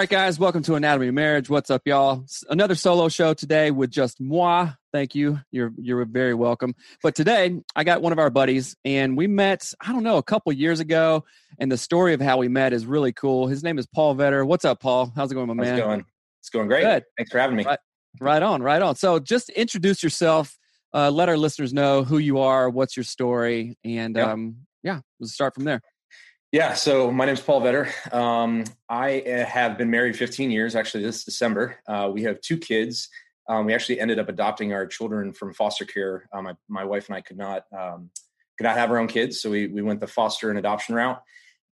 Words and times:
Right, 0.00 0.08
guys, 0.08 0.38
welcome 0.38 0.62
to 0.62 0.76
Anatomy 0.76 1.08
of 1.08 1.14
Marriage. 1.14 1.50
What's 1.50 1.68
up, 1.68 1.82
y'all? 1.84 2.24
Another 2.48 2.74
solo 2.74 3.10
show 3.10 3.34
today 3.34 3.70
with 3.70 3.90
just 3.90 4.18
moi. 4.18 4.70
Thank 4.94 5.14
you. 5.14 5.38
You're 5.50 5.72
you're 5.76 6.06
very 6.06 6.32
welcome. 6.32 6.74
But 7.02 7.14
today, 7.14 7.60
I 7.76 7.84
got 7.84 8.00
one 8.00 8.10
of 8.10 8.18
our 8.18 8.30
buddies, 8.30 8.74
and 8.82 9.14
we 9.14 9.26
met. 9.26 9.74
I 9.78 9.92
don't 9.92 10.02
know, 10.02 10.16
a 10.16 10.22
couple 10.22 10.50
years 10.54 10.80
ago, 10.80 11.26
and 11.58 11.70
the 11.70 11.76
story 11.76 12.14
of 12.14 12.20
how 12.22 12.38
we 12.38 12.48
met 12.48 12.72
is 12.72 12.86
really 12.86 13.12
cool. 13.12 13.46
His 13.46 13.62
name 13.62 13.78
is 13.78 13.86
Paul 13.86 14.14
Vetter. 14.16 14.46
What's 14.46 14.64
up, 14.64 14.80
Paul? 14.80 15.12
How's 15.14 15.32
it 15.32 15.34
going, 15.34 15.48
my 15.48 15.52
How's 15.54 15.66
man? 15.72 15.78
it 15.78 15.82
going? 15.82 16.04
It's 16.40 16.48
going 16.48 16.68
great. 16.68 16.82
Good. 16.84 17.04
Thanks 17.18 17.30
for 17.30 17.38
having 17.38 17.56
me. 17.56 17.64
Right. 17.64 17.78
Right 18.22 18.42
on, 18.42 18.62
right 18.62 18.80
on. 18.80 18.96
So, 18.96 19.18
just 19.18 19.50
introduce 19.50 20.02
yourself. 20.02 20.56
Uh, 20.94 21.10
let 21.10 21.28
our 21.28 21.36
listeners 21.36 21.74
know 21.74 22.04
who 22.04 22.16
you 22.16 22.38
are, 22.38 22.70
what's 22.70 22.96
your 22.96 23.04
story, 23.04 23.76
and 23.84 24.16
Yep. 24.16 24.26
um, 24.28 24.56
yeah, 24.82 25.00
let's 25.20 25.34
start 25.34 25.54
from 25.54 25.64
there. 25.64 25.82
Yeah. 26.52 26.74
So 26.74 27.12
my 27.12 27.26
name 27.26 27.34
is 27.34 27.40
Paul 27.40 27.60
Vetter. 27.60 28.12
Um, 28.12 28.64
I 28.88 29.20
uh, 29.20 29.44
have 29.44 29.78
been 29.78 29.88
married 29.88 30.16
15 30.16 30.50
years. 30.50 30.74
Actually, 30.74 31.04
this 31.04 31.22
December, 31.22 31.78
uh, 31.86 32.10
we 32.12 32.24
have 32.24 32.40
two 32.40 32.58
kids. 32.58 33.08
Um, 33.48 33.66
we 33.66 33.74
actually 33.74 34.00
ended 34.00 34.18
up 34.18 34.28
adopting 34.28 34.72
our 34.72 34.84
children 34.84 35.32
from 35.32 35.54
foster 35.54 35.84
care. 35.84 36.28
Um, 36.32 36.44
my, 36.44 36.54
my 36.68 36.84
wife 36.84 37.08
and 37.08 37.16
I 37.16 37.20
could 37.20 37.36
not 37.36 37.66
um, 37.72 38.10
could 38.58 38.64
not 38.64 38.76
have 38.76 38.90
our 38.90 38.98
own 38.98 39.06
kids, 39.06 39.40
so 39.40 39.48
we 39.48 39.68
we 39.68 39.80
went 39.80 40.00
the 40.00 40.08
foster 40.08 40.50
and 40.50 40.58
adoption 40.58 40.96
route. 40.96 41.22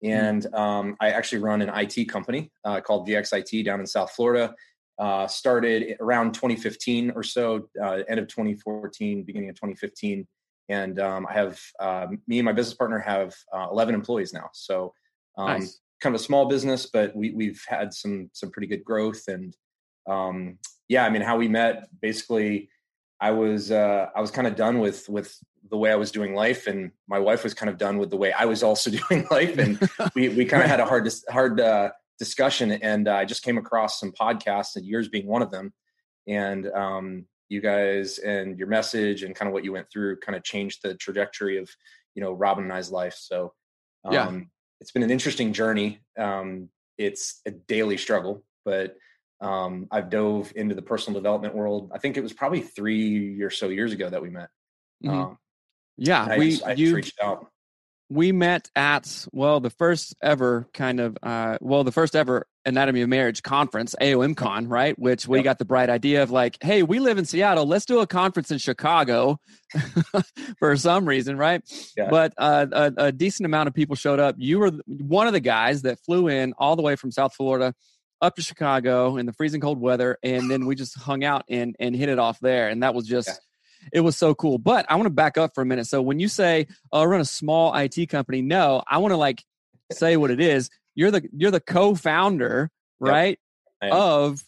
And 0.03 0.45
um, 0.53 0.95
I 1.01 1.09
actually 1.09 1.39
run 1.39 1.63
an 1.63 1.71
IT 1.73 2.07
company 2.07 2.51
uh, 2.63 2.79
called 2.81 3.07
VXIT 3.07 3.65
down 3.65 3.79
in 3.79 3.87
South 3.87 4.11
Florida. 4.11 4.53
Uh, 4.99 5.27
started 5.27 5.95
around 5.99 6.33
2015 6.33 7.11
or 7.15 7.23
so, 7.23 7.67
uh, 7.81 7.99
end 8.07 8.19
of 8.19 8.27
2014, 8.27 9.23
beginning 9.23 9.49
of 9.49 9.55
2015. 9.55 10.27
And 10.69 10.99
um, 10.99 11.25
I 11.29 11.33
have 11.33 11.59
uh, 11.79 12.07
me 12.27 12.39
and 12.39 12.45
my 12.45 12.51
business 12.51 12.75
partner 12.75 12.99
have 12.99 13.33
uh, 13.53 13.67
11 13.71 13.95
employees 13.95 14.33
now. 14.33 14.49
So 14.53 14.93
um, 15.37 15.47
Nice. 15.47 15.79
kind 16.01 16.15
of 16.15 16.21
a 16.21 16.23
small 16.23 16.47
business, 16.47 16.87
but 16.87 17.15
we, 17.15 17.31
we've 17.31 17.63
had 17.67 17.93
some 17.93 18.29
some 18.33 18.51
pretty 18.51 18.67
good 18.67 18.83
growth. 18.83 19.27
And 19.27 19.55
um, 20.07 20.57
yeah, 20.89 21.05
I 21.05 21.09
mean, 21.09 21.21
how 21.21 21.37
we 21.37 21.47
met 21.47 21.87
basically, 22.01 22.69
I 23.19 23.31
was 23.31 23.71
uh, 23.71 24.07
I 24.15 24.21
was 24.21 24.31
kind 24.31 24.47
of 24.47 24.55
done 24.55 24.79
with 24.79 25.07
with 25.09 25.37
the 25.69 25.77
way 25.77 25.91
I 25.91 25.95
was 25.95 26.11
doing 26.11 26.33
life, 26.33 26.67
and 26.67 26.91
my 27.07 27.19
wife 27.19 27.43
was 27.43 27.53
kind 27.53 27.69
of 27.69 27.77
done 27.77 27.97
with 27.97 28.09
the 28.09 28.17
way 28.17 28.31
I 28.31 28.45
was 28.45 28.63
also 28.63 28.91
doing 29.09 29.25
life, 29.31 29.57
and 29.57 29.79
we 30.15 30.29
we 30.29 30.45
kind 30.45 30.63
of 30.63 30.69
had 30.69 30.79
a 30.79 30.85
hard 30.85 31.09
hard 31.29 31.59
uh, 31.61 31.91
discussion. 32.19 32.71
And 32.71 33.07
I 33.07 33.25
just 33.25 33.43
came 33.43 33.57
across 33.57 33.99
some 33.99 34.11
podcasts, 34.11 34.75
and 34.75 34.85
yours 34.85 35.07
being 35.07 35.27
one 35.27 35.41
of 35.41 35.51
them. 35.51 35.73
And 36.27 36.67
um, 36.71 37.25
you 37.49 37.61
guys 37.61 38.19
and 38.19 38.57
your 38.57 38.67
message 38.67 39.23
and 39.23 39.35
kind 39.35 39.47
of 39.47 39.53
what 39.53 39.63
you 39.63 39.71
went 39.71 39.89
through 39.91 40.17
kind 40.17 40.35
of 40.35 40.43
changed 40.43 40.79
the 40.83 40.95
trajectory 40.95 41.57
of 41.57 41.69
you 42.15 42.21
know 42.21 42.33
Robin 42.33 42.63
and 42.65 42.73
I's 42.73 42.91
life. 42.91 43.15
So 43.17 43.53
um, 44.03 44.13
Yeah. 44.13 44.39
it's 44.81 44.91
been 44.91 45.03
an 45.03 45.11
interesting 45.11 45.53
journey. 45.53 45.99
Um, 46.17 46.69
it's 46.97 47.41
a 47.45 47.51
daily 47.51 47.97
struggle, 47.97 48.43
but 48.65 48.95
um, 49.39 49.87
I've 49.91 50.09
dove 50.09 50.51
into 50.55 50.73
the 50.75 50.81
personal 50.81 51.19
development 51.19 51.53
world. 51.55 51.91
I 51.93 51.99
think 51.99 52.17
it 52.17 52.21
was 52.23 52.33
probably 52.33 52.61
three 52.61 53.41
or 53.41 53.51
so 53.51 53.69
years 53.69 53.91
ago 53.93 54.09
that 54.09 54.21
we 54.21 54.29
met. 54.29 54.49
Mhm. 55.03 55.09
Um, 55.09 55.37
yeah, 55.97 56.25
I, 56.29 56.37
we 56.37 56.51
just, 56.51 56.65
I 56.65 56.73
you 56.73 56.95
reached 56.95 57.19
out. 57.21 57.51
We 58.09 58.31
met 58.31 58.69
at 58.75 59.25
well 59.33 59.59
the 59.59 59.69
first 59.69 60.15
ever 60.23 60.67
kind 60.73 60.99
of 61.01 61.17
uh 61.23 61.57
well 61.59 61.83
the 61.83 61.91
first 61.91 62.15
ever 62.15 62.47
anatomy 62.65 63.01
of 63.01 63.09
marriage 63.09 63.43
conference 63.43 63.95
aom 64.01 64.35
con 64.35 64.67
right 64.69 64.97
which 64.97 65.27
we 65.27 65.39
Yep. 65.39 65.43
got 65.43 65.59
the 65.59 65.65
bright 65.65 65.89
idea 65.89 66.23
of 66.23 66.31
like 66.31 66.57
hey 66.61 66.83
we 66.83 66.99
live 66.99 67.17
in 67.17 67.25
seattle 67.25 67.65
let's 67.65 67.85
do 67.85 67.99
a 67.99 68.07
conference 68.07 68.49
in 68.49 68.59
chicago 68.59 69.37
for 70.59 70.75
some 70.77 71.05
reason 71.07 71.37
right 71.37 71.61
Yeah. 71.97 72.09
but 72.09 72.33
uh, 72.37 72.65
a, 72.71 72.93
a 72.97 73.11
decent 73.11 73.45
amount 73.45 73.67
of 73.67 73.73
people 73.73 73.95
showed 73.95 74.19
up 74.19 74.35
you 74.37 74.59
were 74.59 74.71
one 74.85 75.27
of 75.27 75.33
the 75.33 75.39
guys 75.41 75.81
that 75.81 75.99
flew 75.99 76.27
in 76.27 76.53
all 76.57 76.75
the 76.75 76.81
way 76.81 76.95
from 76.95 77.11
south 77.11 77.35
florida 77.35 77.73
up 78.21 78.35
to 78.35 78.41
chicago 78.41 79.17
in 79.17 79.25
the 79.25 79.33
freezing 79.33 79.61
cold 79.61 79.79
weather 79.79 80.17
and 80.23 80.49
then 80.49 80.65
we 80.65 80.75
just 80.75 80.97
hung 80.97 81.23
out 81.23 81.43
and 81.49 81.75
and 81.79 81.95
hit 81.95 82.09
it 82.09 82.19
off 82.19 82.39
there 82.39 82.69
and 82.69 82.83
that 82.83 82.93
was 82.95 83.05
just 83.05 83.27
Yeah. 83.27 83.33
It 83.91 84.01
was 84.01 84.17
so 84.17 84.35
cool. 84.35 84.57
But 84.57 84.85
I 84.89 84.95
want 84.95 85.05
to 85.05 85.11
back 85.11 85.37
up 85.37 85.53
for 85.55 85.61
a 85.61 85.65
minute. 85.65 85.87
So 85.87 86.01
when 86.01 86.19
you 86.19 86.27
say, 86.27 86.67
"Oh, 86.91 87.01
I 87.01 87.05
run 87.05 87.21
a 87.21 87.25
small 87.25 87.75
IT 87.75 88.07
company," 88.09 88.41
no, 88.41 88.83
I 88.87 88.97
want 88.97 89.11
to 89.11 89.17
like 89.17 89.43
say 89.91 90.17
what 90.17 90.31
it 90.31 90.39
is. 90.39 90.69
You're 90.95 91.11
the 91.11 91.27
you're 91.35 91.51
the 91.51 91.61
co-founder, 91.61 92.69
right, 92.99 93.39
am. 93.81 93.91
of 93.91 94.43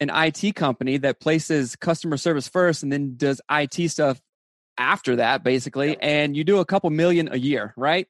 an 0.00 0.10
IT 0.12 0.54
company 0.54 0.98
that 0.98 1.20
places 1.20 1.76
customer 1.76 2.16
service 2.16 2.48
first 2.48 2.82
and 2.82 2.92
then 2.92 3.16
does 3.16 3.40
IT 3.50 3.88
stuff 3.90 4.20
after 4.76 5.16
that, 5.16 5.44
basically. 5.44 5.90
Yep. 5.90 5.98
And 6.02 6.36
you 6.36 6.44
do 6.44 6.58
a 6.58 6.64
couple 6.64 6.90
million 6.90 7.28
a 7.32 7.36
year, 7.36 7.72
right? 7.76 8.08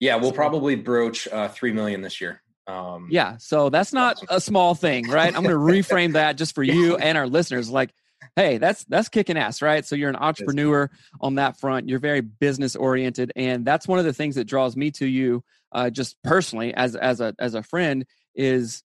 yeah, 0.00 0.16
we'll 0.16 0.32
probably 0.32 0.76
broach 0.76 1.26
uh, 1.28 1.48
three 1.48 1.72
million 1.72 2.02
this 2.02 2.20
year. 2.20 2.42
Um, 2.66 3.08
Yeah. 3.10 3.38
So 3.38 3.70
that's 3.70 3.92
not 3.92 4.22
a 4.28 4.40
small 4.40 4.74
thing, 4.74 5.08
right? 5.08 5.34
I'm 5.34 5.42
going 5.42 5.54
to 5.84 5.94
reframe 5.94 6.12
that 6.12 6.36
just 6.36 6.54
for 6.54 6.62
you 6.62 6.96
and 6.96 7.16
our 7.16 7.26
listeners. 7.26 7.70
Like, 7.70 7.90
hey, 8.36 8.58
that's 8.58 8.84
that's 8.84 9.08
kicking 9.08 9.36
ass, 9.36 9.62
right? 9.62 9.84
So 9.84 9.96
you're 9.96 10.10
an 10.10 10.16
entrepreneur 10.16 10.90
on 11.20 11.36
that 11.36 11.58
front. 11.58 11.88
You're 11.88 11.98
very 11.98 12.20
business 12.20 12.76
oriented, 12.76 13.32
and 13.36 13.64
that's 13.64 13.88
one 13.88 13.98
of 13.98 14.04
the 14.04 14.12
things 14.12 14.36
that 14.36 14.44
draws 14.44 14.76
me 14.76 14.90
to 14.92 15.06
you, 15.06 15.42
uh, 15.72 15.90
just 15.90 16.16
personally 16.22 16.74
as 16.74 16.96
as 16.96 17.20
a 17.20 17.34
as 17.38 17.54
a 17.54 17.62
friend, 17.62 18.04
is 18.34 18.82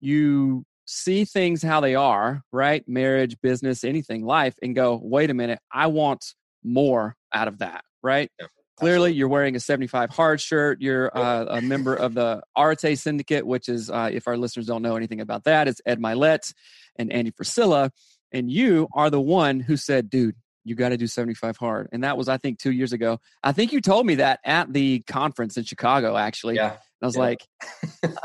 you 0.00 0.64
see 0.86 1.24
things 1.24 1.62
how 1.62 1.80
they 1.80 1.94
are, 1.94 2.42
right? 2.52 2.82
Marriage, 2.88 3.36
business, 3.42 3.84
anything, 3.84 4.24
life, 4.24 4.54
and 4.62 4.74
go, 4.74 4.98
wait 5.02 5.30
a 5.30 5.34
minute, 5.34 5.58
I 5.72 5.88
want 5.88 6.34
more 6.64 7.14
out 7.34 7.48
of 7.48 7.58
that, 7.58 7.84
right? 8.02 8.30
Yeah, 8.40 8.46
Clearly, 8.78 9.12
you're 9.12 9.28
wearing 9.28 9.56
a 9.56 9.60
75 9.60 10.10
hard 10.10 10.40
shirt. 10.40 10.80
You're 10.80 11.10
uh, 11.16 11.46
a 11.46 11.60
member 11.60 11.96
of 11.96 12.14
the 12.14 12.42
Arete 12.56 12.96
Syndicate, 12.96 13.44
which 13.44 13.68
is, 13.68 13.90
uh, 13.90 14.08
if 14.12 14.28
our 14.28 14.36
listeners 14.36 14.66
don't 14.66 14.82
know 14.82 14.94
anything 14.94 15.20
about 15.20 15.44
that, 15.44 15.66
it's 15.66 15.80
Ed 15.84 15.98
Mylett 15.98 16.52
and 16.94 17.12
Andy 17.12 17.32
Frisella. 17.32 17.90
And 18.32 18.50
you 18.50 18.88
are 18.94 19.10
the 19.10 19.20
one 19.20 19.60
who 19.60 19.76
said, 19.76 20.10
dude, 20.10 20.34
you 20.64 20.74
got 20.74 20.90
to 20.90 20.96
do 20.98 21.06
75 21.06 21.56
hard. 21.56 21.88
And 21.92 22.04
that 22.04 22.18
was, 22.18 22.28
I 22.28 22.36
think, 22.36 22.58
two 22.58 22.72
years 22.72 22.92
ago. 22.92 23.18
I 23.42 23.52
think 23.52 23.72
you 23.72 23.80
told 23.80 24.04
me 24.06 24.16
that 24.16 24.40
at 24.44 24.72
the 24.72 25.00
conference 25.06 25.56
in 25.56 25.64
Chicago, 25.64 26.16
actually. 26.16 26.56
Yeah. 26.56 26.72
And 26.72 26.78
I 27.02 27.06
was 27.06 27.16
Yeah. 27.16 27.22
like, 27.22 27.46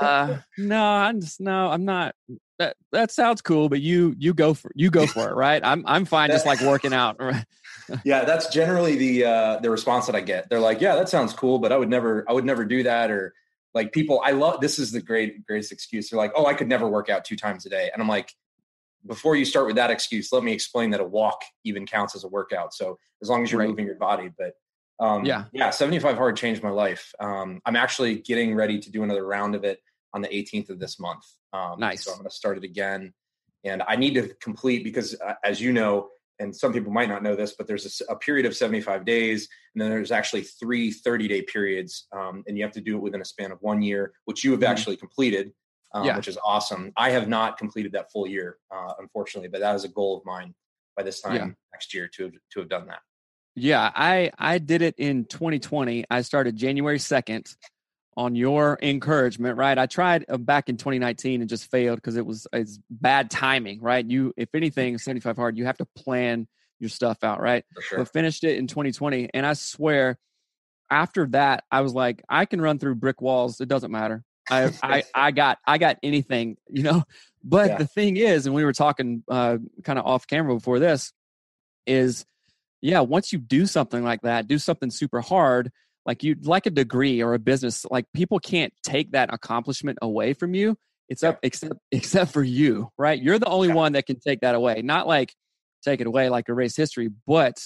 uh, 0.02 0.38
no, 0.58 0.84
I'm 0.84 1.22
just, 1.22 1.40
no, 1.40 1.70
I'm 1.70 1.86
not. 1.86 2.16
That, 2.60 2.76
that 2.92 3.12
sounds 3.12 3.42
cool, 3.42 3.68
but 3.68 3.82
you 3.82 4.14
you 4.20 4.34
go 4.34 4.54
for 4.54 4.72
you 4.76 4.92
go 4.92 5.08
for 5.08 5.28
it, 5.30 5.34
right? 5.34 5.60
I'm 5.66 5.84
I'm 5.88 6.06
fine 6.06 6.30
just 6.30 6.46
like 6.46 6.62
working 6.62 6.94
out. 6.94 7.20
Yeah, 8.06 8.24
that's 8.24 8.48
generally 8.48 8.96
the 8.96 9.26
uh, 9.26 9.60
the 9.60 9.70
response 9.70 10.06
that 10.06 10.16
I 10.16 10.22
get. 10.22 10.50
They're 10.50 10.60
like, 10.60 10.80
"Yeah, 10.80 10.96
that 10.96 11.10
sounds 11.10 11.34
cool, 11.34 11.60
but 11.60 11.74
I 11.74 11.78
would 11.78 11.90
never, 11.90 12.24
I 12.30 12.34
would 12.34 12.46
never 12.46 12.64
do 12.64 12.84
that." 12.84 13.12
Or 13.12 13.34
like 13.74 13.92
people, 13.92 14.22
I 14.24 14.32
love 14.32 14.62
this 14.62 14.80
is 14.80 14.92
the 14.94 15.02
great 15.02 15.46
greatest 15.46 15.72
excuse. 15.74 16.10
They're 16.10 16.18
like, 16.18 16.32
"Oh, 16.34 16.46
I 16.46 16.54
could 16.54 16.70
never 16.70 16.88
work 16.88 17.10
out 17.10 17.26
two 17.26 17.36
times 17.36 17.66
a 17.66 17.70
day," 17.70 17.90
and 17.92 18.02
I'm 18.02 18.08
like, 18.08 18.34
before 19.06 19.36
you 19.36 19.46
start 19.46 19.68
with 19.68 19.76
that 19.76 19.92
excuse, 19.92 20.32
let 20.32 20.44
me 20.44 20.54
explain 20.54 20.90
that 20.92 21.02
a 21.02 21.06
walk 21.06 21.42
even 21.64 21.86
counts 21.86 22.16
as 22.16 22.24
a 22.24 22.28
workout. 22.28 22.74
So 22.74 22.98
as 23.22 23.30
long 23.30 23.44
as 23.44 23.52
you're 23.52 23.60
Right. 23.60 23.70
moving 23.70 23.86
your 23.86 23.96
body, 23.96 24.30
but 24.38 24.54
um, 25.00 25.26
Yeah. 25.26 25.46
yeah, 25.52 25.70
75 25.72 26.18
hard 26.18 26.38
changed 26.38 26.64
my 26.64 26.70
life. 26.70 27.14
Um, 27.20 27.60
I'm 27.66 27.76
actually 27.76 28.20
getting 28.20 28.56
ready 28.56 28.80
to 28.80 28.92
do 28.92 29.04
another 29.04 29.26
round 29.26 29.56
of 29.56 29.64
it. 29.64 29.80
on 30.16 30.22
the 30.22 30.32
18th 30.32 30.70
of 30.70 30.78
this 30.78 31.00
month. 31.00 31.24
Um, 31.54 31.80
nice. 31.80 32.06
So 32.06 32.12
I'm 32.12 32.18
going 32.20 32.30
to 32.30 32.36
start 32.36 32.56
it 32.60 32.64
again, 32.64 33.16
and 33.64 33.82
I 33.88 33.96
need 33.96 34.14
to 34.14 34.32
complete 34.36 34.84
because, 34.84 35.20
uh, 35.20 35.34
as 35.44 35.60
you 35.60 35.74
know, 35.74 36.10
and 36.40 36.56
some 36.56 36.72
people 36.72 36.92
might 36.92 37.10
not 37.10 37.24
know 37.24 37.36
this, 37.36 37.56
but 37.58 37.66
there's 37.66 38.02
a, 38.08 38.14
a, 38.14 38.16
period 38.16 38.46
of 38.46 38.56
75 38.56 39.06
days, 39.06 39.50
and 39.74 39.82
then 39.82 39.90
there's 39.90 40.12
actually 40.12 40.44
three 40.44 40.92
30 40.92 41.28
day 41.28 41.42
periods, 41.42 42.06
um, 42.12 42.44
and 42.48 42.58
you 42.58 42.64
have 42.64 42.74
to 42.74 42.82
do 42.82 42.96
it 42.96 43.02
within 43.02 43.22
a 43.22 43.26
span 43.26 43.52
of 43.52 43.58
one 43.62 43.82
year, 43.82 44.14
which 44.26 44.44
you 44.44 44.52
have 44.52 44.60
mm-hmm. 44.60 44.72
actually 44.72 44.98
completed, 44.98 45.52
um, 45.94 46.06
yeah. 46.06 46.16
which 46.16 46.28
is 46.28 46.38
awesome. 46.44 46.92
I 46.98 47.12
have 47.12 47.28
not 47.28 47.58
completed 47.58 47.92
that 47.94 48.12
full 48.12 48.28
year, 48.28 48.58
uh, 48.72 48.94
unfortunately, 49.00 49.50
but 49.50 49.62
that 49.62 49.76
is 49.76 49.84
a 49.84 49.90
goal 49.90 50.18
of 50.18 50.26
mine 50.26 50.54
by 50.96 51.04
this 51.04 51.22
time 51.22 51.36
yeah. 51.36 51.48
next 51.72 51.94
year 51.94 52.08
to 52.16 52.24
have, 52.24 52.34
to 52.52 52.60
have 52.60 52.70
done 52.70 52.88
that. 52.88 53.00
Yeah, 53.56 53.92
I 53.94 54.32
I 54.38 54.58
did 54.58 54.82
it 54.82 54.96
in 54.98 55.26
2020. 55.26 56.06
I 56.10 56.22
started 56.22 56.56
January 56.56 56.98
2nd 56.98 57.56
on 58.16 58.36
your 58.36 58.78
encouragement, 58.82 59.58
right? 59.58 59.78
I 59.78 59.86
tried 59.86 60.26
uh, 60.30 60.38
back 60.38 60.70
in 60.70 60.78
2019 60.78 61.42
and 61.42 61.50
just 61.50 61.70
failed 61.70 61.98
because 61.98 62.16
it 62.16 62.26
was 62.26 62.48
it's 62.52 62.80
bad 62.90 63.30
timing, 63.30 63.82
right? 63.82 64.06
You 64.06 64.34
if 64.38 64.50
anything 64.56 64.98
75 64.98 65.38
hard, 65.38 65.58
you 65.58 65.66
have 65.66 65.78
to 65.78 65.88
plan 65.96 66.48
your 66.80 66.90
stuff 66.90 67.24
out, 67.24 67.42
right? 67.42 67.64
Sure. 67.80 68.00
But 68.00 68.12
finished 68.12 68.44
it 68.44 68.58
in 68.58 68.68
2020 68.68 69.30
and 69.34 69.46
I 69.46 69.54
swear 69.54 70.18
after 70.90 71.28
that 71.28 71.64
I 71.72 71.82
was 71.82 71.94
like 71.94 72.24
I 72.30 72.46
can 72.46 72.60
run 72.60 72.80
through 72.80 72.96
brick 72.96 73.22
walls, 73.22 73.62
it 73.62 73.68
doesn't 73.68 73.92
matter. 73.92 74.24
I 74.50 74.72
I 74.82 75.04
I 75.16 75.32
got 75.32 75.58
I 75.66 75.78
got 75.78 75.98
anything, 76.04 76.58
you 76.70 76.84
know. 76.84 77.04
But 77.44 77.70
yeah. 77.70 77.78
the 77.78 77.88
thing 77.88 78.18
is 78.18 78.46
and 78.46 78.56
we 78.56 78.64
were 78.64 78.74
talking 78.74 79.24
uh 79.28 79.58
kind 79.84 80.00
of 80.00 80.06
off 80.06 80.28
camera 80.28 80.54
before 80.56 80.80
this 80.80 81.12
is 81.86 82.26
yeah, 82.82 83.00
once 83.00 83.32
you 83.32 83.40
do 83.40 83.66
something 83.66 84.04
like 84.04 84.22
that, 84.24 84.48
do 84.48 84.58
something 84.58 84.92
super 84.92 85.22
hard, 85.22 85.72
like 86.06 86.22
you 86.22 86.36
like 86.44 86.66
a 86.66 86.70
degree 86.70 87.24
or 87.24 87.34
a 87.34 87.40
business, 87.40 87.86
like 87.90 88.06
people 88.14 88.40
can't 88.40 88.74
take 88.84 89.12
that 89.12 89.34
accomplishment 89.34 90.00
away 90.02 90.34
from 90.34 90.54
you. 90.54 90.78
It's 91.08 91.24
up 91.24 91.40
except 91.44 91.76
except 91.92 92.34
for 92.34 92.44
you, 92.44 92.90
right? 92.98 93.22
You're 93.22 93.40
the 93.40 93.48
only 93.48 93.70
yeah. 93.70 93.76
one 93.76 93.94
that 93.94 94.06
can 94.06 94.20
take 94.20 94.42
that 94.42 94.54
away. 94.56 94.82
Not 94.84 95.08
like 95.08 95.34
take 95.84 96.02
it 96.02 96.08
away 96.08 96.30
like 96.30 96.50
erase 96.50 96.76
history, 96.76 97.10
but 97.26 97.58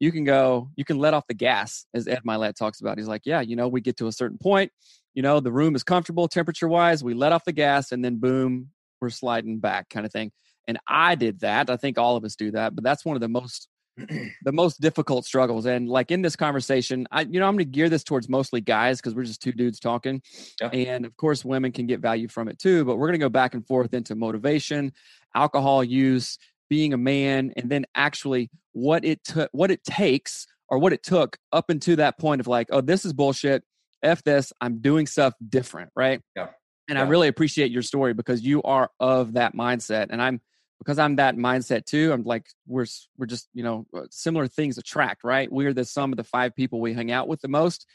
you 0.00 0.12
can 0.12 0.24
go, 0.24 0.70
you 0.76 0.84
can 0.84 0.98
let 0.98 1.14
off 1.14 1.26
the 1.28 1.34
gas, 1.34 1.86
as 1.94 2.06
Ed 2.06 2.20
Mylett 2.26 2.54
talks 2.54 2.80
about. 2.80 2.98
He's 2.98 3.08
like, 3.08 3.22
yeah, 3.24 3.40
you 3.40 3.56
know, 3.56 3.68
we 3.68 3.80
get 3.80 3.96
to 3.98 4.06
a 4.06 4.12
certain 4.12 4.38
point, 4.38 4.70
you 5.18 5.22
know, 5.22 5.40
the 5.40 5.50
room 5.50 5.74
is 5.74 5.82
comfortable 5.82 6.28
temperature 6.28 6.68
wise, 6.68 7.02
we 7.02 7.12
let 7.12 7.32
off 7.32 7.44
the 7.44 7.50
gas, 7.50 7.90
and 7.90 8.04
then 8.04 8.20
boom, 8.20 8.68
we're 9.00 9.10
sliding 9.10 9.58
back, 9.58 9.88
kind 9.90 10.06
of 10.06 10.12
thing. 10.12 10.30
And 10.68 10.78
I 10.86 11.16
did 11.16 11.40
that. 11.40 11.70
I 11.70 11.76
think 11.76 11.98
all 11.98 12.14
of 12.14 12.24
us 12.24 12.36
do 12.36 12.52
that, 12.52 12.76
but 12.76 12.84
that's 12.84 13.04
one 13.04 13.16
of 13.16 13.20
the 13.20 13.28
most 13.28 13.66
the 14.44 14.52
most 14.52 14.80
difficult 14.80 15.24
struggles 15.24 15.66
and 15.66 15.88
like 15.88 16.12
in 16.12 16.22
this 16.22 16.36
conversation 16.36 17.04
i 17.10 17.22
you 17.22 17.40
know 17.40 17.48
i'm 17.48 17.56
going 17.56 17.58
to 17.58 17.64
gear 17.64 17.88
this 17.88 18.04
towards 18.04 18.28
mostly 18.28 18.60
guys 18.60 18.98
because 18.98 19.12
we're 19.12 19.24
just 19.24 19.42
two 19.42 19.50
dudes 19.50 19.80
talking 19.80 20.22
yeah. 20.60 20.68
and 20.68 21.04
of 21.04 21.16
course 21.16 21.44
women 21.44 21.72
can 21.72 21.84
get 21.84 21.98
value 21.98 22.28
from 22.28 22.46
it 22.46 22.60
too 22.60 22.84
but 22.84 22.94
we're 22.94 23.08
going 23.08 23.18
to 23.18 23.24
go 23.24 23.28
back 23.28 23.54
and 23.54 23.66
forth 23.66 23.92
into 23.94 24.14
motivation 24.14 24.92
alcohol 25.34 25.82
use 25.82 26.38
being 26.70 26.92
a 26.92 26.96
man 26.96 27.52
and 27.56 27.68
then 27.68 27.84
actually 27.96 28.48
what 28.70 29.04
it 29.04 29.18
took 29.24 29.48
what 29.50 29.72
it 29.72 29.82
takes 29.82 30.46
or 30.68 30.78
what 30.78 30.92
it 30.92 31.02
took 31.02 31.36
up 31.52 31.68
into 31.68 31.96
that 31.96 32.16
point 32.20 32.40
of 32.40 32.46
like 32.46 32.68
oh 32.70 32.80
this 32.80 33.04
is 33.04 33.12
bullshit 33.12 33.64
f 34.02 34.22
this 34.24 34.52
i'm 34.60 34.78
doing 34.80 35.06
stuff 35.06 35.34
different 35.48 35.90
right 35.96 36.20
yeah 36.36 36.48
and 36.88 36.96
yeah. 36.96 37.04
i 37.04 37.08
really 37.08 37.28
appreciate 37.28 37.70
your 37.70 37.82
story 37.82 38.14
because 38.14 38.42
you 38.42 38.62
are 38.62 38.90
of 39.00 39.34
that 39.34 39.54
mindset 39.54 40.06
and 40.10 40.22
i'm 40.22 40.40
because 40.78 40.98
I'm 40.98 41.16
that 41.16 41.36
mindset 41.36 41.84
too. 41.84 42.12
I'm 42.12 42.22
like 42.22 42.46
we're 42.66 42.86
we're 43.16 43.26
just 43.26 43.48
you 43.52 43.62
know 43.62 43.86
uh, 43.94 44.02
similar 44.10 44.46
things 44.46 44.78
attract, 44.78 45.24
right? 45.24 45.50
We're 45.50 45.74
the 45.74 45.84
sum 45.84 46.12
of 46.12 46.16
the 46.16 46.24
five 46.24 46.54
people 46.54 46.80
we 46.80 46.94
hang 46.94 47.10
out 47.10 47.28
with 47.28 47.40
the 47.40 47.48
most. 47.48 47.86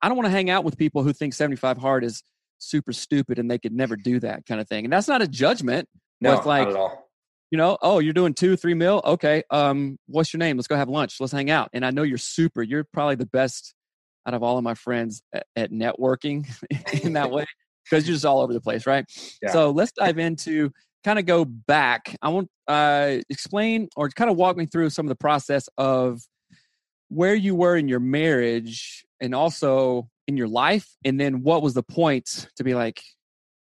I 0.00 0.08
don't 0.08 0.16
want 0.16 0.26
to 0.26 0.30
hang 0.30 0.50
out 0.50 0.64
with 0.64 0.78
people 0.78 1.02
who 1.02 1.12
think 1.12 1.34
75 1.34 1.78
hard 1.78 2.04
is 2.04 2.22
super 2.58 2.92
stupid 2.92 3.38
and 3.38 3.50
they 3.50 3.58
could 3.58 3.72
never 3.72 3.96
do 3.96 4.20
that 4.20 4.46
kind 4.46 4.60
of 4.60 4.68
thing. 4.68 4.84
And 4.84 4.92
that's 4.92 5.08
not 5.08 5.22
a 5.22 5.28
judgment. 5.28 5.88
No, 6.20 6.36
it's 6.36 6.46
like, 6.46 6.68
not 6.68 6.70
at 6.70 6.76
all. 6.76 7.10
You 7.50 7.58
know, 7.58 7.78
oh, 7.82 7.98
you're 7.98 8.12
doing 8.12 8.34
two, 8.34 8.56
three 8.56 8.74
mil. 8.74 9.00
Okay. 9.04 9.42
Um, 9.50 9.98
what's 10.06 10.32
your 10.32 10.38
name? 10.38 10.56
Let's 10.56 10.68
go 10.68 10.76
have 10.76 10.88
lunch. 10.88 11.16
Let's 11.18 11.32
hang 11.32 11.50
out. 11.50 11.70
And 11.72 11.84
I 11.84 11.90
know 11.90 12.02
you're 12.02 12.18
super. 12.18 12.62
You're 12.62 12.84
probably 12.92 13.16
the 13.16 13.26
best 13.26 13.74
out 14.28 14.34
of 14.34 14.42
all 14.42 14.58
of 14.58 14.64
my 14.64 14.74
friends 14.74 15.22
at, 15.32 15.46
at 15.56 15.70
networking 15.72 16.46
in 17.02 17.14
that 17.14 17.30
way 17.30 17.46
because 17.84 18.06
you're 18.06 18.14
just 18.14 18.26
all 18.26 18.40
over 18.40 18.52
the 18.52 18.60
place, 18.60 18.86
right? 18.86 19.06
Yeah. 19.42 19.52
So 19.52 19.70
let's 19.70 19.92
dive 19.92 20.18
into 20.18 20.70
kind 21.02 21.18
of 21.18 21.24
go 21.24 21.44
back, 21.44 22.14
I 22.20 22.28
want 22.28 22.50
uh, 22.66 23.18
explain 23.30 23.88
or 23.96 24.10
kind 24.10 24.30
of 24.30 24.36
walk 24.36 24.56
me 24.56 24.66
through 24.66 24.90
some 24.90 25.06
of 25.06 25.08
the 25.08 25.16
process 25.16 25.68
of 25.78 26.20
where 27.08 27.34
you 27.34 27.54
were 27.54 27.76
in 27.76 27.88
your 27.88 28.00
marriage 28.00 29.06
and 29.18 29.34
also 29.34 30.10
in 30.26 30.36
your 30.36 30.48
life, 30.48 30.86
and 31.04 31.18
then 31.18 31.42
what 31.42 31.62
was 31.62 31.72
the 31.72 31.82
point 31.82 32.48
to 32.56 32.64
be 32.64 32.74
like, 32.74 33.00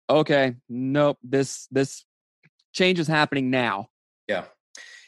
okay, 0.10 0.56
nope, 0.68 1.18
this 1.24 1.68
this 1.72 2.04
change 2.74 3.00
is 3.00 3.08
happening 3.08 3.50
now. 3.50 3.88
Yeah, 4.28 4.46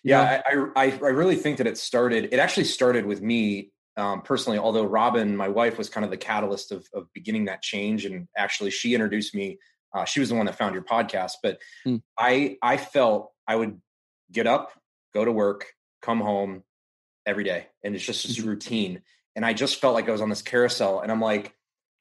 yeah, 0.04 0.42
I, 0.46 0.68
I 0.76 0.86
I 0.92 1.10
really 1.10 1.36
think 1.36 1.58
that 1.58 1.68
it 1.68 1.78
started. 1.78 2.30
It 2.32 2.40
actually 2.40 2.64
started 2.64 3.06
with 3.06 3.22
me 3.22 3.72
um, 4.00 4.22
personally, 4.22 4.58
although 4.58 4.86
Robin, 4.86 5.36
my 5.36 5.50
wife, 5.50 5.78
was 5.78 5.90
kind 5.90 6.06
of 6.06 6.12
the 6.12 6.18
catalyst 6.18 6.72
of, 6.72 6.88
of 6.94 7.08
beginning 7.14 7.46
that 7.46 7.62
change. 7.62 8.06
And 8.06 8.28
actually, 8.38 8.72
she 8.72 8.94
introduced 8.94 9.36
me 9.36 9.60
uh, 9.94 10.06
she 10.06 10.20
was 10.20 10.30
the 10.30 10.36
one 10.36 10.46
that 10.46 10.58
found 10.58 10.74
your 10.74 10.84
podcast, 10.84 11.34
but 11.42 11.60
mm. 11.86 12.02
I 12.18 12.58
I 12.62 12.78
felt 12.78 13.32
I 13.48 13.56
would 13.56 13.80
get 14.32 14.48
up, 14.48 14.72
go 15.14 15.26
to 15.26 15.32
work, 15.32 15.66
come 16.02 16.22
home 16.22 16.64
every 17.26 17.44
day, 17.44 17.68
and 17.84 17.96
it's 17.96 18.06
just 18.06 18.28
this 18.28 18.38
mm-hmm. 18.38 18.50
routine. 18.50 19.02
And 19.36 19.46
I 19.46 19.54
just 19.54 19.80
felt 19.80 19.94
like 19.94 20.08
I 20.08 20.12
was 20.12 20.22
on 20.22 20.30
this 20.30 20.42
carousel, 20.42 21.02
and 21.02 21.12
I'm 21.12 21.22
like, 21.22 21.54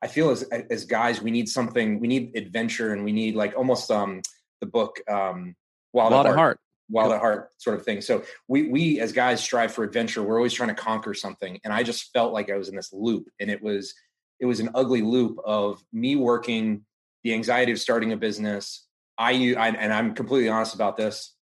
I 0.03 0.09
feel 0.09 0.31
as 0.31 0.43
as 0.43 0.85
guys, 0.85 1.23
we 1.23 1.31
need 1.31 1.49
something, 1.49 2.00
we 2.00 2.09
need 2.09 2.37
adventure, 2.37 2.93
and 2.93 3.05
we 3.05 3.12
need 3.12 3.35
like 3.35 3.56
almost 3.56 3.91
um 3.91 4.21
the 4.61 4.67
book 4.67 5.00
um 5.09 5.55
Wild, 5.95 6.12
Wild 6.12 6.27
at 6.27 6.31
Heart. 6.31 6.39
heart. 6.39 6.61
Wild 6.90 7.12
at 7.12 7.20
heart 7.20 7.50
sort 7.58 7.79
of 7.79 7.85
thing. 7.85 8.00
So 8.00 8.23
we 8.49 8.69
we 8.69 9.00
as 9.00 9.12
guys 9.12 9.43
strive 9.43 9.73
for 9.73 9.85
adventure. 9.85 10.23
We're 10.23 10.38
always 10.38 10.55
trying 10.55 10.70
to 10.70 10.75
conquer 10.75 11.12
something. 11.12 11.58
And 11.64 11.73
I 11.73 11.82
just 11.82 12.12
felt 12.12 12.32
like 12.32 12.50
I 12.50 12.56
was 12.56 12.69
in 12.69 12.76
this 12.76 12.93
loop. 12.93 13.29
And 13.40 13.50
it 13.50 13.62
was 13.62 13.94
it 14.40 14.46
was 14.46 14.61
an 14.61 14.70
ugly 14.75 15.02
loop 15.02 15.38
of 15.44 15.82
me 15.93 16.17
working 16.17 16.85
the 17.25 17.35
anxiety 17.35 17.73
of 17.73 17.81
starting 17.81 18.12
a 18.12 18.17
business. 18.17 18.87
I, 19.19 19.55
I 19.58 19.69
and 19.69 19.93
I'm 19.93 20.14
completely 20.14 20.49
honest 20.49 20.75
about 20.75 20.96
this. 20.96 21.35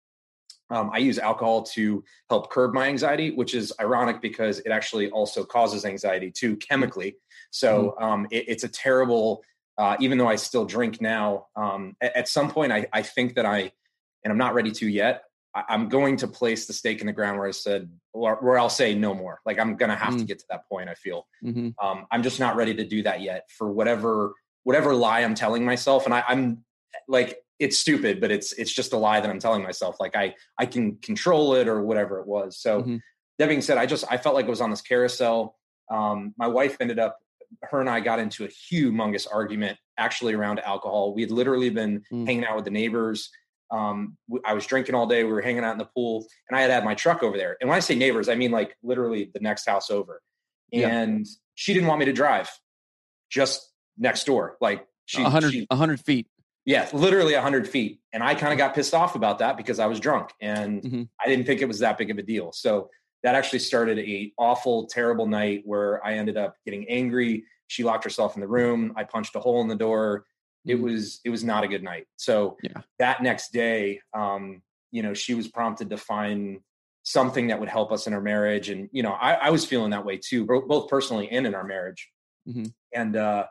Um, 0.72 0.90
I 0.92 0.98
use 0.98 1.20
alcohol 1.20 1.64
to 1.74 2.04
help 2.30 2.50
curb 2.50 2.74
my 2.74 2.88
anxiety, 2.88 3.32
which 3.32 3.54
is 3.54 3.72
ironic 3.80 4.22
because 4.22 4.60
it 4.60 4.70
actually 4.70 5.12
also 5.12 5.44
causes 5.44 5.86
anxiety 5.86 6.32
too 6.32 6.56
chemically. 6.58 7.18
So 7.52 7.96
mm-hmm. 8.00 8.04
um, 8.04 8.28
it, 8.32 8.46
it's 8.48 8.64
a 8.64 8.70
terrible. 8.70 9.44
Uh, 9.78 9.98
even 10.00 10.18
though 10.18 10.28
I 10.30 10.38
still 10.38 10.64
drink 10.64 11.02
now, 11.02 11.48
um, 11.58 11.98
at, 12.00 12.16
at, 12.16 12.28
some 12.30 12.50
point 12.50 12.72
I, 12.72 12.88
I 12.94 13.02
think 13.02 13.36
that 13.36 13.46
I, 13.46 13.74
and 14.24 14.32
I'm 14.32 14.38
not 14.38 14.54
ready 14.54 14.72
to 14.72 14.88
yet. 14.88 15.24
I, 15.56 15.64
am 15.70 15.90
going 15.90 16.18
to 16.18 16.28
place 16.28 16.66
the 16.66 16.74
stake 16.74 17.00
in 17.02 17.08
the 17.08 17.14
ground 17.14 17.40
where 17.40 17.48
I 17.48 17.52
said, 17.52 17.90
where 18.12 18.60
I'll 18.60 18.70
say 18.70 18.94
no 18.94 19.14
more. 19.14 19.40
Like 19.46 19.58
I'm 19.58 19.76
going 19.76 19.90
to 19.90 19.96
have 19.96 20.10
mm-hmm. 20.10 20.18
to 20.18 20.24
mm. 20.24 20.28
get 20.28 20.40
to 20.40 20.46
that 20.50 20.68
point. 20.68 20.90
I 20.90 20.96
feel. 20.96 21.26
Mm-hmm. 21.44 21.70
Um, 21.86 22.06
I'm 22.12 22.24
just 22.24 22.40
not 22.40 22.56
ready 22.56 22.74
to 22.76 22.84
do 22.86 23.02
that 23.04 23.22
yet 23.22 23.50
for 23.58 23.72
whatever 23.72 24.34
whatever 24.64 24.96
lie 24.96 25.22
I'm 25.22 25.36
telling 25.36 25.64
myself, 25.64 26.06
and 26.06 26.14
I, 26.14 26.24
I'm 26.28 26.64
like 27.08 27.38
it's 27.60 27.80
stupid, 27.80 28.20
but 28.20 28.32
it's 28.32 28.54
it's 28.54 28.74
just 28.74 28.94
a 28.94 28.98
lie 28.98 29.22
that 29.22 29.30
I'm 29.30 29.40
telling 29.40 29.64
myself. 29.64 29.98
Like 30.00 30.16
I 30.16 30.36
I 30.60 30.66
can 30.66 30.98
control 30.98 31.56
it 31.56 31.68
or 31.68 31.84
whatever 31.84 32.20
it 32.20 32.28
was. 32.28 32.60
So 32.60 32.82
mm-hmm. 32.82 32.98
that 33.40 33.48
being 33.48 33.62
said, 33.62 33.78
I 33.78 33.86
just 33.86 34.04
I 34.10 34.18
felt 34.18 34.36
like 34.36 34.46
it 34.46 34.50
was 34.50 34.62
on 34.62 34.70
this 34.70 34.82
carousel. 34.82 35.56
Um, 35.90 36.34
my 36.38 36.48
wife 36.48 36.78
ended 36.82 37.00
up 37.00 37.18
her 37.62 37.80
and 37.80 37.90
I 37.90 38.00
got 38.00 38.20
into 38.20 38.44
a 38.44 38.48
humongous 38.48 39.28
argument 39.32 39.78
actually 39.98 40.34
around 40.34 40.60
alcohol. 40.60 41.14
We 41.14 41.22
had 41.22 41.32
literally 41.32 41.70
been 41.70 42.04
mm. 42.12 42.26
hanging 42.26 42.46
out 42.46 42.56
with 42.56 42.66
the 42.66 42.72
neighbors. 42.72 43.30
Um, 43.72 44.18
I 44.46 44.54
was 44.54 44.66
drinking 44.66 44.96
all 44.96 45.08
day. 45.08 45.24
We 45.24 45.32
were 45.32 45.42
hanging 45.42 45.64
out 45.64 45.74
in 45.74 45.78
the 45.78 45.86
pool, 45.86 46.26
and 46.50 46.58
I 46.58 46.62
had 46.62 46.72
had 46.72 46.86
my 46.86 46.96
truck 46.96 47.24
over 47.24 47.38
there. 47.38 47.58
And 47.60 47.70
when 47.70 47.78
I 47.78 47.80
say 47.80 47.96
neighbors, 47.96 48.30
I 48.30 48.36
mean 48.36 48.52
like 48.52 48.76
literally 48.84 49.32
the 49.34 49.40
next 49.40 49.66
house 49.68 49.90
over. 49.90 50.22
And 50.74 51.20
yeah. 51.20 51.32
she 51.56 51.74
didn't 51.74 51.88
want 51.88 52.00
me 52.00 52.06
to 52.06 52.14
drive. 52.14 52.50
Just 53.30 53.72
next 53.98 54.26
door. 54.26 54.58
Like 54.62 54.86
she 55.06 55.22
100, 55.22 55.52
she, 55.52 55.66
100 55.70 56.00
feet. 56.00 56.28
Yeah, 56.66 56.90
literally 56.94 57.34
100 57.34 57.68
feet. 57.68 58.00
And 58.12 58.24
I 58.24 58.34
kind 58.36 58.52
of 58.52 58.58
got 58.58 58.74
pissed 58.74 58.94
off 58.94 59.16
about 59.16 59.40
that 59.40 59.56
because 59.56 59.80
I 59.80 59.86
was 59.86 60.00
drunk 60.00 60.32
and 60.42 60.82
mm-hmm. 60.82 61.04
I 61.24 61.30
didn't 61.30 61.46
think 61.46 61.62
it 61.62 61.68
was 61.68 61.80
that 61.80 61.98
big 61.98 62.10
of 62.10 62.18
a 62.18 62.24
deal. 62.24 62.52
So 62.52 62.90
that 63.24 63.36
actually 63.36 63.60
started 63.60 64.00
a 64.00 64.32
awful, 64.38 64.88
terrible 64.88 65.28
night 65.28 65.62
where 65.66 66.04
I 66.06 66.14
ended 66.14 66.38
up 66.38 66.56
getting 66.66 66.88
angry. 66.90 67.44
She 67.68 67.84
locked 67.84 68.04
herself 68.04 68.36
in 68.36 68.42
the 68.42 68.48
room. 68.48 68.94
I 68.96 69.04
punched 69.04 69.36
a 69.36 69.40
hole 69.40 69.62
in 69.62 69.68
the 69.68 69.76
door. 69.76 70.26
It 70.66 70.76
mm-hmm. 70.76 70.84
was 70.84 71.20
it 71.24 71.30
was 71.30 71.44
not 71.44 71.64
a 71.64 71.68
good 71.68 71.84
night. 71.84 72.08
So 72.16 72.58
yeah. 72.64 72.82
that 73.00 73.22
next 73.22 73.52
day, 73.52 74.02
um, 74.14 74.62
you 74.92 75.04
know, 75.04 75.14
she 75.14 75.34
was 75.34 75.48
prompted 75.48 75.90
to 75.92 75.98
find 75.98 76.60
something 77.04 77.48
that 77.48 77.60
would 77.60 77.70
help 77.70 77.92
us 77.92 78.08
in 78.08 78.14
our 78.14 78.22
marriage. 78.22 78.70
And 78.70 78.90
you 78.92 79.04
know, 79.04 79.12
I, 79.12 79.34
I 79.34 79.50
was 79.52 79.66
feeling 79.66 79.92
that 79.92 80.06
way 80.06 80.18
too, 80.18 80.46
both 80.46 80.90
personally 80.90 81.30
and 81.30 81.46
in 81.46 81.56
our 81.56 81.64
marriage. 81.64 82.10
Mm-hmm. 82.48 82.66
And 82.94 83.16
uh, 83.16 83.46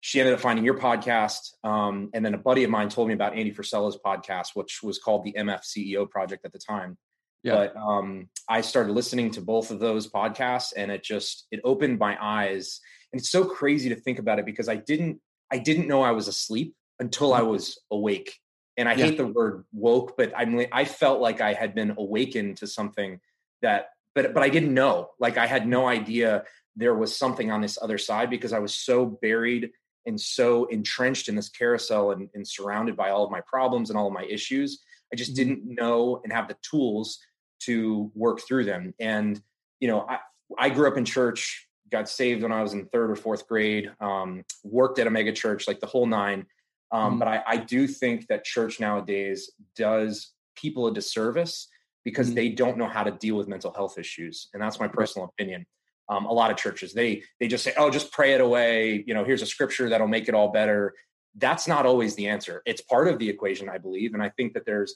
she 0.00 0.20
ended 0.20 0.34
up 0.34 0.40
finding 0.40 0.64
your 0.64 0.78
podcast. 0.78 1.54
Um, 1.64 2.10
and 2.12 2.24
then 2.24 2.34
a 2.34 2.38
buddy 2.38 2.64
of 2.64 2.70
mine 2.70 2.88
told 2.88 3.08
me 3.08 3.14
about 3.14 3.36
Andy 3.36 3.52
Frisella's 3.52 3.98
podcast, 4.04 4.48
which 4.54 4.82
was 4.82 4.98
called 4.98 5.24
the 5.24 5.32
MF 5.32 5.60
CEO 5.62 6.10
Project 6.10 6.44
at 6.44 6.52
the 6.52 6.58
time. 6.58 6.98
Yeah. 7.42 7.54
But 7.54 7.76
um, 7.76 8.28
I 8.48 8.60
started 8.60 8.92
listening 8.92 9.30
to 9.32 9.40
both 9.40 9.70
of 9.70 9.80
those 9.80 10.08
podcasts, 10.08 10.72
and 10.76 10.90
it 10.90 11.02
just 11.02 11.46
it 11.50 11.60
opened 11.64 11.98
my 11.98 12.16
eyes. 12.20 12.80
And 13.12 13.20
it's 13.20 13.30
so 13.30 13.44
crazy 13.44 13.88
to 13.88 13.96
think 13.96 14.18
about 14.18 14.38
it 14.38 14.46
because 14.46 14.68
I 14.68 14.76
didn't 14.76 15.20
I 15.52 15.58
didn't 15.58 15.86
know 15.86 16.02
I 16.02 16.12
was 16.12 16.28
asleep 16.28 16.74
until 16.98 17.34
I 17.34 17.42
was 17.42 17.78
awake. 17.90 18.38
And 18.78 18.88
I 18.88 18.94
Yeah. 18.94 19.04
hate 19.04 19.18
the 19.18 19.26
word 19.26 19.64
woke, 19.72 20.16
but 20.16 20.32
I 20.34 20.46
mean, 20.46 20.66
I 20.72 20.84
felt 20.86 21.20
like 21.20 21.40
I 21.42 21.52
had 21.52 21.74
been 21.74 21.94
awakened 21.98 22.56
to 22.58 22.66
something 22.66 23.20
that, 23.60 23.90
but 24.14 24.32
but 24.34 24.42
I 24.42 24.48
didn't 24.48 24.72
know. 24.72 25.10
Like 25.20 25.36
I 25.36 25.46
had 25.46 25.66
no 25.68 25.86
idea 25.86 26.44
there 26.74 26.94
was 26.94 27.14
something 27.14 27.50
on 27.50 27.60
this 27.60 27.78
other 27.82 27.98
side 27.98 28.30
because 28.30 28.52
I 28.54 28.58
was 28.58 28.74
so 28.74 29.04
buried 29.20 29.70
and 30.06 30.18
so 30.18 30.64
entrenched 30.66 31.28
in 31.28 31.36
this 31.36 31.50
carousel 31.50 32.12
and, 32.12 32.30
and 32.34 32.48
surrounded 32.48 32.96
by 32.96 33.10
all 33.10 33.24
of 33.24 33.30
my 33.30 33.42
problems 33.46 33.90
and 33.90 33.98
all 33.98 34.06
of 34.06 34.12
my 34.14 34.24
issues. 34.24 34.82
I 35.12 35.16
just 35.16 35.32
Mhm. 35.32 35.36
didn't 35.36 35.64
know 35.66 36.20
and 36.24 36.32
have 36.32 36.48
the 36.48 36.56
tools 36.62 37.18
to 37.64 38.10
work 38.14 38.40
through 38.40 38.64
them. 38.64 38.94
And 38.98 39.40
you 39.80 39.88
know, 39.88 40.00
I, 40.08 40.18
I 40.58 40.70
grew 40.70 40.88
up 40.88 40.96
in 40.96 41.04
church, 41.04 41.68
got 41.92 42.08
saved 42.08 42.42
when 42.42 42.50
I 42.52 42.62
was 42.62 42.72
in 42.72 42.86
third 42.86 43.10
or 43.10 43.16
fourth 43.16 43.46
grade, 43.46 43.92
um, 44.00 44.44
worked 44.64 44.98
at 44.98 45.06
a 45.06 45.10
mega 45.10 45.32
church, 45.32 45.68
like 45.68 45.78
the 45.80 45.86
whole 45.86 46.06
nine. 46.06 46.46
Um, 46.90 47.14
Mhm. 47.14 47.18
But 47.20 47.28
I, 47.28 47.42
I 47.46 47.56
do 47.58 47.86
think 47.86 48.26
that 48.26 48.44
church 48.44 48.80
nowadays 48.80 49.50
does 49.76 50.32
people 50.56 50.86
a 50.88 50.92
disservice 50.92 51.68
because 52.04 52.30
Mhm. 52.30 52.34
they 52.34 52.48
don't 52.48 52.76
know 52.76 52.88
how 52.88 53.04
to 53.04 53.10
deal 53.12 53.36
with 53.36 53.46
mental 53.48 53.72
health 53.72 53.96
issues, 53.98 54.48
and 54.52 54.62
that's 54.62 54.80
my 54.80 54.88
personal 54.88 55.28
opinion. 55.28 55.66
Um, 56.08 56.26
a 56.26 56.32
lot 56.32 56.50
of 56.50 56.56
churches 56.56 56.92
they 56.92 57.22
they 57.38 57.46
just 57.48 57.62
say, 57.64 57.72
"Oh, 57.76 57.88
just 57.90 58.10
pray 58.12 58.32
it 58.34 58.40
away." 58.40 59.04
You 59.06 59.14
know, 59.14 59.24
here's 59.24 59.42
a 59.42 59.46
scripture 59.46 59.88
that'll 59.88 60.08
make 60.08 60.28
it 60.28 60.34
all 60.34 60.48
better. 60.48 60.94
That's 61.36 61.66
not 61.68 61.86
always 61.86 62.14
the 62.16 62.26
answer. 62.28 62.60
It's 62.66 62.82
part 62.82 63.08
of 63.08 63.18
the 63.18 63.28
equation, 63.30 63.68
I 63.68 63.78
believe, 63.78 64.12
and 64.14 64.22
I 64.22 64.30
think 64.30 64.52
that 64.54 64.66
there's 64.66 64.94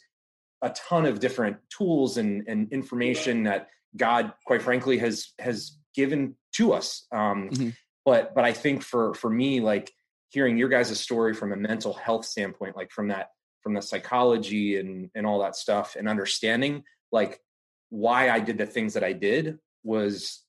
a 0.62 0.71
ton 0.71 1.07
of 1.07 1.21
different 1.21 1.57
tools 1.71 2.17
and, 2.19 2.47
and 2.49 2.71
information 2.73 3.45
that 3.45 3.69
God, 3.97 4.33
quite 4.45 4.61
frankly, 4.62 4.99
has 4.99 5.33
has 5.38 5.79
given 5.95 6.37
to 6.57 6.73
us. 6.73 7.07
Um, 7.13 7.51
Mhm. 7.51 7.77
But 8.05 8.35
but 8.37 8.45
I 8.45 8.53
think 8.53 8.83
for 8.83 9.15
for 9.15 9.29
me, 9.29 9.61
like 9.61 9.93
hearing 10.29 10.57
your 10.57 10.69
guys' 10.69 10.99
story 11.01 11.35
from 11.35 11.53
a 11.53 11.57
mental 11.57 11.93
health 11.93 12.25
standpoint, 12.25 12.77
like 12.77 12.91
from 12.93 13.09
that 13.09 13.31
from 13.63 13.75
the 13.75 13.83
psychology 13.83 14.77
and 14.79 15.11
and 15.17 15.27
all 15.27 15.41
that 15.41 15.57
stuff, 15.57 15.97
and 15.97 16.09
understanding 16.09 16.85
like 17.11 17.41
why 17.91 18.31
I 18.31 18.39
did 18.41 18.59
the 18.59 18.67
things 18.67 18.95
that 18.95 19.03
I 19.05 19.13
did 19.13 19.59
was 19.83 20.45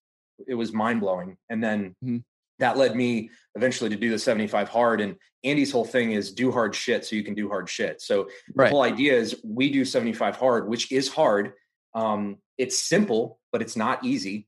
it 0.48 0.54
was 0.54 0.72
mind 0.72 1.00
blowing. 1.02 1.38
And 1.50 1.64
then 1.64 1.96
Mhm. 2.04 2.24
that 2.60 2.78
led 2.78 2.96
me 2.96 3.32
eventually 3.56 3.90
to 3.90 3.96
do 3.96 4.10
the 4.12 4.20
75 4.20 4.70
hard. 4.70 5.02
And 5.02 5.16
Andy's 5.44 5.72
whole 5.72 5.86
thing 5.86 6.12
is 6.12 6.32
do 6.32 6.52
hard 6.52 6.76
shit 6.76 7.06
so 7.06 7.16
you 7.16 7.24
can 7.24 7.34
do 7.34 7.48
hard 7.50 7.70
shit. 7.70 8.02
So 8.02 8.30
the 8.54 8.70
whole 8.70 8.84
idea 8.84 9.14
is 9.18 9.40
we 9.44 9.72
do 9.72 9.84
75 9.84 10.36
hard, 10.36 10.68
which 10.70 10.92
is 10.92 11.10
hard. 11.10 11.54
Um, 11.96 12.38
it's 12.58 12.78
simple, 12.80 13.40
but 13.52 13.62
it's 13.64 13.76
not 13.76 14.04
easy. 14.04 14.47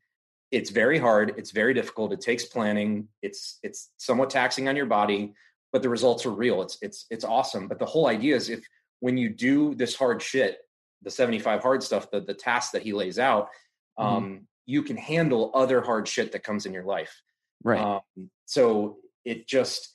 It's 0.52 0.70
very 0.72 0.98
hard. 0.98 1.34
It's 1.38 1.52
very 1.52 1.74
difficult. 1.74 2.12
It 2.14 2.22
takes 2.22 2.46
planning. 2.46 3.08
It's 3.22 3.60
it's 3.64 3.92
somewhat 3.98 4.30
taxing 4.30 4.68
on 4.68 4.76
your 4.76 4.86
body, 4.88 5.34
but 5.72 5.82
the 5.84 5.90
results 5.90 6.26
are 6.26 6.32
real. 6.32 6.62
It's 6.62 6.78
it's 6.82 7.06
it's 7.10 7.24
awesome. 7.24 7.68
But 7.68 7.80
the 7.80 7.86
whole 7.86 8.08
idea 8.08 8.36
is 8.36 8.50
if 8.50 8.66
when 9.00 9.18
you 9.18 9.30
do 9.30 9.76
this 9.76 9.96
hard 9.96 10.22
shit, 10.22 10.58
the 11.04 11.12
75 11.12 11.62
hard 11.62 11.84
stuff, 11.84 12.10
the 12.12 12.22
the 12.22 12.34
tasks 12.34 12.72
that 12.72 12.82
he 12.82 12.94
lays 12.94 13.20
out, 13.20 13.50
Mhm. 14.00 14.04
um, 14.06 14.48
you 14.66 14.82
can 14.84 14.98
handle 14.98 15.52
other 15.54 15.82
hard 15.82 16.08
shit 16.08 16.32
that 16.32 16.44
comes 16.44 16.66
in 16.66 16.74
your 16.74 16.84
life. 16.86 17.22
Right. 17.64 17.80
Um, 17.82 18.30
so 18.46 18.98
it 19.26 19.48
just, 19.48 19.90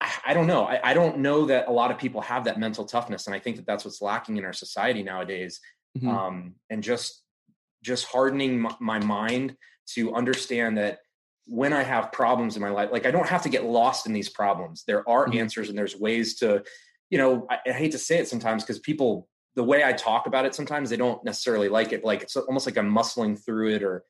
I, 0.00 0.12
I 0.26 0.34
don't 0.34 0.46
know. 0.46 0.64
I, 0.64 0.90
I 0.90 0.94
don't 0.94 1.18
know 1.18 1.46
that 1.46 1.68
a 1.68 1.72
lot 1.72 1.90
of 1.90 1.98
people 1.98 2.20
have 2.20 2.44
that 2.44 2.58
mental 2.58 2.84
toughness, 2.84 3.26
and 3.26 3.34
I 3.34 3.38
think 3.38 3.56
that 3.56 3.66
that's 3.66 3.84
what's 3.84 4.02
lacking 4.02 4.36
in 4.36 4.44
our 4.44 4.52
society 4.52 5.02
nowadays. 5.02 5.60
Mhm. 5.96 6.08
Um, 6.08 6.54
and 6.70 6.82
just, 6.82 7.22
just 7.82 8.06
hardening 8.06 8.60
my, 8.60 8.74
my 8.80 8.98
mind 8.98 9.56
to 9.94 10.14
understand 10.14 10.78
that 10.78 10.98
when 11.46 11.72
I 11.72 11.82
have 11.82 12.12
problems 12.12 12.56
in 12.56 12.62
my 12.62 12.70
life, 12.70 12.90
like 12.92 13.06
I 13.06 13.10
don't 13.10 13.28
have 13.28 13.42
to 13.42 13.48
get 13.48 13.64
lost 13.64 14.06
in 14.06 14.12
these 14.12 14.28
problems. 14.28 14.84
There 14.86 15.08
are 15.08 15.26
Mhm. 15.26 15.36
answers, 15.40 15.68
and 15.70 15.78
there's 15.78 15.96
ways 15.96 16.36
to, 16.36 16.62
you 17.10 17.16
know, 17.18 17.46
I, 17.48 17.58
I 17.66 17.72
hate 17.72 17.92
to 17.92 17.98
say 17.98 18.18
it 18.18 18.28
sometimes 18.28 18.62
because 18.62 18.78
people, 18.78 19.28
the 19.54 19.64
way 19.64 19.82
I 19.82 19.92
talk 19.92 20.26
about 20.26 20.44
it, 20.44 20.54
sometimes 20.54 20.90
they 20.90 20.96
don't 20.96 21.24
necessarily 21.24 21.68
like 21.68 21.92
it. 21.92 22.04
Like 22.04 22.22
it's 22.22 22.36
almost 22.36 22.66
like 22.66 22.76
I'm 22.76 22.92
muscling 22.94 23.42
through 23.42 23.70
it, 23.74 23.82
or 23.82 24.04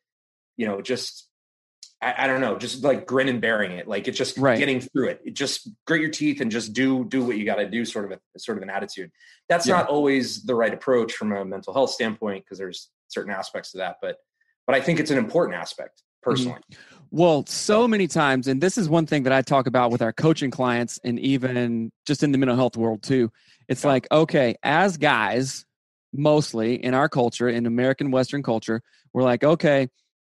you 0.57 0.67
know, 0.67 0.83
just 0.83 1.27
I, 2.03 2.25
I 2.25 2.27
don't 2.27 2.41
know, 2.41 2.59
just 2.59 2.83
like 2.85 3.07
grin 3.07 3.29
and 3.29 3.41
bearing 3.41 3.73
it. 3.73 3.87
Like 3.89 4.09
it's 4.09 4.19
just 4.19 4.37
Right. 4.39 4.59
getting 4.59 4.81
through 4.81 5.09
it. 5.09 5.21
It 5.25 5.35
just 5.35 5.69
grit 5.87 6.01
your 6.01 6.11
teeth 6.11 6.41
and 6.41 6.51
just 6.51 6.73
do 6.73 7.05
do 7.05 7.25
what 7.25 7.37
you 7.37 7.45
got 7.45 7.57
to 7.57 7.69
do. 7.69 7.85
Sort 7.85 8.11
of 8.11 8.19
a 8.35 8.39
sort 8.39 8.59
of 8.59 8.63
an 8.63 8.71
attitude. 8.71 9.11
That's 9.49 9.67
Yeah. 9.67 9.77
not 9.77 9.89
always 9.89 10.43
the 10.45 10.55
right 10.57 10.75
approach 10.75 11.13
from 11.15 11.33
a 11.33 11.45
mental 11.45 11.73
health 11.73 11.91
standpoint 11.91 12.45
because 12.45 12.59
there's 12.59 12.91
certain 13.09 13.33
aspects 13.33 13.73
to 13.73 13.79
that. 13.79 13.97
But 14.01 14.17
but 14.67 14.75
I 14.77 14.81
think 14.81 15.01
it's 15.01 15.11
an 15.11 15.19
important 15.19 15.57
aspect 15.57 16.03
Mm-hmm. 16.27 16.31
personally. 16.31 16.61
Well, 17.11 17.47
so 17.47 17.87
many 17.89 18.07
times, 18.09 18.49
and 18.49 18.61
this 18.61 18.77
is 18.77 18.89
one 18.89 19.07
thing 19.07 19.23
that 19.23 19.33
I 19.33 19.41
talk 19.41 19.67
about 19.67 19.91
with 19.93 20.03
our 20.03 20.13
coaching 20.13 20.51
clients 20.51 20.99
and 21.05 21.19
even 21.21 21.91
just 22.07 22.23
in 22.23 22.33
the 22.33 22.39
mental 22.39 22.57
health 22.57 22.77
world 22.77 23.03
too. 23.03 23.31
It's 23.69 23.85
Yeah. 23.85 23.89
like, 23.91 24.09
okay, 24.13 24.57
as 24.63 24.97
guys, 24.99 25.65
mostly 26.13 26.75
in 26.83 26.93
our 26.95 27.09
culture, 27.09 27.49
in 27.49 27.67
American 27.67 28.11
Western 28.11 28.43
culture, 28.43 28.83
we're 29.15 29.23
like, 29.23 29.45
okay, 29.45 29.89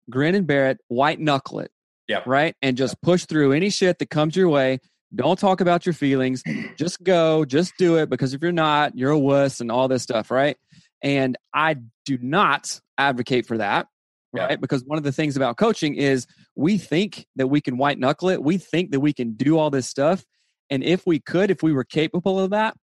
grin 0.10 0.36
and 0.36 0.46
bear 0.48 0.68
it, 0.70 0.78
white 0.88 1.20
knuckle 1.20 1.60
it. 1.60 1.72
Yeah. 2.08 2.22
Right. 2.26 2.56
And 2.62 2.78
just 2.78 3.02
push 3.02 3.26
through 3.26 3.52
any 3.54 3.70
shit 3.72 4.00
that 4.00 4.10
comes 4.10 4.36
your 4.36 4.48
way. 4.50 4.80
Don't 5.14 5.40
talk 5.40 5.60
about 5.62 5.86
your 5.86 5.94
feelings. 5.94 6.44
just 6.78 7.04
go, 7.04 7.44
just 7.46 7.74
do 7.78 7.98
it 7.98 8.10
because 8.10 8.34
if 8.34 8.42
you're 8.42 8.52
not, 8.52 8.98
you're 8.98 9.12
a 9.12 9.20
wuss 9.20 9.60
and 9.60 9.72
all 9.72 9.88
this 9.88 10.04
stuff. 10.04 10.32
Right. 10.32 10.56
And 11.02 11.38
I 11.54 11.78
do 12.06 12.18
not 12.22 12.80
advocate 12.98 13.46
for 13.46 13.58
that 13.58 13.88
Yeah. 14.34 14.46
right? 14.48 14.62
Because 14.62 14.84
one 14.86 14.98
of 14.98 15.04
the 15.04 15.12
things 15.12 15.38
about 15.38 15.58
coaching 15.58 15.96
is 15.96 16.28
we 16.56 16.78
think 16.78 17.26
that 17.36 17.48
we 17.48 17.62
can 17.62 17.78
white 17.78 17.98
knuckle 18.00 18.30
it. 18.30 18.44
We 18.44 18.58
think 18.58 18.92
that 18.92 19.00
we 19.00 19.14
can 19.14 19.34
do 19.34 19.58
all 19.58 19.70
this 19.70 19.88
stuff. 19.88 20.26
And 20.70 20.84
if 20.84 21.06
we 21.08 21.20
could, 21.20 21.50
if 21.52 21.64
we 21.64 21.72
were 21.74 21.84
capable 21.84 22.40
of 22.40 22.52
that, 22.52 22.76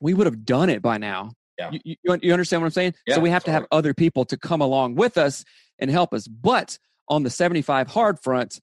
we 0.00 0.14
would 0.14 0.26
have 0.26 0.44
done 0.44 0.70
it 0.70 0.80
by 0.80 0.98
now. 0.98 1.32
Yeah. 1.58 1.70
You, 1.72 1.80
you, 2.04 2.18
you 2.22 2.32
understand 2.32 2.62
what 2.62 2.66
I'm 2.66 2.72
saying? 2.72 2.94
Yeah, 3.06 3.16
so 3.16 3.20
we 3.20 3.30
have 3.30 3.42
to 3.44 3.50
have 3.50 3.66
other 3.72 3.92
people 3.92 4.24
to 4.26 4.36
come 4.36 4.60
along 4.60 4.94
with 4.94 5.18
us 5.18 5.44
and 5.80 5.90
help 5.90 6.14
us. 6.14 6.28
But 6.28 6.78
on 7.08 7.24
the 7.24 7.30
75 7.30 7.88
hard 7.88 8.20
front, 8.22 8.60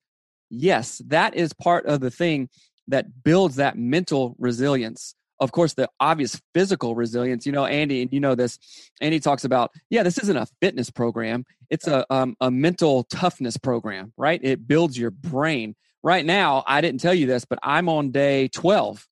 yes, 0.49 1.01
that 1.07 1.35
is 1.35 1.51
part 1.51 1.85
of 1.87 1.99
the 1.99 2.09
thing 2.09 2.47
that 2.87 3.23
builds 3.23 3.57
that 3.57 3.77
mental 3.77 4.35
resilience. 4.39 5.13
Of 5.39 5.51
course, 5.51 5.73
the 5.73 5.89
obvious 5.99 6.39
physical 6.53 6.95
resilience. 6.95 7.45
You 7.45 7.51
know, 7.51 7.65
Andy, 7.65 8.01
and 8.01 8.13
you 8.13 8.19
know 8.19 8.35
this. 8.35 8.57
Andy 9.01 9.19
talks 9.19 9.43
about, 9.43 9.71
yeah, 9.89 10.01
this 10.03 10.17
isn't 10.17 10.37
a 10.37 10.47
fitness 10.61 10.89
program. 10.89 11.45
It's 11.69 11.87
a 11.87 12.05
um, 12.13 12.35
a 12.39 12.49
mental 12.49 13.03
toughness 13.05 13.57
program, 13.57 14.13
right? 14.17 14.39
It 14.43 14.67
builds 14.67 14.97
your 14.97 15.11
brain. 15.11 15.75
Right 16.03 16.25
now, 16.25 16.63
I 16.67 16.81
didn't 16.81 17.01
tell 17.01 17.13
you 17.13 17.25
this, 17.25 17.45
but 17.45 17.57
I'm 17.63 17.89
on 17.89 18.11
day 18.11 18.47
12, 18.49 19.07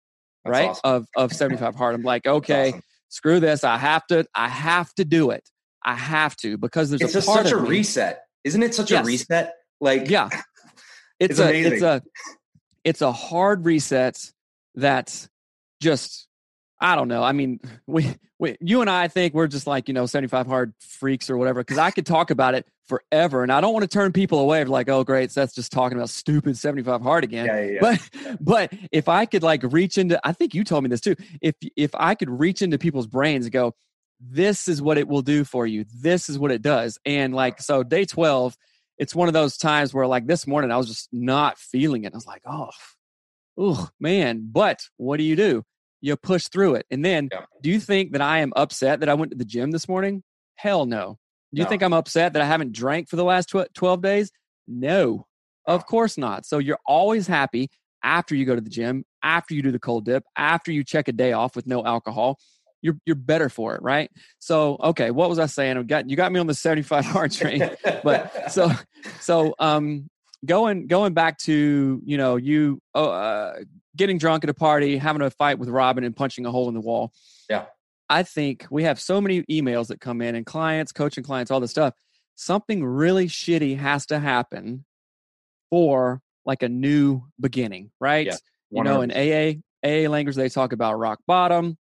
That's 0.46 0.52
right, 0.52 0.70
awesome. 0.70 0.82
of 0.84 1.08
of 1.16 1.34
75 1.34 1.76
hard. 1.76 1.96
I'm 1.96 2.04
like, 2.04 2.26
okay, 2.28 2.70
awesome. 2.70 2.84
screw 3.10 3.40
this. 3.40 3.64
I 3.64 3.78
have 3.78 4.06
to. 4.08 4.26
I 4.36 4.48
have 4.48 4.94
to 4.96 5.04
do 5.06 5.32
it. 5.32 5.50
I 5.84 5.96
have 5.96 6.38
to 6.38 6.58
because 6.58 6.90
there's 6.92 7.02
It's 7.02 7.16
a 7.16 7.22
such 7.22 7.52
a 7.52 7.58
me- 7.60 7.68
reset, 7.70 8.24
isn't 8.46 8.64
it? 8.64 8.74
Such 8.76 8.92
Yes. 8.92 9.04
a 9.04 9.08
reset. 9.08 9.54
Like 9.82 10.10
yeah 10.10 10.30
it's, 11.20 11.32
It's 11.32 11.40
a 11.40 11.44
amazing. 11.50 11.74
it's 11.74 11.82
a 11.82 12.02
it's 12.86 13.02
a 13.02 13.12
hard 13.12 13.66
reset 13.66 14.18
that 14.76 15.28
just 15.84 16.28
i 16.80 16.96
don't 16.96 17.08
know. 17.08 17.24
I 17.24 17.32
mean 17.32 17.60
we, 17.88 18.14
we 18.40 18.58
you 18.60 18.82
and 18.82 18.90
i 18.90 19.08
think 19.08 19.34
we're 19.34 19.48
just 19.48 19.68
like 19.68 19.88
you 19.88 19.94
know 19.94 20.06
75 20.06 20.48
hard 20.48 20.74
freaks 20.80 21.30
or 21.30 21.38
whatever 21.38 21.62
because 21.62 21.78
i 21.78 21.92
could 21.92 22.06
talk 22.06 22.32
about 22.32 22.56
it 22.56 22.68
forever 22.86 23.44
and 23.44 23.52
i 23.52 23.62
don't 23.62 23.72
want 23.72 23.84
to 23.84 23.88
turn 23.88 24.12
people 24.12 24.40
away 24.40 24.64
like 24.66 24.90
oh 24.90 25.04
great 25.04 25.32
so 25.32 25.40
that's 25.40 25.56
just 25.56 25.72
talking 25.72 25.98
about 25.98 26.10
stupid 26.10 26.58
75 26.58 27.02
hard 27.02 27.24
again. 27.24 27.46
Yeah, 27.46 27.60
yeah, 27.62 27.72
yeah. 27.72 27.80
but 27.80 28.38
but 28.42 28.74
if 28.92 29.08
i 29.08 29.26
could 29.26 29.44
like 29.44 29.64
reach 29.64 29.98
into 29.98 30.20
i 30.28 30.34
think 30.34 30.54
you 30.54 30.64
told 30.64 30.84
me 30.84 30.90
this 30.90 31.02
too 31.02 31.16
if 31.42 31.56
if 31.78 31.92
i 31.96 32.16
could 32.16 32.30
reach 32.30 32.62
into 32.62 32.78
people's 32.78 33.08
brains 33.08 33.46
and 33.46 33.54
go 33.54 33.74
this 34.30 34.68
is 34.68 34.82
what 34.82 34.98
it 34.98 35.08
will 35.08 35.22
do 35.22 35.44
for 35.44 35.68
you. 35.68 35.86
This 35.94 36.30
is 36.30 36.40
what 36.40 36.52
it 36.52 36.62
does. 36.62 36.98
And 37.06 37.34
like 37.34 37.62
so 37.62 37.84
day 37.84 38.06
12 38.06 38.56
it's 39.00 39.16
one 39.16 39.28
of 39.28 39.34
those 39.34 39.58
times 39.58 39.92
where 39.92 40.06
like 40.06 40.28
this 40.28 40.46
morning 40.46 40.72
i 40.72 40.78
was 40.78 40.88
just 40.88 41.10
not 41.12 41.58
feeling 41.58 42.04
it. 42.04 42.14
I 42.14 42.18
was 42.18 42.28
like 42.28 42.42
oh 42.46 42.70
oh 43.58 43.90
man 44.00 44.48
but 44.52 44.82
what 44.98 45.18
do 45.18 45.24
you 45.24 45.36
do 45.36 45.64
you 46.04 46.16
push 46.18 46.48
through 46.50 46.76
it. 46.76 46.86
And 46.92 47.04
then 47.04 47.30
Yeah. 47.32 47.46
do 47.62 47.70
you 47.72 47.80
think 47.80 48.12
that 48.12 48.22
i 48.22 48.40
am 48.40 48.52
upset 48.56 49.00
that 49.00 49.10
i 49.10 49.14
went 49.14 49.32
to 49.32 49.38
the 49.38 49.46
gym 49.46 49.72
this 49.72 49.88
morning? 49.88 50.22
Hell 50.56 50.86
no. 50.86 51.18
Do 51.54 51.60
you 51.62 51.64
No. 51.64 51.70
think 51.70 51.82
i'm 51.82 51.94
upset 51.94 52.34
that 52.34 52.42
i 52.42 52.46
haven't 52.46 52.74
drank 52.74 53.10
for 53.10 53.16
the 53.16 53.24
last 53.24 53.50
12 53.74 54.02
days? 54.02 54.32
No. 54.68 55.26
Of 55.66 55.86
course 55.86 56.18
not. 56.18 56.46
So 56.46 56.58
you're 56.58 56.80
always 56.86 57.26
happy 57.26 57.70
after 58.04 58.36
you 58.36 58.46
go 58.46 58.54
to 58.54 58.62
the 58.62 58.70
gym 58.70 59.06
after 59.24 59.56
you 59.56 59.62
do 59.62 59.72
the 59.72 59.80
cold 59.80 60.04
dip 60.04 60.24
after 60.36 60.74
you 60.74 60.84
check 60.84 61.08
a 61.08 61.14
day 61.14 61.32
off 61.32 61.56
with 61.56 61.66
no 61.66 61.86
alcohol 61.86 62.38
you're 62.82 62.98
you're 63.06 63.16
better 63.16 63.48
for 63.48 63.74
it 63.76 63.82
right? 63.82 64.12
So 64.40 64.76
okay 64.84 65.10
what 65.10 65.30
was 65.30 65.40
i 65.40 65.46
saying? 65.46 65.78
I 65.78 65.84
got 65.84 66.10
you 66.10 66.18
got 66.18 66.34
me 66.34 66.40
on 66.42 66.48
the 66.48 66.54
75 66.68 67.06
hard 67.06 67.32
train 67.32 67.62
but 68.04 68.52
so 68.52 68.70
so 69.22 69.56
um 69.60 70.10
going 70.46 70.88
going 70.88 71.14
back 71.14 71.38
to 71.38 72.02
you 72.04 72.18
know 72.18 72.36
you 72.36 72.82
oh, 72.94 73.10
uh, 73.10 73.54
getting 73.96 74.18
drunk 74.18 74.44
at 74.44 74.50
a 74.50 74.54
party 74.54 74.98
having 74.98 75.22
a 75.22 75.30
fight 75.30 75.60
with 75.60 75.70
robin 75.70 76.04
and 76.04 76.16
punching 76.16 76.46
a 76.46 76.52
hole 76.52 76.68
in 76.68 76.74
the 76.74 76.82
wall 76.82 77.12
Yeah. 77.50 77.66
i 78.10 78.24
think 78.24 78.66
we 78.70 78.84
have 78.84 79.00
so 79.00 79.20
many 79.22 79.44
emails 79.44 79.88
that 79.88 80.00
come 80.00 80.22
in 80.22 80.36
and 80.36 80.46
clients 80.46 80.92
coaching 80.92 81.24
clients 81.24 81.52
all 81.52 81.60
this 81.60 81.72
stuff 81.72 81.94
something 82.36 82.84
really 82.84 83.28
shitty 83.28 83.78
has 83.78 84.06
to 84.08 84.20
happen 84.20 84.86
for 85.70 86.22
like 86.46 86.64
a 86.64 86.70
new 86.70 87.22
beginning 87.40 87.92
right 88.00 88.28
Yeah, 88.28 88.38
you 88.72 88.84
know 88.84 89.02
in 89.02 89.10
100%. 89.12 89.58
aa 89.58 89.62
AA 89.86 90.08
language, 90.10 90.38
they 90.38 90.48
talk 90.48 90.72
about 90.72 90.98
rock 90.98 91.20
bottom. 91.28 91.78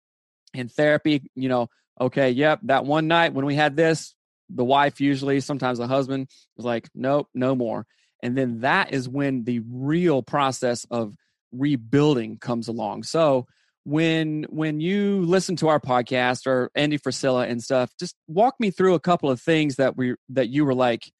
In 0.53 0.69
therapy, 0.69 1.29
you 1.35 1.49
know, 1.49 1.67
okay, 1.99 2.31
yep, 2.31 2.61
that 2.63 2.85
one 2.85 3.09
night 3.09 3.33
when 3.33 3.45
we 3.45 3.55
had 3.55 3.75
this, 3.75 4.15
the 4.49 4.63
wife 4.63 5.01
usually, 5.01 5.41
sometimes 5.41 5.79
the 5.79 5.85
husband 5.87 6.29
was 6.55 6.65
like, 6.65 6.87
nope, 6.95 7.27
no 7.33 7.55
more. 7.55 7.85
And 8.23 8.37
then 8.37 8.61
that 8.61 8.93
is 8.93 9.09
when 9.09 9.43
the 9.43 9.59
real 9.69 10.23
process 10.23 10.85
of 10.89 11.13
rebuilding 11.51 12.37
comes 12.37 12.67
along. 12.67 13.03
So 13.03 13.47
when 13.83 14.45
when 14.49 14.79
you 14.79 15.21
listen 15.21 15.55
to 15.57 15.67
our 15.69 15.79
podcast 15.79 16.45
or 16.45 16.69
Andy 16.75 16.97
Frisella 16.97 17.49
and 17.49 17.63
stuff, 17.63 17.91
just 17.99 18.15
walk 18.27 18.55
me 18.59 18.71
through 18.71 18.93
a 18.93 18.99
couple 18.99 19.29
of 19.29 19.41
things 19.41 19.75
that 19.75 19.97
we 19.97 20.15
that 20.29 20.49
you 20.49 20.65
were 20.65 20.75
like, 20.75 21.11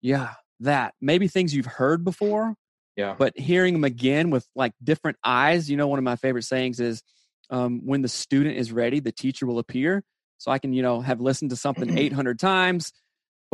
yeah, 0.00 0.34
that 0.60 0.94
maybe 1.00 1.28
things 1.28 1.54
you've 1.54 1.66
heard 1.66 2.04
before, 2.04 2.54
yeah, 2.96 3.14
but 3.18 3.38
hearing 3.38 3.74
them 3.74 3.84
again 3.84 4.30
with 4.30 4.46
like 4.54 4.72
different 4.82 5.18
eyes. 5.24 5.70
You 5.70 5.76
know, 5.76 5.88
one 5.88 5.98
of 5.98 6.04
my 6.04 6.16
favorite 6.16 6.44
sayings 6.44 6.80
is, 6.80 7.02
um, 7.50 7.80
"When 7.84 8.02
the 8.02 8.08
student 8.08 8.56
is 8.56 8.72
ready, 8.72 9.00
the 9.00 9.12
teacher 9.12 9.46
will 9.46 9.58
appear." 9.58 10.02
So 10.38 10.50
I 10.50 10.58
can 10.58 10.72
you 10.72 10.82
know 10.82 11.00
have 11.00 11.20
listened 11.20 11.50
to 11.50 11.56
something 11.56 11.98
800 11.98 12.38
times, 12.38 12.92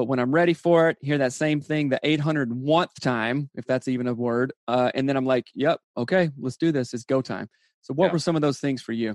but 0.01 0.09
when 0.09 0.19
I'm 0.19 0.33
ready 0.33 0.55
for 0.55 0.89
it, 0.89 0.97
hear 1.03 1.19
that 1.19 1.35
same 1.35 1.61
thing 1.61 1.91
the 1.91 2.01
801th 2.03 2.95
time, 3.03 3.51
if 3.55 3.67
that's 3.67 3.87
even 3.87 4.07
a 4.07 4.15
word, 4.15 4.51
uh, 4.67 4.91
and 4.95 5.07
then 5.07 5.15
I'm 5.15 5.27
like, 5.27 5.49
"Yep, 5.55 5.79
okay, 5.99 6.31
let's 6.39 6.57
do 6.57 6.73
this. 6.73 6.95
It's 6.95 7.05
go 7.05 7.21
time." 7.21 7.51
So, 7.83 7.93
what 7.93 8.07
yeah. 8.07 8.13
were 8.13 8.19
some 8.19 8.35
of 8.35 8.41
those 8.41 8.61
things 8.61 8.81
for 8.81 8.93
you? 8.93 9.15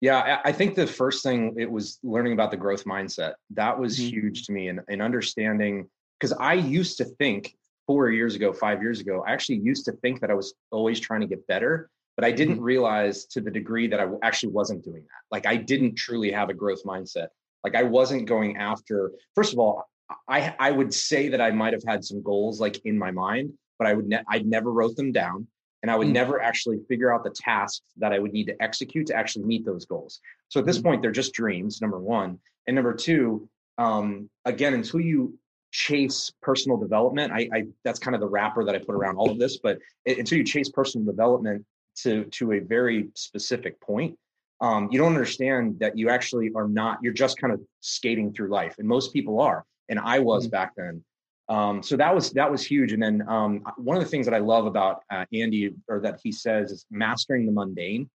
Yeah, 0.00 0.40
I 0.44 0.52
think 0.52 0.76
the 0.76 0.86
first 0.86 1.24
thing 1.24 1.56
it 1.58 1.68
was 1.68 1.98
learning 2.04 2.32
about 2.32 2.52
the 2.52 2.56
growth 2.56 2.84
mindset. 2.84 3.32
That 3.50 3.76
was 3.76 3.98
mm-hmm. 3.98 4.20
huge 4.20 4.46
to 4.46 4.52
me 4.52 4.68
and, 4.68 4.82
and 4.88 5.02
understanding 5.02 5.88
because 6.20 6.32
I 6.38 6.54
used 6.54 6.96
to 6.98 7.04
think 7.04 7.56
four 7.88 8.08
years 8.10 8.36
ago, 8.36 8.52
five 8.52 8.80
years 8.80 9.00
ago, 9.00 9.24
I 9.26 9.32
actually 9.32 9.58
used 9.58 9.84
to 9.86 9.92
think 9.94 10.20
that 10.20 10.30
I 10.30 10.34
was 10.34 10.54
always 10.70 11.00
trying 11.00 11.22
to 11.22 11.26
get 11.26 11.44
better, 11.48 11.90
but 12.14 12.24
I 12.24 12.30
didn't 12.30 12.56
mm-hmm. 12.56 12.64
realize 12.72 13.24
to 13.32 13.40
the 13.40 13.50
degree 13.50 13.88
that 13.88 13.98
I 13.98 14.06
actually 14.22 14.52
wasn't 14.52 14.84
doing 14.84 15.02
that. 15.02 15.22
Like 15.32 15.44
I 15.44 15.56
didn't 15.56 15.96
truly 15.96 16.30
have 16.30 16.50
a 16.50 16.54
growth 16.54 16.84
mindset. 16.84 17.30
Like 17.64 17.74
I 17.74 17.82
wasn't 17.82 18.26
going 18.26 18.56
after, 18.56 19.12
first 19.34 19.52
of 19.52 19.58
all, 19.58 19.88
I 20.26 20.54
I 20.58 20.70
would 20.70 20.92
say 20.94 21.28
that 21.28 21.40
I 21.40 21.50
might 21.50 21.72
have 21.72 21.82
had 21.86 22.04
some 22.04 22.22
goals 22.22 22.60
like 22.60 22.84
in 22.84 22.98
my 22.98 23.10
mind, 23.10 23.52
but 23.78 23.86
I 23.86 23.94
would 23.94 24.08
ne- 24.08 24.24
I 24.28 24.38
never 24.40 24.72
wrote 24.72 24.96
them 24.96 25.12
down 25.12 25.46
and 25.82 25.90
I 25.90 25.96
would 25.96 26.08
mm. 26.08 26.12
never 26.12 26.40
actually 26.40 26.80
figure 26.88 27.12
out 27.12 27.24
the 27.24 27.30
tasks 27.30 27.82
that 27.98 28.12
I 28.12 28.18
would 28.18 28.32
need 28.32 28.46
to 28.46 28.62
execute 28.62 29.06
to 29.08 29.14
actually 29.14 29.44
meet 29.44 29.64
those 29.64 29.84
goals. 29.84 30.20
So 30.48 30.60
at 30.60 30.66
this 30.66 30.78
mm. 30.78 30.84
point, 30.84 31.02
they're 31.02 31.12
just 31.12 31.34
dreams. 31.34 31.80
Number 31.80 31.98
one, 31.98 32.38
and 32.66 32.74
number 32.74 32.94
two, 32.94 33.48
um, 33.78 34.28
again, 34.44 34.74
until 34.74 35.00
you 35.00 35.38
chase 35.70 36.32
personal 36.42 36.78
development, 36.78 37.32
I, 37.32 37.48
I, 37.52 37.64
that's 37.84 37.98
kind 37.98 38.14
of 38.14 38.20
the 38.20 38.28
wrapper 38.28 38.64
that 38.64 38.74
I 38.74 38.78
put 38.78 38.94
around 38.94 39.16
all 39.16 39.30
of 39.30 39.38
this. 39.38 39.58
But 39.58 39.78
it, 40.04 40.18
until 40.18 40.38
you 40.38 40.44
chase 40.44 40.68
personal 40.68 41.06
development 41.06 41.64
to 42.02 42.24
to 42.24 42.52
a 42.52 42.58
very 42.60 43.08
specific 43.14 43.80
point, 43.80 44.18
um, 44.60 44.88
you 44.90 44.98
don't 44.98 45.08
understand 45.08 45.78
that 45.80 45.96
you 45.96 46.08
actually 46.08 46.50
are 46.54 46.68
not. 46.68 46.98
You're 47.02 47.12
just 47.12 47.38
kind 47.38 47.52
of 47.52 47.60
skating 47.80 48.32
through 48.32 48.48
life, 48.48 48.76
and 48.78 48.88
most 48.88 49.12
people 49.12 49.40
are, 49.40 49.64
and 49.88 49.98
I 49.98 50.18
was 50.18 50.48
mm. 50.48 50.50
back 50.50 50.72
then. 50.76 51.02
Um, 51.48 51.82
so 51.82 51.96
that 51.96 52.14
was 52.14 52.30
that 52.32 52.50
was 52.50 52.64
huge. 52.64 52.92
And 52.92 53.02
then 53.02 53.26
um, 53.28 53.62
one 53.76 53.96
of 53.96 54.02
the 54.02 54.08
things 54.08 54.26
that 54.26 54.34
I 54.34 54.38
love 54.38 54.66
about 54.66 55.02
uh, 55.10 55.24
Andy, 55.32 55.74
or 55.88 56.00
that 56.00 56.20
he 56.22 56.32
says, 56.32 56.72
is 56.72 56.86
mastering 56.90 57.46
the 57.46 57.52
mundane. 57.52 58.10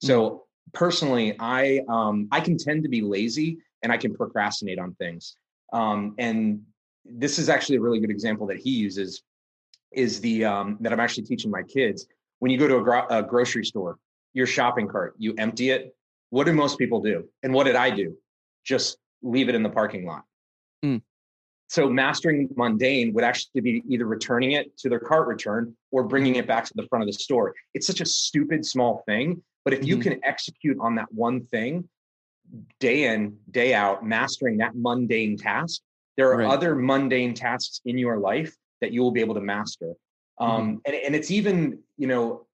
So 0.00 0.22
mm-hmm. 0.22 0.36
personally, 0.72 1.36
I 1.38 1.82
um, 1.88 2.28
I 2.32 2.40
can 2.40 2.56
tend 2.58 2.82
to 2.82 2.88
be 2.88 3.00
lazy 3.02 3.58
and 3.82 3.92
I 3.92 3.98
can 3.98 4.14
procrastinate 4.14 4.78
on 4.78 4.94
things. 4.94 5.36
Um, 5.72 6.14
and 6.18 6.62
this 7.04 7.38
is 7.38 7.48
actually 7.48 7.76
a 7.76 7.80
really 7.80 8.00
good 8.00 8.10
example 8.10 8.46
that 8.48 8.58
he 8.58 8.70
uses. 8.70 9.22
Is 9.92 10.20
the 10.20 10.46
um, 10.46 10.78
that 10.80 10.92
I'm 10.92 11.00
actually 11.00 11.24
teaching 11.24 11.50
my 11.50 11.62
kids. 11.62 12.06
When 12.38 12.50
you 12.50 12.58
go 12.58 12.66
to 12.66 12.78
a, 12.78 12.82
gro- 12.82 13.06
a 13.08 13.22
grocery 13.22 13.64
store, 13.64 13.98
your 14.32 14.46
shopping 14.46 14.88
cart, 14.88 15.14
you 15.18 15.34
empty 15.38 15.70
it. 15.70 15.94
What 16.30 16.44
do 16.44 16.52
most 16.52 16.78
people 16.78 17.00
do? 17.00 17.28
And 17.42 17.52
what 17.52 17.64
did 17.64 17.76
I 17.76 17.90
do? 17.90 18.16
Just 18.64 18.98
leave 19.22 19.48
it 19.48 19.54
in 19.54 19.62
the 19.62 19.68
parking 19.68 20.06
lot. 20.06 20.24
Mm. 20.84 21.02
So 21.68 21.88
mastering 21.88 22.48
mundane 22.56 23.12
would 23.14 23.24
actually 23.24 23.60
be 23.60 23.82
either 23.88 24.06
returning 24.06 24.52
it 24.52 24.76
to 24.78 24.88
their 24.88 25.00
cart 25.00 25.26
return 25.26 25.74
or 25.90 26.04
bringing 26.04 26.36
it 26.36 26.46
back 26.46 26.64
to 26.66 26.72
the 26.74 26.86
front 26.88 27.02
of 27.02 27.06
the 27.06 27.12
store. 27.14 27.54
It's 27.74 27.86
such 27.86 28.00
a 28.00 28.06
stupid 28.06 28.64
small 28.66 29.02
thing, 29.06 29.42
but 29.64 29.72
if 29.72 29.80
mm-hmm. 29.80 29.88
you 29.88 29.96
can 29.98 30.20
execute 30.24 30.76
on 30.80 30.94
that 30.96 31.12
one 31.12 31.46
thing 31.46 31.88
day 32.80 33.04
in, 33.04 33.36
day 33.50 33.72
out, 33.72 34.04
mastering 34.04 34.58
that 34.58 34.72
mundane 34.74 35.38
task, 35.38 35.80
there 36.16 36.30
are 36.32 36.38
right. 36.38 36.48
other 36.48 36.74
mundane 36.74 37.32
tasks 37.34 37.80
in 37.86 37.96
your 37.96 38.18
life 38.18 38.54
that 38.80 38.92
you 38.92 39.00
will 39.00 39.12
be 39.12 39.20
able 39.20 39.34
to 39.34 39.40
master. 39.40 39.94
Um, 40.38 40.50
mm-hmm. 40.50 40.76
and, 40.86 40.94
and 40.94 41.16
it's 41.16 41.30
even, 41.30 41.78
you 41.96 42.06
know, 42.06 42.46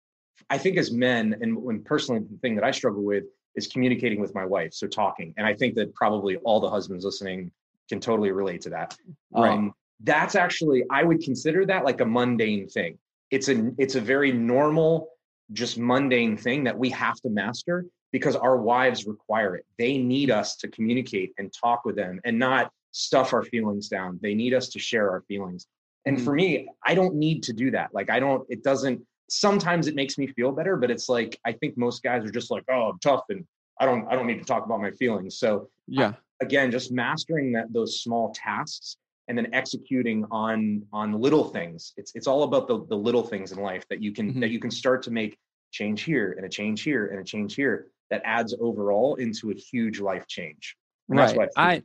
I 0.50 0.58
think 0.58 0.78
as 0.78 0.90
men, 0.90 1.36
and 1.40 1.56
when 1.56 1.82
personally 1.82 2.20
the 2.20 2.38
thing 2.38 2.54
that 2.56 2.64
I 2.64 2.70
struggle 2.70 3.02
with 3.02 3.24
is 3.54 3.66
communicating 3.66 4.20
with 4.20 4.34
my 4.34 4.44
wife. 4.44 4.72
So 4.72 4.86
talking. 4.86 5.34
And 5.36 5.46
I 5.46 5.54
think 5.54 5.74
that 5.74 5.94
probably 5.94 6.36
all 6.38 6.60
the 6.60 6.70
husbands 6.70 7.04
listening 7.04 7.50
can 7.88 8.00
totally 8.00 8.30
relate 8.30 8.60
to 8.62 8.70
that. 8.70 8.96
Right. 9.32 9.50
Um, 9.50 9.72
that's 10.00 10.34
actually 10.34 10.84
I 10.90 11.02
would 11.02 11.20
consider 11.20 11.66
that 11.66 11.84
like 11.84 12.00
a 12.00 12.04
mundane 12.04 12.68
thing. 12.68 12.98
It's 13.30 13.48
a 13.48 13.70
it's 13.78 13.96
a 13.96 14.00
very 14.00 14.32
normal, 14.32 15.08
just 15.52 15.76
mundane 15.78 16.36
thing 16.36 16.64
that 16.64 16.78
we 16.78 16.88
have 16.90 17.16
to 17.22 17.30
master 17.30 17.84
because 18.12 18.36
our 18.36 18.56
wives 18.56 19.06
require 19.06 19.56
it. 19.56 19.66
They 19.76 19.98
need 19.98 20.30
us 20.30 20.56
to 20.56 20.68
communicate 20.68 21.32
and 21.38 21.52
talk 21.52 21.84
with 21.84 21.96
them 21.96 22.20
and 22.24 22.38
not 22.38 22.70
stuff 22.92 23.32
our 23.32 23.42
feelings 23.42 23.88
down. 23.88 24.18
They 24.22 24.34
need 24.34 24.54
us 24.54 24.68
to 24.70 24.78
share 24.78 25.10
our 25.10 25.22
feelings. 25.22 25.66
And 26.06 26.16
mm-hmm. 26.16 26.24
for 26.24 26.34
me, 26.34 26.68
I 26.84 26.94
don't 26.94 27.14
need 27.16 27.42
to 27.44 27.52
do 27.52 27.70
that. 27.72 27.92
Like 27.92 28.08
I 28.08 28.20
don't. 28.20 28.46
It 28.48 28.62
doesn't. 28.62 29.02
Sometimes 29.28 29.86
it 29.86 29.94
makes 29.94 30.18
me 30.18 30.26
feel 30.26 30.52
better, 30.52 30.76
but 30.76 30.90
it's 30.90 31.08
like 31.08 31.38
I 31.44 31.52
think 31.52 31.76
most 31.76 32.02
guys 32.02 32.24
are 32.24 32.30
just 32.30 32.50
like, 32.50 32.64
oh, 32.70 32.90
I'm 32.90 32.98
tough 33.00 33.24
and 33.28 33.46
I 33.80 33.86
don't 33.86 34.06
I 34.10 34.16
don't 34.16 34.26
need 34.26 34.38
to 34.38 34.44
talk 34.44 34.64
about 34.64 34.80
my 34.80 34.90
feelings. 34.92 35.38
So 35.38 35.68
yeah, 35.86 36.14
again, 36.40 36.70
just 36.70 36.92
mastering 36.92 37.52
that 37.52 37.72
those 37.72 38.00
small 38.00 38.32
tasks 38.34 38.96
and 39.28 39.36
then 39.36 39.48
executing 39.52 40.24
on 40.30 40.82
on 40.92 41.12
little 41.12 41.44
things. 41.44 41.92
It's 41.96 42.12
it's 42.14 42.26
all 42.26 42.42
about 42.42 42.66
the 42.66 42.84
the 42.86 42.96
little 42.96 43.22
things 43.22 43.52
in 43.52 43.58
life 43.58 43.86
that 43.90 44.02
you 44.02 44.12
can 44.12 44.30
mm-hmm. 44.30 44.40
that 44.40 44.50
you 44.50 44.58
can 44.58 44.70
start 44.70 45.02
to 45.04 45.10
make 45.10 45.38
change 45.70 46.02
here 46.02 46.32
and 46.32 46.46
a 46.46 46.48
change 46.48 46.82
here 46.82 47.08
and 47.08 47.20
a 47.20 47.24
change 47.24 47.54
here 47.54 47.88
that 48.10 48.22
adds 48.24 48.54
overall 48.58 49.16
into 49.16 49.50
a 49.50 49.54
huge 49.54 50.00
life 50.00 50.26
change. 50.26 50.76
And 51.10 51.18
right. 51.18 51.48
I, 51.56 51.82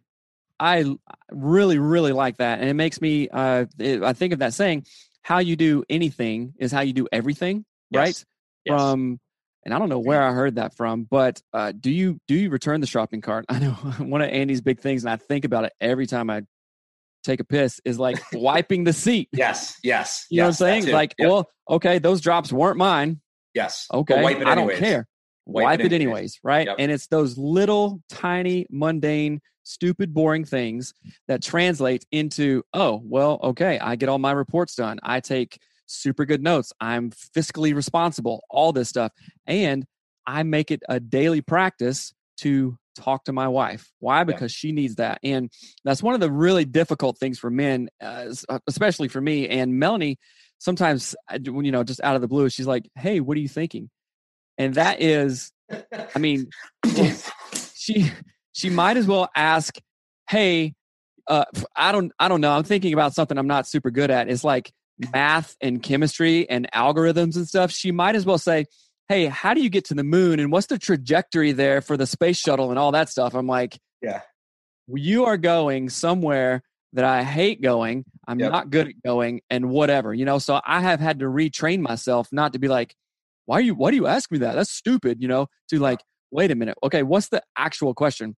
I 0.60 0.95
really 1.32 1.77
really 1.79 2.13
like 2.13 2.38
that, 2.38 2.60
and 2.60 2.69
it 2.69 2.73
makes 2.73 3.01
me. 3.01 3.29
Uh, 3.29 3.65
it, 3.77 4.03
I 4.03 4.13
think 4.13 4.34
of 4.34 4.39
that 4.39 4.53
saying, 4.53 4.86
"How 5.24 5.40
you 5.40 5.56
do 5.56 5.84
anything 5.90 6.54
is 6.60 6.72
how 6.72 6.82
you 6.82 6.94
do 6.94 7.08
everything." 7.12 7.66
Yes. 7.90 8.00
Right. 8.00 8.26
Yes. 8.66 8.80
From 8.80 9.20
and 9.66 9.74
I 9.74 9.80
don't 9.80 9.90
know 9.90 10.00
where 10.00 10.22
I 10.22 10.32
heard 10.34 10.56
that 10.56 10.76
from, 10.76 11.04
but 11.10 11.42
uh, 11.54 11.72
do 11.72 11.90
you 11.90 12.20
do 12.28 12.36
you 12.36 12.50
return 12.50 12.82
the 12.82 12.88
shopping 12.88 13.22
cart? 13.22 13.46
I 13.50 13.60
know 13.60 13.72
one 13.72 14.22
of 14.22 14.30
Andy's 14.30 14.62
big 14.62 14.80
things, 14.80 15.04
and 15.04 15.12
I 15.12 15.18
think 15.18 15.46
about 15.46 15.66
it 15.66 15.74
every 15.80 16.08
time 16.08 16.30
I 16.30 16.44
take 17.24 17.40
a 17.40 17.46
piss 17.46 17.80
is 17.86 17.98
like 17.98 18.22
wiping 18.34 18.84
the 18.84 18.94
seat. 18.94 19.30
Yes, 19.32 19.76
yes. 19.84 20.26
You 20.30 20.38
yes, 20.38 20.60
know 20.60 20.66
what 20.66 20.74
I'm 20.74 20.82
saying? 20.82 20.94
Like, 20.94 21.16
yep. 21.18 21.30
well, 21.30 21.50
okay, 21.70 22.00
those 22.00 22.22
drops 22.22 22.52
weren't 22.52 22.78
mine. 22.78 23.22
Yes. 23.54 23.88
Okay. 23.94 24.22
Wipe 24.22 24.40
it 24.40 24.48
I 24.48 24.56
don't 24.56 24.76
care. 24.76 25.08
Wipe, 25.46 25.64
wipe 25.66 25.80
it, 25.82 25.92
anyways, 25.92 25.92
it 25.92 25.96
anyways 25.96 26.40
right? 26.44 26.68
Yep. 26.68 26.76
And 26.80 26.92
it's 26.92 27.08
those 27.08 27.38
little, 27.38 28.02
tiny, 28.10 28.66
mundane, 28.70 29.42
stupid, 29.63 30.13
boring 30.13 30.45
things 30.45 30.93
that 31.28 31.41
translate 31.41 32.06
into, 32.12 32.63
oh, 32.73 33.02
well, 33.04 33.39
okay, 33.43 33.80
I 33.80 33.95
get 33.95 34.10
all 34.10 34.19
my 34.19 34.32
reports 34.32 34.76
done. 34.76 34.99
I 35.04 35.19
take 35.19 35.60
super 35.86 36.26
good 36.26 36.41
notes. 36.41 36.73
I'm 36.80 37.12
fiscally 37.12 37.76
responsible, 37.76 38.43
all 38.49 38.71
this 38.71 38.89
stuff. 38.89 39.12
And 39.45 39.86
I 40.26 40.43
make 40.43 40.71
it 40.71 40.82
a 40.88 40.99
daily 40.99 41.41
practice 41.41 42.13
to 42.38 42.78
talk 42.95 43.26
to 43.26 43.34
my 43.34 43.47
wife. 43.47 43.91
Why? 43.99 44.23
Because 44.23 44.54
yeah. 44.54 44.58
she 44.60 44.71
needs 44.71 44.95
that. 44.95 45.19
And 45.23 45.49
that's 45.84 46.04
one 46.04 46.13
of 46.13 46.19
the 46.19 46.32
really 46.32 46.65
difficult 46.65 47.17
things 47.17 47.39
for 47.39 47.49
men, 47.49 47.89
uh, 48.02 48.34
uh 48.49 48.60
especially 48.67 49.08
for 49.08 49.21
me. 49.21 49.47
And 49.47 49.80
Melanie, 49.80 50.17
sometimes, 50.60 51.15
when 51.45 51.65
you 51.65 51.71
know, 51.71 51.84
just 51.84 52.02
out 52.04 52.15
of 52.15 52.21
the 52.21 52.28
blue, 52.28 52.49
she's 52.49 52.67
like, 52.67 52.89
Hey, 52.95 53.19
what 53.19 53.38
are 53.38 53.41
you 53.41 53.47
thinking? 53.47 53.89
And 54.58 54.76
that 54.76 55.02
is, 55.02 55.52
I 56.15 56.19
mean, 56.19 56.47
she, 57.76 58.12
she 58.54 58.70
might 58.70 58.98
as 58.98 59.06
well 59.06 59.30
ask, 59.36 59.78
Hey, 60.30 60.74
uh, 61.28 61.46
I 61.76 61.92
don't, 61.92 62.12
I 62.20 62.28
don't 62.28 62.42
know. 62.42 62.52
I'm 62.52 62.63
thinking 62.63 62.94
about 62.94 63.13
something 63.13 63.38
I'm 63.38 63.48
not 63.48 63.68
super 63.68 63.92
good 63.92 64.10
at. 64.10 64.30
It's 64.30 64.44
like, 64.44 64.72
math 65.12 65.56
and 65.62 65.82
chemistry 65.82 66.50
and 66.50 66.70
algorithms 66.72 67.36
and 67.36 67.48
stuff, 67.48 67.72
she 67.72 67.92
might 67.92 68.16
as 68.16 68.26
well 68.26 68.38
say, 68.38 68.66
Hey, 69.10 69.26
how 69.26 69.54
do 69.54 69.62
you 69.62 69.70
get 69.70 69.86
to 69.86 69.94
the 69.94 70.04
moon? 70.04 70.39
And 70.39 70.52
what's 70.52 70.68
the 70.68 70.78
trajectory 70.78 71.52
there 71.52 71.82
for 71.82 71.98
the 71.98 72.08
space 72.08 72.38
shuttle 72.38 72.70
and 72.70 72.80
all 72.80 72.92
that 72.94 73.10
stuff? 73.10 73.34
I'm 73.34 73.48
like, 73.48 73.78
Yeah, 74.02 74.22
you 74.88 75.26
are 75.26 75.38
going 75.38 75.89
somewhere 75.89 76.62
that 76.94 77.06
I 77.06 77.24
hate 77.24 77.62
going. 77.62 78.06
I'm 78.28 78.39
yep. 78.39 78.52
not 78.52 78.70
good 78.70 78.88
at 78.89 78.94
going 79.04 79.42
and 79.50 79.70
whatever, 79.70 80.13
you 80.13 80.26
know. 80.26 80.39
So 80.39 80.62
I 80.66 80.80
have 80.82 81.00
had 81.00 81.20
to 81.20 81.26
retrain 81.26 81.80
myself 81.80 82.30
not 82.32 82.54
to 82.54 82.60
be 82.60 82.68
like, 82.68 82.96
why 83.46 83.58
are 83.58 83.62
you 83.62 83.76
why 83.76 83.89
do 83.89 83.98
you 83.98 84.08
ask 84.08 84.32
me 84.32 84.39
that? 84.39 84.56
That's 84.56 84.72
stupid, 84.72 85.22
you 85.22 85.28
know, 85.28 85.48
to 85.70 85.80
like, 85.80 86.00
wait 86.32 86.52
a 86.52 86.56
minute. 86.56 86.78
Okay, 86.84 87.04
what's 87.04 87.30
the 87.30 87.42
actual 87.58 87.94
question? 87.94 88.36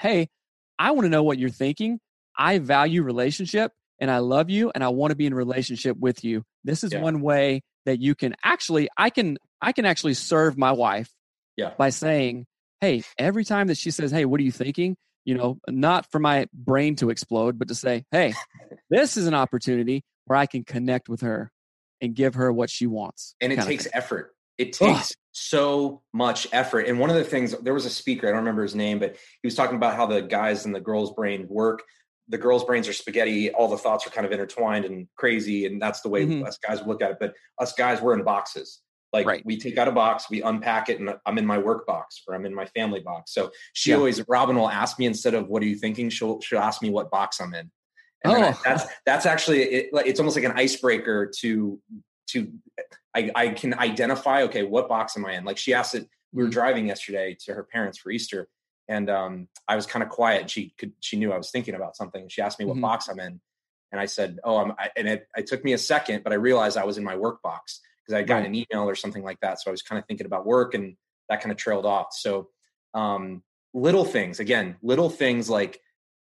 Hey, 0.00 0.28
I 0.78 0.90
want 0.92 1.04
to 1.04 1.08
know 1.08 1.22
what 1.22 1.38
you're 1.38 1.50
thinking. 1.50 2.00
I 2.36 2.58
value 2.58 3.02
relationship 3.02 3.72
and 4.00 4.10
I 4.10 4.18
love 4.18 4.50
you 4.50 4.72
and 4.74 4.82
I 4.82 4.88
want 4.88 5.10
to 5.12 5.16
be 5.16 5.26
in 5.26 5.34
relationship 5.34 5.96
with 5.96 6.24
you. 6.24 6.42
This 6.64 6.82
is 6.82 6.92
yeah. 6.92 7.00
one 7.00 7.20
way 7.20 7.62
that 7.86 8.00
you 8.00 8.14
can 8.14 8.34
actually 8.42 8.88
I 8.96 9.10
can 9.10 9.38
I 9.60 9.72
can 9.72 9.84
actually 9.84 10.14
serve 10.14 10.58
my 10.58 10.72
wife 10.72 11.10
Yeah. 11.56 11.72
by 11.78 11.90
saying, 11.90 12.46
Hey, 12.80 13.02
every 13.18 13.44
time 13.44 13.68
that 13.68 13.78
she 13.78 13.90
says, 13.90 14.10
Hey, 14.10 14.24
what 14.24 14.40
are 14.40 14.44
you 14.44 14.52
thinking? 14.52 14.96
You 15.24 15.36
know, 15.36 15.58
not 15.68 16.10
for 16.10 16.18
my 16.18 16.46
brain 16.52 16.96
to 16.96 17.10
explode, 17.10 17.58
but 17.58 17.68
to 17.68 17.74
say, 17.74 18.04
Hey, 18.10 18.34
this 18.90 19.16
is 19.16 19.26
an 19.26 19.34
opportunity 19.34 20.02
where 20.26 20.38
I 20.38 20.46
can 20.46 20.64
connect 20.64 21.08
with 21.08 21.20
her 21.20 21.50
and 22.00 22.14
give 22.14 22.34
her 22.34 22.52
what 22.52 22.68
she 22.70 22.86
wants. 22.86 23.34
and 23.40 23.52
it 23.52 23.60
takes 23.60 23.86
effort 23.92 24.34
it 24.58 24.72
takes 24.72 25.12
so 25.36 26.00
much 26.12 26.46
effort 26.52 26.82
and 26.86 26.96
one 26.96 27.10
of 27.10 27.16
the 27.16 27.24
things 27.24 27.56
there 27.62 27.74
was 27.74 27.84
a 27.84 27.90
speaker 27.90 28.28
i 28.28 28.30
don't 28.30 28.38
remember 28.38 28.62
his 28.62 28.76
name 28.76 29.00
but 29.00 29.14
he 29.42 29.46
was 29.46 29.56
talking 29.56 29.74
about 29.74 29.96
how 29.96 30.06
the 30.06 30.22
guys 30.22 30.64
and 30.64 30.72
the 30.72 30.80
girls 30.80 31.12
brain 31.12 31.44
work 31.50 31.82
the 32.28 32.38
girls 32.38 32.62
brains 32.64 32.86
are 32.86 32.92
spaghetti 32.92 33.50
all 33.50 33.66
the 33.66 33.76
thoughts 33.76 34.06
are 34.06 34.10
kind 34.10 34.24
of 34.24 34.30
intertwined 34.30 34.84
and 34.84 35.08
crazy 35.16 35.66
and 35.66 35.82
that's 35.82 36.02
the 36.02 36.08
way 36.08 36.24
Mhm. 36.24 36.46
us 36.46 36.56
guys 36.58 36.80
look 36.86 37.02
at 37.02 37.10
it 37.10 37.16
but 37.18 37.34
us 37.58 37.72
guys 37.72 38.00
we're 38.00 38.14
in 38.14 38.22
boxes 38.22 38.80
like 39.12 39.26
Right. 39.26 39.42
we 39.44 39.56
take 39.56 39.76
out 39.76 39.88
a 39.88 39.92
box 39.92 40.30
we 40.30 40.40
unpack 40.40 40.88
it 40.88 41.00
and 41.00 41.12
i'm 41.26 41.36
in 41.36 41.44
my 41.46 41.58
work 41.58 41.84
box 41.84 42.22
or 42.28 42.36
i'm 42.36 42.46
in 42.46 42.54
my 42.54 42.66
family 42.66 43.00
box 43.00 43.34
so 43.34 43.50
she 43.72 43.90
Yeah. 43.90 43.96
always 43.96 44.22
robin 44.28 44.54
will 44.54 44.70
ask 44.70 45.00
me 45.00 45.06
instead 45.06 45.34
of 45.34 45.48
what 45.48 45.64
are 45.64 45.66
you 45.66 45.74
thinking 45.76 46.10
she'll 46.10 46.40
she'll 46.42 46.60
ask 46.60 46.80
me 46.80 46.90
what 46.90 47.10
box 47.10 47.40
i'm 47.40 47.52
in 47.54 47.68
and 48.22 48.32
then 48.34 48.44
I- 48.44 48.50
Oh. 48.52 48.60
that's 48.64 48.84
that's 49.04 49.26
actually 49.26 49.62
it, 49.62 49.90
it's 50.06 50.20
almost 50.20 50.36
like 50.36 50.44
an 50.44 50.52
icebreaker 50.52 51.28
to 51.40 51.80
to 52.28 52.52
I, 53.14 53.30
I 53.34 53.48
can 53.50 53.74
identify 53.74 54.42
okay 54.44 54.62
what 54.64 54.88
box 54.88 55.16
am 55.16 55.26
i 55.26 55.32
in 55.32 55.44
like 55.44 55.58
she 55.58 55.74
asked 55.74 55.94
it 55.94 56.08
we 56.32 56.42
were 56.42 56.48
Mhm. 56.48 56.52
driving 56.52 56.86
yesterday 56.88 57.36
to 57.44 57.54
her 57.54 57.64
parents 57.64 57.98
for 57.98 58.10
easter 58.10 58.48
and 58.88 59.08
um, 59.10 59.48
i 59.68 59.76
was 59.76 59.86
kind 59.86 60.02
of 60.02 60.08
quiet 60.08 60.42
and 60.42 60.50
she 60.50 60.74
could 60.78 60.92
she 61.00 61.16
knew 61.16 61.32
i 61.32 61.36
was 61.36 61.50
thinking 61.50 61.74
about 61.74 61.96
something 61.96 62.28
she 62.28 62.42
asked 62.42 62.58
me 62.58 62.64
what 62.64 62.76
Mhm. 62.76 62.82
box 62.82 63.08
i'm 63.08 63.20
in 63.20 63.40
and 63.92 64.00
i 64.00 64.06
said 64.06 64.38
oh 64.44 64.56
i'm 64.58 64.72
I, 64.78 64.90
and 64.96 65.08
it, 65.08 65.26
it 65.36 65.46
took 65.46 65.64
me 65.64 65.72
a 65.74 65.78
second 65.78 66.24
but 66.24 66.32
i 66.32 66.36
realized 66.36 66.76
i 66.76 66.84
was 66.84 66.98
in 66.98 67.04
my 67.04 67.16
work 67.16 67.42
box 67.42 67.80
because 68.04 68.18
i 68.18 68.22
got 68.22 68.36
Right. 68.36 68.46
an 68.46 68.54
email 68.54 68.88
or 68.88 68.94
something 68.94 69.22
like 69.22 69.40
that 69.40 69.60
so 69.60 69.70
i 69.70 69.72
was 69.72 69.82
kind 69.82 69.98
of 69.98 70.06
thinking 70.06 70.26
about 70.26 70.44
work 70.46 70.74
and 70.74 70.96
that 71.28 71.40
kind 71.40 71.52
of 71.52 71.56
trailed 71.58 71.86
off 71.86 72.08
so 72.12 72.48
um, 72.94 73.42
little 73.72 74.04
things 74.04 74.38
again 74.40 74.76
little 74.82 75.10
things 75.10 75.50
like 75.50 75.80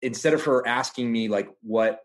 instead 0.01 0.33
of 0.33 0.43
her 0.43 0.65
asking 0.67 1.11
me 1.11 1.27
like 1.27 1.49
what 1.61 1.99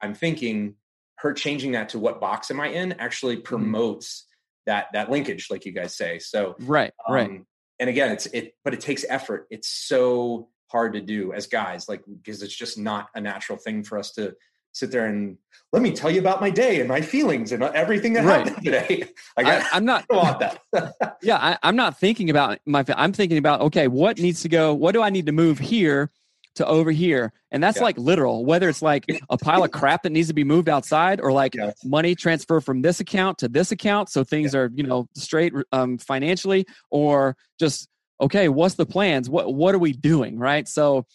i'm 0.00 0.14
thinking 0.14 0.74
her 1.20 1.32
changing 1.32 1.72
that 1.72 1.88
to 1.90 1.98
what 1.98 2.20
box 2.20 2.50
am 2.50 2.60
I 2.60 2.68
in 2.68 2.92
actually 2.92 3.36
promotes 3.36 4.26
that 4.66 4.86
that 4.92 5.10
linkage, 5.10 5.48
like 5.50 5.64
you 5.64 5.72
guys 5.72 5.96
say. 5.96 6.18
So 6.18 6.56
Right, 6.60 6.92
um, 7.08 7.14
right. 7.14 7.40
And 7.80 7.88
again, 7.90 8.10
it's 8.12 8.26
it, 8.26 8.54
but 8.64 8.74
it 8.74 8.80
takes 8.80 9.04
effort. 9.08 9.46
It's 9.50 9.68
so 9.68 10.48
hard 10.70 10.92
to 10.94 11.00
do 11.00 11.32
as 11.32 11.46
guys, 11.46 11.88
like 11.88 12.02
because 12.06 12.42
it's 12.42 12.54
just 12.54 12.76
not 12.78 13.08
a 13.14 13.20
natural 13.20 13.58
thing 13.58 13.82
for 13.84 13.98
us 13.98 14.12
to 14.12 14.34
sit 14.72 14.90
there 14.90 15.06
and 15.06 15.36
let 15.72 15.82
me 15.82 15.90
tell 15.92 16.10
you 16.10 16.20
about 16.20 16.40
my 16.40 16.50
day 16.50 16.78
and 16.80 16.88
my 16.88 17.00
feelings 17.00 17.52
and 17.52 17.62
everything 17.62 18.12
that 18.12 18.24
Right. 18.24 18.46
happened 18.46 18.64
today. 18.64 19.04
I 19.36 19.66
I'm 19.72 19.84
not. 19.84 20.04
Want 20.10 20.40
that. 20.40 20.60
Yeah, 21.22 21.36
I, 21.38 21.58
I'm 21.64 21.74
not 21.74 21.98
thinking 21.98 22.30
about 22.30 22.58
my. 22.64 22.84
I'm 22.96 23.12
thinking 23.12 23.38
about 23.38 23.60
okay, 23.62 23.88
what 23.88 24.18
needs 24.18 24.42
to 24.42 24.48
go? 24.48 24.72
What 24.74 24.92
do 24.92 25.02
I 25.02 25.10
need 25.10 25.26
to 25.26 25.32
move 25.32 25.58
here 25.58 26.10
to 26.58 26.66
over 26.66 26.90
here? 26.92 27.32
And 27.50 27.60
that's 27.62 27.78
Yeah. 27.78 27.84
like 27.84 27.98
literal. 27.98 28.44
Whether 28.44 28.68
it's 28.68 28.82
like 28.82 29.04
a 29.30 29.36
pile 29.36 29.64
of 29.64 29.72
crap 29.72 30.04
that 30.04 30.10
needs 30.10 30.28
to 30.28 30.34
be 30.34 30.44
moved 30.44 30.68
outside, 30.68 31.20
or 31.20 31.32
like 31.32 31.54
Yes. 31.56 31.74
money 31.84 32.14
transfer 32.14 32.60
from 32.60 32.82
this 32.82 33.00
account 33.00 33.38
to 33.38 33.48
this 33.48 33.72
account, 33.72 34.10
so 34.10 34.22
things 34.22 34.54
are 34.54 34.70
you 34.74 34.84
know 34.84 35.08
straight 35.14 35.52
um, 35.72 35.98
financially, 35.98 36.66
or 36.90 37.36
just 37.58 37.88
okay, 38.20 38.48
what's 38.48 38.74
the 38.76 38.86
plans? 38.86 39.28
What 39.28 39.54
what 39.54 39.74
are 39.74 39.78
we 39.80 39.92
doing? 39.92 40.38
Right. 40.38 40.68
So. 40.68 41.06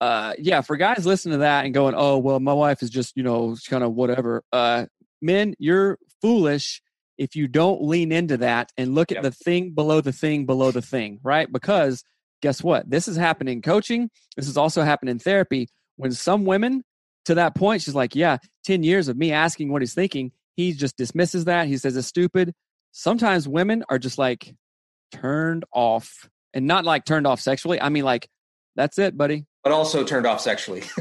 Uh, 0.00 0.32
yeah, 0.38 0.60
for 0.60 0.76
guys 0.76 1.04
listening 1.04 1.32
to 1.32 1.38
that 1.38 1.64
and 1.64 1.74
going, 1.74 1.92
oh 1.96 2.18
well, 2.18 2.38
my 2.38 2.52
wife 2.52 2.84
is 2.84 2.90
just 2.90 3.16
you 3.16 3.22
know 3.24 3.56
kind 3.68 3.82
of 3.82 3.94
whatever. 3.94 4.44
Uh, 4.52 4.86
men, 5.20 5.54
you're 5.58 5.98
foolish 6.22 6.80
if 7.18 7.34
you 7.34 7.48
don't 7.48 7.82
lean 7.82 8.12
into 8.12 8.36
that 8.36 8.70
and 8.76 8.94
look 8.94 9.10
at 9.10 9.16
Yep. 9.16 9.22
the 9.24 9.30
thing 9.32 9.70
below 9.74 10.00
the 10.00 10.12
thing 10.12 10.46
below 10.46 10.70
the 10.70 10.82
thing, 10.82 11.18
right? 11.24 11.50
Because 11.52 12.04
guess 12.42 12.62
what? 12.62 12.88
This 12.88 13.08
is 13.08 13.16
happening 13.16 13.54
in 13.58 13.62
coaching. 13.62 14.10
This 14.36 14.48
is 14.48 14.56
also 14.56 14.82
happening 14.82 15.12
in 15.12 15.18
therapy. 15.18 15.68
When 15.96 16.12
some 16.12 16.44
women 16.44 16.84
to 17.24 17.34
that 17.34 17.54
point, 17.54 17.82
she's 17.82 17.94
like, 17.94 18.14
yeah, 18.14 18.38
10 18.64 18.82
years 18.82 19.08
of 19.08 19.16
me 19.16 19.32
asking 19.32 19.72
what 19.72 19.82
he's 19.82 19.94
thinking, 19.94 20.32
he 20.56 20.72
just 20.72 20.96
dismisses 20.96 21.44
that. 21.46 21.66
He 21.66 21.76
says 21.76 21.96
it's 21.96 22.06
stupid. 22.08 22.54
Sometimes 22.92 23.46
women 23.48 23.84
are 23.88 23.98
just 23.98 24.18
like 24.18 24.54
turned 25.12 25.64
off 25.72 26.28
and 26.54 26.66
not 26.66 26.84
like 26.84 27.04
turned 27.04 27.26
off 27.26 27.40
sexually. 27.40 27.80
I 27.80 27.88
mean, 27.88 28.04
like, 28.04 28.28
that's 28.76 28.98
it, 28.98 29.16
buddy. 29.16 29.46
but 29.64 29.72
also 29.72 30.04
turned 30.04 30.26
off 30.26 30.40
sexually. 30.40 30.82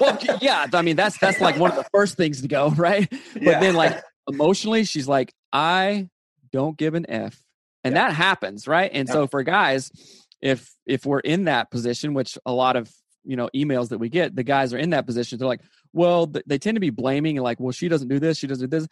Well, 0.00 0.18
yeah, 0.40 0.66
I 0.72 0.80
mean, 0.80 0.96
that's 0.96 1.18
that's 1.18 1.42
like 1.42 1.56
one 1.58 1.68
of 1.70 1.76
the 1.76 1.84
first 1.92 2.16
things 2.16 2.40
to 2.40 2.48
go, 2.48 2.70
right? 2.76 3.06
But 3.10 3.42
Yeah. 3.42 3.60
then, 3.60 3.74
like 3.74 4.00
emotionally, 4.28 4.84
she's 4.84 5.06
like, 5.06 5.30
I 5.52 6.08
don't 6.52 6.74
give 6.78 6.94
an 6.94 7.04
F. 7.10 7.38
And 7.84 7.94
Yeah. 7.94 8.08
that 8.08 8.14
happens, 8.14 8.66
right? 8.66 8.90
And 8.94 9.06
Yeah. 9.06 9.12
so 9.12 9.26
for 9.26 9.42
guys, 9.42 9.90
if 10.42 10.74
if 10.86 11.06
we're 11.06 11.20
in 11.20 11.44
that 11.44 11.70
position, 11.70 12.14
which 12.14 12.38
a 12.46 12.52
lot 12.52 12.76
of 12.76 12.90
you 13.24 13.36
know 13.36 13.48
emails 13.54 13.88
that 13.90 13.98
we 13.98 14.08
get, 14.08 14.34
the 14.34 14.42
guys 14.42 14.72
are 14.72 14.78
in 14.78 14.90
that 14.90 15.06
position. 15.06 15.38
They're 15.38 15.48
like, 15.48 15.62
well, 15.92 16.26
th- 16.26 16.44
they 16.46 16.58
tend 16.58 16.76
to 16.76 16.80
be 16.80 16.90
blaming 16.90 17.36
and 17.36 17.44
like, 17.44 17.60
well, 17.60 17.72
she 17.72 17.88
doesn't 17.88 18.08
do 18.08 18.18
this, 18.18 18.38
she 18.38 18.46
doesn't 18.46 18.70
do 18.70 18.78
this. 18.78 18.88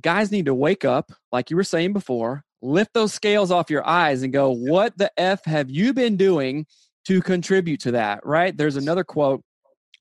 Guys 0.00 0.30
need 0.30 0.46
to 0.46 0.54
wake 0.54 0.84
up, 0.84 1.12
like 1.32 1.50
you 1.50 1.56
were 1.56 1.64
saying 1.64 1.94
before, 1.94 2.44
lift 2.60 2.92
those 2.92 3.14
scales 3.14 3.50
off 3.50 3.70
your 3.70 3.86
eyes 3.86 4.22
and 4.22 4.32
go, 4.32 4.50
what 4.50 4.96
the 4.98 5.10
f 5.18 5.44
have 5.46 5.70
you 5.70 5.94
been 5.94 6.16
doing 6.16 6.66
to 7.06 7.22
contribute 7.22 7.80
to 7.80 7.92
that? 7.92 8.24
Right? 8.24 8.54
There's 8.56 8.76
another 8.76 9.04
quote 9.04 9.42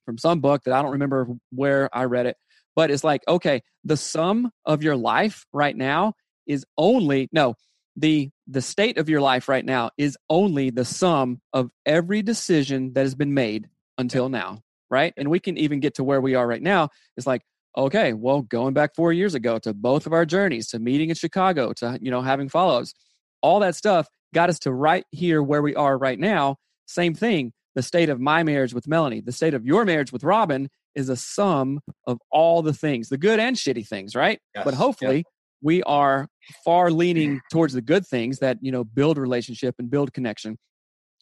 from 0.06 0.18
some 0.18 0.42
book 0.42 0.64
that 0.66 0.74
I 0.74 0.82
don't 0.82 0.92
remember 0.92 1.28
where 1.52 1.90
I 1.96 2.04
read 2.06 2.26
it, 2.26 2.36
but 2.76 2.92
it's 2.92 3.04
like, 3.04 3.22
okay, 3.28 3.62
the 3.86 3.98
sum 3.98 4.52
of 4.66 4.84
your 4.84 4.98
life 4.98 5.46
right 5.54 5.76
now 5.76 6.14
is 6.46 6.66
only 6.78 7.30
no, 7.32 7.56
the 7.96 8.30
the 8.48 8.62
state 8.62 8.98
of 8.98 9.10
your 9.10 9.22
life 9.22 9.48
right 9.48 9.66
now 9.66 9.92
is 9.98 10.18
only 10.30 10.70
the 10.70 10.86
sum 10.86 11.42
of 11.54 11.72
every 11.86 12.22
decision 12.22 12.94
that 12.94 13.02
has 13.02 13.16
been 13.16 13.34
made 13.34 13.70
until 13.98 14.30
now, 14.30 14.62
right? 14.90 15.14
And 15.18 15.30
we 15.30 15.40
can 15.40 15.58
even 15.58 15.80
get 15.80 15.96
to 15.96 16.04
where 16.04 16.22
we 16.22 16.36
are 16.36 16.46
right 16.48 16.62
now. 16.62 16.90
It's 17.18 17.26
like, 17.26 17.42
okay, 17.78 18.14
well, 18.14 18.42
going 18.42 18.74
back 18.74 18.96
4 18.96 19.14
years 19.14 19.34
ago 19.34 19.60
to 19.60 19.74
both 19.74 20.06
of 20.06 20.14
our 20.14 20.26
journeys, 20.26 20.68
to 20.70 20.80
meeting 20.80 21.10
in 21.10 21.16
Chicago, 21.16 21.74
to 21.74 21.98
you 22.02 22.12
know, 22.12 22.22
having 22.22 22.50
follow-ups, 22.50 22.94
all 23.42 23.60
that 23.62 23.76
stuff 23.76 24.08
got 24.34 24.50
us 24.50 24.60
to 24.60 24.72
right 24.72 25.06
here 25.12 25.42
where 25.42 25.62
we 25.62 25.76
are 25.76 25.98
right 25.98 26.20
now. 26.20 26.58
Same 26.88 27.14
thing 27.14 27.54
the 27.76 27.82
state 27.82 28.10
of 28.10 28.20
my 28.20 28.44
marriage 28.44 28.74
with 28.74 28.88
Melanie, 28.88 29.22
the 29.22 29.32
state 29.32 29.54
of 29.54 29.66
your 29.66 29.84
marriage 29.86 30.12
with 30.12 30.24
Robin 30.24 30.70
is 30.96 31.10
a 31.10 31.16
sum 31.18 31.82
of 32.08 32.20
all 32.32 32.62
the 32.62 32.74
things, 32.74 33.10
the 33.10 33.18
good 33.18 33.40
and 33.40 33.58
shitty 33.58 33.86
things, 33.86 34.16
right? 34.16 34.40
Yes, 34.56 34.64
But 34.64 34.74
hopefully 34.76 35.26
we 35.62 35.84
are 35.84 36.28
far 36.64 36.92
leaning 36.92 37.42
towards 37.52 37.74
the 37.74 37.82
good 37.82 38.06
things 38.06 38.40
that, 38.40 38.58
you 38.62 38.72
know, 38.72 38.84
build 38.84 39.18
relationship 39.18 39.76
and 39.80 39.90
build 39.90 40.14
connection. 40.14 40.58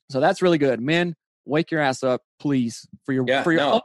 So 0.09 0.19
that's 0.19 0.41
really 0.41 0.57
good. 0.57 0.79
Men, 0.81 1.15
wake 1.45 1.71
your 1.71 1.81
ass 1.81 2.03
up, 2.03 2.21
please, 2.39 2.87
for 3.05 3.13
your 3.13 3.25
Yeah, 3.27 3.43
for 3.43 3.51
your 3.51 3.61
no. 3.61 3.73
own 3.73 3.81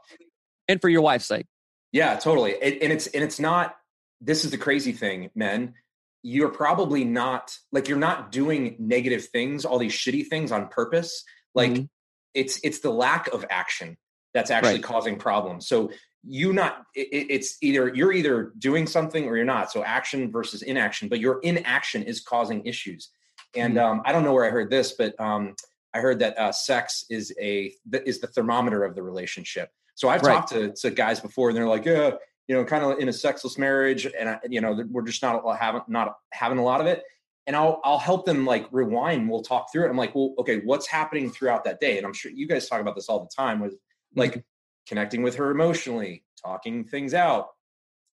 and 0.69 0.81
for 0.81 0.89
your 0.89 1.01
wife's 1.03 1.27
sake. 1.27 1.47
Yeah, 1.93 2.17
totally. 2.17 2.53
It, 2.53 2.83
and 2.83 2.93
it's 2.93 3.07
and 3.09 3.25
it's 3.25 3.41
not. 3.41 3.77
This 4.21 4.45
is 4.45 4.51
the 4.51 4.59
crazy 4.59 4.93
thing, 4.93 5.31
men. 5.35 5.75
You're 6.23 6.51
probably 6.51 7.05
not 7.05 7.57
like 7.73 7.89
you're 7.89 7.99
not 7.99 8.33
doing 8.33 8.77
negative 8.79 9.27
things, 9.27 9.65
all 9.65 9.79
these 9.79 9.93
shitty 9.93 10.27
things 10.27 10.51
on 10.53 10.69
purpose. 10.69 11.25
Like 11.55 11.71
Mhm. 11.73 11.89
it's 12.35 12.61
it's 12.65 12.81
the 12.81 12.91
lack 12.91 13.29
of 13.29 13.45
action 13.49 13.97
that's 14.35 14.51
actually 14.51 14.75
Right. 14.75 14.83
causing 14.83 15.17
problems. 15.19 15.67
So 15.69 15.91
you 16.25 16.53
not 16.53 16.85
it, 16.95 17.09
it- 17.13 17.27
it's 17.31 17.59
either 17.63 17.93
you're 17.95 18.13
either 18.13 18.53
doing 18.59 18.87
something 18.87 19.27
or 19.27 19.37
you're 19.37 19.45
not. 19.47 19.71
So 19.73 19.85
action 19.85 20.31
versus 20.31 20.63
inaction, 20.63 21.09
but 21.09 21.21
your 21.21 21.41
inaction 21.41 22.03
is 22.03 22.21
causing 22.21 22.65
issues. 22.67 23.11
And 23.55 23.77
Mhm. 23.77 23.83
um, 23.83 24.03
I 24.05 24.13
don't 24.13 24.25
know 24.25 24.33
where 24.33 24.45
I 24.45 24.51
heard 24.51 24.71
this, 24.71 24.93
but 24.93 25.19
um, 25.21 25.55
I 25.95 26.01
heard 26.01 26.19
that 26.19 26.37
uh, 26.39 26.53
sex 26.53 27.05
is 27.09 27.33
a 27.41 27.73
is 28.05 28.21
the 28.21 28.27
thermometer 28.27 28.85
of 28.85 28.95
the 28.95 29.03
relationship. 29.03 29.71
So 29.95 30.09
I've 30.09 30.23
Right. 30.23 30.35
talked 30.35 30.51
to, 30.51 30.73
to 30.73 30.91
guys 30.91 31.19
before, 31.21 31.49
and 31.49 31.57
they're 31.57 31.67
like, 31.67 31.85
yeah, 31.85 32.13
you 32.47 32.55
know, 32.55 32.65
kind 32.65 32.85
of 32.85 32.99
in 32.99 33.09
a 33.09 33.13
sexless 33.13 33.59
marriage, 33.59 34.07
and 34.07 34.29
I, 34.29 34.39
you 34.49 34.61
know, 34.61 34.85
we're 34.91 35.03
just 35.03 35.23
not 35.23 35.43
having 35.59 35.83
not 35.89 36.17
having 36.33 36.59
a 36.59 36.63
lot 36.63 36.81
of 36.81 36.87
it. 36.87 37.03
And 37.47 37.57
I'll 37.57 37.81
I'll 37.85 37.99
help 37.99 38.27
them 38.27 38.45
like 38.45 38.69
rewind. 38.71 39.31
We'll 39.31 39.43
talk 39.43 39.73
through 39.73 39.87
it. 39.87 39.91
I'm 39.91 39.97
like, 39.97 40.15
well, 40.15 40.35
okay, 40.39 40.59
what's 40.65 40.87
happening 40.87 41.31
throughout 41.31 41.65
that 41.65 41.81
day? 41.81 41.97
And 41.97 42.07
I'm 42.07 42.13
sure 42.13 42.31
you 42.31 42.47
guys 42.47 42.69
talk 42.69 42.81
about 42.81 42.95
this 42.95 43.09
all 43.09 43.21
the 43.21 43.31
time 43.35 43.61
with 43.61 43.75
like 44.15 44.45
connecting 44.89 45.23
with 45.23 45.37
her 45.37 45.51
emotionally, 45.51 46.25
talking 46.45 46.85
things 46.85 47.15
out, 47.15 47.49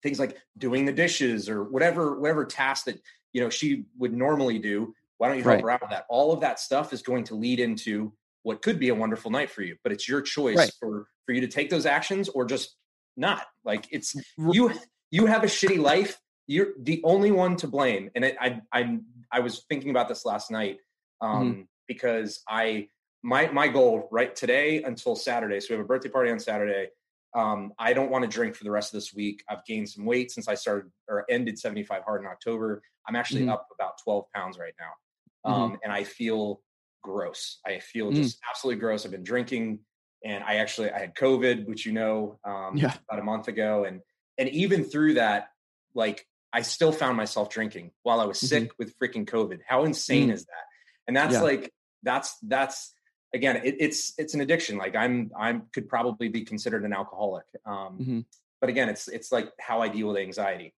things 0.04 0.20
like 0.20 0.38
doing 0.58 0.86
the 0.86 0.94
dishes 0.94 1.50
or 1.50 1.64
whatever 1.64 2.20
whatever 2.20 2.46
task 2.46 2.86
that 2.86 3.00
you 3.34 3.42
know 3.42 3.50
she 3.50 3.86
would 3.98 4.14
normally 4.14 4.60
do. 4.60 4.94
Why 5.18 5.28
don't 5.28 5.38
you 5.38 5.44
help 5.44 5.56
Right. 5.56 5.62
her 5.64 5.72
out 5.72 5.82
with 5.82 5.90
that? 5.90 6.06
All 6.10 6.32
of 6.32 6.42
that 6.42 6.60
stuff 6.60 6.94
is 6.94 7.02
going 7.02 7.26
to 7.26 7.36
lead 7.36 7.60
into 7.60 8.14
what 8.44 8.62
could 8.62 8.80
be 8.80 8.88
a 8.90 8.96
wonderful 8.96 9.32
night 9.32 9.50
for 9.52 9.62
you, 9.64 9.76
but 9.84 9.92
it's 9.92 10.08
your 10.08 10.22
choice 10.22 10.58
Right. 10.58 10.72
for 10.80 11.08
for 11.26 11.34
you 11.34 11.42
to 11.42 11.48
take 11.48 11.70
those 11.70 11.86
actions 11.86 12.30
or 12.30 12.46
just 12.46 12.78
not. 13.18 13.46
Like 13.66 13.88
it's 13.92 14.16
you 14.38 14.72
you 15.12 15.26
have 15.26 15.44
a 15.44 15.48
shitty 15.48 15.80
life. 15.80 16.20
You're 16.48 16.70
the 16.82 17.02
only 17.04 17.32
one 17.32 17.58
to 17.58 17.68
blame. 17.68 18.10
And 18.16 18.24
it, 18.26 18.38
I 18.40 18.62
I 18.72 18.98
I 19.32 19.42
was 19.42 19.66
thinking 19.70 19.90
about 19.90 20.08
this 20.08 20.26
last 20.26 20.50
night 20.50 20.78
um, 21.22 21.68
because 21.88 22.42
I 22.48 22.88
my 23.24 23.48
my 23.48 23.68
goal 23.68 24.08
right 24.12 24.36
today 24.36 24.84
until 24.84 25.16
Saturday. 25.16 25.60
So 25.60 25.68
we 25.70 25.78
have 25.78 25.86
a 25.86 25.88
birthday 25.88 26.10
party 26.10 26.32
on 26.32 26.40
Saturday. 26.40 26.90
um, 27.36 27.74
I 27.78 27.94
don't 27.94 28.10
want 28.10 28.24
to 28.24 28.28
drink 28.30 28.56
for 28.56 28.64
the 28.64 28.72
rest 28.72 28.94
of 28.94 28.98
this 28.98 29.14
week. 29.14 29.44
I've 29.48 29.64
gained 29.66 29.90
some 29.90 30.06
weight 30.06 30.32
since 30.32 30.48
I 30.48 30.56
started 30.56 30.92
or 31.08 31.26
ended 31.30 31.60
75 31.60 32.04
hard 32.04 32.22
in 32.22 32.28
October. 32.28 32.82
I'm 33.08 33.16
actually 33.16 33.42
mm-hmm. 33.42 33.52
up 33.52 33.68
about 33.74 33.94
12 34.04 34.26
pounds 34.34 34.58
right 34.58 34.74
now. 34.80 35.52
Um, 35.52 35.72
mm-hmm. 35.72 35.76
and 35.84 35.94
I 35.94 36.04
feel 36.04 36.62
gross. 37.02 37.60
I 37.66 37.80
feel 37.80 38.12
mm. 38.12 38.16
just 38.16 38.40
absolutely 38.50 38.80
gross. 38.80 39.06
I've 39.06 39.12
been 39.12 39.24
drinking 39.24 39.80
and 40.24 40.44
I 40.44 40.56
actually, 40.56 40.92
I 40.92 41.00
had 41.00 41.16
COVID, 41.16 41.66
which 41.66 41.86
you 41.86 41.94
know, 41.94 42.40
um, 42.44 42.76
yeah. 42.76 42.94
about 43.10 43.22
a 43.22 43.24
month 43.24 43.48
ago. 43.48 43.86
And, 43.86 44.02
and 44.38 44.50
even 44.50 44.84
through 44.84 45.14
that, 45.16 45.48
like 45.94 46.26
I 46.52 46.62
still 46.62 46.92
found 46.92 47.16
myself 47.16 47.50
drinking 47.50 47.92
while 48.04 48.20
I 48.20 48.26
was 48.26 48.40
sick 48.40 48.66
mm-hmm. 48.66 48.74
with 48.78 48.98
freaking 49.00 49.26
COVID. 49.26 49.60
How 49.66 49.86
insane 49.86 50.30
mm. 50.30 50.34
is 50.34 50.46
that? 50.46 50.64
And 51.08 51.16
that's 51.16 51.36
yeah. 51.36 51.42
like, 51.42 51.74
that's, 52.04 52.36
that's, 52.44 52.94
again 53.34 53.58
it, 53.64 53.76
it's 53.80 54.14
it's 54.18 54.34
an 54.34 54.42
addiction 54.42 54.78
like 54.78 54.96
i'm 54.96 55.32
i'm 55.38 55.64
could 55.74 55.88
probably 55.88 56.30
be 56.30 56.44
considered 56.44 56.84
an 56.84 56.94
alcoholic 56.94 57.46
um 57.66 57.98
mm-hmm. 58.00 58.20
but 58.62 58.70
again 58.70 58.90
it's 58.90 59.08
it's 59.08 59.32
like 59.32 59.52
how 59.60 59.82
i 59.82 59.88
deal 59.88 60.08
with 60.08 60.18
anxiety 60.18 60.74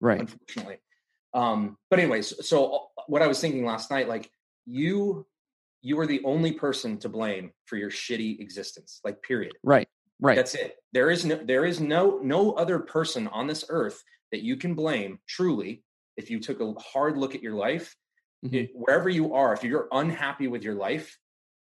right. 0.00 0.20
unfortunately. 0.20 0.78
Um 1.34 1.76
but 1.90 1.98
anyways 1.98 2.46
so 2.46 2.72
uh, 2.72 3.02
what 3.06 3.20
i 3.20 3.26
was 3.26 3.40
thinking 3.40 3.64
last 3.64 3.90
night 3.90 4.08
like 4.08 4.30
you 4.64 5.26
you 5.82 5.98
are 5.98 6.06
the 6.06 6.22
only 6.24 6.52
person 6.52 6.98
to 6.98 7.08
blame 7.08 7.52
for 7.66 7.76
your 7.76 7.90
shitty 7.90 8.40
existence 8.40 9.00
like 9.04 9.22
period. 9.22 9.52
Right 9.62 9.88
right. 10.20 10.36
That's 10.36 10.54
it. 10.54 10.76
There 10.92 11.10
is 11.10 11.24
no 11.24 11.36
there 11.36 11.64
is 11.64 11.80
no 11.80 12.20
no 12.22 12.52
other 12.52 12.78
person 12.78 13.28
on 13.28 13.46
this 13.46 13.64
earth 13.68 14.02
that 14.32 14.42
you 14.42 14.56
can 14.56 14.74
blame 14.74 15.18
truly 15.26 15.82
if 16.16 16.30
you 16.30 16.40
took 16.40 16.60
a 16.60 16.72
hard 16.74 17.16
look 17.16 17.34
at 17.34 17.42
your 17.42 17.54
life. 17.54 17.94
Mm-hmm. 18.44 18.54
it, 18.54 18.70
wherever 18.72 19.08
you 19.08 19.34
are 19.34 19.52
if 19.52 19.64
you're 19.64 19.88
unhappy 19.90 20.46
with 20.46 20.62
your 20.62 20.76
life 20.76 21.18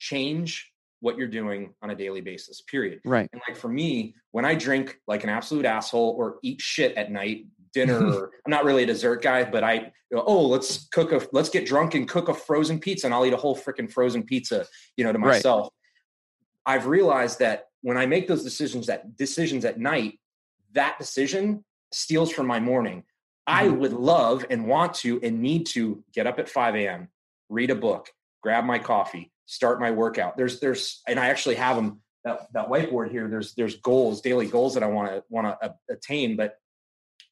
change 0.02 0.72
what 1.00 1.16
you're 1.16 1.28
doing 1.28 1.72
on 1.80 1.90
a 1.90 1.94
daily 1.94 2.20
basis, 2.20 2.60
period. 2.62 3.00
Right. 3.04 3.28
And 3.32 3.40
like 3.48 3.56
for 3.56 3.68
me, 3.68 4.14
when 4.32 4.44
I 4.44 4.54
drink 4.54 4.98
like 5.06 5.22
an 5.22 5.30
absolute 5.30 5.64
asshole 5.64 6.14
or 6.18 6.36
eat 6.42 6.60
shit 6.60 6.96
at 6.96 7.10
night, 7.10 7.46
dinner, 7.72 8.30
I'm 8.46 8.50
not 8.50 8.64
really 8.64 8.82
a 8.82 8.86
dessert 8.86 9.22
guy, 9.22 9.44
but 9.44 9.64
I, 9.64 9.74
you 9.74 10.16
know, 10.16 10.24
oh, 10.26 10.46
let's 10.46 10.88
cook 10.88 11.12
a, 11.12 11.20
let's 11.32 11.48
get 11.48 11.66
drunk 11.66 11.94
and 11.94 12.08
cook 12.08 12.28
a 12.28 12.34
frozen 12.34 12.78
pizza 12.78 13.06
and 13.06 13.14
I'll 13.14 13.24
eat 13.24 13.32
a 13.32 13.36
whole 13.36 13.56
freaking 13.56 13.90
frozen 13.90 14.24
pizza, 14.24 14.66
you 14.96 15.04
know, 15.04 15.12
to 15.12 15.18
myself. 15.18 15.70
Right. 16.66 16.74
I've 16.74 16.86
realized 16.86 17.38
that 17.38 17.66
when 17.82 17.96
I 17.96 18.06
make 18.06 18.28
those 18.28 18.44
decisions, 18.44 18.86
that 18.86 19.16
decisions 19.16 19.64
at 19.64 19.78
night, 19.78 20.20
that 20.72 20.98
decision 20.98 21.64
steals 21.92 22.32
from 22.32 22.46
my 22.46 22.60
morning. 22.60 22.98
Mm-hmm. 22.98 23.66
I 23.66 23.68
would 23.68 23.92
love 23.92 24.46
and 24.50 24.66
want 24.66 24.94
to 24.94 25.20
and 25.22 25.40
need 25.40 25.66
to 25.68 26.04
get 26.12 26.26
up 26.26 26.38
at 26.38 26.48
5 26.48 26.76
a.m., 26.76 27.08
read 27.48 27.70
a 27.70 27.74
book, 27.74 28.08
grab 28.40 28.64
my 28.64 28.78
coffee, 28.78 29.31
start 29.46 29.80
my 29.80 29.90
workout. 29.90 30.36
There's 30.36 30.60
there's 30.60 31.02
and 31.06 31.18
I 31.18 31.28
actually 31.28 31.56
have 31.56 31.76
them 31.76 32.00
that 32.24 32.48
that 32.52 32.68
whiteboard 32.68 33.10
here. 33.10 33.28
There's 33.28 33.54
there's 33.54 33.76
goals, 33.76 34.20
daily 34.20 34.46
goals 34.46 34.74
that 34.74 34.82
I 34.82 34.86
want 34.86 35.10
to 35.10 35.24
want 35.28 35.58
to 35.60 35.74
attain, 35.90 36.36
but 36.36 36.56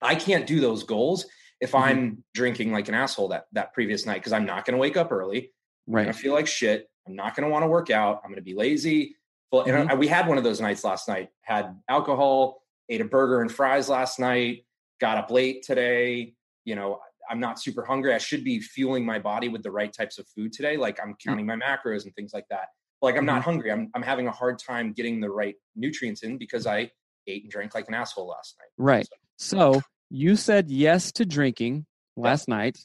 I 0.02 0.14
can't 0.14 0.46
do 0.46 0.60
those 0.60 0.82
goals 0.82 1.26
if 1.60 1.72
mm-hmm. 1.72 1.84
I'm 1.84 2.24
drinking 2.34 2.72
like 2.72 2.88
an 2.88 2.94
asshole 2.94 3.28
that 3.28 3.46
that 3.52 3.72
previous 3.72 4.06
night 4.06 4.16
because 4.16 4.32
I'm 4.32 4.46
not 4.46 4.64
going 4.64 4.74
to 4.74 4.80
wake 4.80 4.96
up 4.96 5.12
early. 5.12 5.52
Right. 5.86 6.06
To 6.06 6.12
feel 6.12 6.34
like 6.34 6.46
shit. 6.46 6.88
I'm 7.06 7.16
not 7.16 7.34
going 7.34 7.48
to 7.48 7.50
want 7.50 7.64
to 7.64 7.68
work 7.68 7.90
out. 7.90 8.20
I'm 8.22 8.30
going 8.30 8.36
to 8.36 8.42
be 8.42 8.54
lazy. 8.54 9.16
Well, 9.50 9.64
mm-hmm. 9.64 9.76
and 9.76 9.90
I, 9.90 9.94
we 9.94 10.06
had 10.06 10.28
one 10.28 10.38
of 10.38 10.44
those 10.44 10.60
nights 10.60 10.84
last 10.84 11.08
night. 11.08 11.30
Had 11.42 11.74
alcohol, 11.88 12.62
ate 12.88 13.00
a 13.00 13.04
burger 13.04 13.40
and 13.40 13.50
fries 13.50 13.88
last 13.88 14.18
night. 14.20 14.66
Got 15.00 15.18
up 15.18 15.30
late 15.30 15.62
today. 15.62 16.34
You 16.64 16.76
know, 16.76 17.00
I'm 17.30 17.40
not 17.40 17.60
super 17.60 17.84
hungry. 17.84 18.12
I 18.12 18.18
should 18.18 18.44
be 18.44 18.60
fueling 18.60 19.06
my 19.06 19.18
body 19.18 19.48
with 19.48 19.62
the 19.62 19.70
right 19.70 19.92
types 19.92 20.18
of 20.18 20.26
food 20.28 20.52
today. 20.52 20.76
Like 20.76 20.98
I'm 21.00 21.16
counting 21.24 21.46
my 21.46 21.56
macros 21.56 22.04
and 22.04 22.14
things 22.14 22.34
like 22.34 22.46
that. 22.50 22.68
Like 23.00 23.16
I'm 23.16 23.24
not 23.24 23.36
mm-hmm. 23.36 23.50
hungry. 23.50 23.72
I'm 23.72 23.90
I'm 23.94 24.02
having 24.02 24.26
a 24.26 24.32
hard 24.32 24.58
time 24.58 24.92
getting 24.92 25.20
the 25.20 25.30
right 25.30 25.54
nutrients 25.76 26.22
in 26.22 26.36
because 26.36 26.66
I 26.66 26.90
ate 27.26 27.44
and 27.44 27.50
drank 27.50 27.74
like 27.74 27.88
an 27.88 27.94
asshole 27.94 28.26
last 28.28 28.56
night. 28.58 28.68
Right. 28.76 29.08
So, 29.36 29.74
so 29.74 29.82
you 30.10 30.36
said 30.36 30.70
yes 30.70 31.12
to 31.12 31.24
drinking 31.24 31.86
last 32.16 32.46
yeah. 32.48 32.56
night, 32.56 32.78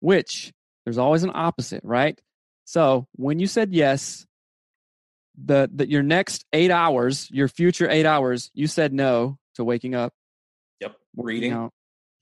which 0.00 0.52
there's 0.84 0.98
always 0.98 1.22
an 1.22 1.30
opposite, 1.32 1.82
right? 1.84 2.20
So 2.64 3.06
when 3.12 3.38
you 3.38 3.46
said 3.46 3.72
yes, 3.72 4.26
the, 5.42 5.70
the 5.72 5.88
your 5.88 6.02
next 6.02 6.44
eight 6.52 6.70
hours, 6.70 7.30
your 7.30 7.48
future 7.48 7.88
eight 7.88 8.06
hours, 8.06 8.50
you 8.54 8.66
said 8.66 8.92
no 8.92 9.38
to 9.54 9.64
waking 9.64 9.94
up. 9.94 10.12
Yep. 10.80 10.96
Reading. 11.16 11.52
Out, 11.52 11.72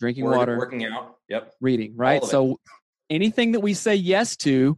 drinking 0.00 0.24
working, 0.24 0.38
water, 0.38 0.58
working 0.58 0.84
out. 0.84 1.15
Yep. 1.28 1.52
Reading, 1.60 1.94
right? 1.96 2.22
So 2.24 2.60
anything 3.10 3.52
that 3.52 3.60
we 3.60 3.74
say 3.74 3.94
yes 3.94 4.36
to, 4.38 4.76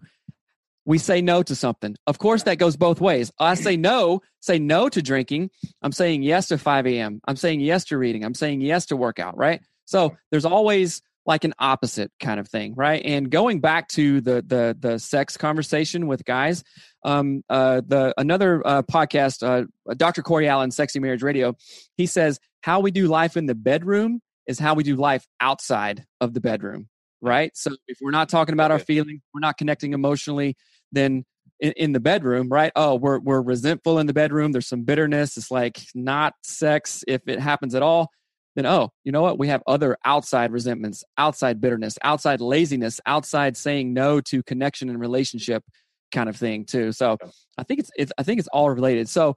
we 0.84 0.96
say 0.96 1.20
no 1.20 1.42
to 1.42 1.54
something. 1.54 1.96
Of 2.06 2.18
course, 2.18 2.44
that 2.44 2.56
goes 2.56 2.76
both 2.76 3.00
ways. 3.00 3.30
I 3.38 3.54
say 3.54 3.76
no, 3.76 4.22
say 4.40 4.58
no 4.58 4.88
to 4.88 5.02
drinking. 5.02 5.50
I'm 5.82 5.92
saying 5.92 6.22
yes 6.22 6.48
to 6.48 6.56
5 6.56 6.86
a.m. 6.86 7.20
I'm 7.28 7.36
saying 7.36 7.60
yes 7.60 7.84
to 7.86 7.98
reading. 7.98 8.24
I'm 8.24 8.34
saying 8.34 8.62
yes 8.62 8.86
to 8.86 8.96
workout, 8.96 9.36
right? 9.36 9.60
So 9.84 10.16
there's 10.30 10.46
always 10.46 11.02
like 11.26 11.44
an 11.44 11.52
opposite 11.58 12.10
kind 12.20 12.40
of 12.40 12.48
thing, 12.48 12.74
right? 12.74 13.02
And 13.04 13.30
going 13.30 13.60
back 13.60 13.88
to 13.88 14.22
the 14.22 14.42
the 14.46 14.74
the 14.80 14.98
sex 14.98 15.36
conversation 15.36 16.06
with 16.06 16.24
guys, 16.24 16.64
um, 17.04 17.44
uh, 17.50 17.82
the 17.86 18.14
another 18.16 18.66
uh, 18.66 18.82
podcast, 18.82 19.46
uh, 19.46 19.66
Dr. 19.94 20.22
Corey 20.22 20.48
Allen, 20.48 20.70
Sexy 20.70 21.00
Marriage 21.00 21.22
Radio, 21.22 21.54
he 21.98 22.06
says 22.06 22.40
how 22.62 22.80
we 22.80 22.90
do 22.90 23.08
life 23.08 23.36
in 23.36 23.44
the 23.44 23.54
bedroom 23.54 24.22
is 24.48 24.58
how 24.58 24.74
we 24.74 24.82
do 24.82 24.96
life 24.96 25.24
outside 25.40 26.04
of 26.20 26.34
the 26.34 26.40
bedroom, 26.40 26.88
right? 27.20 27.52
So 27.54 27.76
if 27.86 27.98
we're 28.00 28.10
not 28.10 28.28
talking 28.28 28.54
about 28.54 28.72
our 28.72 28.78
feelings, 28.80 29.20
we're 29.32 29.40
not 29.40 29.58
connecting 29.58 29.92
emotionally, 29.92 30.56
then 30.90 31.24
in, 31.60 31.72
in, 31.76 31.92
the 31.92 32.00
bedroom, 32.00 32.48
right? 32.48 32.72
Oh, 32.74 32.94
we're 32.94 33.20
we're 33.20 33.42
resentful 33.42 33.98
in 33.98 34.06
the 34.06 34.12
bedroom. 34.12 34.52
There's 34.52 34.66
some 34.66 34.82
bitterness. 34.82 35.36
It's 35.36 35.50
like 35.50 35.80
not 35.94 36.34
sex 36.42 37.04
if 37.06 37.20
it 37.26 37.40
happens 37.40 37.74
at 37.74 37.82
all. 37.82 38.10
Then 38.56 38.64
oh, 38.64 38.90
you 39.04 39.12
know 39.12 39.22
what? 39.22 39.38
We 39.38 39.48
have 39.48 39.62
other 39.66 39.96
outside 40.04 40.50
resentments, 40.50 41.04
outside 41.18 41.60
bitterness, 41.60 41.98
outside 42.02 42.40
laziness, 42.40 43.00
outside 43.06 43.56
saying 43.56 43.92
no 43.92 44.20
to 44.22 44.42
connection 44.42 44.88
and 44.88 44.98
relationship 44.98 45.62
kind 46.10 46.28
of 46.28 46.36
thing 46.36 46.64
too. 46.64 46.92
So 46.92 47.18
I 47.58 47.64
think 47.64 47.80
it's, 47.80 47.90
it's 47.96 48.12
I 48.18 48.22
think 48.22 48.38
it's 48.38 48.48
all 48.48 48.70
related. 48.70 49.08
So 49.08 49.36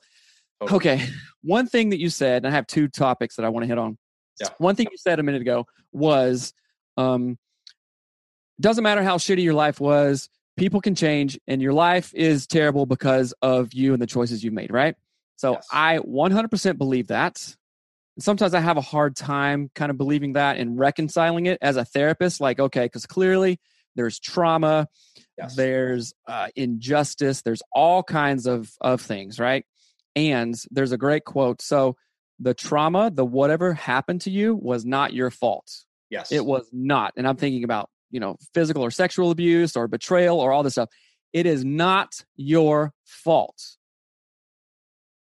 okay, 0.61 1.05
one 1.43 1.67
thing 1.67 1.89
that 1.89 1.99
you 1.99 2.09
said, 2.09 2.45
and 2.45 2.47
I 2.47 2.55
have 2.55 2.67
two 2.67 2.87
topics 2.87 3.35
that 3.35 3.45
I 3.45 3.49
want 3.49 3.63
to 3.63 3.67
hit 3.67 3.77
on. 3.77 3.97
Yeah. 4.39 4.49
One 4.57 4.75
thing 4.75 4.87
you 4.91 4.97
said 4.97 5.19
a 5.19 5.23
minute 5.23 5.41
ago 5.41 5.67
was 5.91 6.53
um, 6.97 7.37
doesn't 8.59 8.83
matter 8.83 9.03
how 9.03 9.17
shitty 9.17 9.43
your 9.43 9.53
life 9.53 9.79
was, 9.79 10.29
people 10.57 10.81
can 10.81 10.95
change, 10.95 11.39
and 11.47 11.61
your 11.61 11.73
life 11.73 12.13
is 12.13 12.47
terrible 12.47 12.85
because 12.85 13.33
of 13.41 13.73
you 13.73 13.93
and 13.93 14.01
the 14.01 14.07
choices 14.07 14.43
you've 14.43 14.53
made, 14.53 14.71
right? 14.71 14.95
So 15.37 15.53
yes. 15.53 15.67
I 15.71 15.97
100% 15.97 16.77
believe 16.77 17.07
that. 17.07 17.55
sometimes 18.19 18.53
I 18.53 18.59
have 18.59 18.77
a 18.77 18.81
hard 18.81 19.15
time 19.15 19.71
kind 19.73 19.89
of 19.89 19.97
believing 19.97 20.33
that 20.33 20.57
and 20.57 20.77
reconciling 20.77 21.47
it 21.47 21.57
as 21.61 21.77
a 21.77 21.85
therapist. 21.85 22.39
Like, 22.39 22.59
okay, 22.59 22.85
because 22.85 23.07
clearly 23.07 23.59
there's 23.95 24.19
trauma, 24.19 24.87
yes. 25.37 25.55
there's 25.55 26.13
uh, 26.27 26.49
injustice, 26.55 27.41
there's 27.41 27.63
all 27.73 28.03
kinds 28.03 28.45
of, 28.45 28.71
of 28.81 29.01
things, 29.01 29.39
right? 29.39 29.65
And 30.15 30.55
there's 30.69 30.91
a 30.91 30.97
great 30.97 31.25
quote. 31.25 31.61
So, 31.61 31.95
the 32.41 32.53
trauma, 32.53 33.11
the 33.11 33.23
whatever 33.23 33.73
happened 33.73 34.21
to 34.21 34.31
you 34.31 34.55
was 34.55 34.83
not 34.83 35.13
your 35.13 35.29
fault. 35.29 35.71
Yes. 36.09 36.31
It 36.31 36.45
was 36.45 36.67
not. 36.73 37.13
And 37.15 37.27
I'm 37.27 37.37
thinking 37.37 37.63
about, 37.63 37.89
you 38.09 38.19
know, 38.19 38.37
physical 38.53 38.83
or 38.83 38.91
sexual 38.91 39.31
abuse 39.31 39.77
or 39.77 39.87
betrayal 39.87 40.39
or 40.39 40.51
all 40.51 40.63
this 40.63 40.73
stuff. 40.73 40.89
It 41.31 41.45
is 41.45 41.63
not 41.63 42.25
your 42.35 42.93
fault. 43.05 43.61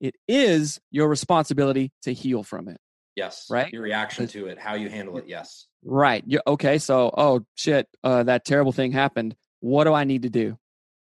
It 0.00 0.16
is 0.28 0.80
your 0.90 1.08
responsibility 1.08 1.92
to 2.02 2.12
heal 2.12 2.42
from 2.42 2.68
it. 2.68 2.78
Yes. 3.16 3.46
Right. 3.48 3.72
Your 3.72 3.82
reaction 3.82 4.26
to 4.28 4.46
it, 4.46 4.58
how 4.58 4.74
you 4.74 4.90
handle 4.90 5.16
it. 5.16 5.24
Yes. 5.28 5.66
Right. 5.84 6.24
You, 6.26 6.40
okay. 6.46 6.78
So, 6.78 7.14
oh 7.16 7.46
shit, 7.54 7.86
uh, 8.02 8.24
that 8.24 8.44
terrible 8.44 8.72
thing 8.72 8.92
happened. 8.92 9.36
What 9.60 9.84
do 9.84 9.94
I 9.94 10.04
need 10.04 10.22
to 10.22 10.30
do? 10.30 10.58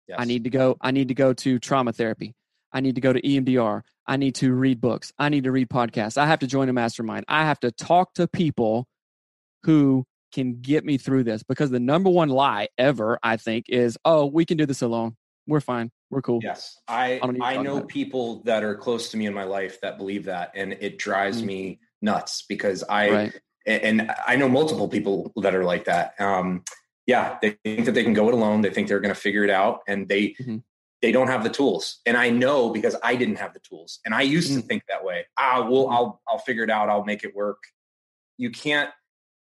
Yes. 0.07 0.17
I 0.19 0.23
need 0.23 0.45
to 0.45 0.49
go. 0.49 0.77
I 0.79 0.91
need 0.91 1.09
to 1.09 1.13
go 1.13 1.33
to 1.33 1.59
trauma 1.59 1.91
therapy. 1.91 2.33
I 2.71 2.81
need 2.81 2.95
to 2.95 3.01
go 3.01 3.13
to 3.13 3.21
EMDR. 3.21 3.81
I 4.07 4.17
need 4.17 4.35
to 4.35 4.53
read 4.53 4.79
books. 4.79 5.11
I 5.19 5.29
need 5.29 5.43
to 5.43 5.51
read 5.51 5.69
podcasts. 5.69 6.17
I 6.17 6.25
have 6.27 6.39
to 6.39 6.47
join 6.47 6.69
a 6.69 6.73
mastermind. 6.73 7.25
I 7.27 7.43
have 7.43 7.59
to 7.61 7.71
talk 7.71 8.13
to 8.15 8.27
people 8.27 8.87
who 9.63 10.05
can 10.31 10.61
get 10.61 10.85
me 10.85 10.97
through 10.97 11.23
this 11.23 11.43
because 11.43 11.71
the 11.71 11.79
number 11.79 12.09
one 12.09 12.29
lie 12.29 12.69
ever, 12.77 13.19
I 13.21 13.37
think, 13.37 13.65
is, 13.67 13.97
oh, 14.05 14.25
we 14.25 14.45
can 14.45 14.57
do 14.57 14.65
this 14.65 14.81
alone. 14.81 15.17
We're 15.45 15.61
fine. 15.61 15.91
We're 16.09 16.21
cool. 16.21 16.39
Yes. 16.41 16.77
I, 16.87 17.19
I, 17.21 17.55
I 17.55 17.61
know 17.61 17.81
people 17.81 18.43
that 18.43 18.63
are 18.63 18.75
close 18.75 19.09
to 19.11 19.17
me 19.17 19.25
in 19.25 19.33
my 19.33 19.43
life 19.43 19.81
that 19.81 19.97
believe 19.97 20.25
that. 20.25 20.51
And 20.55 20.73
it 20.79 20.97
drives 20.97 21.37
mm-hmm. 21.37 21.47
me 21.47 21.79
nuts 22.01 22.45
because 22.47 22.83
I, 22.83 23.11
right. 23.11 23.39
and 23.65 24.11
I 24.25 24.37
know 24.37 24.47
multiple 24.47 24.87
people 24.87 25.31
that 25.37 25.53
are 25.53 25.63
like 25.63 25.85
that. 25.85 26.19
Um, 26.19 26.63
yeah, 27.05 27.37
they 27.41 27.57
think 27.63 27.85
that 27.85 27.93
they 27.93 28.03
can 28.03 28.13
go 28.13 28.27
it 28.27 28.33
alone. 28.33 28.61
They 28.61 28.69
think 28.69 28.87
they're 28.89 28.99
going 28.99 29.13
to 29.13 29.19
figure 29.19 29.45
it 29.45 29.49
out, 29.49 29.79
and 29.87 30.09
they 30.09 30.35
mm-hmm 30.41 30.57
they 31.01 31.11
don't 31.11 31.27
have 31.27 31.43
the 31.43 31.49
tools 31.49 31.99
and 32.05 32.17
i 32.17 32.29
know 32.29 32.69
because 32.69 32.95
i 33.03 33.15
didn't 33.15 33.37
have 33.37 33.53
the 33.53 33.59
tools 33.59 33.99
and 34.05 34.13
i 34.13 34.21
used 34.21 34.49
mm-hmm. 34.49 34.59
to 34.59 34.65
mm. 34.65 34.67
think 34.67 34.83
that 34.87 35.03
way 35.03 35.25
ah 35.37 35.67
well 35.69 35.85
mm-hmm. 35.85 35.93
i'll 35.93 36.21
i'll 36.27 36.39
figure 36.39 36.63
it 36.63 36.69
out 36.69 36.89
i'll 36.89 37.05
make 37.05 37.23
it 37.23 37.35
work 37.35 37.59
you 38.37 38.49
can't 38.49 38.89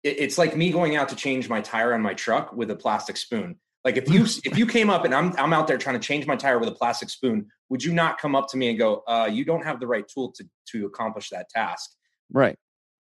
it, 0.04 0.20
it's 0.20 0.38
like 0.38 0.56
me 0.56 0.72
going 0.72 0.96
out 0.96 1.10
to 1.10 1.16
change 1.16 1.50
my 1.50 1.62
tire 1.62 1.94
on 1.94 2.02
my 2.02 2.14
truck 2.14 2.54
with 2.54 2.72
a 2.72 2.76
plastic 2.76 3.18
spoon 3.18 3.56
like 3.84 3.98
if 3.98 4.10
you 4.10 4.24
if 4.46 4.58
you 4.58 4.66
came 4.66 4.90
up 4.90 5.06
and 5.06 5.14
i'm 5.14 5.34
i'm 5.38 5.54
out 5.54 5.68
there 5.68 5.78
trying 5.78 6.00
to 6.00 6.06
change 6.06 6.26
my 6.26 6.36
tire 6.36 6.60
with 6.60 6.70
a 6.70 6.76
plastic 6.76 7.10
spoon 7.10 7.48
would 7.72 7.82
you 7.82 7.94
not 7.94 8.18
come 8.18 8.36
up 8.36 8.50
to 8.50 8.58
me 8.58 8.68
and 8.68 8.78
go, 8.78 9.02
uh, 9.08 9.30
you 9.32 9.46
don't 9.46 9.64
have 9.64 9.80
the 9.80 9.88
right 9.88 10.06
tool 10.06 10.34
to 10.34 10.44
to 10.68 10.86
accomplish 10.86 11.30
that 11.30 11.50
task? 11.50 11.90
Right. 12.30 12.58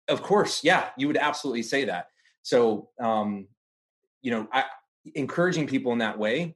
Of 0.09 0.23
course, 0.23 0.63
yeah, 0.63 0.91
you 0.97 1.09
would 1.09 1.17
absolutely 1.17 1.65
say 1.65 1.87
that. 1.87 2.07
So, 2.43 2.89
um, 3.01 3.49
you 4.23 4.31
know, 4.31 4.47
I, 4.53 4.65
encouraging 5.17 5.67
people 5.67 5.93
in 5.93 5.99
that 5.99 6.21
way, 6.21 6.55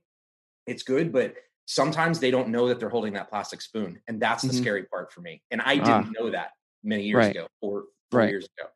it's 0.65 0.85
good, 0.85 1.13
but 1.13 1.35
sometimes 1.67 2.21
they 2.21 2.31
don't 2.31 2.49
know 2.49 2.69
that 2.69 2.81
they're 2.81 2.89
holding 2.89 3.15
that 3.15 3.29
plastic 3.29 3.61
spoon, 3.61 4.01
and 4.09 4.21
that's 4.21 4.43
the 4.43 4.49
mm-hmm. 4.49 4.61
scary 4.61 4.85
part 4.85 5.13
for 5.13 5.21
me. 5.21 5.43
And 5.51 5.61
I 5.63 5.77
didn't 5.77 5.91
ah. 5.91 6.11
know 6.19 6.31
that 6.31 6.51
many 6.83 7.05
years 7.05 7.17
right. 7.19 7.31
ago, 7.31 7.47
four, 7.61 7.85
four 8.11 8.21
right. 8.21 8.31
years 8.31 8.45
ago. 8.59 8.69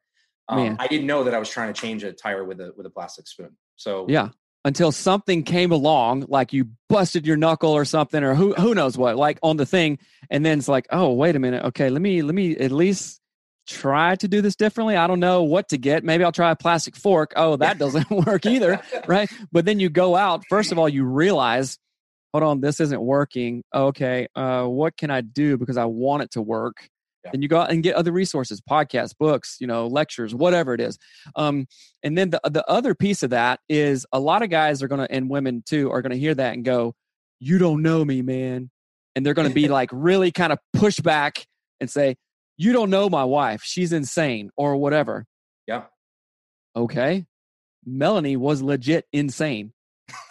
Um, 0.48 0.77
I 0.79 0.87
didn't 0.87 1.07
know 1.07 1.24
that 1.24 1.35
I 1.35 1.38
was 1.38 1.51
trying 1.51 1.72
to 1.72 1.79
change 1.79 2.05
a 2.05 2.12
tire 2.12 2.42
with 2.42 2.61
a 2.61 2.72
with 2.77 2.87
a 2.87 2.90
plastic 2.90 3.27
spoon. 3.29 3.57
So 3.77 4.07
yeah, 4.09 4.31
until 4.64 4.92
something 4.92 5.42
came 5.42 5.72
along, 5.72 6.24
like 6.29 6.53
you 6.53 6.70
busted 6.88 7.27
your 7.27 7.37
knuckle 7.37 7.72
or 7.72 7.85
something, 7.85 8.24
or 8.24 8.35
who 8.35 8.55
who 8.55 8.74
knows 8.74 8.96
what, 8.96 9.16
like 9.16 9.38
on 9.42 9.59
the 9.59 9.66
thing, 9.66 9.98
and 10.31 10.44
then 10.44 10.59
it's 10.59 10.68
like, 10.68 10.87
oh 10.90 11.12
wait 11.12 11.37
a 11.37 11.38
minute, 11.38 11.64
okay, 11.66 11.90
let 11.90 12.01
me 12.01 12.22
let 12.22 12.35
me 12.35 12.57
at 12.57 12.72
least 12.72 13.20
try 13.66 14.16
to 14.16 14.27
do 14.27 14.40
this 14.40 14.57
differently. 14.57 14.96
I 14.96 15.07
don't 15.07 15.20
know 15.20 15.42
what 15.42 15.68
to 15.68 15.79
get. 15.79 16.03
Maybe 16.03 16.24
I'll 16.24 16.33
try 16.33 16.51
a 16.51 16.57
plastic 16.57 16.96
fork. 16.96 17.35
Oh, 17.37 17.57
that 17.57 17.79
doesn't 17.79 18.11
work 18.27 18.46
either, 18.46 18.81
right? 19.07 19.31
But 19.53 19.64
then 19.64 19.79
you 19.79 19.90
go 19.90 20.16
out. 20.16 20.44
First 20.48 20.72
of 20.72 20.79
all, 20.79 20.88
you 20.88 21.05
realize, 21.05 21.79
hold 22.32 22.44
on, 22.44 22.60
this 22.60 22.80
isn't 22.80 23.00
working. 23.00 23.62
Okay, 23.74 24.28
uh, 24.34 24.64
what 24.64 24.96
can 24.96 25.10
I 25.10 25.20
do 25.20 25.56
because 25.56 25.76
I 25.76 25.84
want 25.84 26.22
it 26.22 26.30
to 26.32 26.42
work? 26.42 26.88
Yeah. 27.24 27.32
Then 27.32 27.42
you 27.42 27.48
go 27.48 27.60
out 27.60 27.70
and 27.70 27.82
get 27.82 27.96
other 27.96 28.12
resources, 28.12 28.60
podcasts, 28.60 29.14
books, 29.18 29.56
you 29.60 29.66
know, 29.66 29.86
lectures, 29.86 30.34
whatever 30.34 30.72
it 30.74 30.80
is. 30.80 30.98
Um, 31.34 31.66
and 32.02 32.16
then 32.16 32.30
the 32.30 32.40
the 32.44 32.68
other 32.68 32.94
piece 32.94 33.22
of 33.22 33.30
that 33.30 33.60
is 33.68 34.06
a 34.12 34.20
lot 34.20 34.42
of 34.42 34.50
guys 34.50 34.82
are 34.82 34.88
gonna 34.88 35.06
and 35.10 35.28
women 35.28 35.62
too 35.66 35.90
are 35.90 36.02
gonna 36.02 36.16
hear 36.16 36.34
that 36.34 36.54
and 36.54 36.64
go, 36.64 36.94
"You 37.40 37.58
don't 37.58 37.82
know 37.82 38.04
me, 38.04 38.22
man," 38.22 38.70
and 39.16 39.26
they're 39.26 39.34
gonna 39.34 39.50
be 39.50 39.68
like 39.68 39.90
really 39.92 40.30
kind 40.30 40.52
of 40.52 40.58
push 40.72 41.00
back 41.00 41.46
and 41.80 41.90
say, 41.90 42.16
"You 42.56 42.72
don't 42.72 42.90
know 42.90 43.08
my 43.08 43.24
wife. 43.24 43.62
She's 43.64 43.92
insane," 43.92 44.50
or 44.56 44.76
whatever. 44.76 45.24
Yeah. 45.66 45.84
Okay. 46.76 47.26
Melanie 47.84 48.36
was 48.36 48.62
legit 48.62 49.06
insane. 49.12 49.72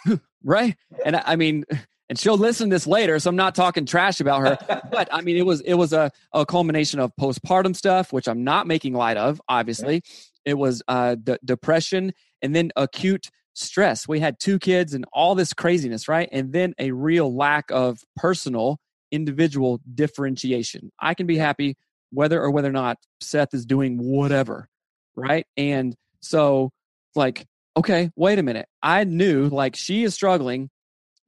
right? 0.44 0.76
And 1.04 1.16
I 1.16 1.36
mean, 1.36 1.64
and 2.08 2.18
she'll 2.18 2.38
listen 2.38 2.70
to 2.70 2.74
this 2.74 2.86
later 2.86 3.18
so 3.18 3.28
i'm 3.28 3.36
not 3.36 3.54
talking 3.54 3.84
trash 3.84 4.20
about 4.20 4.40
her. 4.40 4.80
But 4.90 5.08
i 5.12 5.20
mean 5.20 5.36
it 5.36 5.44
was 5.44 5.60
it 5.60 5.74
was 5.74 5.92
a, 5.92 6.10
a 6.32 6.46
culmination 6.46 7.00
of 7.00 7.12
postpartum 7.20 7.76
stuff 7.76 8.12
which 8.12 8.28
i'm 8.28 8.44
not 8.44 8.66
making 8.66 8.94
light 8.94 9.16
of 9.16 9.40
obviously. 9.48 10.02
It 10.44 10.54
was 10.54 10.82
uh 10.88 11.16
d- 11.16 11.36
depression 11.44 12.12
and 12.40 12.56
then 12.56 12.72
acute 12.76 13.28
stress. 13.54 14.08
We 14.08 14.20
had 14.20 14.38
two 14.38 14.58
kids 14.58 14.94
and 14.94 15.04
all 15.12 15.34
this 15.34 15.52
craziness 15.52 16.08
right? 16.08 16.28
And 16.32 16.52
then 16.52 16.74
a 16.78 16.92
real 16.92 17.34
lack 17.34 17.70
of 17.70 18.00
personal 18.16 18.78
individual 19.10 19.80
differentiation. 19.94 20.90
I 21.00 21.14
can 21.14 21.26
be 21.26 21.36
happy 21.36 21.76
whether 22.10 22.40
or 22.40 22.50
whether 22.50 22.68
or 22.68 22.72
not 22.72 22.96
seth 23.20 23.52
is 23.52 23.66
doing 23.66 23.98
whatever 23.98 24.68
right? 25.16 25.46
And 25.56 25.94
so 26.20 26.70
like 27.14 27.44
okay 27.78 28.10
wait 28.16 28.38
a 28.38 28.42
minute. 28.42 28.68
I 28.82 29.04
knew 29.04 29.48
like 29.48 29.76
she 29.76 30.04
is 30.04 30.14
struggling 30.14 30.70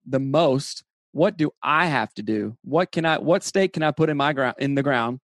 the 0.06 0.20
most. 0.20 0.84
What 1.12 1.36
do 1.36 1.50
i 1.62 1.86
have 1.86 2.12
to 2.14 2.22
do? 2.22 2.56
What 2.62 2.92
can 2.92 3.04
i 3.04 3.18
what 3.18 3.42
stake 3.42 3.72
can 3.72 3.82
i 3.82 3.90
put 3.90 4.10
in 4.10 4.16
my 4.16 4.32
ground 4.32 4.56
in 4.58 4.74
the 4.74 4.82
ground 4.82 5.20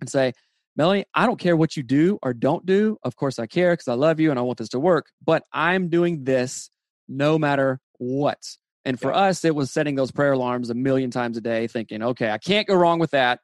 and 0.00 0.10
say 0.10 0.32
melanie 0.76 1.04
i 1.14 1.26
don't 1.26 1.38
care 1.38 1.56
what 1.56 1.76
you 1.76 1.82
do 1.82 2.18
or 2.22 2.34
don't 2.34 2.66
do. 2.66 2.98
Of 3.02 3.16
course 3.16 3.38
i 3.38 3.46
care 3.46 3.72
because 3.72 3.88
i 3.88 3.94
love 3.94 4.20
you 4.20 4.30
and 4.30 4.38
i 4.38 4.42
want 4.42 4.58
this 4.58 4.68
to 4.70 4.80
work 4.80 5.06
but 5.24 5.44
i'm 5.52 5.88
doing 5.88 6.24
this 6.24 6.70
no 7.08 7.38
matter 7.38 7.80
what. 7.98 8.38
And 8.84 9.00
for 9.00 9.10
yeah. 9.10 9.28
us 9.28 9.44
it 9.44 9.54
was 9.54 9.70
setting 9.70 9.94
those 9.94 10.10
prayer 10.10 10.32
alarms 10.32 10.70
a 10.70 10.74
million 10.74 11.10
times 11.10 11.36
a 11.36 11.40
day 11.40 11.66
thinking 11.66 12.02
okay 12.02 12.30
i 12.30 12.38
can't 12.38 12.66
go 12.66 12.74
wrong 12.74 12.98
with 12.98 13.12
that. 13.12 13.40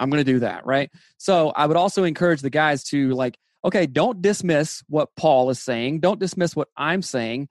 I'm 0.00 0.10
going 0.10 0.24
to 0.24 0.32
do 0.32 0.40
that 0.40 0.66
right? 0.66 0.90
So 1.18 1.50
i 1.50 1.66
would 1.66 1.76
also 1.76 2.04
encourage 2.04 2.40
the 2.40 2.50
guys 2.50 2.84
to 2.84 3.10
like 3.10 3.38
okay 3.64 3.86
don't 3.86 4.20
dismiss 4.22 4.82
what 4.88 5.08
paul 5.16 5.50
is 5.50 5.58
saying 5.58 6.00
don't 6.00 6.20
dismiss 6.20 6.54
what 6.54 6.68
i'm 6.76 7.02
saying 7.02 7.48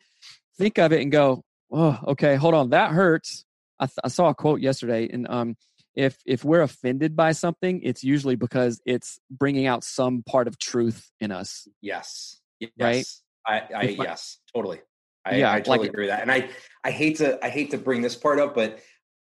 think 0.57 0.77
of 0.77 0.91
it 0.91 1.01
and 1.01 1.11
go 1.11 1.43
oh, 1.73 1.99
okay, 2.07 2.35
hold 2.35 2.53
on, 2.53 2.69
that 2.69 2.91
hurts. 2.91 3.43
I, 3.79 3.87
th- 3.87 3.97
I 4.03 4.07
saw 4.07 4.29
a 4.29 4.35
quote 4.35 4.61
yesterday, 4.61 5.09
and 5.11 5.27
um, 5.29 5.55
if 5.95 6.17
if 6.25 6.45
we're 6.45 6.61
offended 6.61 7.15
by 7.15 7.33
something, 7.33 7.81
it's 7.83 8.03
usually 8.03 8.35
because 8.35 8.79
it's 8.85 9.19
bringing 9.29 9.65
out 9.65 9.83
some 9.83 10.23
part 10.23 10.47
of 10.47 10.57
truth 10.57 11.11
in 11.19 11.31
us. 11.31 11.67
Yes. 11.81 12.39
Yes. 12.59 12.71
Right. 12.79 13.05
I, 13.45 13.75
I 13.75 13.81
yes, 13.83 14.39
totally. 14.55 14.79
I, 15.25 15.35
yeah, 15.35 15.51
I 15.51 15.59
totally 15.59 15.79
like, 15.79 15.89
agree 15.89 16.05
with 16.05 16.11
that. 16.11 16.21
And 16.21 16.31
I 16.31 16.49
I 16.83 16.91
hate 16.91 17.17
to 17.17 17.43
I 17.43 17.49
hate 17.49 17.71
to 17.71 17.77
bring 17.77 18.01
this 18.01 18.15
part 18.15 18.39
up, 18.39 18.55
but 18.55 18.79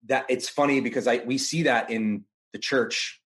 that 0.06 0.26
it's 0.28 0.48
funny 0.48 0.80
because 0.80 1.06
I 1.06 1.18
we 1.26 1.36
see 1.36 1.64
that 1.64 1.90
in 1.90 2.24
the 2.52 2.58
church 2.58 3.20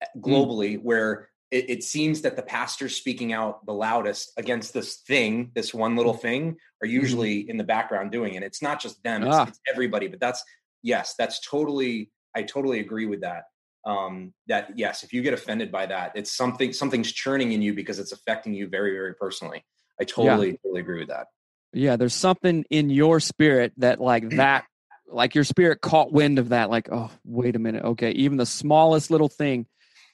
eh, 0.00 0.06
mm. 0.16 0.22
globally 0.22 0.76
mm. 0.76 0.82
where 0.82 1.28
it, 1.50 1.70
it, 1.70 1.82
seems 1.82 2.22
that 2.22 2.36
the 2.36 2.42
pastors 2.42 2.96
speaking 2.96 3.32
out 3.32 3.64
the 3.64 3.72
loudest 3.72 4.32
against 4.36 4.74
this 4.74 4.96
thing, 4.96 5.50
this 5.54 5.72
one 5.72 5.96
little 5.96 6.14
mm. 6.14 6.20
thing, 6.20 6.56
are 6.82 6.86
mm-hmm. 6.86 6.94
usually 6.94 7.48
in 7.48 7.56
the 7.56 7.64
background 7.64 8.12
doing 8.12 8.34
it. 8.34 8.42
It's 8.42 8.62
not 8.62 8.80
just 8.80 9.02
them; 9.02 9.22
it's, 9.22 9.36
ah. 9.36 9.46
it's, 9.48 9.60
everybody. 9.68 10.08
But 10.08 10.20
that's 10.20 10.42
yes, 10.82 11.14
that's 11.18 11.40
totally. 11.46 12.10
I 12.34 12.42
totally 12.42 12.80
agree 12.80 13.06
with 13.06 13.22
that. 13.22 13.44
Um, 13.86 14.34
that 14.48 14.76
yes, 14.76 15.02
if 15.02 15.12
you 15.12 15.22
get 15.22 15.32
offended 15.32 15.72
by 15.72 15.86
that, 15.86 16.12
it's 16.14 16.36
something 16.36 16.72
something's 16.72 17.12
churning 17.12 17.52
in 17.52 17.62
you 17.62 17.72
because 17.72 17.98
it's 17.98 18.12
affecting 18.12 18.54
you 18.54 18.68
very, 18.68 18.92
very 18.92 19.14
personally. 19.14 19.64
I 20.00 20.04
totally, 20.04 20.50
yeah. 20.50 20.56
totally 20.62 20.80
agree 20.80 20.98
with 20.98 21.08
that. 21.08 21.28
Yeah, 21.72 21.96
there's 21.96 22.14
something 22.14 22.64
in 22.70 22.90
your 22.90 23.20
spirit 23.20 23.72
that 23.78 24.00
like 24.00 24.28
that 24.36 24.64
like 25.10 25.34
your 25.34 25.44
spirit 25.44 25.80
caught 25.80 26.12
wind 26.12 26.38
of 26.38 26.50
that 26.50 26.68
like 26.68 26.88
oh 26.92 27.10
wait 27.24 27.56
a 27.56 27.58
minute 27.58 27.82
okay 27.82 28.10
even 28.10 28.36
the 28.36 28.44
smallest 28.44 29.10
little 29.10 29.28
thing 29.28 29.66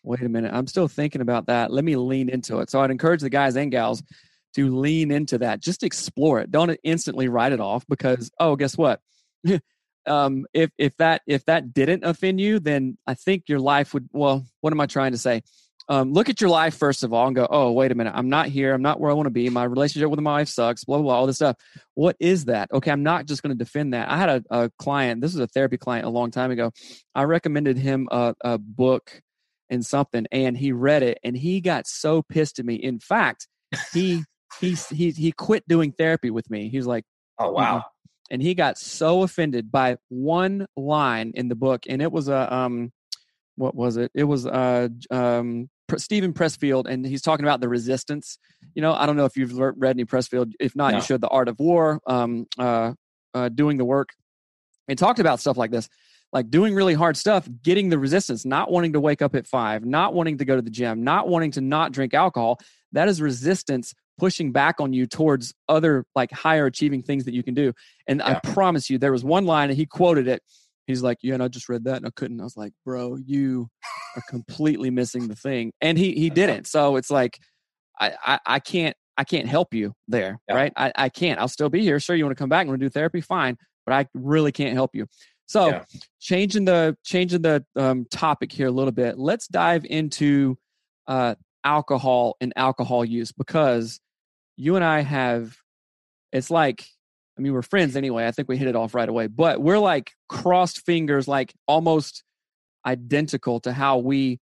wait 0.04 0.22
a 0.22 0.28
minute, 0.28 0.52
I'm 0.54 0.66
still 0.66 0.88
thinking 0.88 1.20
about 1.20 1.46
that. 1.46 1.72
Let 1.72 1.84
me 1.84 1.96
lean 1.96 2.28
into 2.28 2.60
it. 2.60 2.70
So 2.70 2.80
I'd 2.80 2.90
encourage 2.90 3.20
the 3.20 3.30
guys 3.30 3.56
and 3.56 3.70
gals 3.70 4.02
to 4.54 4.74
lean 4.74 5.10
into 5.10 5.38
that. 5.38 5.60
Just 5.60 5.82
explore 5.82 6.40
it. 6.40 6.50
Don't 6.50 6.78
instantly 6.84 7.28
write 7.28 7.52
it 7.52 7.60
off 7.60 7.84
because 7.88 8.30
oh, 8.38 8.56
guess 8.56 8.76
what? 8.76 9.00
um, 10.06 10.46
if 10.52 10.70
if 10.78 10.96
that 10.98 11.22
if 11.26 11.44
that 11.46 11.74
didn't 11.74 12.04
offend 12.04 12.40
you, 12.40 12.60
then 12.60 12.98
I 13.06 13.14
think 13.14 13.44
your 13.48 13.60
life 13.60 13.94
would. 13.94 14.08
Well, 14.12 14.44
what 14.60 14.72
am 14.72 14.80
I 14.80 14.86
trying 14.86 15.12
to 15.12 15.18
say? 15.18 15.42
Um, 15.86 16.14
look 16.14 16.30
at 16.30 16.40
your 16.40 16.48
life 16.48 16.76
first 16.76 17.02
of 17.02 17.12
all 17.12 17.26
and 17.26 17.36
go, 17.36 17.46
oh, 17.50 17.72
wait 17.72 17.92
a 17.92 17.94
minute, 17.94 18.14
I'm 18.16 18.30
not 18.30 18.46
here. 18.48 18.72
I'm 18.72 18.80
not 18.80 19.00
where 19.00 19.10
I 19.10 19.14
want 19.14 19.26
to 19.26 19.30
be. 19.30 19.50
My 19.50 19.64
relationship 19.64 20.08
with 20.08 20.18
my 20.18 20.38
wife 20.38 20.48
sucks. 20.48 20.84
Blah 20.84 20.96
blah 20.96 21.04
blah. 21.04 21.14
All 21.14 21.26
this 21.26 21.36
stuff. 21.36 21.56
What 21.94 22.16
is 22.20 22.46
that? 22.46 22.70
Okay, 22.72 22.90
I'm 22.90 23.02
not 23.02 23.26
just 23.26 23.42
going 23.42 23.56
to 23.56 23.64
defend 23.64 23.92
that. 23.92 24.10
I 24.10 24.16
had 24.16 24.28
a, 24.28 24.44
a 24.50 24.70
client. 24.78 25.20
This 25.20 25.34
was 25.34 25.40
a 25.40 25.46
therapy 25.46 25.76
client 25.76 26.06
a 26.06 26.10
long 26.10 26.30
time 26.30 26.50
ago. 26.50 26.72
I 27.14 27.24
recommended 27.24 27.76
him 27.76 28.08
a, 28.10 28.34
a 28.40 28.58
book 28.58 29.20
and 29.70 29.84
something 29.84 30.26
and 30.30 30.56
he 30.56 30.72
read 30.72 31.02
it 31.02 31.18
and 31.24 31.36
he 31.36 31.60
got 31.60 31.86
so 31.86 32.22
pissed 32.22 32.58
at 32.58 32.64
me 32.64 32.74
in 32.74 32.98
fact 32.98 33.48
he 33.92 34.22
he 34.60 34.76
he 34.92 35.10
he 35.10 35.32
quit 35.32 35.66
doing 35.68 35.92
therapy 35.92 36.30
with 36.30 36.50
me 36.50 36.68
he's 36.68 36.86
like 36.86 37.04
oh 37.38 37.50
wow 37.50 37.78
mm-hmm. 37.78 37.86
and 38.30 38.42
he 38.42 38.54
got 38.54 38.78
so 38.78 39.22
offended 39.22 39.70
by 39.70 39.96
one 40.08 40.66
line 40.76 41.32
in 41.34 41.48
the 41.48 41.54
book 41.54 41.84
and 41.88 42.02
it 42.02 42.12
was 42.12 42.28
a 42.28 42.54
um 42.54 42.92
what 43.56 43.74
was 43.74 43.96
it 43.96 44.10
it 44.14 44.24
was 44.24 44.46
uh 44.46 44.88
um 45.10 45.68
Steven 45.96 46.32
Pressfield, 46.32 46.86
and 46.86 47.06
he's 47.06 47.20
talking 47.20 47.44
about 47.44 47.60
the 47.60 47.68
resistance. 47.68 48.38
You 48.74 48.80
know, 48.82 48.94
I 48.94 49.04
don't 49.04 49.16
know 49.16 49.26
if 49.26 49.36
you've 49.36 49.56
read 49.58 49.96
any 49.96 50.06
Pressfield. 50.06 50.52
If 50.58 50.74
not, 50.74 50.92
no. 50.92 50.96
you 50.96 51.02
should. 51.02 51.20
The 51.20 51.28
Art 51.28 51.48
of 51.48 51.58
War, 51.60 52.00
um, 52.06 52.46
uh, 52.58 52.94
uh, 53.34 53.50
doing 53.50 53.76
the 53.76 53.84
work, 53.84 54.08
and 54.88 54.98
talked 54.98 55.18
about 55.18 55.40
stuff 55.40 55.56
like 55.56 55.70
this 55.70 55.88
like 56.34 56.50
doing 56.50 56.74
really 56.74 56.94
hard 56.94 57.16
stuff, 57.16 57.48
getting 57.62 57.88
the 57.88 57.98
resistance, 57.98 58.44
not 58.44 58.70
wanting 58.70 58.92
to 58.92 59.00
wake 59.00 59.22
up 59.22 59.36
at 59.36 59.46
five, 59.46 59.84
not 59.84 60.14
wanting 60.14 60.36
to 60.38 60.44
go 60.44 60.56
to 60.56 60.62
the 60.62 60.70
gym, 60.70 61.04
not 61.04 61.28
wanting 61.28 61.52
to 61.52 61.60
not 61.60 61.92
drink 61.92 62.12
alcohol, 62.12 62.58
that 62.92 63.08
is 63.08 63.22
resistance 63.22 63.94
pushing 64.18 64.52
back 64.52 64.80
on 64.80 64.92
you 64.92 65.06
towards 65.06 65.54
other 65.68 66.04
like 66.14 66.32
higher 66.32 66.66
achieving 66.66 67.02
things 67.02 67.24
that 67.24 67.34
you 67.34 67.42
can 67.42 67.54
do. 67.54 67.72
And 68.08 68.20
yeah. 68.20 68.40
I 68.44 68.50
promise 68.50 68.90
you, 68.90 68.98
there 68.98 69.12
was 69.12 69.24
one 69.24 69.46
line 69.46 69.70
and 69.70 69.78
he 69.78 69.86
quoted 69.86 70.26
it. 70.26 70.42
He's 70.88 71.02
like, 71.02 71.18
Yeah, 71.22 71.34
and 71.34 71.42
I 71.42 71.48
just 71.48 71.68
read 71.68 71.84
that 71.84 71.98
and 71.98 72.06
I 72.06 72.10
couldn't. 72.14 72.40
I 72.40 72.44
was 72.44 72.56
like, 72.56 72.72
Bro, 72.84 73.18
you 73.24 73.68
are 74.16 74.22
completely 74.28 74.90
missing 74.90 75.28
the 75.28 75.36
thing. 75.36 75.72
And 75.80 75.96
he 75.96 76.14
he 76.14 76.26
uh-huh. 76.26 76.34
didn't. 76.34 76.66
So 76.66 76.96
it's 76.96 77.10
like 77.10 77.38
I 78.00 78.12
I, 78.24 78.38
I 78.44 78.58
can't 78.58 78.96
I 79.16 79.22
can't 79.22 79.48
help 79.48 79.72
you 79.72 79.92
there, 80.08 80.38
yeah. 80.48 80.54
right? 80.54 80.72
I, 80.76 80.92
I 80.96 81.08
can't. 81.08 81.38
I'll 81.38 81.48
still 81.48 81.68
be 81.68 81.82
here. 81.82 82.00
Sure, 82.00 82.16
you 82.16 82.24
want 82.24 82.36
to 82.36 82.42
come 82.42 82.48
back 82.48 82.62
and 82.62 82.70
want 82.70 82.80
to 82.80 82.86
do 82.86 82.90
therapy? 82.90 83.20
Fine. 83.20 83.56
But 83.86 83.94
I 83.94 84.06
really 84.14 84.50
can't 84.50 84.74
help 84.74 84.90
you. 84.94 85.06
So 85.46 85.68
yeah. 85.68 85.84
changing 86.20 86.64
the 86.64 86.96
changing 87.04 87.42
the 87.42 87.64
um, 87.76 88.06
topic 88.10 88.50
here 88.50 88.68
a 88.68 88.72
little 88.72 88.92
bit. 88.92 89.18
Let's 89.18 89.46
dive 89.46 89.84
into 89.84 90.58
uh, 91.06 91.34
alcohol 91.64 92.36
and 92.40 92.52
alcohol 92.56 93.04
use 93.04 93.32
because 93.32 94.00
you 94.56 94.76
and 94.76 94.84
I 94.84 95.00
have. 95.00 95.56
It's 96.32 96.50
like 96.50 96.86
I 97.38 97.42
mean 97.42 97.52
we're 97.52 97.62
friends 97.62 97.96
anyway. 97.96 98.26
I 98.26 98.30
think 98.30 98.48
we 98.48 98.56
hit 98.56 98.68
it 98.68 98.76
off 98.76 98.94
right 98.94 99.08
away, 99.08 99.26
but 99.26 99.60
we're 99.60 99.78
like 99.78 100.12
crossed 100.28 100.84
fingers, 100.84 101.28
like 101.28 101.54
almost 101.68 102.24
identical 102.86 103.60
to 103.60 103.72
how 103.72 103.98
we 103.98 104.40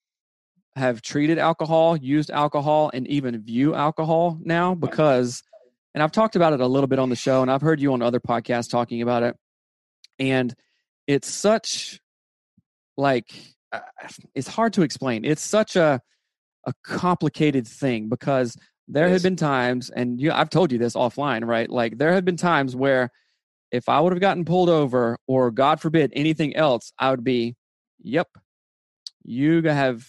have 0.76 1.00
treated 1.00 1.38
alcohol, 1.38 1.96
used 1.96 2.30
alcohol, 2.30 2.90
and 2.92 3.06
even 3.08 3.40
view 3.42 3.74
alcohol 3.74 4.38
now 4.42 4.74
because. 4.74 5.42
And 5.94 6.02
I've 6.02 6.12
talked 6.12 6.36
about 6.36 6.52
it 6.52 6.60
a 6.60 6.66
little 6.66 6.88
bit 6.88 6.98
on 6.98 7.08
the 7.08 7.16
show, 7.16 7.40
and 7.40 7.50
I've 7.50 7.62
heard 7.62 7.80
you 7.80 7.94
on 7.94 8.02
other 8.02 8.20
podcasts 8.20 8.68
talking 8.68 9.00
about 9.00 9.22
it. 9.22 9.34
And 10.18 10.54
it's 11.06 11.28
such 11.28 12.00
like 12.96 13.26
uh, 13.72 13.80
it's 14.34 14.48
hard 14.48 14.72
to 14.74 14.82
explain. 14.82 15.24
It's 15.24 15.42
such 15.42 15.76
a 15.76 16.00
a 16.66 16.72
complicated 16.82 17.66
thing 17.66 18.08
because 18.08 18.56
there 18.88 19.08
have 19.08 19.22
been 19.22 19.36
times, 19.36 19.90
and 19.90 20.20
you, 20.20 20.32
I've 20.32 20.50
told 20.50 20.70
you 20.72 20.78
this 20.78 20.94
offline, 20.94 21.44
right? 21.44 21.68
Like 21.68 21.98
there 21.98 22.12
have 22.12 22.24
been 22.24 22.36
times 22.36 22.76
where 22.76 23.10
if 23.72 23.88
I 23.88 24.00
would 24.00 24.12
have 24.12 24.20
gotten 24.20 24.44
pulled 24.44 24.68
over, 24.68 25.18
or 25.26 25.50
God 25.50 25.80
forbid 25.80 26.12
anything 26.14 26.54
else, 26.54 26.92
I 26.98 27.10
would 27.10 27.24
be, 27.24 27.56
yep, 28.00 28.28
you 29.24 29.62
have 29.62 30.08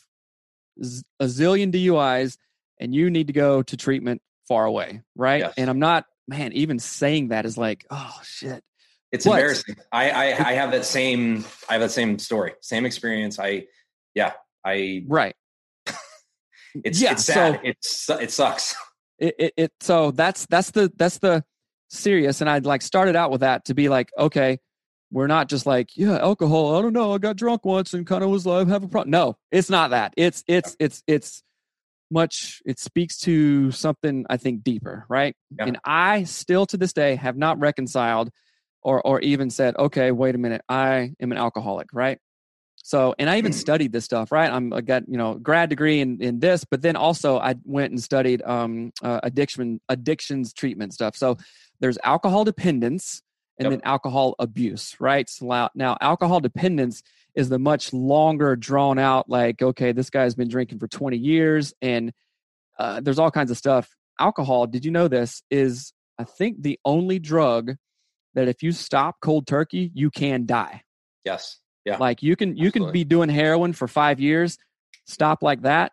a 1.20 1.26
zillion 1.26 1.72
DUIs, 1.72 2.38
and 2.80 2.94
you 2.94 3.10
need 3.10 3.28
to 3.28 3.34
go 3.34 3.64
to 3.64 3.78
treatment 3.78 4.22
far 4.48 4.66
away, 4.66 5.02
right? 5.16 5.42
Yes. 5.42 5.54
And 5.58 5.70
I'm 5.70 5.80
not, 5.80 6.06
man, 6.28 6.54
even 6.54 6.78
saying 6.80 7.30
that 7.30 7.46
is 7.46 7.58
like, 7.58 7.86
oh 7.90 8.20
shit. 8.24 8.64
It's 9.12 9.26
but, 9.26 9.34
embarrassing. 9.34 9.76
I, 9.92 10.10
I 10.10 10.26
I 10.50 10.54
have 10.54 10.72
that 10.72 10.86
same 10.86 11.46
I 11.70 11.74
have 11.74 11.82
that 11.82 11.92
same 11.92 12.20
story, 12.20 12.54
same 12.62 12.86
experience. 12.86 13.40
I 13.40 13.68
yeah, 14.14 14.34
I 14.66 15.04
right. 15.08 15.36
it's 16.84 17.02
yeah, 17.02 17.14
it's 17.14 17.26
sad. 17.26 17.56
So, 17.56 17.62
it's 17.64 18.10
it 18.10 18.32
sucks. 18.32 18.76
It, 19.20 19.36
it 19.40 19.54
it 19.58 19.72
so 19.80 20.12
that's 20.12 20.46
that's 20.48 20.72
the 20.72 20.92
that's 20.96 21.20
the 21.20 21.44
serious 21.90 22.42
and 22.42 22.50
I'd 22.50 22.66
like 22.66 22.82
started 22.82 23.16
out 23.16 23.32
with 23.32 23.42
that 23.42 23.66
to 23.66 23.74
be 23.74 23.90
like, 23.90 24.12
okay, 24.18 24.60
we're 25.12 25.28
not 25.28 25.48
just 25.48 25.66
like, 25.66 25.96
yeah, 25.96 26.18
alcohol. 26.18 26.76
I 26.76 26.82
don't 26.82 26.94
know. 26.94 27.14
I 27.14 27.18
got 27.18 27.38
drunk 27.38 27.66
once 27.66 27.94
and 27.94 28.06
kind 28.06 28.24
of 28.24 28.30
was 28.30 28.46
like, 28.46 28.68
have 28.68 28.84
a 28.84 28.88
problem. 28.88 29.12
No, 29.12 29.38
it's 29.52 29.70
not 29.70 29.92
that. 29.92 30.14
It's 30.18 30.44
it's 30.48 30.76
it's 30.80 31.02
it's 31.08 31.44
much 32.12 32.62
it 32.66 32.80
speaks 32.80 33.18
to 33.18 33.72
something 33.72 34.26
i 34.30 34.38
think 34.38 34.64
deeper 34.64 35.06
right 35.10 35.36
yeah. 35.58 35.66
and 35.66 35.78
i 35.84 36.24
still 36.24 36.66
to 36.66 36.78
this 36.78 36.94
day 36.94 37.16
have 37.16 37.36
not 37.36 37.60
reconciled 37.60 38.30
or 38.88 39.06
or 39.06 39.20
even 39.20 39.50
said 39.50 39.76
okay 39.78 40.12
wait 40.12 40.34
a 40.34 40.38
minute 40.38 40.62
i 40.70 41.12
am 41.20 41.32
an 41.32 41.38
alcoholic 41.38 41.90
right? 41.94 42.20
So 42.78 43.14
and 43.20 43.30
i 43.30 43.38
even 43.38 43.52
mm. 43.52 43.56
studied 43.56 43.92
this 43.92 44.06
stuff 44.06 44.32
right? 44.32 44.50
I'm 44.50 44.72
i 44.72 44.80
got 44.80 45.04
you 45.10 45.18
know 45.18 45.34
grad 45.36 45.70
degree 45.70 46.00
in 46.00 46.22
in 46.22 46.40
this 46.40 46.64
but 46.64 46.82
then 46.82 46.96
also 46.96 47.38
i 47.38 47.56
went 47.66 47.92
and 47.92 48.02
studied 48.02 48.42
um 48.44 48.94
uh, 49.04 49.20
addiction 49.24 49.82
addictions 49.90 50.54
treatment 50.54 50.94
stuff. 50.94 51.18
So 51.18 51.38
there's 51.82 51.98
alcohol 52.04 52.46
dependence 52.46 53.22
and 53.60 53.66
yep. 53.66 53.72
then 53.72 53.82
alcohol 53.84 54.36
abuse 54.40 54.96
right? 55.02 55.30
So 55.30 55.70
now 55.76 55.98
alcohol 56.00 56.40
dependence 56.40 57.04
is 57.36 57.50
the 57.50 57.60
much 57.60 57.92
longer 57.92 58.56
drawn 58.56 58.98
out 58.98 59.30
like 59.30 59.62
okay 59.62 59.92
this 59.92 60.10
guy's 60.10 60.36
been 60.36 60.48
drinking 60.48 60.80
for 60.80 60.88
20 60.88 61.18
years 61.18 61.74
and 61.82 62.14
uh, 62.80 63.02
there's 63.02 63.20
all 63.20 63.32
kinds 63.32 63.52
of 63.52 63.58
stuff. 63.58 63.90
Alcohol 64.18 64.66
did 64.66 64.86
you 64.86 64.92
know 64.92 65.10
this 65.10 65.44
is 65.52 65.94
i 66.18 66.24
think 66.24 66.64
the 66.64 66.80
only 66.86 67.20
drug 67.20 67.76
that 68.38 68.48
if 68.48 68.64
you 68.64 68.72
stop 68.72 69.18
cold 69.22 69.46
turkey 69.46 69.92
you 69.94 70.10
can 70.10 70.46
die 70.46 70.82
yes 71.26 71.60
yeah 71.86 71.98
like 71.98 72.24
you 72.24 72.36
can 72.36 72.56
you 72.56 72.68
Absolutely. 72.68 72.80
can 72.88 72.94
be 72.94 73.04
doing 73.04 73.30
heroin 73.30 73.74
for 73.74 73.88
five 73.88 74.20
years 74.20 74.58
stop 75.06 75.44
like 75.44 75.62
that 75.64 75.92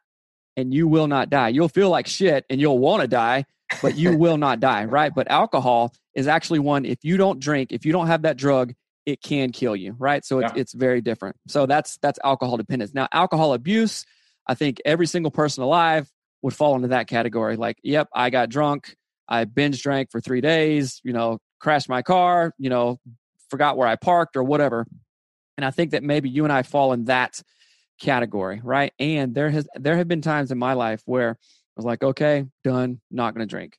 and 0.57 0.73
you 0.73 0.87
will 0.87 1.07
not 1.07 1.31
die 1.31 1.49
you'll 1.49 1.69
feel 1.69 1.91
like 1.91 2.07
shit 2.07 2.45
and 2.49 2.61
you'll 2.61 2.79
want 2.79 3.03
to 3.03 3.09
die 3.09 3.45
but 3.83 3.97
you 3.97 4.17
will 4.17 4.37
not 4.37 4.61
die 4.61 4.85
right 4.85 5.15
but 5.15 5.29
alcohol 5.29 5.93
is 6.15 6.29
actually 6.29 6.61
one 6.61 6.85
if 6.85 6.99
you 7.03 7.17
don't 7.17 7.41
drink 7.41 7.73
if 7.73 7.85
you 7.85 7.93
don't 7.93 8.07
have 8.07 8.23
that 8.23 8.37
drug 8.37 8.73
it 9.07 9.23
can 9.23 9.53
kill 9.53 9.77
you, 9.77 9.95
right? 9.99 10.25
So 10.25 10.39
it's 10.41 10.53
yeah. 10.55 10.61
it's 10.61 10.73
very 10.73 11.01
different. 11.01 11.37
So 11.47 11.67
that's 11.67 11.99
that's 11.99 12.19
alcohol 12.25 12.57
dependence. 12.57 12.95
Now, 12.95 13.09
alcohol 13.13 13.53
abuse, 13.53 14.05
I 14.47 14.55
think 14.55 14.81
every 14.85 15.07
single 15.07 15.31
person 15.31 15.63
alive 15.63 16.11
would 16.43 16.55
fall 16.55 16.77
into 16.77 16.89
that 16.89 17.07
category. 17.07 17.57
Like, 17.57 17.79
yep, 17.83 18.09
I 18.15 18.31
got 18.31 18.49
drunk, 18.49 18.97
I 19.29 19.45
binge 19.45 19.83
drank 19.83 20.11
for 20.11 20.21
three 20.21 20.41
days, 20.41 21.01
you 21.05 21.13
know, 21.13 21.39
crashed 21.61 21.89
my 21.89 22.03
car, 22.03 22.53
you 22.59 22.71
know, 22.71 22.99
forgot 23.51 23.77
where 23.77 23.89
I 23.89 23.97
parked 23.97 24.37
or 24.37 24.43
whatever. 24.43 24.87
And 25.57 25.65
I 25.65 25.71
think 25.71 25.93
that 25.93 26.03
maybe 26.03 26.29
you 26.29 26.45
and 26.45 26.53
I 26.53 26.63
fall 26.63 26.93
in 26.93 27.05
that 27.05 27.41
category, 28.01 28.61
right? 28.63 28.93
And 28.99 29.35
there 29.35 29.51
has 29.51 29.69
there 29.77 29.97
have 29.97 30.09
been 30.09 30.23
times 30.23 30.51
in 30.51 30.59
my 30.59 30.73
life 30.73 31.03
where 31.07 31.31
I 31.31 31.37
was 31.77 31.85
like, 31.85 32.03
okay, 32.03 32.47
done, 32.63 33.01
not 33.11 33.35
going 33.35 33.47
to 33.47 33.51
drink. 33.51 33.79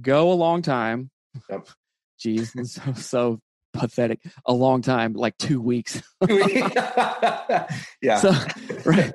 Go 0.00 0.32
a 0.32 0.34
long 0.34 0.62
time. 0.62 1.10
Yep. 1.48 1.68
Jeez, 2.20 2.68
so, 2.68 2.92
so 2.92 3.40
pathetic 3.72 4.20
a 4.46 4.52
long 4.52 4.82
time 4.82 5.14
like 5.14 5.36
two 5.38 5.60
weeks 5.60 6.02
yeah 6.28 8.16
so 8.20 8.32
right 8.84 9.14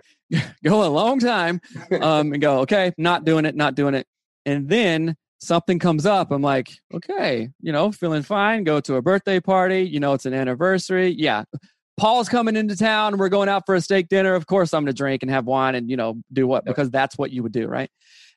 go 0.64 0.84
a 0.84 0.90
long 0.90 1.20
time 1.20 1.62
um 2.02 2.34
and 2.34 2.42
go 2.42 2.62
okay 2.62 2.92
not 2.98 3.24
doing 3.24 3.46
it 3.46 3.56
not 3.56 3.76
doing 3.76 3.94
it 3.94 4.08
and 4.46 4.68
then 4.68 5.16
something 5.40 5.80
comes 5.80 6.06
up 6.06 6.32
i'm 6.32 6.42
like 6.42 6.70
okay 6.94 7.50
you 7.62 7.72
know 7.72 7.92
feeling 7.92 8.24
fine 8.24 8.64
go 8.64 8.80
to 8.80 8.96
a 8.96 9.02
birthday 9.02 9.40
party 9.40 9.84
you 9.84 10.00
know 10.00 10.14
it's 10.14 10.26
an 10.26 10.34
anniversary 10.34 11.10
yeah 11.10 11.44
paul's 11.98 12.30
coming 12.30 12.56
into 12.56 12.76
town 12.76 13.18
we're 13.18 13.30
going 13.30 13.50
out 13.50 13.64
for 13.66 13.76
a 13.76 13.82
steak 13.82 14.08
dinner 14.08 14.34
of 14.34 14.48
course 14.48 14.74
i'm 14.74 14.84
going 14.84 14.94
to 14.94 14.98
drink 14.98 15.22
and 15.22 15.32
have 15.32 15.46
wine 15.46 15.76
and 15.76 15.90
you 15.90 15.98
know 15.98 16.16
do 16.34 16.48
what 16.48 16.66
because 16.66 16.90
that's 16.90 17.18
what 17.18 17.32
you 17.32 17.44
would 17.44 17.52
do 17.52 17.68
right 17.68 17.90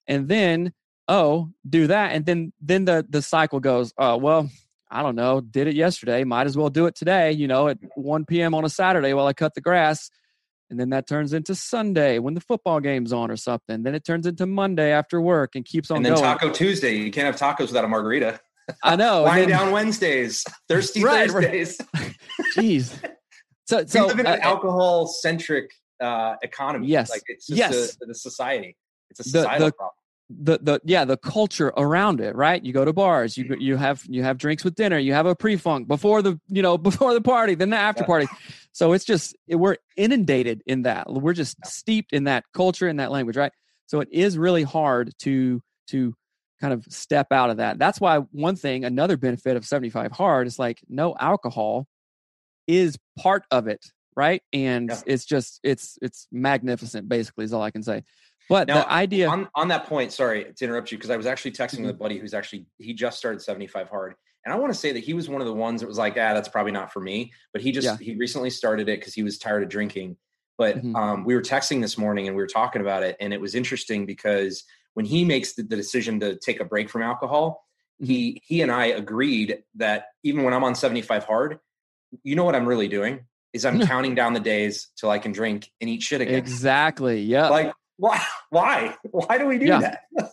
and 0.06 0.28
then 0.28 0.72
oh 1.08 1.48
do 1.68 1.86
that 1.86 2.12
and 2.12 2.26
then 2.26 2.52
then 2.60 2.84
the 2.84 3.04
the 3.08 3.22
cycle 3.22 3.60
goes 3.60 3.92
oh 3.98 4.16
well 4.16 4.48
I 4.90 5.02
don't 5.02 5.14
know, 5.14 5.40
did 5.40 5.68
it 5.68 5.76
yesterday, 5.76 6.24
might 6.24 6.48
as 6.48 6.56
well 6.56 6.68
do 6.68 6.86
it 6.86 6.96
today, 6.96 7.30
you 7.30 7.46
know, 7.46 7.68
at 7.68 7.78
1 7.94 8.24
p.m. 8.24 8.54
on 8.54 8.64
a 8.64 8.68
Saturday 8.68 9.14
while 9.14 9.28
I 9.28 9.32
cut 9.32 9.54
the 9.54 9.60
grass. 9.60 10.10
And 10.70 10.78
then 10.78 10.90
that 10.90 11.08
turns 11.08 11.32
into 11.32 11.54
Sunday 11.54 12.20
when 12.20 12.34
the 12.34 12.40
football 12.40 12.78
game's 12.78 13.12
on 13.12 13.30
or 13.30 13.36
something. 13.36 13.82
Then 13.82 13.94
it 13.94 14.04
turns 14.04 14.24
into 14.24 14.46
Monday 14.46 14.92
after 14.92 15.20
work 15.20 15.56
and 15.56 15.64
keeps 15.64 15.90
on 15.90 15.98
And 15.98 16.06
then 16.06 16.12
going. 16.14 16.24
Taco 16.24 16.50
Tuesday. 16.50 16.94
You 16.96 17.10
can't 17.10 17.26
have 17.26 17.36
tacos 17.36 17.68
without 17.68 17.84
a 17.84 17.88
margarita. 17.88 18.40
I 18.84 18.94
know. 18.94 19.24
Wine 19.24 19.48
down 19.48 19.72
Wednesdays, 19.72 20.44
thirsty 20.68 21.02
right, 21.04 21.28
Thursdays. 21.28 21.78
Jeez. 22.56 22.96
So, 23.66 23.84
so 23.84 24.02
we 24.02 24.08
live 24.08 24.20
in 24.20 24.26
an 24.26 24.40
uh, 24.40 24.44
alcohol 24.44 25.08
centric 25.08 25.72
uh, 26.00 26.36
economy. 26.42 26.86
Yes. 26.86 27.10
Like 27.10 27.22
it's 27.26 27.48
just 27.48 27.58
yes. 27.58 27.96
a, 28.00 28.06
the 28.06 28.14
society. 28.14 28.76
It's 29.10 29.20
a 29.20 29.24
societal 29.24 29.58
the, 29.58 29.64
the, 29.66 29.72
problem 29.72 29.94
the 30.30 30.58
the 30.62 30.80
yeah 30.84 31.04
the 31.04 31.16
culture 31.16 31.72
around 31.76 32.20
it 32.20 32.36
right? 32.36 32.64
You 32.64 32.72
go 32.72 32.84
to 32.84 32.92
bars 32.92 33.36
you 33.36 33.56
you 33.58 33.76
have 33.76 34.02
you 34.08 34.22
have 34.22 34.38
drinks 34.38 34.64
with 34.64 34.74
dinner 34.74 34.98
you 34.98 35.12
have 35.12 35.26
a 35.26 35.34
pre-funk 35.34 35.88
before 35.88 36.22
the 36.22 36.40
you 36.48 36.62
know 36.62 36.78
before 36.90 37.12
the 37.14 37.20
party 37.20 37.54
then 37.54 37.70
the 37.70 37.76
after 37.76 38.04
party. 38.04 38.26
So 38.72 38.92
it's 38.92 39.04
just 39.04 39.36
we're 39.48 39.76
inundated 39.96 40.62
in 40.66 40.82
that. 40.82 41.12
We're 41.12 41.32
just 41.32 41.56
steeped 41.66 42.12
in 42.12 42.24
that 42.24 42.44
culture 42.54 42.86
and 42.86 43.00
that 43.00 43.10
language 43.10 43.36
right? 43.36 43.52
So 43.86 44.00
it 44.00 44.08
is 44.12 44.38
really 44.38 44.62
hard 44.62 45.12
to 45.20 45.60
to 45.88 46.14
kind 46.60 46.72
of 46.72 46.84
step 46.88 47.28
out 47.32 47.50
of 47.50 47.56
that. 47.56 47.78
That's 47.78 48.00
why 48.00 48.18
one 48.18 48.54
thing 48.54 48.84
another 48.84 49.16
benefit 49.16 49.56
of 49.56 49.64
75 49.64 50.12
hard 50.12 50.46
is 50.46 50.58
like 50.58 50.80
no 50.88 51.16
alcohol 51.18 51.86
is 52.66 52.96
part 53.18 53.44
of 53.50 53.66
it 53.66 53.84
right? 54.16 54.42
And 54.52 54.90
yeah. 54.90 55.00
it's 55.06 55.24
just 55.24 55.60
it's 55.62 55.98
it's 56.02 56.26
magnificent 56.30 57.08
basically 57.08 57.44
is 57.44 57.52
all 57.52 57.62
i 57.62 57.70
can 57.70 57.82
say 57.82 58.02
but 58.50 58.66
now, 58.66 58.80
the 58.80 58.92
idea 58.92 59.28
on, 59.28 59.48
on 59.54 59.68
that 59.68 59.86
point, 59.86 60.12
sorry 60.12 60.52
to 60.56 60.64
interrupt 60.64 60.90
you, 60.90 60.98
because 60.98 61.10
I 61.10 61.16
was 61.16 61.24
actually 61.24 61.52
texting 61.52 61.74
mm-hmm. 61.74 61.82
with 61.84 61.94
a 61.94 61.98
buddy 61.98 62.18
who's 62.18 62.34
actually 62.34 62.66
he 62.78 62.92
just 62.92 63.16
started 63.16 63.40
75 63.40 63.88
hard. 63.88 64.14
And 64.44 64.52
I 64.52 64.58
want 64.58 64.72
to 64.72 64.78
say 64.78 64.90
that 64.90 65.04
he 65.04 65.14
was 65.14 65.28
one 65.28 65.40
of 65.40 65.46
the 65.46 65.54
ones 65.54 65.82
that 65.82 65.86
was 65.86 65.98
like, 65.98 66.14
ah, 66.14 66.34
that's 66.34 66.48
probably 66.48 66.72
not 66.72 66.92
for 66.92 66.98
me. 66.98 67.32
But 67.52 67.62
he 67.62 67.70
just 67.70 67.84
yeah. 67.84 67.96
he 67.96 68.16
recently 68.16 68.50
started 68.50 68.88
it 68.88 68.98
because 68.98 69.14
he 69.14 69.22
was 69.22 69.38
tired 69.38 69.62
of 69.62 69.68
drinking. 69.68 70.16
But 70.58 70.78
mm-hmm. 70.78 70.96
um, 70.96 71.24
we 71.24 71.36
were 71.36 71.42
texting 71.42 71.80
this 71.80 71.96
morning 71.96 72.26
and 72.26 72.36
we 72.36 72.42
were 72.42 72.48
talking 72.48 72.82
about 72.82 73.04
it, 73.04 73.16
and 73.20 73.32
it 73.32 73.40
was 73.40 73.54
interesting 73.54 74.04
because 74.04 74.64
when 74.94 75.06
he 75.06 75.24
makes 75.24 75.54
the, 75.54 75.62
the 75.62 75.76
decision 75.76 76.18
to 76.18 76.36
take 76.36 76.58
a 76.58 76.64
break 76.64 76.90
from 76.90 77.02
alcohol, 77.02 77.64
mm-hmm. 78.02 78.12
he 78.12 78.42
he 78.44 78.62
and 78.62 78.72
I 78.72 78.86
agreed 78.86 79.62
that 79.76 80.06
even 80.24 80.42
when 80.42 80.54
I'm 80.54 80.64
on 80.64 80.74
75 80.74 81.22
hard, 81.22 81.60
you 82.24 82.34
know 82.34 82.44
what 82.44 82.56
I'm 82.56 82.66
really 82.66 82.88
doing 82.88 83.26
is 83.52 83.64
I'm 83.64 83.80
counting 83.86 84.16
down 84.16 84.32
the 84.32 84.40
days 84.40 84.88
till 84.96 85.10
I 85.10 85.20
can 85.20 85.30
drink 85.30 85.70
and 85.80 85.88
eat 85.88 86.02
shit 86.02 86.20
again. 86.20 86.34
Exactly. 86.34 87.20
Yeah. 87.20 87.48
Like 87.48 87.72
why? 88.00 88.24
Why? 88.48 88.96
Why 89.02 89.38
do 89.38 89.46
we 89.46 89.58
do 89.58 89.66
yeah. 89.66 89.96
that? 90.16 90.30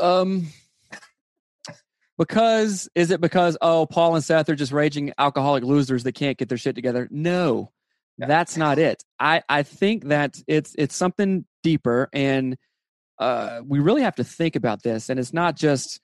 um, 0.00 0.48
because 2.18 2.88
is 2.94 3.10
it 3.12 3.20
because 3.20 3.56
oh 3.62 3.86
Paul 3.86 4.16
and 4.16 4.24
Seth 4.24 4.48
are 4.48 4.56
just 4.56 4.72
raging 4.72 5.12
alcoholic 5.16 5.64
losers 5.64 6.02
that 6.02 6.12
can't 6.12 6.36
get 6.36 6.48
their 6.48 6.58
shit 6.58 6.74
together? 6.74 7.08
No, 7.10 7.70
yeah. 8.18 8.26
that's 8.26 8.56
not 8.56 8.78
it. 8.78 9.02
I 9.18 9.42
I 9.48 9.62
think 9.62 10.08
that 10.08 10.36
it's 10.48 10.74
it's 10.76 10.96
something 10.96 11.44
deeper, 11.62 12.08
and 12.12 12.56
uh, 13.20 13.60
we 13.64 13.78
really 13.78 14.02
have 14.02 14.16
to 14.16 14.24
think 14.24 14.56
about 14.56 14.82
this. 14.82 15.08
And 15.08 15.20
it's 15.20 15.32
not 15.32 15.56
just 15.56 16.00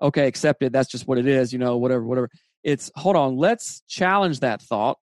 okay, 0.00 0.28
accepted. 0.28 0.72
That's 0.72 0.88
just 0.88 1.08
what 1.08 1.18
it 1.18 1.26
is. 1.26 1.52
You 1.52 1.58
know, 1.58 1.76
whatever, 1.78 2.04
whatever. 2.04 2.30
It's 2.62 2.92
hold 2.94 3.16
on. 3.16 3.36
Let's 3.36 3.82
challenge 3.88 4.40
that 4.40 4.62
thought 4.62 4.98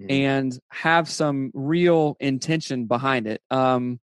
mm-hmm. 0.00 0.10
and 0.10 0.58
have 0.70 1.10
some 1.10 1.50
real 1.52 2.16
intention 2.20 2.86
behind 2.86 3.26
it. 3.26 3.42
Um, 3.50 4.00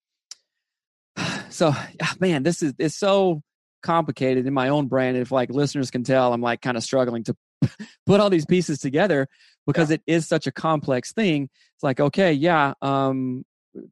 so 1.50 1.74
man, 2.18 2.42
this 2.42 2.62
is 2.62 2.74
it's 2.78 2.96
so 2.96 3.42
complicated 3.82 4.46
in 4.46 4.54
my 4.54 4.68
own 4.68 4.86
brain. 4.86 5.16
If 5.16 5.32
like 5.32 5.50
listeners 5.50 5.90
can 5.90 6.04
tell, 6.04 6.32
I'm 6.32 6.40
like 6.40 6.60
kind 6.60 6.76
of 6.76 6.82
struggling 6.82 7.24
to 7.24 7.36
put 8.06 8.20
all 8.20 8.30
these 8.30 8.46
pieces 8.46 8.78
together 8.78 9.28
because 9.66 9.90
yeah. 9.90 9.96
it 9.96 10.02
is 10.06 10.26
such 10.26 10.46
a 10.46 10.52
complex 10.52 11.12
thing. 11.12 11.48
It's 11.74 11.82
like, 11.82 12.00
okay, 12.00 12.32
yeah, 12.32 12.74
um, 12.82 13.44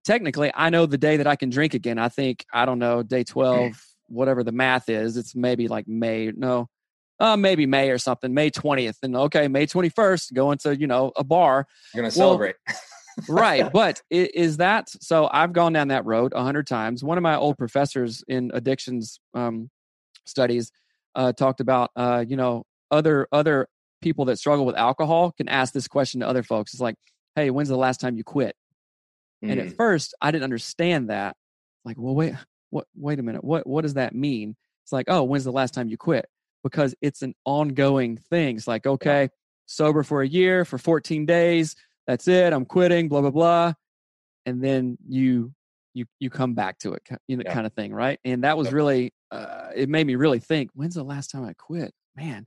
technically 0.05 0.51
I 0.55 0.71
know 0.71 0.87
the 0.87 0.99
day 0.99 1.19
that 1.19 1.27
I 1.27 1.37
can 1.37 1.51
drink 1.51 1.75
again. 1.75 1.99
I 1.99 2.09
think, 2.09 2.45
I 2.53 2.65
don't 2.65 2.79
know, 2.79 3.03
day 3.03 3.25
12, 3.25 3.81
whatever 4.09 4.43
the 4.43 4.53
math 4.53 4.89
is, 4.89 5.17
it's 5.17 5.35
maybe 5.35 5.69
like 5.69 5.87
May, 5.87 6.33
no, 6.35 6.69
uh, 7.21 7.37
maybe 7.37 7.67
May 7.67 7.91
or 7.91 7.99
something, 7.99 8.33
May 8.33 8.51
20th. 8.51 8.97
And 9.03 9.17
okay, 9.17 9.49
May 9.49 9.67
21st, 9.67 10.35
going 10.35 10.59
to, 10.59 10.79
you 10.79 10.87
know, 10.87 11.13
a 11.17 11.25
bar. 11.25 11.67
You're 11.95 12.03
going 12.03 12.13
to 12.13 12.19
well, 12.19 12.29
celebrate. 12.29 12.57
right. 13.29 13.71
But 13.73 14.03
is 14.11 14.59
that 14.59 14.89
so? 14.89 15.29
I've 15.33 15.53
gone 15.53 15.73
down 15.73 15.89
that 15.89 16.05
road 16.05 16.33
a 16.35 16.43
hundred 16.43 16.67
times. 16.67 17.03
One 17.03 17.19
of 17.19 17.23
my 17.23 17.37
old 17.37 17.59
professors 17.59 18.23
in 18.29 18.51
addictions 18.55 19.21
um, 19.35 19.71
studies 20.27 20.71
uh, 21.15 21.33
talked 21.33 21.61
about, 21.61 21.91
uh, 21.97 22.25
you 22.27 22.37
know, 22.37 22.65
other 22.91 23.29
other 23.33 23.69
people 24.01 24.27
that 24.27 24.39
struggle 24.39 24.65
with 24.65 24.77
alcohol 24.77 25.33
can 25.33 25.49
ask 25.49 25.73
this 25.73 25.89
question 25.89 26.21
to 26.21 26.29
other 26.29 26.43
folks. 26.43 26.73
It's 26.73 26.81
like, 26.81 26.97
hey, 27.35 27.51
when's 27.51 27.69
the 27.69 27.77
last 27.77 28.01
time 28.01 28.17
you 28.17 28.25
quit? 28.25 28.55
Mm. 29.45 29.53
And 29.53 29.61
at 29.61 29.67
mm. 29.69 29.77
first, 29.77 30.15
I 30.21 30.31
didn't 30.31 30.45
understand 30.45 31.11
that. 31.11 31.37
Like, 31.85 31.97
well, 31.99 32.15
wait, 32.15 32.35
what? 32.71 32.87
Wait 32.97 33.19
a 33.19 33.23
minute. 33.23 33.45
What? 33.45 33.67
What 33.67 33.83
does 33.83 33.95
that 33.95 34.15
mean? 34.15 34.57
It's 34.85 34.93
like, 34.93 35.07
oh, 35.09 35.23
when's 35.25 35.45
the 35.45 35.53
last 35.53 35.75
time 35.75 35.89
you 35.89 35.97
quit? 35.97 36.27
Because 36.63 36.95
it's 37.01 37.23
an 37.23 37.35
ongoing 37.45 38.17
thing. 38.17 38.57
It's 38.57 38.67
like, 38.67 38.87
okay, 38.87 39.29
sober 39.67 40.03
for 40.03 40.23
a 40.23 40.29
year, 40.29 40.65
for 40.65 40.79
14 40.79 41.27
days. 41.27 41.77
That's 42.09 42.27
it. 42.27 42.53
I'm 42.53 42.65
quitting. 42.65 43.09
Blah 43.09 43.21
blah 43.21 43.31
blah. 43.31 43.73
And 44.47 44.65
then 44.65 44.97
you 45.07 45.53
you 45.95 46.07
you 46.19 46.31
come 46.31 46.55
back 46.55 46.79
to 46.81 46.95
it, 46.95 47.03
you 47.29 47.37
know, 47.37 47.43
yeah. 47.45 47.55
kind 47.55 47.67
of 47.67 47.75
thing, 47.75 47.93
right? 47.93 48.19
And 48.25 48.43
that 48.45 48.57
was 48.57 48.73
really 48.73 49.13
uh, 49.31 49.69
it 49.77 49.89
made 49.89 50.07
me 50.07 50.17
really 50.17 50.41
think. 50.41 50.71
When's 50.75 50.95
the 50.95 51.05
last 51.05 51.31
time 51.31 51.45
I 51.45 51.53
quit? 51.53 51.93
Man, 52.17 52.47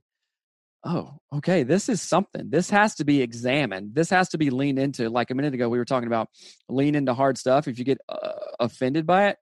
oh, 0.84 1.18
okay, 1.32 1.62
this 1.62 1.88
is 1.88 2.02
something. 2.02 2.50
This 2.50 2.70
has 2.70 2.96
to 2.96 3.04
be 3.04 3.22
examined. 3.22 3.94
This 3.94 4.10
has 4.10 4.28
to 4.30 4.38
be 4.38 4.50
leaned 4.50 4.80
into. 4.80 5.08
Like 5.08 5.30
a 5.30 5.34
minute 5.34 5.54
ago, 5.54 5.68
we 5.68 5.78
were 5.78 5.84
talking 5.84 6.08
about 6.08 6.28
lean 6.68 6.96
into 6.96 7.14
hard 7.14 7.38
stuff. 7.38 7.68
If 7.68 7.78
you 7.78 7.84
get 7.84 7.98
uh, 8.08 8.32
offended 8.58 9.06
by 9.06 9.28
it, 9.28 9.36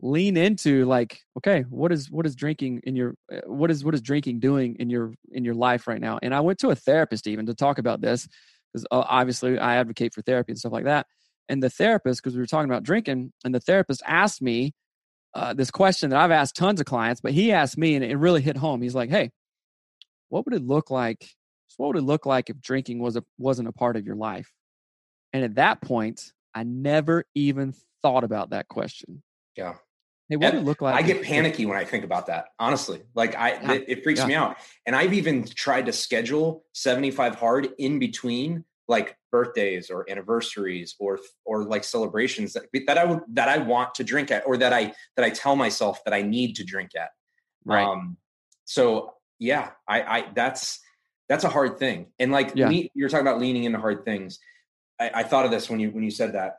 lean 0.00 0.36
into 0.36 0.84
like, 0.84 1.20
okay, 1.38 1.62
what 1.68 1.90
is 1.92 2.10
what 2.10 2.24
is 2.24 2.36
drinking 2.36 2.82
in 2.84 2.94
your 2.94 3.14
uh, 3.32 3.40
what 3.46 3.70
is 3.70 3.84
what 3.84 3.94
is 3.94 4.00
drinking 4.00 4.38
doing 4.38 4.76
in 4.78 4.90
your 4.90 5.12
in 5.32 5.44
your 5.44 5.54
life 5.54 5.88
right 5.88 6.00
now? 6.00 6.20
And 6.22 6.32
I 6.32 6.40
went 6.40 6.60
to 6.60 6.70
a 6.70 6.76
therapist 6.76 7.26
even 7.26 7.46
to 7.46 7.54
talk 7.54 7.78
about 7.78 8.00
this 8.00 8.28
because 8.72 8.86
uh, 8.90 9.04
obviously 9.06 9.58
I 9.58 9.76
advocate 9.76 10.14
for 10.14 10.22
therapy 10.22 10.52
and 10.52 10.58
stuff 10.58 10.72
like 10.72 10.84
that. 10.84 11.06
And 11.48 11.62
the 11.62 11.70
therapist, 11.70 12.22
because 12.22 12.34
we 12.34 12.40
were 12.40 12.46
talking 12.46 12.70
about 12.70 12.84
drinking, 12.84 13.32
and 13.44 13.54
the 13.54 13.60
therapist 13.60 14.02
asked 14.06 14.40
me 14.40 14.72
uh, 15.34 15.54
this 15.54 15.70
question 15.70 16.10
that 16.10 16.20
I've 16.20 16.30
asked 16.30 16.56
tons 16.56 16.80
of 16.80 16.86
clients, 16.86 17.20
but 17.20 17.32
he 17.32 17.52
asked 17.52 17.78
me, 17.78 17.94
and 17.94 18.04
it 18.04 18.16
really 18.16 18.42
hit 18.42 18.56
home. 18.56 18.82
He's 18.82 18.94
like, 18.94 19.10
"Hey, 19.10 19.30
what 20.28 20.44
would 20.44 20.54
it 20.54 20.64
look 20.64 20.90
like? 20.90 21.28
What 21.76 21.88
would 21.88 21.96
it 21.96 22.02
look 22.02 22.26
like 22.26 22.50
if 22.50 22.60
drinking 22.60 23.00
was 23.00 23.16
a, 23.16 23.24
wasn't 23.38 23.68
a 23.68 23.72
part 23.72 23.96
of 23.96 24.04
your 24.04 24.16
life? 24.16 24.52
And 25.32 25.44
at 25.44 25.54
that 25.56 25.80
point, 25.80 26.32
I 26.54 26.64
never 26.64 27.24
even 27.34 27.74
thought 28.02 28.24
about 28.24 28.50
that 28.50 28.68
question. 28.68 29.22
Yeah. 29.56 29.74
Hey, 30.30 30.36
what 30.36 30.54
would 30.54 30.62
it 30.62 30.64
look 30.64 30.80
like? 30.80 30.94
I 30.94 31.02
get 31.02 31.24
panicky 31.24 31.66
when 31.66 31.76
I 31.76 31.84
think 31.84 32.04
about 32.04 32.28
that. 32.28 32.46
Honestly, 32.60 33.02
like 33.16 33.36
I, 33.36 33.50
yeah. 33.50 33.72
it, 33.72 33.84
it, 33.88 34.04
freaks 34.04 34.20
yeah. 34.20 34.26
me 34.26 34.34
out. 34.34 34.58
And 34.86 34.94
I've 34.94 35.12
even 35.12 35.44
tried 35.44 35.86
to 35.86 35.92
schedule 35.92 36.64
75 36.72 37.34
hard 37.34 37.70
in 37.78 37.98
between 37.98 38.64
like 38.86 39.16
birthdays 39.32 39.90
or 39.90 40.08
anniversaries 40.08 40.94
or 41.00 41.18
or 41.44 41.64
like 41.64 41.82
celebrations 41.82 42.52
that, 42.52 42.66
that 42.86 42.96
I 42.96 43.04
would 43.04 43.20
that 43.32 43.48
I 43.48 43.58
want 43.58 43.96
to 43.96 44.04
drink 44.04 44.30
at 44.30 44.46
or 44.46 44.56
that 44.58 44.72
I 44.72 44.94
that 45.16 45.24
I 45.24 45.30
tell 45.30 45.56
myself 45.56 46.02
that 46.04 46.14
I 46.14 46.22
need 46.22 46.54
to 46.56 46.64
drink 46.64 46.92
at. 46.96 47.10
Right. 47.64 47.84
Um, 47.84 48.16
so 48.66 49.14
yeah, 49.40 49.70
I, 49.88 50.02
I 50.02 50.28
that's 50.32 50.78
that's 51.28 51.42
a 51.42 51.48
hard 51.48 51.76
thing. 51.80 52.06
And 52.20 52.30
like 52.30 52.52
yeah. 52.54 52.68
le- 52.68 52.88
you're 52.94 53.08
talking 53.08 53.26
about 53.26 53.40
leaning 53.40 53.64
into 53.64 53.80
hard 53.80 54.04
things. 54.04 54.38
I, 55.00 55.10
I, 55.14 55.22
thought 55.22 55.44
of 55.44 55.50
this 55.50 55.68
when 55.70 55.80
you 55.80 55.90
when 55.90 56.04
you 56.04 56.10
said 56.12 56.34
that. 56.34 56.58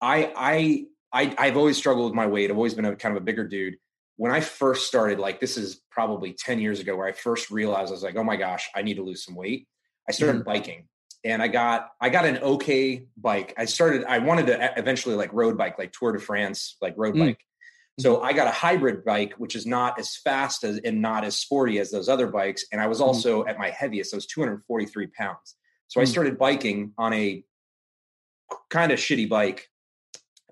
I 0.00 0.32
I 0.36 0.86
I 1.12 1.34
I've 1.38 1.56
always 1.56 1.76
struggled 1.76 2.06
with 2.06 2.14
my 2.14 2.26
weight. 2.26 2.50
I've 2.50 2.56
always 2.56 2.74
been 2.74 2.84
a 2.84 2.96
kind 2.96 3.16
of 3.16 3.22
a 3.22 3.24
bigger 3.24 3.46
dude. 3.46 3.76
When 4.16 4.32
I 4.32 4.40
first 4.40 4.86
started, 4.86 5.18
like 5.18 5.40
this 5.40 5.56
is 5.56 5.80
probably 5.90 6.32
10 6.32 6.60
years 6.60 6.80
ago, 6.80 6.96
where 6.96 7.06
I 7.06 7.12
first 7.12 7.50
realized 7.50 7.88
I 7.88 7.92
was 7.92 8.02
like, 8.02 8.16
oh 8.16 8.24
my 8.24 8.36
gosh, 8.36 8.68
I 8.74 8.82
need 8.82 8.94
to 8.94 9.02
lose 9.02 9.24
some 9.24 9.34
weight. 9.34 9.66
I 10.08 10.12
started 10.12 10.40
mm-hmm. 10.40 10.52
biking 10.52 10.88
and 11.24 11.42
I 11.42 11.48
got 11.48 11.90
I 12.00 12.10
got 12.10 12.24
an 12.24 12.38
okay 12.38 13.06
bike. 13.16 13.54
I 13.56 13.64
started 13.64 14.04
I 14.04 14.18
wanted 14.18 14.46
to 14.48 14.78
eventually 14.78 15.14
like 15.14 15.32
road 15.32 15.56
bike, 15.56 15.78
like 15.78 15.92
Tour 15.92 16.12
de 16.12 16.18
France, 16.18 16.76
like 16.80 16.94
road 16.96 17.14
mm. 17.14 17.26
bike. 17.26 17.40
So 18.00 18.16
mm-hmm. 18.16 18.24
I 18.24 18.32
got 18.32 18.48
a 18.48 18.52
hybrid 18.52 19.04
bike, 19.04 19.34
which 19.38 19.54
is 19.54 19.66
not 19.66 19.98
as 19.98 20.16
fast 20.16 20.64
as 20.64 20.78
and 20.78 21.00
not 21.00 21.24
as 21.24 21.36
sporty 21.36 21.78
as 21.78 21.90
those 21.90 22.08
other 22.08 22.26
bikes. 22.26 22.64
And 22.72 22.80
I 22.80 22.86
was 22.86 22.98
mm-hmm. 22.98 23.08
also 23.08 23.44
mm. 23.44 23.48
at 23.48 23.58
my 23.58 23.70
heaviest. 23.70 24.14
I 24.14 24.16
was 24.16 24.26
243 24.26 25.06
pounds. 25.08 25.56
So 25.88 26.00
mm. 26.00 26.02
I 26.02 26.04
started 26.06 26.38
biking 26.38 26.92
on 26.98 27.12
a 27.12 27.44
kind 28.70 28.92
of 28.92 28.98
shitty 28.98 29.28
bike 29.28 29.68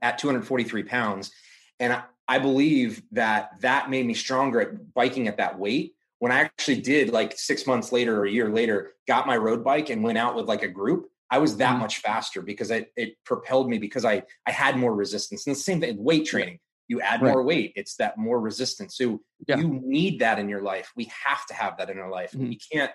at 0.02 0.18
243 0.18 0.82
pounds. 0.84 1.30
And 1.78 1.92
I, 1.92 2.02
I 2.28 2.38
believe 2.38 3.02
that 3.12 3.60
that 3.60 3.90
made 3.90 4.06
me 4.06 4.14
stronger 4.14 4.60
at 4.60 4.94
biking 4.94 5.28
at 5.28 5.38
that 5.38 5.58
weight. 5.58 5.94
When 6.18 6.30
I 6.30 6.40
actually 6.40 6.80
did, 6.82 7.10
like 7.10 7.32
six 7.36 7.66
months 7.66 7.92
later 7.92 8.20
or 8.20 8.26
a 8.26 8.30
year 8.30 8.50
later, 8.50 8.92
got 9.08 9.26
my 9.26 9.36
road 9.36 9.64
bike 9.64 9.90
and 9.90 10.02
went 10.02 10.18
out 10.18 10.36
with 10.36 10.46
like 10.46 10.62
a 10.62 10.68
group, 10.68 11.08
I 11.30 11.38
was 11.38 11.56
that 11.58 11.78
much 11.78 11.98
faster 11.98 12.42
because 12.42 12.70
it, 12.70 12.92
it 12.96 13.14
propelled 13.24 13.70
me 13.70 13.78
because 13.78 14.04
I 14.04 14.24
I 14.46 14.50
had 14.50 14.76
more 14.76 14.94
resistance. 14.94 15.46
And 15.46 15.54
the 15.54 15.60
same 15.60 15.80
thing, 15.80 15.96
with 15.96 16.04
weight 16.04 16.26
training 16.26 16.58
you 16.90 17.00
add 17.00 17.22
right. 17.22 17.32
more 17.32 17.42
weight 17.42 17.72
it's 17.76 17.94
that 17.96 18.18
more 18.18 18.40
resistance 18.40 18.96
so 18.96 19.20
yeah. 19.46 19.56
you 19.56 19.80
need 19.82 20.18
that 20.18 20.38
in 20.38 20.48
your 20.48 20.60
life 20.60 20.92
we 20.96 21.04
have 21.24 21.46
to 21.46 21.54
have 21.54 21.78
that 21.78 21.88
in 21.88 21.98
our 21.98 22.10
life 22.10 22.32
mm-hmm. 22.32 22.48
we 22.48 22.58
can't 22.70 22.90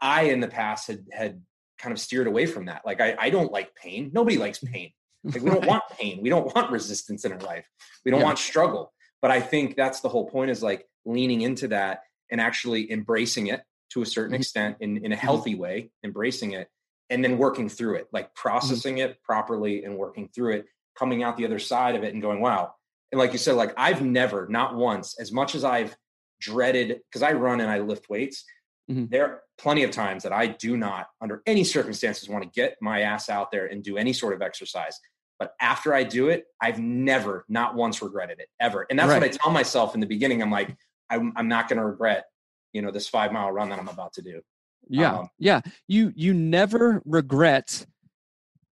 i 0.00 0.22
in 0.22 0.40
the 0.40 0.48
past 0.48 0.88
had 0.88 1.04
had 1.12 1.42
kind 1.78 1.92
of 1.92 2.00
steered 2.00 2.26
away 2.26 2.46
from 2.46 2.64
that 2.64 2.82
like 2.84 3.00
i, 3.00 3.14
I 3.20 3.30
don't 3.30 3.52
like 3.52 3.74
pain 3.74 4.10
nobody 4.12 4.38
likes 4.38 4.58
mm-hmm. 4.58 4.72
pain 4.72 4.92
like 5.24 5.42
we 5.42 5.50
don't 5.50 5.66
want 5.66 5.82
pain 5.98 6.20
we 6.22 6.28
don't 6.28 6.54
want 6.54 6.70
resistance 6.70 7.24
in 7.24 7.32
our 7.32 7.40
life 7.40 7.66
we 8.04 8.10
don't 8.10 8.20
yeah. 8.20 8.26
want 8.26 8.38
struggle 8.38 8.92
but 9.22 9.30
i 9.30 9.40
think 9.40 9.76
that's 9.76 10.00
the 10.00 10.08
whole 10.08 10.28
point 10.28 10.50
is 10.50 10.62
like 10.62 10.86
leaning 11.04 11.42
into 11.42 11.68
that 11.68 12.02
and 12.30 12.40
actually 12.40 12.90
embracing 12.90 13.48
it 13.48 13.62
to 13.90 14.02
a 14.02 14.06
certain 14.06 14.32
mm-hmm. 14.32 14.40
extent 14.40 14.76
in, 14.80 14.96
in 14.98 15.12
a 15.12 15.14
mm-hmm. 15.14 15.24
healthy 15.24 15.54
way 15.54 15.90
embracing 16.04 16.52
it 16.52 16.68
and 17.10 17.24
then 17.24 17.38
working 17.38 17.68
through 17.68 17.94
it 17.96 18.06
like 18.12 18.26
mm-hmm. 18.26 18.48
processing 18.48 18.96
mm-hmm. 18.96 19.10
it 19.10 19.22
properly 19.22 19.84
and 19.84 19.96
working 19.96 20.28
through 20.34 20.54
it 20.54 20.66
coming 20.98 21.22
out 21.22 21.36
the 21.36 21.44
other 21.44 21.58
side 21.58 21.94
of 21.94 22.02
it 22.02 22.12
and 22.12 22.22
going 22.22 22.40
wow 22.40 22.72
and 23.12 23.18
like 23.18 23.32
you 23.32 23.38
said, 23.38 23.56
like 23.56 23.74
I've 23.76 24.02
never, 24.02 24.46
not 24.48 24.74
once, 24.74 25.18
as 25.18 25.32
much 25.32 25.54
as 25.54 25.64
I've 25.64 25.96
dreaded, 26.40 27.00
because 27.10 27.22
I 27.22 27.32
run 27.32 27.60
and 27.60 27.70
I 27.70 27.80
lift 27.80 28.08
weights, 28.08 28.44
mm-hmm. 28.90 29.06
there 29.08 29.24
are 29.24 29.42
plenty 29.58 29.84
of 29.84 29.90
times 29.90 30.22
that 30.22 30.32
I 30.32 30.46
do 30.46 30.76
not, 30.76 31.08
under 31.20 31.42
any 31.46 31.64
circumstances, 31.64 32.28
want 32.28 32.44
to 32.44 32.50
get 32.50 32.76
my 32.80 33.02
ass 33.02 33.28
out 33.28 33.50
there 33.50 33.66
and 33.66 33.82
do 33.82 33.96
any 33.96 34.12
sort 34.12 34.34
of 34.34 34.42
exercise. 34.42 34.98
But 35.38 35.54
after 35.60 35.94
I 35.94 36.04
do 36.04 36.28
it, 36.28 36.44
I've 36.60 36.78
never, 36.78 37.44
not 37.48 37.74
once 37.74 38.02
regretted 38.02 38.40
it 38.40 38.48
ever. 38.60 38.86
And 38.90 38.98
that's 38.98 39.08
right. 39.08 39.22
what 39.22 39.24
I 39.24 39.28
tell 39.28 39.50
myself 39.50 39.94
in 39.94 40.00
the 40.00 40.06
beginning. 40.06 40.42
I'm 40.42 40.50
like, 40.50 40.76
I'm, 41.08 41.32
I'm 41.36 41.48
not 41.48 41.68
going 41.68 41.78
to 41.78 41.84
regret, 41.84 42.26
you 42.72 42.82
know, 42.82 42.90
this 42.90 43.08
five 43.08 43.32
mile 43.32 43.50
run 43.50 43.70
that 43.70 43.78
I'm 43.78 43.88
about 43.88 44.12
to 44.14 44.22
do. 44.22 44.42
Yeah. 44.88 45.20
Um, 45.20 45.28
yeah. 45.38 45.60
You, 45.88 46.12
you 46.14 46.34
never 46.34 47.02
regret 47.06 47.86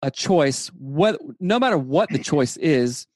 a 0.02 0.10
choice, 0.10 0.68
what, 0.78 1.20
no 1.40 1.58
matter 1.58 1.78
what 1.78 2.10
the 2.10 2.18
choice 2.22 2.56
is, 2.56 3.06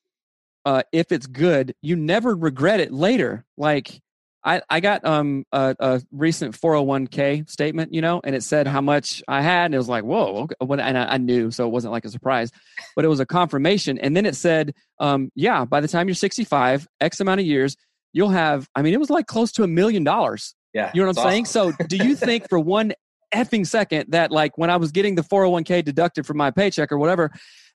uh, 0.65 0.83
if 0.93 1.13
it's 1.13 1.29
good, 1.29 1.75
you 1.83 1.95
never 1.95 2.35
regret 2.35 2.81
it 2.81 2.93
later. 2.93 3.45
Like 3.57 4.01
I, 4.47 4.63
I 4.71 4.79
got 4.79 5.05
um 5.05 5.45
a, 5.53 5.75
a, 5.81 6.03
recent 6.13 6.59
401k 6.59 7.51
statement, 7.51 7.93
you 7.93 8.01
know, 8.01 8.21
and 8.23 8.35
it 8.35 8.45
said 8.45 8.69
how 8.69 8.81
much 8.81 9.23
I 9.27 9.43
had, 9.43 9.67
and 9.67 9.75
it 9.75 9.79
was 9.79 9.89
like, 9.89 10.05
whoa, 10.05 10.47
okay. 10.61 10.83
and 10.83 10.97
I, 10.97 11.15
I, 11.15 11.19
knew, 11.19 11.51
so 11.51 11.67
it 11.67 11.71
wasn't 11.71 11.93
like 11.93 12.05
a 12.05 12.09
surprise, 12.09 12.53
but 12.95 13.05
it 13.05 13.09
was 13.09 13.19
a 13.19 13.27
confirmation. 13.27 13.99
And 13.99 14.17
then 14.17 14.25
it 14.25 14.37
said, 14.37 14.73
um, 15.01 15.33
yeah, 15.35 15.65
by 15.65 15.81
the 15.81 15.89
time 15.89 16.07
you're 16.07 16.15
65, 16.15 16.87
X 17.01 17.21
amount 17.21 17.41
of 17.41 17.47
years, 17.47 17.77
you'll 18.13 18.31
have. 18.31 18.69
I 18.77 18.83
mean, 18.83 18.95
it 18.95 19.01
was 19.01 19.11
like 19.11 19.27
close 19.27 19.51
to 19.53 19.65
a 19.65 19.67
million 19.67 20.05
dollars. 20.05 20.55
Yeah, 20.73 20.93
you 20.95 21.03
know 21.03 21.09
what 21.09 21.19
I'm 21.19 21.27
awesome. 21.27 21.31
saying? 21.31 21.45
So, 21.47 21.73
do 21.89 21.97
you 21.97 22.15
think 22.15 22.49
for 22.49 22.61
one 22.61 22.93
effing 23.35 23.67
second 23.67 24.13
that 24.13 24.31
like 24.31 24.57
when 24.57 24.71
I 24.71 24.77
was 24.77 24.93
getting 24.93 25.17
the 25.17 25.23
401k 25.23 25.85
deducted 25.85 26.25
from 26.25 26.37
my 26.37 26.53
paycheck 26.53 26.93
or 26.93 26.99
whatever, 26.99 27.33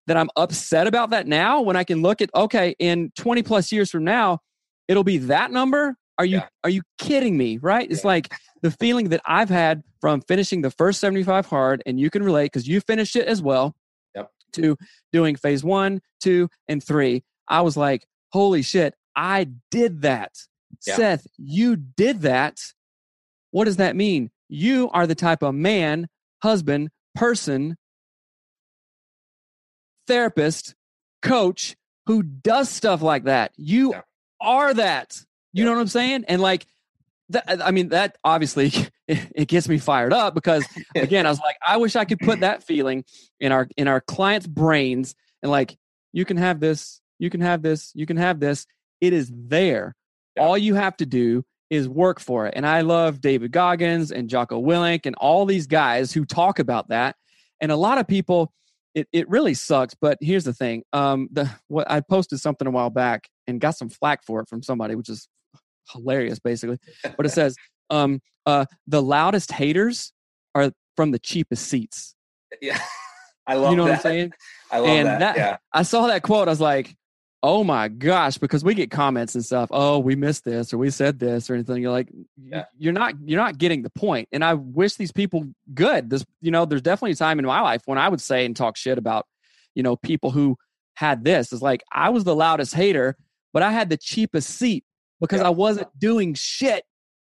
that 0.08 0.16
I'm 0.16 0.30
upset 0.38 0.88
about 0.88 1.10
that 1.10 1.28
now 1.28 1.62
when 1.62 1.76
I 1.76 1.84
can 1.84 2.02
look 2.02 2.22
at 2.22 2.30
okay, 2.34 2.76
in 2.80 3.12
20 3.18 3.44
plus 3.44 3.74
years 3.74 3.92
from 3.92 4.06
now, 4.06 4.40
it'll 4.88 5.04
be 5.04 5.18
that 5.18 5.52
number. 5.52 5.98
Are 6.22 6.26
you 6.26 6.38
yeah. 6.38 6.48
are 6.64 6.70
you 6.70 6.84
kidding 7.00 7.36
me? 7.36 7.58
Right? 7.58 7.90
It's 7.90 8.06
like 8.06 8.32
the 8.62 8.70
feeling 8.70 9.10
that 9.10 9.22
I've 9.26 9.50
had 9.50 9.82
from 10.02 10.22
finishing 10.22 10.62
the 10.62 10.70
first 10.70 11.00
75 11.00 11.48
hard, 11.48 11.82
and 11.88 12.00
you 12.00 12.12
can 12.12 12.22
relate 12.22 12.46
because 12.46 12.68
you 12.68 12.80
finished 12.80 13.16
it 13.16 13.26
as 13.28 13.42
well. 13.42 13.76
Yep. 14.14 14.30
To 14.54 14.78
doing 15.12 15.36
phase 15.36 15.64
one, 15.64 16.00
two, 16.20 16.48
and 16.68 16.84
three. 16.84 17.24
I 17.48 17.62
was 17.62 17.76
like, 17.76 18.06
holy 18.32 18.62
shit, 18.62 18.94
I 19.16 19.48
did 19.72 20.04
that. 20.04 20.36
Yeah. 20.86 20.96
Seth, 20.96 21.26
you 21.38 21.76
did 21.76 22.22
that. 22.22 22.60
What 23.50 23.66
does 23.66 23.78
that 23.78 23.96
mean? 23.96 24.30
You 24.48 24.92
are 24.94 25.08
the 25.08 25.16
type 25.16 25.42
of 25.42 25.56
man, 25.56 26.08
husband, 26.44 26.92
person 27.16 27.78
therapist, 30.06 30.76
coach 31.24 31.76
who 32.06 32.22
does 32.22 32.70
stuff 32.70 33.02
like 33.02 33.24
that. 33.24 33.54
You 33.58 33.94
yeah. 33.94 34.02
are 34.40 34.72
that. 34.76 35.26
You 35.54 35.64
yeah. 35.64 35.70
know 35.70 35.76
what 35.76 35.82
I'm 35.82 35.88
saying? 35.88 36.26
And 36.28 36.42
like, 36.42 36.66
that, 37.30 37.66
I 37.66 37.72
mean, 37.72 37.90
that 37.90 38.18
obviously 38.24 38.68
it, 39.08 39.32
it 39.36 39.48
gets 39.48 39.68
me 39.68 39.78
fired 39.78 40.14
up 40.14 40.34
because 40.34 40.66
again, 40.96 41.26
I 41.26 41.30
was 41.30 41.40
like, 41.40 41.58
I 41.66 41.78
wish 41.78 41.96
I 41.96 42.06
could 42.06 42.20
put 42.20 42.42
that 42.42 42.64
feeling 42.64 43.04
in 43.40 43.52
our 43.52 43.68
in 43.78 43.88
our 43.88 44.02
clients' 44.02 44.48
brains 44.48 45.16
and 45.42 45.52
like, 45.52 45.78
you 46.14 46.26
can 46.26 46.38
have 46.38 46.60
this, 46.60 47.02
you 47.20 47.30
can 47.30 47.42
have 47.42 47.62
this, 47.62 47.92
you 47.96 48.06
can 48.06 48.18
have 48.18 48.40
this. 48.40 48.66
It 49.00 49.14
is 49.14 49.32
there. 49.34 49.96
Yeah. 50.36 50.44
All 50.44 50.58
you 50.58 50.76
have 50.76 50.98
to 50.98 51.06
do 51.06 51.44
is 51.70 51.88
work 51.88 52.20
for 52.20 52.48
it. 52.48 52.54
And 52.56 52.68
I 52.68 52.82
love 52.82 53.22
David 53.22 53.52
Goggins 53.52 54.12
and 54.12 54.30
Jocko 54.30 54.62
Willink 54.62 55.06
and 55.06 55.16
all 55.16 55.46
these 55.46 55.68
guys 55.68 56.12
who 56.12 56.26
talk 56.26 56.60
about 56.60 56.90
that. 56.90 57.16
And 57.62 57.72
a 57.72 57.78
lot 57.78 57.98
of 57.98 58.08
people 58.08 58.52
it, 58.94 59.08
it 59.14 59.30
really 59.30 59.54
sucks. 59.54 59.96
But 59.96 60.18
here's 60.22 60.44
the 60.44 60.54
thing. 60.54 60.84
Um, 60.94 61.30
the 61.32 61.50
what 61.68 61.90
I 61.90 62.02
posted 62.02 62.40
something 62.40 62.68
a 62.68 62.72
while 62.72 62.90
back 62.90 63.30
and 63.48 63.62
got 63.62 63.78
some 63.78 63.90
flack 63.90 64.24
for 64.26 64.42
it 64.42 64.50
from 64.50 64.62
somebody, 64.64 64.96
which 64.96 65.10
is 65.10 65.28
hilarious, 65.90 66.40
basically. 66.40 66.78
But 67.18 67.26
it 67.26 67.30
says, 67.30 67.56
um, 67.90 68.22
uh, 68.46 68.66
the 68.88 69.02
loudest 69.02 69.52
haters 69.52 70.14
are 70.56 70.72
from 70.96 71.12
the 71.12 71.20
cheapest 71.20 71.68
seats. 71.68 72.16
Yeah, 72.62 72.80
I 73.48 73.56
love. 73.56 73.64
That. 73.64 73.72
You 73.72 73.78
know 73.78 73.84
that. 73.86 73.90
what 73.90 73.96
I'm 73.98 74.02
saying? 74.02 74.34
I 74.72 74.78
love 74.80 74.88
and 74.90 75.08
that. 75.08 75.20
that 75.20 75.38
Yeah, 75.38 75.58
I 75.74 75.84
saw 75.84 76.08
that 76.08 76.24
quote. 76.24 76.48
I 76.48 76.52
was 76.52 76.62
like, 76.62 76.96
oh 77.44 77.64
my 77.64 77.88
gosh, 77.88 78.38
because 78.38 78.64
we 78.64 78.74
get 78.74 78.92
comments 78.92 79.36
and 79.36 79.44
stuff. 79.44 79.70
Oh, 79.72 79.98
we 80.00 80.16
missed 80.16 80.46
this 80.46 80.74
or 80.74 80.78
we 80.78 80.90
said 80.92 81.20
this 81.20 81.50
or 81.50 81.56
anything. 81.56 81.82
You're 81.82 81.92
like, 81.92 82.10
Yeah. 82.38 82.66
you're 82.78 82.94
not, 82.94 83.16
you're 83.26 83.40
not 83.42 83.58
getting 83.58 83.82
the 83.82 83.90
point. 83.90 84.30
And 84.32 84.44
I 84.46 84.54
wish 84.54 84.96
these 84.96 85.12
people 85.12 85.46
good. 85.74 86.10
This, 86.12 86.24
you 86.40 86.52
know, 86.52 86.66
there's 86.66 86.84
definitely 86.84 87.14
a 87.14 87.16
time 87.16 87.40
in 87.40 87.46
my 87.46 87.62
life 87.62 87.82
when 87.86 87.98
I 87.98 88.10
would 88.10 88.22
say 88.22 88.46
and 88.46 88.56
talk 88.56 88.78
shit 88.78 88.98
about, 89.00 89.26
you 89.74 89.82
know, 89.82 89.96
people 89.96 90.30
who 90.30 90.56
had 90.94 91.24
this. 91.24 91.52
It's 91.52 91.64
like 91.64 91.84
I 91.92 92.10
was 92.10 92.26
the 92.26 92.36
loudest 92.36 92.76
hater, 92.76 93.18
but 93.54 93.64
I 93.64 93.72
had 93.72 93.90
the 93.90 93.98
cheapest 93.98 94.50
seat 94.52 94.84
because 95.22 95.40
Yeah. 95.40 95.48
I 95.48 95.52
wasn't 95.52 95.88
doing 95.98 96.34
shit. 96.34 96.84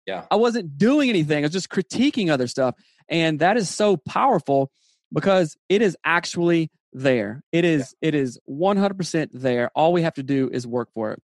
Yeah. 0.06 0.26
I 0.30 0.36
wasn't 0.36 0.78
doing 0.78 1.10
anything. 1.10 1.44
I 1.44 1.48
was 1.48 1.54
just 1.54 1.70
critiquing 1.70 2.30
other 2.30 2.48
stuff. 2.48 2.76
And 3.08 3.40
that 3.40 3.56
is 3.56 3.70
so 3.74 3.96
powerful 3.98 4.72
because 5.14 5.56
it 5.70 5.82
is 5.82 5.96
actually 6.04 6.72
there. 6.92 7.44
It 7.52 7.64
is 7.66 7.96
it 8.02 8.16
is 8.16 8.40
100% 8.50 9.30
there. 9.34 9.72
All 9.76 9.94
we 9.94 10.02
have 10.02 10.16
to 10.16 10.24
do 10.24 10.50
is 10.52 10.68
work 10.68 10.90
for 10.94 11.12
it. 11.14 11.22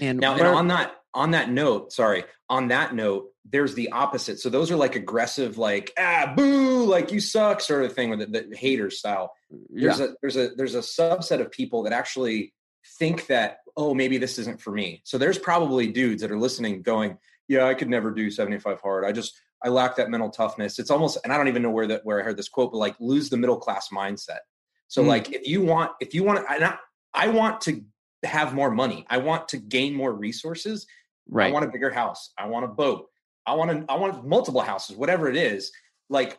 And 0.00 0.18
Now, 0.18 0.34
and 0.34 0.46
on 0.46 0.68
that 0.68 0.96
on 1.14 1.30
that 1.30 1.50
note, 1.50 1.92
sorry, 1.92 2.24
on 2.50 2.68
that 2.68 2.94
note, 2.94 3.28
there's 3.44 3.74
the 3.74 3.92
opposite. 3.92 4.40
So 4.40 4.50
those 4.50 4.70
are 4.70 4.76
like 4.76 4.96
aggressive, 4.96 5.58
like 5.58 5.92
ah, 5.98 6.32
boo, 6.36 6.84
like 6.84 7.12
you 7.12 7.20
suck, 7.20 7.60
sort 7.60 7.84
of 7.84 7.92
thing 7.92 8.10
with 8.10 8.20
the, 8.20 8.46
the 8.50 8.56
hater 8.56 8.90
style. 8.90 9.32
yeah, 9.72 9.94
There's 9.94 10.00
a 10.00 10.14
there's 10.20 10.36
a 10.36 10.48
there's 10.56 10.74
a 10.74 10.78
subset 10.80 11.40
of 11.40 11.50
people 11.52 11.84
that 11.84 11.92
actually 11.92 12.52
think 12.98 13.26
that 13.26 13.58
oh 13.76 13.92
maybe 13.94 14.18
this 14.18 14.38
isn't 14.38 14.60
for 14.60 14.70
me. 14.70 15.02
So 15.04 15.18
there's 15.18 15.38
probably 15.38 15.88
dudes 15.88 16.22
that 16.22 16.30
are 16.30 16.38
listening, 16.38 16.82
going, 16.82 17.18
yeah, 17.48 17.66
I 17.66 17.74
could 17.74 17.88
never 17.88 18.10
do 18.12 18.30
75 18.30 18.80
hard. 18.80 19.04
I 19.04 19.12
just 19.12 19.40
I 19.64 19.68
lack 19.68 19.96
that 19.96 20.10
mental 20.10 20.30
toughness. 20.30 20.78
It's 20.78 20.90
almost, 20.90 21.18
and 21.24 21.32
I 21.32 21.36
don't 21.38 21.48
even 21.48 21.62
know 21.62 21.70
where 21.70 21.86
that 21.88 22.04
where 22.04 22.20
I 22.20 22.22
heard 22.22 22.36
this 22.36 22.48
quote, 22.48 22.70
but 22.72 22.78
like 22.78 22.94
lose 23.00 23.30
the 23.30 23.36
middle 23.36 23.56
class 23.56 23.88
mindset. 23.88 24.40
So 24.88 25.02
Mm. 25.02 25.06
like 25.08 25.32
if 25.32 25.46
you 25.48 25.62
want 25.62 25.92
if 26.00 26.14
you 26.14 26.22
want 26.22 26.44
I, 26.48 26.76
I 27.14 27.28
want 27.28 27.60
to 27.62 27.82
have 28.22 28.54
more 28.54 28.70
money. 28.70 29.06
I 29.10 29.18
want 29.18 29.48
to 29.48 29.56
gain 29.58 29.94
more 29.94 30.12
resources. 30.12 30.86
right 31.28 31.50
I 31.50 31.52
want 31.52 31.64
a 31.64 31.68
bigger 31.68 31.90
house. 31.90 32.32
I 32.38 32.46
want 32.46 32.64
a 32.64 32.68
boat. 32.68 33.06
I 33.46 33.54
want 33.54 33.70
to 33.70 33.92
I 33.92 33.96
want 33.96 34.26
multiple 34.26 34.60
houses, 34.60 34.96
whatever 34.96 35.28
it 35.28 35.36
is. 35.36 35.72
Like 36.08 36.38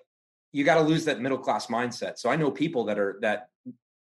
you 0.54 0.64
got 0.64 0.76
to 0.76 0.82
lose 0.82 1.06
that 1.06 1.20
middle 1.20 1.38
class 1.38 1.68
mindset. 1.68 2.18
So 2.18 2.30
I 2.30 2.36
know 2.38 2.50
people 2.50 2.86
that 2.86 2.98
are 2.98 3.18
that 3.22 3.50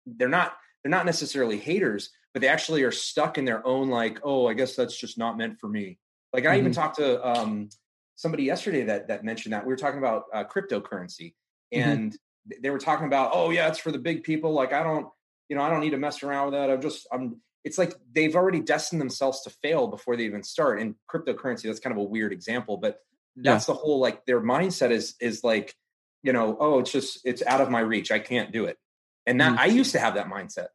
they're 0.05 0.27
not 0.27 0.53
they're 0.83 0.89
not 0.89 1.05
necessarily 1.05 1.57
haters, 1.57 2.09
but 2.33 2.41
they 2.41 2.47
actually 2.47 2.83
are 2.83 2.91
stuck 2.91 3.37
in 3.37 3.45
their 3.45 3.65
own 3.65 3.89
like, 3.89 4.19
oh, 4.23 4.47
I 4.47 4.53
guess 4.53 4.75
that's 4.75 4.95
just 4.97 5.17
not 5.17 5.37
meant 5.37 5.59
for 5.59 5.67
me. 5.67 5.99
Like 6.33 6.45
I 6.45 6.57
even 6.57 6.71
talked 6.71 6.97
to 6.97 7.25
um 7.27 7.69
somebody 8.15 8.43
yesterday 8.43 8.83
that 8.85 9.07
that 9.09 9.23
mentioned 9.23 9.53
that 9.53 9.65
we 9.65 9.69
were 9.73 9.77
talking 9.77 9.99
about 9.99 10.25
uh, 10.33 10.43
cryptocurrency 10.43 11.33
Mhm. 11.73 11.83
and 11.83 12.17
th- 12.49 12.61
they 12.61 12.69
were 12.69 12.77
talking 12.79 13.07
about, 13.07 13.31
oh 13.33 13.49
yeah, 13.49 13.67
it's 13.67 13.79
for 13.79 13.91
the 13.91 13.97
big 13.99 14.23
people. 14.23 14.51
Like 14.53 14.73
I 14.73 14.83
don't, 14.83 15.07
you 15.49 15.55
know, 15.55 15.61
I 15.63 15.69
don't 15.69 15.79
need 15.81 15.89
to 15.91 15.97
mess 15.97 16.23
around 16.23 16.45
with 16.45 16.53
that. 16.53 16.69
I'm 16.69 16.81
just 16.81 17.07
I'm 17.11 17.41
it's 17.63 17.77
like 17.77 17.93
they've 18.13 18.35
already 18.35 18.59
destined 18.61 18.99
themselves 19.01 19.41
to 19.41 19.49
fail 19.49 19.87
before 19.87 20.15
they 20.15 20.23
even 20.23 20.43
start. 20.43 20.79
And 20.79 20.95
cryptocurrency, 21.11 21.63
that's 21.63 21.79
kind 21.79 21.91
of 21.95 21.99
a 21.99 22.03
weird 22.03 22.31
example, 22.33 22.77
but 22.77 22.99
Yeah. 23.35 23.53
that's 23.53 23.65
the 23.65 23.73
whole 23.73 23.99
like 23.99 24.25
their 24.25 24.41
mindset 24.41 24.91
is 24.91 25.15
is 25.19 25.43
like, 25.43 25.75
you 26.23 26.31
know, 26.33 26.55
oh, 26.59 26.79
it's 26.79 26.91
just 26.91 27.19
it's 27.25 27.43
out 27.45 27.61
of 27.61 27.69
my 27.69 27.81
reach. 27.81 28.11
I 28.11 28.19
can't 28.19 28.51
do 28.51 28.65
it. 28.65 28.77
And 29.25 29.39
that 29.41 29.53
Mhm. 29.53 29.59
I 29.59 29.65
used 29.65 29.91
to 29.93 29.99
have 29.99 30.13
that 30.15 30.27
mindset. 30.27 30.69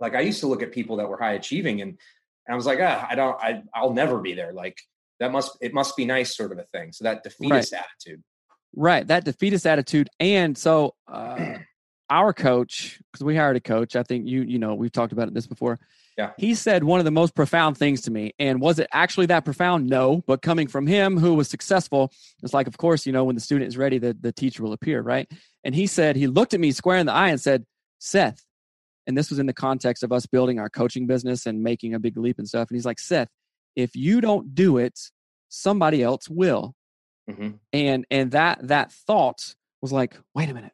Like 0.00 0.14
I 0.14 0.20
used 0.20 0.40
to 0.40 0.46
look 0.46 0.62
at 0.62 0.72
people 0.72 0.96
that 0.96 1.08
were 1.08 1.18
high 1.18 1.34
achieving 1.34 1.80
and, 1.82 1.90
and 2.46 2.52
I 2.52 2.56
was 2.56 2.66
like, 2.66 2.78
ah, 2.80 3.06
I 3.08 3.14
don't, 3.14 3.36
I 3.40 3.62
I'll 3.74 3.92
never 3.92 4.18
be 4.20 4.34
there. 4.34 4.52
Like 4.52 4.78
that 5.20 5.32
must 5.32 5.56
it 5.60 5.74
must 5.74 5.96
be 5.96 6.04
nice, 6.04 6.36
sort 6.36 6.52
of 6.52 6.58
a 6.58 6.64
thing. 6.72 6.92
So 6.92 7.04
that 7.04 7.22
defeatist 7.22 7.72
attitude. 7.72 8.22
Right. 8.74 9.06
That 9.06 9.24
defeatist 9.24 9.66
attitude. 9.66 10.08
And 10.20 10.56
so 10.56 10.94
uh, 11.06 11.54
our 12.10 12.32
coach, 12.32 13.00
because 13.12 13.24
we 13.24 13.36
hired 13.36 13.56
a 13.56 13.60
coach, 13.60 13.96
I 13.96 14.02
think 14.02 14.26
you, 14.26 14.42
you 14.42 14.58
know, 14.58 14.74
we've 14.74 14.92
talked 14.92 15.12
about 15.12 15.32
this 15.34 15.46
before. 15.46 15.78
Yeah. 16.16 16.32
He 16.36 16.54
said 16.54 16.82
one 16.82 16.98
of 16.98 17.04
the 17.04 17.12
most 17.12 17.34
profound 17.34 17.78
things 17.78 18.00
to 18.02 18.10
me. 18.10 18.32
And 18.38 18.60
was 18.60 18.78
it 18.80 18.88
actually 18.92 19.26
that 19.26 19.44
profound? 19.44 19.88
No. 19.88 20.22
But 20.26 20.42
coming 20.42 20.66
from 20.66 20.86
him 20.86 21.16
who 21.16 21.34
was 21.34 21.48
successful, 21.48 22.12
it's 22.42 22.52
like, 22.52 22.66
of 22.66 22.76
course, 22.76 23.06
you 23.06 23.12
know, 23.12 23.24
when 23.24 23.36
the 23.36 23.40
student 23.40 23.68
is 23.68 23.76
ready, 23.76 23.98
the, 23.98 24.16
the 24.18 24.32
teacher 24.32 24.62
will 24.62 24.72
appear, 24.72 25.00
right? 25.00 25.30
And 25.64 25.74
he 25.74 25.86
said, 25.86 26.16
he 26.16 26.26
looked 26.26 26.54
at 26.54 26.60
me 26.60 26.72
square 26.72 26.98
in 26.98 27.06
the 27.06 27.12
eye 27.12 27.28
and 27.28 27.40
said, 27.40 27.64
Seth, 28.00 28.44
and 29.08 29.16
this 29.16 29.30
was 29.30 29.38
in 29.40 29.46
the 29.46 29.52
context 29.52 30.04
of 30.04 30.12
us 30.12 30.26
building 30.26 30.60
our 30.60 30.68
coaching 30.68 31.06
business 31.06 31.46
and 31.46 31.62
making 31.62 31.94
a 31.94 31.98
big 31.98 32.16
leap 32.16 32.38
and 32.38 32.46
stuff. 32.46 32.68
And 32.68 32.76
he's 32.76 32.86
like, 32.86 33.00
Seth, 33.00 33.28
if 33.74 33.96
you 33.96 34.20
don't 34.20 34.54
do 34.54 34.76
it, 34.76 35.00
somebody 35.48 36.02
else 36.02 36.28
will. 36.28 36.74
Hmm 37.28 37.50
and 37.72 38.06
and 38.10 38.30
that 38.32 38.68
that 38.68 38.92
thought 38.92 39.54
was 39.82 39.92
like 39.92 40.18
wait 40.34 40.48
a 40.48 40.54
minute. 40.54 40.72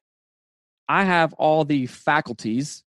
I 0.88 1.04
have 1.04 1.32
all 1.34 1.64
the 1.64 1.86
faculties 1.86 2.84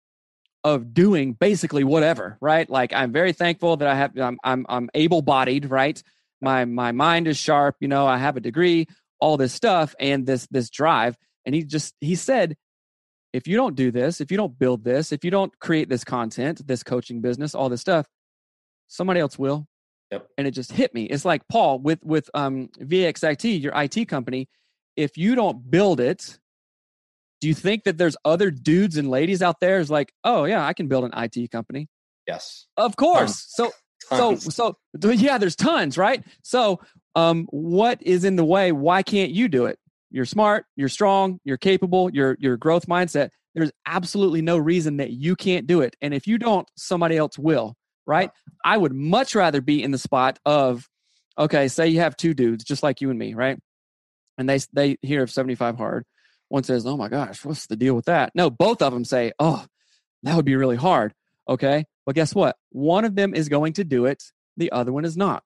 of 0.63 0.93
doing 0.93 1.33
basically 1.33 1.85
whatever 1.85 2.37
right? 2.41 2.69
Like 2.69 2.93
i'm 2.93 3.13
very 3.13 3.33
thankful 3.33 3.77
that 3.79 3.89
i 3.89 3.95
have 3.95 4.17
i'm 4.19 4.39
i'm, 4.45 4.67
I'm 4.69 4.91
able 4.95 5.23
bodied 5.23 5.71
right? 5.71 6.01
My 6.41 6.65
my 6.65 6.93
mind 6.93 7.27
is 7.29 7.39
sharp 7.39 7.77
you 7.81 7.89
know 7.89 8.07
i 8.07 8.19
have 8.19 8.37
a 8.37 8.41
degree 8.41 8.87
all 9.21 9.37
this 9.37 9.53
stuff 9.53 9.95
and 9.99 10.27
this 10.27 10.47
this 10.51 10.71
drive. 10.71 11.17
And 11.45 11.55
he 11.55 11.65
just 11.65 11.95
he 12.01 12.15
said 12.15 12.57
if 13.37 13.47
you 13.47 13.57
don't 13.57 13.77
do 13.77 13.91
this 13.91 14.21
if 14.21 14.31
you 14.31 14.37
don't 14.37 14.59
build 14.59 14.85
this 14.85 15.13
if 15.13 15.25
you 15.25 15.31
don't 15.31 15.53
create 15.61 15.89
this 15.89 16.05
content 16.05 16.67
this 16.67 16.83
coaching 16.83 17.21
business 17.21 17.55
all 17.55 17.69
this 17.69 17.81
stuff 17.81 18.07
somebody 18.89 19.21
else 19.21 19.39
will. 19.39 19.67
Yep. 20.13 20.29
and 20.39 20.47
it 20.47 20.53
just 20.53 20.71
hit 20.71 20.95
me. 20.95 21.07
It's 21.07 21.25
like 21.25 21.43
paul 21.49 21.81
with 21.81 22.05
with 22.05 22.31
um 22.33 22.69
vxit 22.79 23.61
your 23.61 23.77
it 23.77 24.09
company. 24.09 24.49
If 24.95 25.19
you 25.19 25.35
don't 25.35 25.69
build 25.69 26.01
it 26.01 26.39
do 27.41 27.49
you 27.49 27.55
think 27.55 27.85
that 27.85 27.99
there's 27.99 28.17
other 28.25 28.51
dudes 28.51 28.97
and 28.97 29.11
ladies 29.11 29.43
out 29.43 29.61
there 29.61 29.79
is 29.81 29.91
like 29.91 30.13
oh 30.25 30.45
yeah 30.45 30.65
i 30.65 30.73
can 30.73 30.87
build 30.87 31.05
an 31.05 31.11
it 31.15 31.51
company. 31.51 31.89
Yes. 32.27 32.67
of 32.77 32.97
course. 32.97 33.47
So 33.49 33.73
so 34.09 34.31
Tons. 34.31 34.55
so 34.55 34.77
yeah 35.11 35.39
there's 35.39 35.57
tons 35.57 35.99
right? 35.99 36.23
So 36.43 36.81
um 37.17 37.47
what 37.51 38.01
is 38.01 38.25
in 38.25 38.37
the 38.37 38.45
way? 38.45 38.71
Why 38.71 39.03
can't 39.03 39.33
you 39.33 39.49
do 39.49 39.67
it 39.67 39.79
you're 40.11 40.25
smart 40.25 40.65
you're 40.77 40.89
strong 40.89 41.39
you're 41.45 41.57
capable 41.57 42.11
your 42.13 42.37
your 42.39 42.57
growth 42.57 42.87
mindset 42.87 43.31
there's 43.55 43.73
absolutely 43.87 44.43
no 44.43 44.59
reason 44.59 44.99
that 44.99 45.11
you 45.11 45.35
can't 45.35 45.67
do 45.67 45.81
it 45.81 45.97
and 46.01 46.15
if 46.15 46.27
you 46.27 46.39
don't 46.39 46.69
somebody 46.77 47.17
else 47.17 47.39
will 47.39 47.75
right? 48.07 48.31
I 48.65 48.77
would 48.77 48.95
much 48.95 49.35
rather 49.35 49.61
be 49.61 49.83
in 49.83 49.91
the 49.91 49.99
spot 49.99 50.39
of 50.47 50.89
okay 51.37 51.69
say 51.69 51.89
you 51.89 52.01
have 52.01 52.17
two 52.17 52.33
dudes 52.33 52.65
just 52.65 52.83
like 52.83 53.01
you 53.01 53.11
and 53.11 53.19
me 53.19 53.35
right? 53.35 53.59
And 54.39 54.49
they 54.49 54.61
they 54.73 54.97
hear 55.03 55.23
of 55.23 55.31
75 55.31 55.77
hard. 55.77 56.05
One 56.49 56.63
says 56.63 56.87
oh 56.87 56.97
my 56.97 57.09
gosh 57.09 57.45
what's 57.45 57.67
the 57.67 57.77
deal 57.77 57.95
with 57.95 58.07
that? 58.07 58.33
No 58.35 58.49
both 58.51 58.81
of 58.81 58.93
them 58.93 59.05
say 59.05 59.33
oh 59.39 59.65
that 60.23 60.37
would 60.37 60.45
be 60.45 60.57
really 60.57 60.77
hard. 60.77 61.13
Okay? 61.49 61.85
But 62.07 62.15
guess 62.15 62.35
what? 62.35 62.57
One 62.71 63.05
of 63.05 63.15
them 63.15 63.35
is 63.35 63.49
going 63.49 63.75
to 63.75 63.85
do 63.85 64.07
it 64.07 64.23
the 64.57 64.73
other 64.73 64.93
one 64.93 65.05
is 65.05 65.17
not. 65.17 65.43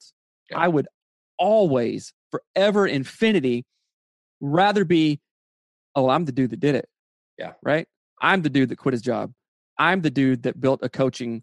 Yeah. 0.51 0.59
i 0.59 0.69
would 0.69 0.89
always 1.39 2.13
forever 2.31 2.87
infinity 2.87 3.65
rather 4.41 4.85
be 4.85 5.21
oh 5.95 6.09
i'm 6.09 6.25
the 6.25 6.33
dude 6.33 6.51
that 6.51 6.61
did 6.61 6.75
it 6.75 6.89
Yeah. 7.39 7.53
right? 7.63 7.87
I'm 8.21 8.43
the 8.43 8.51
dude 8.51 8.69
that 8.69 8.77
quit 8.77 8.93
his 8.93 9.01
job. 9.03 9.33
I'm 9.79 10.03
the 10.03 10.11
dude 10.11 10.43
that 10.43 10.61
built 10.61 10.81
a 10.83 10.91
coaching 10.91 11.43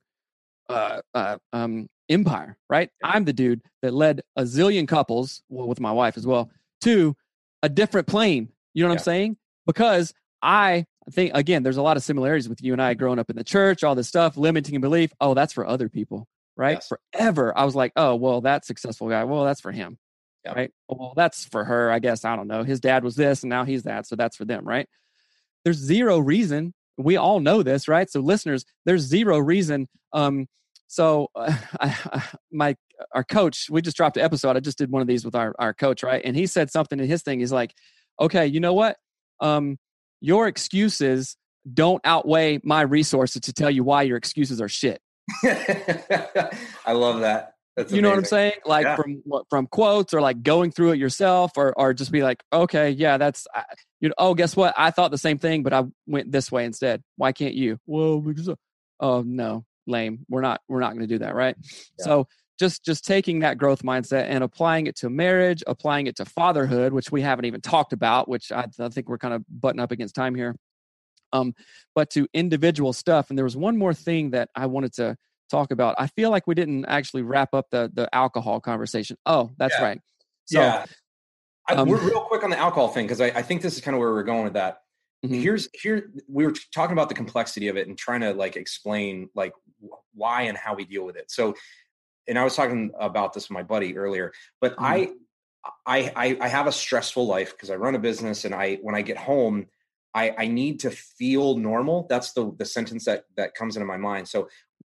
uh, 0.69 1.01
uh, 1.15 1.37
um, 1.53 1.87
empire 2.09 2.57
right? 2.69 2.89
Yeah. 3.03 3.11
i'm 3.13 3.25
the 3.25 3.33
dude 3.33 3.61
that 3.81 3.93
led 3.93 4.21
a 4.35 4.43
zillion 4.43 4.87
couples 4.87 5.41
well, 5.49 5.67
with 5.67 5.79
my 5.79 5.91
wife 5.91 6.17
as 6.17 6.25
well 6.27 6.49
to 6.81 7.15
a 7.63 7.69
different 7.69 8.07
plane 8.07 8.49
you 8.73 8.83
know 8.83 8.89
what 8.89 8.99
i'm 8.99 9.03
saying? 9.03 9.37
Because 9.65 10.13
i 10.41 10.85
think 11.11 11.31
again 11.33 11.63
there's 11.63 11.77
a 11.77 11.81
lot 11.81 11.97
of 11.97 12.03
similarities 12.03 12.47
with 12.49 12.61
you 12.61 12.73
and 12.73 12.81
i 12.81 12.93
growing 12.93 13.17
up 13.19 13.29
in 13.29 13.35
the 13.35 13.43
church 13.43 13.83
all 13.83 13.95
this 13.95 14.07
stuff 14.07 14.37
limiting 14.37 14.79
belief 14.81 15.11
oh 15.21 15.33
that's 15.33 15.53
for 15.53 15.65
other 15.65 15.89
people 15.89 16.27
right? 16.57 16.77
Yes. 16.77 16.91
forever 17.13 17.57
i 17.57 17.63
was 17.65 17.75
like 17.75 17.91
oh 17.95 18.15
well 18.15 18.41
that 18.41 18.65
successful 18.65 19.09
guy 19.09 19.23
well 19.23 19.43
that's 19.45 19.61
for 19.61 19.71
him 19.71 19.97
Yeah. 20.47 20.59
right? 20.59 20.71
Well 20.89 21.13
that's 21.15 21.45
for 21.45 21.63
her 21.65 21.91
i 21.91 21.99
guess 21.99 22.25
i 22.25 22.35
don't 22.35 22.47
know. 22.47 22.63
His 22.63 22.79
dad 22.79 23.03
was 23.03 23.15
this 23.15 23.43
and 23.43 23.49
now 23.49 23.65
he's 23.65 23.83
that 23.83 24.07
so 24.07 24.15
that's 24.15 24.35
for 24.35 24.45
them 24.45 24.65
right? 24.65 24.87
There's 25.63 25.77
zero 25.77 26.19
reason 26.19 26.73
we 26.97 27.17
all 27.17 27.39
know 27.39 27.63
this 27.63 27.87
right? 27.87 28.09
So 28.09 28.19
listeners 28.19 28.65
there's 28.85 29.01
zero 29.01 29.37
reason 29.39 29.87
um 30.13 30.47
so 30.87 31.27
uh, 31.35 31.55
I, 31.79 32.23
my 32.51 32.75
our 33.13 33.23
coach 33.23 33.67
we 33.69 33.81
just 33.81 33.97
dropped 33.97 34.17
an 34.17 34.23
episode 34.23 34.57
i 34.57 34.59
just 34.59 34.77
did 34.77 34.89
one 34.89 35.01
of 35.03 35.07
these 35.07 35.23
with 35.23 35.35
our, 35.35 35.53
our 35.59 35.73
coach 35.73 36.03
right? 36.03 36.21
And 36.23 36.35
he 36.35 36.47
said 36.47 36.71
something 36.71 36.99
in 36.99 37.07
his 37.07 37.21
thing 37.23 37.39
he's 37.39 37.51
like 37.51 37.73
okay 38.19 38.47
you 38.47 38.59
know 38.59 38.73
what? 38.73 38.97
Um 39.39 39.77
your 40.21 40.47
excuses 40.47 41.37
don't 41.73 42.01
outweigh 42.05 42.59
my 42.63 42.81
resources 42.81 43.41
to 43.41 43.53
tell 43.53 43.69
you 43.69 43.83
why 43.83 44.03
your 44.03 44.17
excuses 44.17 44.61
are 44.61 44.69
shit. 44.69 45.01
I 45.43 46.93
love 46.93 47.19
that. 47.21 47.56
That's 47.77 47.93
you 47.93 48.01
know 48.01 48.09
what 48.09 48.17
I'm 48.17 48.25
saying? 48.25 48.53
Like 48.65 48.85
Yeah. 48.85 48.95
from 48.95 49.21
what 49.23 49.45
from 49.51 49.67
quotes 49.67 50.11
or 50.13 50.19
like 50.19 50.41
going 50.41 50.71
through 50.71 50.93
it 50.93 50.97
yourself 50.97 51.51
or 51.55 51.77
or 51.77 51.93
just 51.93 52.11
be 52.11 52.23
like, 52.23 52.43
okay, 52.51 52.89
yeah, 52.89 53.17
that's 53.17 53.45
I, 53.53 53.63
you 54.01 54.09
know, 54.09 54.15
oh, 54.17 54.33
guess 54.33 54.55
what? 54.55 54.73
I 54.75 54.89
thought 54.89 55.11
the 55.11 55.17
same 55.19 55.37
thing, 55.37 55.61
but 55.61 55.73
I 55.73 55.83
went 56.07 56.31
this 56.31 56.51
way 56.51 56.65
instead. 56.65 57.03
Why 57.17 57.31
can't 57.33 57.53
you? 57.53 57.77
Well, 57.85 58.19
because 58.19 58.49
oh 58.99 59.21
no, 59.21 59.63
lame. 59.85 60.25
We're 60.27 60.41
not 60.41 60.59
we're 60.67 60.79
not 60.79 60.89
going 60.93 61.01
to 61.01 61.07
do 61.07 61.19
that, 61.19 61.35
right? 61.35 61.55
Yeah. 61.99 62.05
So 62.05 62.27
just 62.59 62.83
just 62.83 63.05
taking 63.05 63.39
that 63.39 63.59
growth 63.59 63.83
mindset 63.83 64.25
and 64.27 64.43
applying 64.43 64.87
it 64.87 64.95
to 64.97 65.09
marriage, 65.11 65.63
applying 65.67 66.07
it 66.07 66.15
to 66.15 66.25
fatherhood, 66.25 66.93
which 66.93 67.11
we 67.11 67.21
haven't 67.21 67.45
even 67.45 67.61
talked 67.61 67.93
about, 67.93 68.27
which 68.27 68.51
I, 68.51 68.65
I 68.79 68.89
think 68.89 69.07
we're 69.07 69.19
kind 69.19 69.35
of 69.35 69.43
butting 69.47 69.79
up 69.79 69.91
against 69.91 70.15
time 70.15 70.33
here. 70.33 70.55
Um, 71.31 71.53
but 71.93 72.09
to 72.11 72.27
individual 72.33 72.93
stuff. 72.93 73.29
And 73.29 73.37
there 73.37 73.43
was 73.43 73.57
one 73.57 73.77
more 73.77 73.93
thing 73.93 74.31
that 74.31 74.49
I 74.55 74.65
wanted 74.65 74.93
to 74.93 75.17
talk 75.47 75.71
about. 75.71 75.95
I 75.97 76.07
feel 76.07 76.29
like 76.29 76.47
we 76.47 76.55
didn't 76.55 76.85
actually 76.85 77.23
wrap 77.23 77.53
up 77.53 77.67
the 77.71 77.91
the 77.93 78.13
alcohol 78.13 78.59
conversation. 78.59 79.17
Oh, 79.25 79.51
that's 79.57 79.75
yeah. 79.77 79.83
right. 79.83 80.01
So, 80.45 80.59
yeah. 80.61 80.85
I, 81.69 81.73
um, 81.75 81.89
we're 81.89 81.97
real 81.97 82.21
quick 82.21 82.43
on 82.43 82.49
the 82.49 82.57
alcohol 82.57 82.87
thing 82.87 83.05
because 83.05 83.19
I, 83.19 83.25
I, 83.25 83.41
think 83.41 83.61
this 83.61 83.75
is 83.75 83.81
kind 83.81 83.93
of 83.93 83.99
where 83.99 84.13
we're 84.13 84.23
going 84.23 84.45
with 84.45 84.53
that. 84.53 84.83
Mm-hmm. 85.25 85.41
Here's 85.41 85.67
here 85.73 86.11
we 86.29 86.45
were 86.45 86.53
talking 86.73 86.93
about 86.93 87.09
the 87.09 87.15
complexity 87.15 87.67
of 87.67 87.75
it 87.75 87.87
and 87.87 87.97
trying 87.97 88.21
to 88.21 88.33
like 88.33 88.55
explain 88.55 89.29
like 89.35 89.51
why 90.13 90.43
and 90.43 90.57
how 90.57 90.75
we 90.75 90.85
deal 90.85 91.05
with 91.05 91.17
it. 91.17 91.29
So, 91.29 91.55
and 92.27 92.39
I 92.39 92.45
was 92.45 92.55
talking 92.55 92.91
about 92.97 93.33
this 93.33 93.49
with 93.49 93.55
my 93.55 93.63
buddy 93.63 93.97
earlier, 93.97 94.33
but 94.61 94.73
mm-hmm. 94.73 94.85
I. 94.85 95.11
I, 95.85 96.37
I 96.39 96.47
have 96.47 96.67
a 96.67 96.71
stressful 96.71 97.27
life 97.27 97.51
because 97.51 97.69
I 97.69 97.75
run 97.75 97.93
a 97.93 97.99
business 97.99 98.45
and 98.45 98.55
I 98.55 98.75
when 98.75 98.95
I 98.95 99.01
get 99.01 99.17
home 99.17 99.67
I, 100.17 100.33
I 100.35 100.47
need 100.47 100.79
to 100.79 100.89
feel 100.89 101.57
normal. 101.57 102.07
That's 102.09 102.33
the 102.33 102.51
the 102.57 102.65
sentence 102.65 103.05
that 103.05 103.25
that 103.35 103.53
comes 103.53 103.75
into 103.75 103.85
my 103.85 103.97
mind. 103.97 104.27
So 104.27 104.49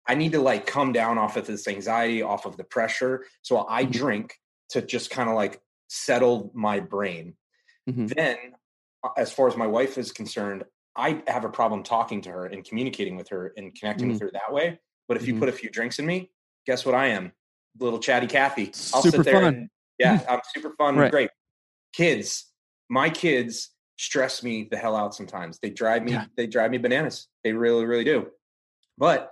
I 0.08 0.14
need 0.14 0.32
to 0.32 0.40
like 0.40 0.66
come 0.66 0.92
down 0.92 1.18
off 1.18 1.36
of 1.36 1.46
this 1.46 1.68
anxiety, 1.68 2.22
off 2.22 2.46
of 2.46 2.56
the 2.56 2.64
pressure. 2.64 3.24
So 3.42 3.66
I 3.68 3.82
mm-hmm. 3.82 3.92
drink 3.92 4.34
to 4.70 4.82
just 4.82 5.10
kind 5.10 5.28
of 5.28 5.36
like 5.36 5.60
settle 5.88 6.50
my 6.54 6.80
brain. 6.80 7.34
Mm-hmm. 7.88 8.06
Then, 8.06 8.36
as 9.16 9.32
far 9.32 9.48
as 9.48 9.56
my 9.56 9.66
wife 9.66 9.98
is 9.98 10.12
concerned, 10.12 10.64
I 10.96 11.22
have 11.26 11.44
a 11.44 11.48
problem 11.48 11.82
talking 11.82 12.20
to 12.22 12.30
her 12.30 12.46
and 12.46 12.64
communicating 12.64 13.16
with 13.16 13.28
her 13.30 13.52
and 13.56 13.74
connecting 13.74 14.06
mm-hmm. 14.06 14.14
with 14.14 14.22
her 14.22 14.30
that 14.32 14.52
way. 14.52 14.78
But 15.08 15.16
if 15.16 15.26
you 15.26 15.34
mm-hmm. 15.34 15.40
put 15.40 15.48
a 15.48 15.52
few 15.52 15.70
drinks 15.70 15.98
in 15.98 16.06
me, 16.06 16.30
guess 16.66 16.86
what 16.86 16.94
I 16.94 17.08
am? 17.08 17.32
Little 17.78 17.98
chatty 17.98 18.26
Cathy. 18.26 18.66
I'll 18.94 19.02
super 19.02 19.18
sit 19.18 19.24
there. 19.24 19.44
And, 19.44 19.68
yeah, 19.98 20.20
I'm 20.28 20.40
super 20.54 20.74
fun. 20.76 20.96
Right. 20.96 21.10
Great. 21.10 21.30
Kids, 21.92 22.46
my 22.88 23.10
kids 23.10 23.70
stress 23.96 24.42
me 24.42 24.68
the 24.70 24.76
hell 24.76 24.96
out 24.96 25.14
sometimes. 25.14 25.58
They 25.60 25.70
drive 25.70 26.02
me, 26.02 26.12
yeah. 26.12 26.26
they 26.36 26.46
drive 26.46 26.70
me 26.70 26.78
bananas. 26.78 27.28
They 27.44 27.52
really, 27.52 27.84
really 27.84 28.04
do. 28.04 28.28
But 28.98 29.30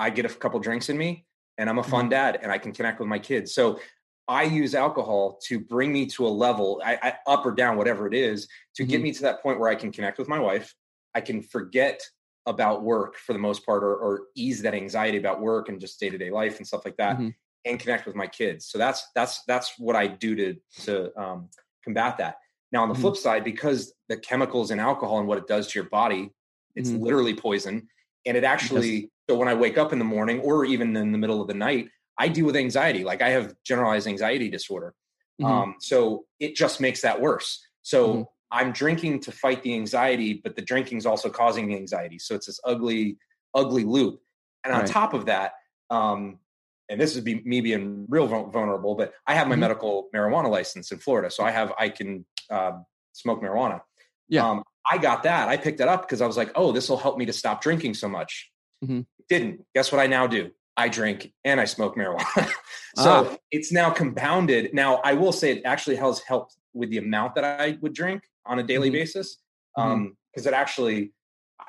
I 0.00 0.10
get 0.10 0.24
a 0.24 0.28
couple 0.28 0.58
drinks 0.60 0.88
in 0.88 0.96
me 0.96 1.26
and 1.58 1.68
I'm 1.68 1.78
a 1.78 1.82
fun 1.82 2.04
mm-hmm. 2.04 2.10
dad 2.10 2.38
and 2.42 2.50
I 2.50 2.58
can 2.58 2.72
connect 2.72 2.98
with 3.00 3.08
my 3.08 3.18
kids. 3.18 3.54
So 3.54 3.78
I 4.26 4.44
use 4.44 4.74
alcohol 4.74 5.38
to 5.48 5.60
bring 5.60 5.92
me 5.92 6.06
to 6.06 6.26
a 6.26 6.28
level, 6.28 6.80
I, 6.84 6.98
I, 7.02 7.14
up 7.26 7.44
or 7.44 7.52
down, 7.52 7.76
whatever 7.76 8.06
it 8.06 8.14
is, 8.14 8.48
to 8.76 8.82
mm-hmm. 8.82 8.90
get 8.90 9.02
me 9.02 9.12
to 9.12 9.22
that 9.22 9.42
point 9.42 9.60
where 9.60 9.68
I 9.68 9.74
can 9.74 9.92
connect 9.92 10.18
with 10.18 10.28
my 10.28 10.38
wife. 10.38 10.74
I 11.14 11.20
can 11.20 11.42
forget 11.42 12.00
about 12.46 12.82
work 12.82 13.16
for 13.16 13.32
the 13.32 13.38
most 13.38 13.66
part, 13.66 13.82
or, 13.82 13.94
or 13.96 14.22
ease 14.34 14.62
that 14.62 14.74
anxiety 14.74 15.18
about 15.18 15.40
work 15.40 15.68
and 15.68 15.80
just 15.80 16.00
day 16.00 16.08
to 16.08 16.16
day 16.16 16.30
life 16.30 16.56
and 16.58 16.66
stuff 16.66 16.84
like 16.84 16.96
that, 16.96 17.16
mm-hmm. 17.16 17.28
and 17.66 17.78
connect 17.78 18.06
with 18.06 18.16
my 18.16 18.26
kids. 18.26 18.66
So 18.66 18.78
that's 18.78 19.08
that's 19.14 19.42
that's 19.46 19.74
what 19.78 19.96
I 19.96 20.06
do 20.06 20.34
to 20.36 20.56
to 20.84 21.20
um, 21.20 21.50
combat 21.84 22.16
that. 22.18 22.36
Now 22.72 22.82
on 22.82 22.88
the 22.88 22.94
mm-hmm. 22.94 23.02
flip 23.02 23.16
side, 23.16 23.44
because 23.44 23.92
the 24.08 24.16
chemicals 24.16 24.70
in 24.70 24.78
alcohol 24.80 25.18
and 25.18 25.28
what 25.28 25.38
it 25.38 25.46
does 25.46 25.66
to 25.68 25.78
your 25.78 25.88
body, 25.90 26.30
it's 26.76 26.90
mm-hmm. 26.90 27.02
literally 27.02 27.34
poison, 27.34 27.88
and 28.24 28.36
it 28.36 28.44
actually. 28.44 28.94
Yes. 28.94 29.10
So 29.30 29.36
when 29.36 29.46
I 29.46 29.54
wake 29.54 29.78
up 29.78 29.92
in 29.92 30.00
the 30.00 30.04
morning, 30.04 30.40
or 30.40 30.64
even 30.64 30.96
in 30.96 31.12
the 31.12 31.16
middle 31.18 31.40
of 31.40 31.46
the 31.46 31.54
night, 31.54 31.88
I 32.18 32.26
deal 32.26 32.46
with 32.46 32.56
anxiety. 32.56 33.04
Like 33.04 33.22
I 33.22 33.28
have 33.28 33.54
generalized 33.62 34.08
anxiety 34.08 34.50
disorder. 34.50 34.92
Mm-hmm. 35.40 35.52
Um, 35.52 35.74
so 35.78 36.24
it 36.40 36.56
just 36.56 36.80
makes 36.80 37.02
that 37.02 37.20
worse. 37.20 37.64
So 37.82 38.08
mm-hmm. 38.08 38.22
I'm 38.50 38.72
drinking 38.72 39.20
to 39.20 39.30
fight 39.30 39.62
the 39.62 39.72
anxiety, 39.74 40.40
but 40.42 40.56
the 40.56 40.62
drinking 40.62 40.98
is 40.98 41.06
also 41.06 41.30
causing 41.30 41.68
the 41.68 41.76
anxiety. 41.76 42.18
So 42.18 42.34
it's 42.34 42.46
this 42.46 42.58
ugly, 42.64 43.18
ugly 43.54 43.84
loop. 43.84 44.20
And 44.64 44.74
on 44.74 44.80
right. 44.80 44.88
top 44.88 45.14
of 45.14 45.26
that, 45.26 45.52
um, 45.90 46.40
and 46.88 47.00
this 47.00 47.14
is 47.14 47.22
be, 47.22 47.40
me 47.44 47.60
being 47.60 48.06
real 48.08 48.26
vulnerable, 48.26 48.96
but 48.96 49.14
I 49.28 49.34
have 49.34 49.46
my 49.46 49.54
mm-hmm. 49.54 49.60
medical 49.60 50.08
marijuana 50.12 50.50
license 50.50 50.90
in 50.90 50.98
Florida, 50.98 51.30
so 51.30 51.44
I 51.44 51.52
have 51.52 51.72
I 51.78 51.88
can 51.88 52.26
uh, 52.50 52.72
smoke 53.12 53.40
marijuana. 53.40 53.80
Yeah, 54.28 54.50
um, 54.50 54.64
I 54.90 54.98
got 54.98 55.22
that. 55.22 55.48
I 55.48 55.56
picked 55.56 55.78
it 55.78 55.86
up 55.86 56.02
because 56.02 56.20
I 56.20 56.26
was 56.26 56.36
like, 56.36 56.50
oh, 56.56 56.72
this 56.72 56.88
will 56.88 56.96
help 56.96 57.16
me 57.16 57.26
to 57.26 57.32
stop 57.32 57.62
drinking 57.62 57.94
so 57.94 58.08
much. 58.08 58.50
Mm-hmm. 58.84 59.02
Didn't. 59.30 59.64
Guess 59.74 59.92
what 59.92 60.00
I 60.00 60.08
now 60.08 60.26
do? 60.26 60.50
I 60.76 60.88
drink 60.88 61.32
and 61.44 61.60
I 61.60 61.64
smoke 61.64 61.96
marijuana. 61.96 62.24
so 62.96 63.30
ah. 63.30 63.36
it's 63.50 63.70
now 63.70 63.90
compounded. 63.90 64.74
Now, 64.74 64.96
I 65.04 65.14
will 65.14 65.32
say 65.32 65.52
it 65.52 65.62
actually 65.64 65.96
has 65.96 66.20
helped 66.20 66.56
with 66.74 66.90
the 66.90 66.98
amount 66.98 67.36
that 67.36 67.44
I 67.44 67.78
would 67.80 67.94
drink 67.94 68.22
on 68.44 68.58
a 68.58 68.62
daily 68.62 68.88
mm-hmm. 68.88 68.96
basis. 68.96 69.38
Mm-hmm. 69.78 69.90
Um, 69.90 70.16
because 70.32 70.46
it 70.46 70.54
actually, 70.54 71.12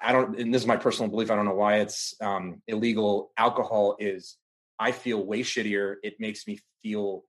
I 0.02 0.12
don't, 0.12 0.40
and 0.40 0.54
this 0.54 0.62
is 0.62 0.68
my 0.68 0.78
personal 0.78 1.10
belief. 1.10 1.32
I 1.32 1.36
don't 1.36 1.46
know 1.46 1.56
why 1.56 1.78
it's 1.78 2.14
um, 2.22 2.62
illegal. 2.68 3.32
Alcohol 3.38 3.96
is, 4.00 4.38
I 4.80 4.92
feel 4.92 5.26
way 5.26 5.42
shittier. 5.42 5.96
It 6.04 6.16
makes 6.20 6.48
me 6.48 6.60
feel 6.82 7.24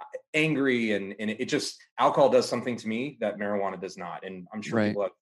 uh, 0.00 0.04
angry 0.34 0.92
and, 0.92 1.14
and 1.18 1.30
it 1.30 1.46
just, 1.46 1.78
alcohol 1.98 2.30
does 2.30 2.48
something 2.48 2.76
to 2.76 2.88
me 2.88 3.18
that 3.20 3.38
marijuana 3.38 3.80
does 3.80 3.98
not. 3.98 4.24
And 4.24 4.46
I'm 4.52 4.62
sure 4.62 4.78
right. 4.78 4.88
people 4.88 5.02
have 5.02 5.12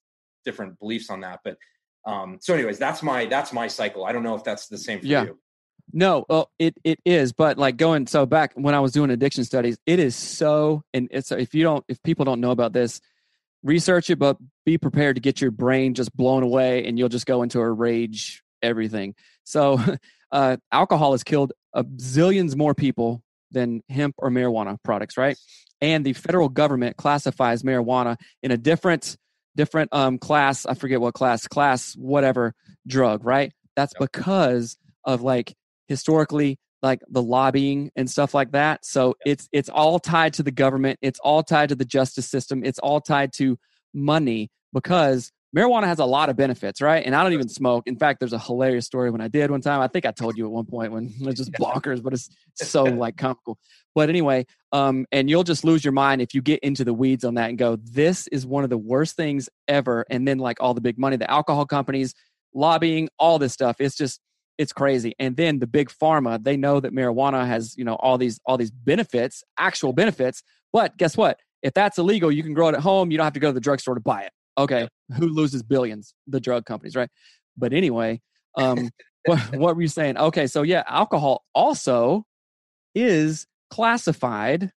different 0.44 0.78
beliefs 0.78 1.10
on 1.10 1.20
that. 1.22 1.40
But 1.44 1.56
um, 2.04 2.38
so 2.40 2.54
anyways, 2.54 2.78
that's 2.78 3.02
my, 3.02 3.26
that's 3.26 3.52
my 3.52 3.68
cycle. 3.68 4.04
I 4.04 4.12
don't 4.12 4.22
know 4.22 4.34
if 4.34 4.44
that's 4.44 4.68
the 4.68 4.78
same 4.78 5.00
for 5.00 5.06
yeah. 5.06 5.24
you. 5.24 5.38
No, 5.92 6.26
well, 6.28 6.50
it 6.58 6.74
it 6.84 7.00
is, 7.06 7.32
but 7.32 7.56
like 7.56 7.78
going 7.78 8.06
so 8.06 8.26
back 8.26 8.52
when 8.54 8.74
I 8.74 8.80
was 8.80 8.92
doing 8.92 9.10
addiction 9.10 9.44
studies, 9.44 9.78
it 9.86 9.98
is 9.98 10.14
so 10.14 10.82
and 10.92 11.08
it's 11.10 11.32
if 11.32 11.54
you 11.54 11.62
don't 11.62 11.82
if 11.88 12.02
people 12.02 12.26
don't 12.26 12.40
know 12.40 12.50
about 12.50 12.74
this, 12.74 13.00
research 13.62 14.10
it, 14.10 14.18
but 14.18 14.36
be 14.66 14.76
prepared 14.76 15.16
to 15.16 15.20
get 15.20 15.40
your 15.40 15.50
brain 15.50 15.94
just 15.94 16.14
blown 16.14 16.42
away 16.42 16.84
and 16.84 16.98
you'll 16.98 17.08
just 17.08 17.26
go 17.26 17.42
into 17.42 17.60
a 17.60 17.70
rage 17.70 18.42
everything. 18.62 19.14
So 19.44 19.80
uh, 20.32 20.58
alcohol 20.72 21.12
has 21.12 21.24
killed 21.24 21.52
a 21.72 21.84
zillions 21.84 22.56
more 22.56 22.74
people 22.74 23.22
than 23.50 23.82
hemp 23.88 24.14
or 24.18 24.30
marijuana 24.30 24.76
products, 24.82 25.16
right? 25.16 25.38
And 25.80 26.04
the 26.04 26.12
federal 26.12 26.48
government 26.48 26.96
classifies 26.96 27.62
marijuana 27.62 28.16
in 28.42 28.50
a 28.50 28.56
different 28.56 29.16
different 29.58 29.92
um 29.92 30.18
class, 30.18 30.64
I 30.64 30.74
forget 30.74 31.00
what 31.00 31.12
class, 31.12 31.46
class 31.46 31.94
whatever 31.94 32.54
drug, 32.86 33.24
right? 33.24 33.52
That's 33.76 33.92
because 33.98 34.78
of 35.04 35.20
like 35.20 35.54
historically 35.88 36.58
like 36.80 37.00
the 37.08 37.22
lobbying 37.22 37.90
and 37.96 38.08
stuff 38.08 38.34
like 38.34 38.52
that. 38.52 38.84
So 38.84 39.16
it's 39.26 39.48
it's 39.52 39.68
all 39.68 39.98
tied 39.98 40.34
to 40.34 40.42
the 40.44 40.52
government. 40.52 41.00
It's 41.02 41.18
all 41.18 41.42
tied 41.42 41.70
to 41.70 41.74
the 41.74 41.84
justice 41.84 42.30
system. 42.30 42.62
It's 42.64 42.78
all 42.78 43.00
tied 43.00 43.32
to 43.38 43.58
money 43.92 44.50
because 44.72 45.32
marijuana 45.56 45.84
has 45.84 45.98
a 45.98 46.04
lot 46.04 46.28
of 46.28 46.36
benefits, 46.36 46.80
right? 46.80 47.04
And 47.04 47.14
I 47.14 47.22
don't 47.22 47.32
even 47.32 47.48
smoke. 47.48 47.86
In 47.86 47.96
fact, 47.96 48.20
there's 48.20 48.32
a 48.32 48.38
hilarious 48.38 48.86
story 48.86 49.10
when 49.10 49.20
I 49.20 49.28
did 49.28 49.50
one 49.50 49.60
time. 49.60 49.80
I 49.80 49.88
think 49.88 50.04
I 50.06 50.10
told 50.10 50.36
you 50.36 50.44
at 50.44 50.50
one 50.50 50.66
point 50.66 50.92
when 50.92 51.06
it 51.06 51.26
was 51.26 51.34
just 51.36 51.52
bonkers, 51.52 52.02
but 52.02 52.12
it's 52.12 52.28
so 52.54 52.84
like 52.84 53.16
comical. 53.16 53.58
But 53.94 54.08
anyway, 54.08 54.46
um, 54.72 55.06
and 55.10 55.30
you'll 55.30 55.44
just 55.44 55.64
lose 55.64 55.84
your 55.84 55.92
mind 55.92 56.20
if 56.20 56.34
you 56.34 56.42
get 56.42 56.60
into 56.60 56.84
the 56.84 56.94
weeds 56.94 57.24
on 57.24 57.34
that 57.34 57.48
and 57.48 57.58
go, 57.58 57.76
this 57.76 58.26
is 58.28 58.46
one 58.46 58.64
of 58.64 58.70
the 58.70 58.78
worst 58.78 59.16
things 59.16 59.48
ever. 59.66 60.04
And 60.10 60.28
then 60.28 60.38
like 60.38 60.58
all 60.60 60.74
the 60.74 60.80
big 60.80 60.98
money, 60.98 61.16
the 61.16 61.30
alcohol 61.30 61.66
companies, 61.66 62.14
lobbying, 62.54 63.08
all 63.18 63.38
this 63.38 63.52
stuff. 63.52 63.76
It's 63.80 63.96
just 63.96 64.20
it's 64.58 64.72
crazy 64.72 65.14
and 65.20 65.36
then 65.36 65.60
the 65.60 65.66
big 65.66 65.88
pharma 65.88 66.42
they 66.42 66.56
know 66.56 66.80
that 66.80 66.92
marijuana 66.92 67.46
has 67.46 67.76
you 67.78 67.84
know 67.84 67.94
all 67.94 68.18
these 68.18 68.40
all 68.44 68.58
these 68.58 68.72
benefits 68.72 69.44
actual 69.56 69.92
benefits 69.92 70.42
but 70.72 70.96
guess 70.96 71.16
what 71.16 71.38
if 71.62 71.72
that's 71.72 71.96
illegal 71.96 72.30
you 72.30 72.42
can 72.42 72.52
grow 72.52 72.68
it 72.68 72.74
at 72.74 72.80
home 72.80 73.10
you 73.10 73.16
don't 73.16 73.24
have 73.24 73.32
to 73.32 73.40
go 73.40 73.48
to 73.48 73.52
the 73.52 73.60
drugstore 73.60 73.94
to 73.94 74.00
buy 74.00 74.22
it 74.22 74.32
okay 74.58 74.88
who 75.16 75.28
loses 75.28 75.62
billions? 75.62 76.14
The 76.26 76.40
drug 76.40 76.64
companies 76.64 76.96
right? 76.96 77.10
But 77.56 77.72
anyway 77.72 78.20
um 78.56 78.90
what, 79.26 79.56
what 79.56 79.76
were 79.76 79.82
you 79.82 79.88
saying? 79.88 80.16
Okay 80.16 80.46
so 80.46 80.62
yeah 80.62 80.82
alcohol 80.86 81.44
also 81.54 82.24
is 82.94 83.46
classified 83.70 84.70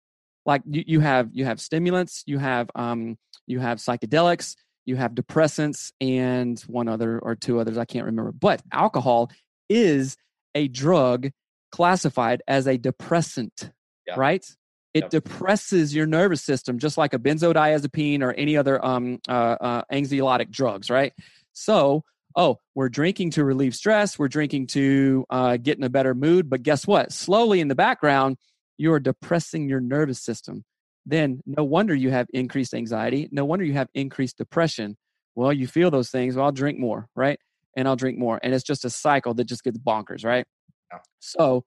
like 0.45 0.61
you, 0.65 0.83
you 0.85 0.99
have 0.99 1.29
you 1.31 1.45
have 1.45 1.61
stimulants 1.61 2.23
you 2.25 2.37
have 2.37 2.69
um 2.75 3.17
you 3.47 3.59
have 3.59 3.77
psychedelics 3.77 4.55
you 4.85 4.95
have 4.95 5.13
depressants 5.13 5.91
and 6.01 6.59
one 6.61 6.87
other 6.87 7.19
or 7.19 7.35
two 7.35 7.59
others 7.59 7.77
i 7.77 7.85
can't 7.85 8.05
remember. 8.05 8.31
But 8.31 8.61
alcohol 8.71 9.31
is 9.69 10.17
a 10.55 10.67
drug 10.67 11.29
classified 11.71 12.43
as 12.47 12.67
a 12.67 12.77
depressant, 12.77 13.71
yeah. 14.05 14.15
right? 14.17 14.45
It 14.93 15.03
yep. 15.03 15.09
depresses 15.09 15.95
your 15.95 16.05
nervous 16.05 16.41
system 16.41 16.77
just 16.77 16.97
like 16.97 17.13
a 17.13 17.19
benzodiazepine 17.19 18.21
or 18.21 18.33
any 18.33 18.57
other 18.57 18.83
um, 18.83 19.19
uh, 19.27 19.55
uh, 19.61 19.81
anxiolytic 19.91 20.51
drugs, 20.51 20.89
right? 20.89 21.13
So, 21.53 22.03
oh, 22.35 22.59
we're 22.75 22.89
drinking 22.89 23.31
to 23.31 23.45
relieve 23.45 23.75
stress, 23.75 24.19
we're 24.19 24.27
drinking 24.27 24.67
to 24.67 25.25
uh, 25.29 25.57
get 25.57 25.77
in 25.77 25.83
a 25.83 25.89
better 25.89 26.13
mood, 26.13 26.49
but 26.49 26.63
guess 26.63 26.85
what? 26.85 27.11
Slowly 27.11 27.61
in 27.61 27.69
the 27.69 27.75
background, 27.75 28.37
you're 28.77 28.99
depressing 28.99 29.69
your 29.69 29.79
nervous 29.79 30.21
system. 30.21 30.65
Then, 31.05 31.41
no 31.45 31.63
wonder 31.63 31.95
you 31.95 32.11
have 32.11 32.27
increased 32.33 32.73
anxiety. 32.73 33.27
No 33.31 33.45
wonder 33.45 33.65
you 33.65 33.73
have 33.73 33.89
increased 33.93 34.37
depression. 34.37 34.97
Well, 35.35 35.53
you 35.53 35.67
feel 35.67 35.89
those 35.89 36.09
things. 36.09 36.35
Well, 36.35 36.45
I'll 36.45 36.51
drink 36.51 36.77
more, 36.77 37.07
right? 37.15 37.39
and 37.75 37.87
I'll 37.87 37.95
drink 37.95 38.17
more. 38.17 38.39
And 38.41 38.53
it's 38.53 38.63
just 38.63 38.85
a 38.85 38.89
cycle 38.89 39.33
that 39.35 39.45
just 39.45 39.63
gets 39.63 39.77
bonkers, 39.77 40.25
right? 40.25 40.45
Yeah. 40.91 40.99
So 41.19 41.63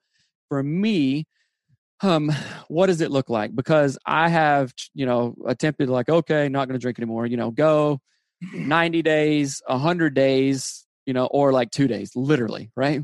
for 0.48 0.62
me, 0.62 1.26
um, 2.02 2.30
what 2.68 2.86
does 2.86 3.00
it 3.00 3.10
look 3.10 3.30
like? 3.30 3.54
Because 3.54 3.98
I 4.06 4.28
have, 4.28 4.72
you 4.94 5.06
know, 5.06 5.34
attempted 5.46 5.88
like, 5.88 6.08
okay, 6.08 6.48
not 6.48 6.68
going 6.68 6.78
to 6.78 6.82
drink 6.82 6.98
anymore. 6.98 7.26
You 7.26 7.36
know, 7.36 7.50
go 7.50 8.00
90 8.52 9.02
days, 9.02 9.62
100 9.66 10.14
days, 10.14 10.86
you 11.06 11.12
know, 11.12 11.26
or 11.26 11.52
like 11.52 11.70
two 11.70 11.88
days, 11.88 12.10
literally, 12.14 12.70
right? 12.76 13.02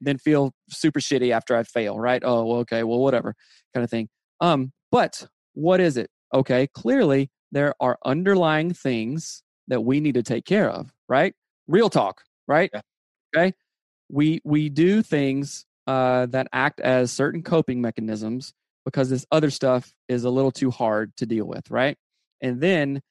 Then 0.00 0.18
feel 0.18 0.52
super 0.70 1.00
shitty 1.00 1.30
after 1.30 1.56
I 1.56 1.62
fail, 1.62 1.98
right? 1.98 2.22
Oh, 2.24 2.44
well, 2.44 2.58
okay, 2.60 2.82
well, 2.82 2.98
whatever, 2.98 3.34
kind 3.74 3.84
of 3.84 3.90
thing. 3.90 4.08
Um, 4.40 4.72
but 4.90 5.26
what 5.54 5.80
is 5.80 5.96
it? 5.96 6.10
Okay, 6.34 6.66
clearly 6.74 7.30
there 7.52 7.74
are 7.80 7.98
underlying 8.04 8.72
things 8.72 9.42
that 9.68 9.82
we 9.82 10.00
need 10.00 10.14
to 10.14 10.22
take 10.22 10.44
care 10.44 10.68
of, 10.68 10.92
right? 11.08 11.34
Real 11.68 11.90
talk, 11.90 12.22
right? 12.48 12.70
Yeah. 12.72 12.80
Okay, 13.36 13.52
we 14.08 14.40
we 14.44 14.68
do 14.68 15.02
things 15.02 15.64
uh, 15.86 16.26
that 16.26 16.48
act 16.52 16.80
as 16.80 17.12
certain 17.12 17.42
coping 17.42 17.80
mechanisms 17.80 18.54
because 18.84 19.10
this 19.10 19.26
other 19.30 19.50
stuff 19.50 19.92
is 20.08 20.24
a 20.24 20.30
little 20.30 20.50
too 20.50 20.70
hard 20.70 21.16
to 21.16 21.26
deal 21.26 21.44
with, 21.44 21.70
right? 21.70 21.96
And 22.40 22.60
then 22.60 23.02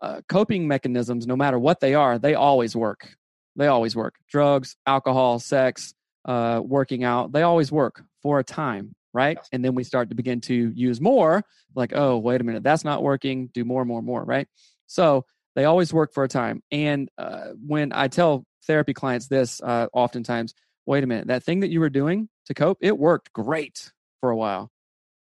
uh, 0.00 0.20
coping 0.28 0.68
mechanisms, 0.68 1.26
no 1.26 1.36
matter 1.36 1.58
what 1.58 1.80
they 1.80 1.94
are, 1.94 2.18
they 2.18 2.34
always 2.34 2.76
work. 2.76 3.16
They 3.56 3.66
always 3.66 3.96
work. 3.96 4.16
Drugs, 4.28 4.76
alcohol, 4.86 5.38
sex, 5.38 5.94
uh, 6.24 6.60
working 6.62 7.04
out, 7.04 7.32
they 7.32 7.42
always 7.42 7.72
work 7.72 8.04
for 8.22 8.38
a 8.38 8.44
time, 8.44 8.94
right? 9.12 9.38
And 9.50 9.64
then 9.64 9.74
we 9.74 9.82
start 9.82 10.10
to 10.10 10.14
begin 10.14 10.40
to 10.42 10.72
use 10.74 11.00
more, 11.00 11.42
like, 11.74 11.92
oh, 11.94 12.18
wait 12.18 12.40
a 12.40 12.44
minute, 12.44 12.62
that's 12.62 12.84
not 12.84 13.02
working. 13.02 13.48
Do 13.48 13.64
more, 13.64 13.84
more, 13.84 14.02
more, 14.02 14.24
right? 14.24 14.46
So 14.86 15.24
they 15.56 15.64
always 15.64 15.92
work 15.92 16.12
for 16.12 16.24
a 16.24 16.28
time. 16.28 16.62
And 16.70 17.08
uh, 17.18 17.48
when 17.66 17.92
I 17.92 18.08
tell 18.08 18.44
therapy 18.66 18.94
clients 18.94 19.26
this, 19.26 19.60
uh, 19.60 19.88
oftentimes, 19.92 20.54
wait 20.88 21.04
a 21.04 21.06
minute, 21.06 21.26
that 21.26 21.44
thing 21.44 21.60
that 21.60 21.68
you 21.68 21.80
were 21.80 21.90
doing 21.90 22.30
to 22.46 22.54
cope, 22.54 22.78
it 22.80 22.96
worked 22.96 23.30
great 23.34 23.92
for 24.20 24.30
a 24.30 24.36
while, 24.36 24.70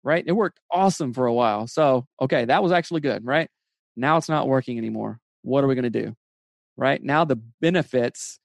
right? 0.03 0.25
It 0.27 0.33
worked 0.33 0.59
awesome 0.69 1.13
for 1.13 1.25
a 1.25 1.33
while. 1.33 1.67
So, 1.67 2.05
okay, 2.21 2.43
that 2.43 2.61
was 2.61 2.73
actually 2.73 2.99
good, 2.99 3.25
right? 3.25 3.49
Now 3.95 4.17
it's 4.17 4.27
not 4.27 4.49
working 4.49 4.77
anymore. 4.77 5.21
What 5.41 5.63
are 5.63 5.67
we 5.67 5.75
going 5.75 5.83
to 5.83 5.89
do? 5.89 6.15
Right 6.75 7.01
now, 7.01 7.23
the 7.23 7.37
benefits 7.61 8.39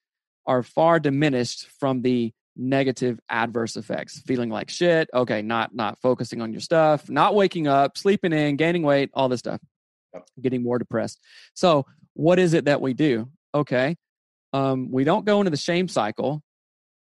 are 0.46 0.62
far 0.62 1.00
diminished 1.00 1.66
from 1.80 2.02
the 2.02 2.32
negative 2.56 3.18
adverse 3.28 3.76
effects 3.76 4.20
feeling 4.26 4.50
like 4.50 4.68
shit 4.68 5.08
okay 5.14 5.42
not 5.42 5.72
not 5.76 5.96
focusing 6.00 6.42
on 6.42 6.52
your 6.52 6.60
stuff 6.60 7.08
not 7.08 7.36
waking 7.36 7.68
up 7.68 7.96
sleeping 7.96 8.32
in 8.32 8.56
gaining 8.56 8.82
weight 8.82 9.10
all 9.14 9.28
this 9.28 9.38
stuff 9.38 9.60
getting 10.40 10.60
more 10.64 10.76
depressed 10.76 11.20
so 11.54 11.86
what 12.14 12.36
is 12.36 12.54
it 12.54 12.64
that 12.64 12.80
we 12.80 12.94
do 12.94 13.28
okay 13.54 13.96
um, 14.52 14.90
we 14.90 15.04
don't 15.04 15.24
go 15.24 15.38
into 15.38 15.52
the 15.52 15.56
shame 15.56 15.86
cycle 15.86 16.42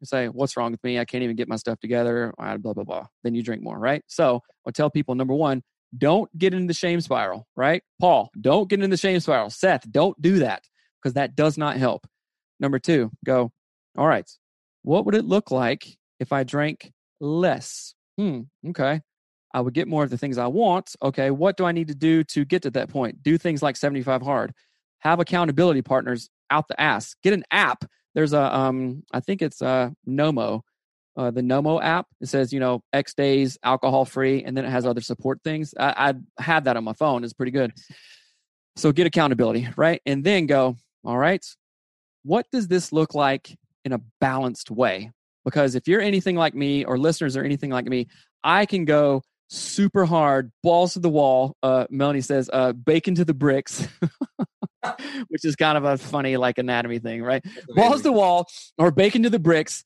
say, 0.06 0.28
What's 0.28 0.56
wrong 0.58 0.72
with 0.72 0.84
me? 0.84 1.00
I 1.00 1.06
can't 1.06 1.24
even 1.24 1.36
get 1.36 1.48
my 1.48 1.56
stuff 1.56 1.80
together. 1.80 2.34
Blah, 2.38 2.58
blah, 2.58 2.84
blah. 2.84 3.08
Then 3.24 3.36
you 3.36 3.44
drink 3.44 3.64
more, 3.64 3.78
right? 3.78 4.04
So 4.08 4.42
I 4.68 4.72
tell 4.72 4.90
people 4.90 5.16
number 5.16 5.34
one, 5.34 5.64
don't 5.98 6.36
get 6.38 6.54
into 6.54 6.68
the 6.68 6.74
shame 6.74 7.02
spiral, 7.02 7.48
right? 7.56 7.82
Paul, 8.00 8.30
don't 8.40 8.70
get 8.70 8.82
in 8.82 8.90
the 8.90 8.98
shame 8.98 9.20
spiral. 9.20 9.50
Seth, 9.50 9.90
don't 9.90 10.20
do 10.22 10.40
that 10.40 10.64
because 11.02 11.14
that 11.14 11.36
does 11.36 11.58
not 11.58 11.78
help. 11.78 12.06
Number 12.60 12.80
two, 12.80 13.12
go, 13.26 13.52
All 13.98 14.08
right, 14.08 14.30
what 14.84 15.06
would 15.06 15.16
it 15.16 15.26
look 15.26 15.52
like 15.52 15.98
if 16.20 16.32
I 16.32 16.44
drank 16.44 16.92
less? 17.20 17.94
Hmm, 18.18 18.42
okay. 18.70 19.02
I 19.54 19.62
would 19.62 19.74
get 19.74 19.88
more 19.88 20.04
of 20.04 20.10
the 20.10 20.18
things 20.18 20.38
I 20.38 20.48
want. 20.48 20.96
Okay, 21.02 21.32
what 21.32 21.58
do 21.58 21.66
I 21.66 21.72
need 21.72 21.88
to 21.88 21.96
do 21.96 22.24
to 22.26 22.46
get 22.46 22.64
to 22.64 22.72
that 22.72 22.90
point? 22.90 23.24
Do 23.24 23.38
things 23.38 23.64
like 23.64 23.78
75 23.78 24.22
hard. 24.22 24.54
Have 25.00 25.20
accountability 25.20 25.82
partners 25.82 26.30
out 26.50 26.68
the 26.68 26.80
ass. 26.80 27.16
Get 27.24 27.34
an 27.34 27.44
app 27.52 27.86
there's 28.18 28.34
a 28.34 28.58
um 28.58 29.04
I 29.14 29.20
think 29.20 29.44
it's 29.44 29.62
uh 29.62 29.92
Nomo, 30.08 30.62
uh, 31.16 31.30
the 31.30 31.42
Nomo 31.42 31.80
app. 31.80 32.08
It 32.20 32.26
says 32.26 32.52
you 32.52 32.60
know 32.60 32.82
X 32.92 33.14
days 33.14 33.60
alcohol 33.62 34.06
free, 34.06 34.44
and 34.44 34.58
then 34.58 34.66
it 34.66 34.72
has 34.72 34.88
other 34.88 35.02
support 35.02 35.40
things. 35.44 35.76
I, 35.80 36.16
I 36.38 36.42
have 36.42 36.64
that 36.64 36.78
on 36.78 36.84
my 36.84 36.94
phone. 36.94 37.24
It's 37.24 37.34
pretty 37.34 37.52
good. 37.52 37.74
So 38.76 38.92
get 38.92 39.06
accountability, 39.06 39.70
right? 39.78 40.02
And 40.08 40.24
then 40.24 40.48
go. 40.48 40.78
All 41.06 41.18
right, 41.18 41.46
what 42.24 42.48
does 42.52 42.68
this 42.68 42.92
look 42.92 43.14
like 43.14 43.56
in 43.86 43.94
a 43.94 44.02
balanced 44.20 44.72
way? 44.72 45.12
Because 45.46 45.76
if 45.76 45.88
you're 45.88 46.02
anything 46.02 46.36
like 46.36 46.56
me, 46.56 46.86
or 46.86 46.98
listeners 46.98 47.38
are 47.38 47.44
anything 47.44 47.70
like 47.70 47.86
me, 47.86 48.08
I 48.44 48.66
can 48.66 48.86
go 48.86 49.22
super 49.48 50.06
hard, 50.06 50.52
balls 50.64 50.94
to 50.94 51.00
the 51.00 51.10
wall. 51.10 51.56
Uh, 51.62 51.86
Melanie 51.92 52.22
says, 52.22 52.50
uh, 52.52 52.74
bacon 52.74 53.14
to 53.14 53.26
the 53.26 53.36
bricks. 53.36 53.88
which 55.30 55.46
is 55.46 55.56
kind 55.56 55.78
of 55.78 55.84
a 55.84 55.98
funny 55.98 56.38
like 56.38 56.58
anatomy 56.58 57.00
thing, 57.00 57.24
right? 57.24 57.44
Balls 57.70 58.02
the 58.02 58.12
wall 58.12 58.48
or 58.78 58.92
bacon 58.92 59.24
to 59.24 59.30
the 59.30 59.40
bricks, 59.40 59.84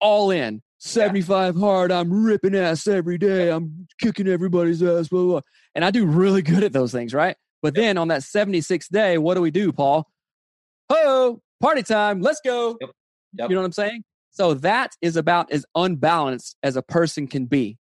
all 0.00 0.30
in. 0.30 0.62
75 0.78 1.54
yeah. 1.54 1.60
hard. 1.60 1.92
I'm 1.92 2.24
ripping 2.24 2.54
ass 2.56 2.86
every 2.86 3.18
day. 3.18 3.50
I'm 3.50 3.86
kicking 4.00 4.26
everybody's 4.26 4.82
ass, 4.82 5.08
blah, 5.08 5.22
blah. 5.24 5.40
And 5.74 5.84
I 5.84 5.90
do 5.90 6.06
really 6.06 6.42
good 6.42 6.64
at 6.64 6.72
those 6.72 6.92
things, 6.92 7.12
right? 7.12 7.36
But 7.62 7.76
yep. 7.76 7.82
then 7.82 7.98
on 7.98 8.08
that 8.08 8.22
76th 8.22 8.88
day, 8.88 9.18
what 9.18 9.34
do 9.34 9.42
we 9.42 9.50
do, 9.50 9.72
Paul? 9.72 10.08
Oh, 10.88 11.40
party 11.60 11.82
time. 11.82 12.22
Let's 12.22 12.40
go. 12.42 12.78
Yep. 12.80 12.90
Yep. 13.34 13.50
You 13.50 13.54
know 13.54 13.60
what 13.60 13.66
I'm 13.66 13.72
saying? 13.72 14.04
So 14.30 14.54
that 14.54 14.92
is 15.02 15.16
about 15.16 15.52
as 15.52 15.66
unbalanced 15.74 16.56
as 16.62 16.76
a 16.76 16.82
person 16.82 17.26
can 17.26 17.46
be. 17.46 17.76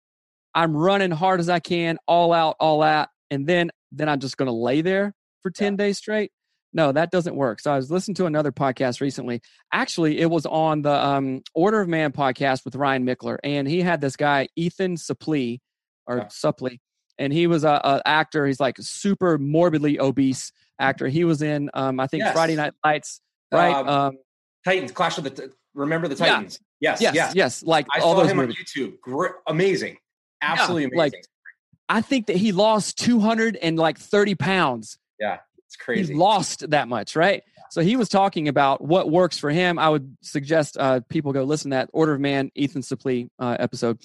I'm 0.54 0.76
running 0.76 1.12
hard 1.12 1.42
as 1.42 1.50
I 1.50 1.60
can, 1.60 1.98
all 2.08 2.32
out, 2.32 2.56
all 2.60 2.82
out, 2.82 3.10
and 3.30 3.46
then 3.46 3.72
then 3.92 4.08
I'm 4.08 4.20
just 4.20 4.38
going 4.38 4.48
to 4.48 4.54
lay 4.54 4.82
there 4.82 5.14
for 5.46 5.52
10 5.52 5.74
yeah. 5.74 5.78
days 5.78 6.00
straight. 6.00 6.32
No, 6.74 6.92
that 6.92 7.12
doesn't 7.12 7.36
work. 7.36 7.60
So 7.60 7.72
I 7.72 7.76
was 7.76 7.92
listening 7.92 8.16
to 8.16 8.26
another 8.26 8.52
podcast 8.52 9.00
recently. 9.00 9.42
Actually, 9.72 10.20
it 10.20 10.30
was 10.30 10.48
on 10.48 10.82
the 10.82 11.06
um, 11.06 11.44
Order 11.54 11.82
of 11.82 11.88
Man 11.88 12.12
podcast 12.12 12.66
with 12.66 12.76
Ryan 12.76 13.06
Michler 13.06 13.38
and 13.44 13.68
he 13.68 13.82
had 13.82 14.02
this 14.02 14.16
guy 14.16 14.48
Ethan 14.56 14.96
Suplee 14.96 15.60
or 16.08 16.18
yeah. 16.18 16.26
Suplee, 16.26 16.80
and 17.18 17.32
he 17.32 17.48
was 17.48 17.64
a, 17.64 17.70
a, 17.70 18.02
actor. 18.06 18.46
He's 18.46 18.60
like 18.60 18.78
super 18.80 19.38
morbidly 19.38 20.00
obese 20.00 20.52
actor. 20.80 21.08
He 21.08 21.24
was 21.24 21.42
in 21.42 21.70
um, 21.74 22.00
I 22.00 22.08
think 22.08 22.24
yes. 22.24 22.34
Friday 22.34 22.56
Night 22.56 22.74
Lights, 22.84 23.22
right? 23.52 23.74
Um, 23.74 23.88
um, 23.88 24.18
Titans, 24.66 24.92
Clash 24.92 25.18
of 25.18 25.24
the. 25.24 25.30
T- 25.30 25.44
remember 25.74 26.08
the 26.08 26.16
Titans? 26.16 26.60
Yeah. 26.80 26.92
Yes, 26.92 27.02
yes, 27.02 27.16
yes, 27.16 27.36
yes. 27.36 27.64
Like 27.64 27.88
I 27.96 28.00
all 28.00 28.16
saw 28.16 28.22
those 28.22 28.32
him 28.32 28.38
movies. 28.38 28.58
on 28.60 28.84
YouTube. 28.84 29.00
Great, 29.00 29.32
amazing, 29.48 29.98
absolutely 30.42 30.84
yeah, 30.84 30.90
amazing. 30.90 30.98
Like, 30.98 31.26
I 31.88 32.02
think 32.02 32.28
that 32.28 32.36
he 32.36 32.52
lost 32.52 32.98
two 32.98 33.20
hundred 33.20 33.56
and 33.56 33.78
like 33.78 33.98
thirty 33.98 34.36
pounds. 34.36 34.98
Yeah. 35.20 35.40
It's 35.66 35.76
crazy. 35.76 36.14
He 36.14 36.20
lost 36.20 36.70
that 36.70 36.88
much, 36.88 37.16
right? 37.16 37.44
So 37.72 37.82
he 37.82 37.96
was 37.96 38.10
talking 38.10 38.48
about 38.48 38.82
what 38.82 39.10
works 39.10 39.38
for 39.38 39.50
him. 39.50 39.80
I 39.80 39.90
would 39.90 40.16
suggest 40.22 40.78
uh, 40.78 41.02
people 41.10 41.34
go 41.34 41.44
listen 41.44 41.72
to 41.72 41.76
that 41.76 41.90
Order 41.94 42.14
of 42.14 42.22
Man 42.22 42.52
Ethan 42.56 42.82
Suplee 42.82 43.28
uh, 43.40 43.58
episode, 43.60 44.00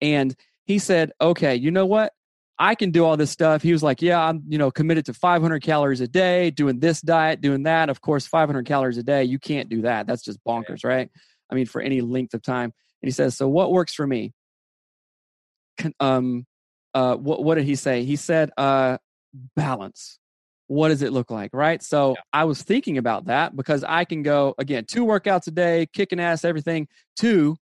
and 0.00 0.34
he 0.64 0.78
said, 0.78 1.12
"Okay, 1.20 1.56
you 1.56 1.70
know 1.70 1.86
what? 1.86 2.12
I 2.58 2.74
can 2.74 2.90
do 2.90 3.04
all 3.04 3.16
this 3.16 3.30
stuff." 3.30 3.62
He 3.62 3.72
was 3.72 3.82
like, 3.82 4.02
"Yeah, 4.02 4.20
I'm 4.20 4.42
you 4.46 4.58
know 4.58 4.70
committed 4.70 5.06
to 5.06 5.14
500 5.14 5.62
calories 5.62 6.00
a 6.00 6.08
day, 6.08 6.50
doing 6.50 6.78
this 6.78 7.00
diet, 7.00 7.40
doing 7.40 7.64
that. 7.64 7.88
Of 7.88 8.00
course, 8.00 8.26
500 8.26 8.66
calories 8.66 8.98
a 8.98 9.02
day, 9.02 9.24
you 9.24 9.38
can't 9.38 9.68
do 9.68 9.82
that. 9.82 10.06
That's 10.06 10.22
just 10.22 10.38
bonkers, 10.44 10.84
right? 10.84 11.10
I 11.50 11.54
mean, 11.54 11.66
for 11.66 11.80
any 11.80 12.02
length 12.02 12.34
of 12.34 12.42
time." 12.42 12.72
And 13.02 13.08
he 13.08 13.10
says, 13.10 13.36
"So 13.36 13.48
what 13.48 13.72
works 13.72 13.94
for 13.94 14.06
me?" 14.06 14.34
Um, 16.00 16.46
uh, 16.94 17.16
what 17.16 17.42
what 17.42 17.56
did 17.56 17.64
he 17.64 17.74
say? 17.74 18.04
He 18.04 18.16
said, 18.16 18.50
uh, 18.56 18.98
balance 19.54 20.18
what 20.68 20.88
does 20.88 21.02
it 21.02 21.12
look 21.12 21.30
like 21.30 21.50
right? 21.52 21.82
So 21.82 22.10
yeah. 22.10 22.22
i 22.32 22.44
was 22.44 22.62
thinking 22.62 22.98
about 22.98 23.26
that 23.26 23.54
because 23.54 23.84
i 23.84 24.04
can 24.04 24.22
go 24.22 24.54
again 24.58 24.84
two 24.84 25.04
workouts 25.04 25.46
a 25.46 25.50
day 25.50 25.86
kicking 25.92 26.20
ass 26.20 26.44
everything. 26.44 26.88
Two 27.16 27.56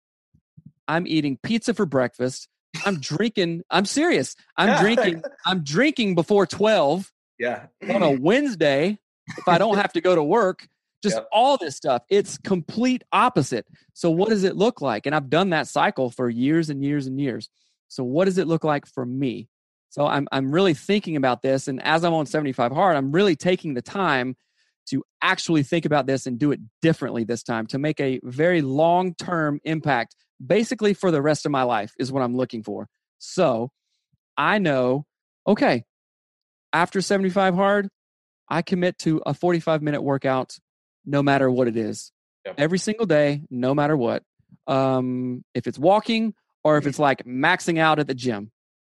i'm 0.89 1.07
eating 1.07 1.39
pizza 1.43 1.75
for 1.75 1.87
breakfast. 1.87 2.49
I'm 2.87 3.01
drinking 3.01 3.63
i'm 3.71 3.85
serious. 3.85 4.37
I'm 4.57 4.81
drinking 4.81 5.23
i'm 5.47 5.63
drinking 5.65 6.15
before 6.15 6.47
12 6.47 7.11
yeah. 7.39 7.67
on 7.91 8.03
a 8.03 8.11
wednesday 8.11 8.99
if 9.39 9.49
i 9.49 9.59
don't 9.59 9.77
have 9.77 9.93
to 9.95 10.01
go 10.01 10.15
to 10.15 10.23
work. 10.23 10.69
Just 11.03 11.17
yep. 11.17 11.29
all 11.33 11.57
this 11.57 11.75
stuff. 11.77 12.05
It's 12.09 12.39
complete 12.39 13.03
opposite. 13.11 13.67
So 13.93 14.09
what 14.09 14.29
does 14.29 14.45
it 14.45 14.57
look 14.57 14.81
like? 14.81 15.07
And 15.07 15.15
i've 15.15 15.31
done 15.31 15.51
that 15.51 15.67
cycle 15.67 16.11
for 16.11 16.29
years 16.29 16.71
and 16.71 16.85
years 16.85 17.07
and 17.07 17.21
years. 17.21 17.49
So 17.89 18.05
what 18.05 18.25
does 18.25 18.39
it 18.39 18.47
look 18.47 18.65
like 18.65 18.87
for 18.87 19.05
me 19.05 19.49
so 19.93 20.07
I'm 20.07 20.27
I'm 20.33 20.51
really 20.53 20.73
thinking 20.73 21.17
about 21.17 21.43
this, 21.43 21.69
and 21.69 21.81
as 21.83 22.03
I'm 22.03 22.15
on 22.15 22.25
75 22.25 22.73
hard, 22.73 22.97
I'm 22.97 23.13
really 23.13 23.37
taking 23.37 23.75
the 23.75 23.83
time 23.83 24.37
to 24.87 25.05
actually 25.21 25.63
think 25.63 25.85
about 25.85 26.07
this 26.07 26.27
and 26.27 26.39
do 26.39 26.51
it 26.51 26.61
differently 26.81 27.25
this 27.25 27.43
time 27.43 27.67
to 27.67 27.79
make 27.79 28.01
a 28.01 28.19
very 28.25 28.63
long 28.63 29.15
term 29.15 29.61
impact, 29.65 30.17
basically 30.45 30.95
for 30.95 31.11
the 31.11 31.21
rest 31.21 31.45
of 31.45 31.53
my 31.53 31.65
life 31.65 31.93
is 31.99 32.11
what 32.11 32.23
I'm 32.23 32.35
looking 32.35 32.63
for. 32.63 32.89
So 33.19 33.71
I 34.35 34.59
know, 34.59 35.05
okay, 35.47 35.85
after 36.73 37.03
75 37.03 37.55
hard, 37.55 37.89
I 38.49 38.63
commit 38.63 38.99
to 39.01 39.21
a 39.27 39.35
45 39.35 39.83
minute 39.83 40.01
workout, 40.01 40.57
no 41.05 41.23
matter 41.23 41.51
what 41.51 41.69
it 41.69 41.77
is, 41.77 42.13
yep. 42.47 42.55
every 42.57 42.79
single 42.79 43.05
day, 43.05 43.43
no 43.51 43.75
matter 43.75 43.97
what. 43.97 44.23
Um, 44.67 45.45
if 45.53 45.67
it's 45.67 45.79
walking 45.79 46.33
or 46.65 46.79
if 46.79 46.87
it's 46.87 46.99
like 46.99 47.27
maxing 47.27 47.79
out 47.79 47.99
at 47.99 48.07
the 48.07 48.15
gym, 48.15 48.53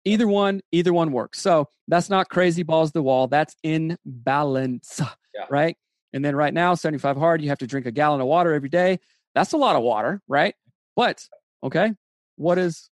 either 0.07 0.27
one 0.27 0.63
either 0.73 0.93
one 0.95 1.13
works 1.13 1.41
so 1.41 1.69
that's 1.89 2.09
not 2.09 2.31
crazy 2.31 2.63
balls 2.63 2.93
the 2.93 3.03
wall 3.03 3.27
that's 3.27 3.55
in 3.63 3.99
balance 4.07 5.01
yeah. 5.35 5.45
right 5.51 5.77
and 6.15 6.25
then 6.25 6.35
right 6.35 6.55
now 6.55 6.75
75 6.75 7.19
hard 7.19 7.43
you 7.43 7.51
have 7.51 7.59
to 7.59 7.67
drink 7.67 7.85
a 7.85 7.91
gallon 7.91 8.23
of 8.23 8.27
water 8.27 8.55
every 8.55 8.71
day 8.71 8.99
that's 9.35 9.53
a 9.53 9.59
lot 9.59 9.77
of 9.77 9.83
water 9.83 10.23
right 10.27 10.55
but 10.95 11.27
okay 11.63 11.93
what 12.37 12.57
is 12.57 12.89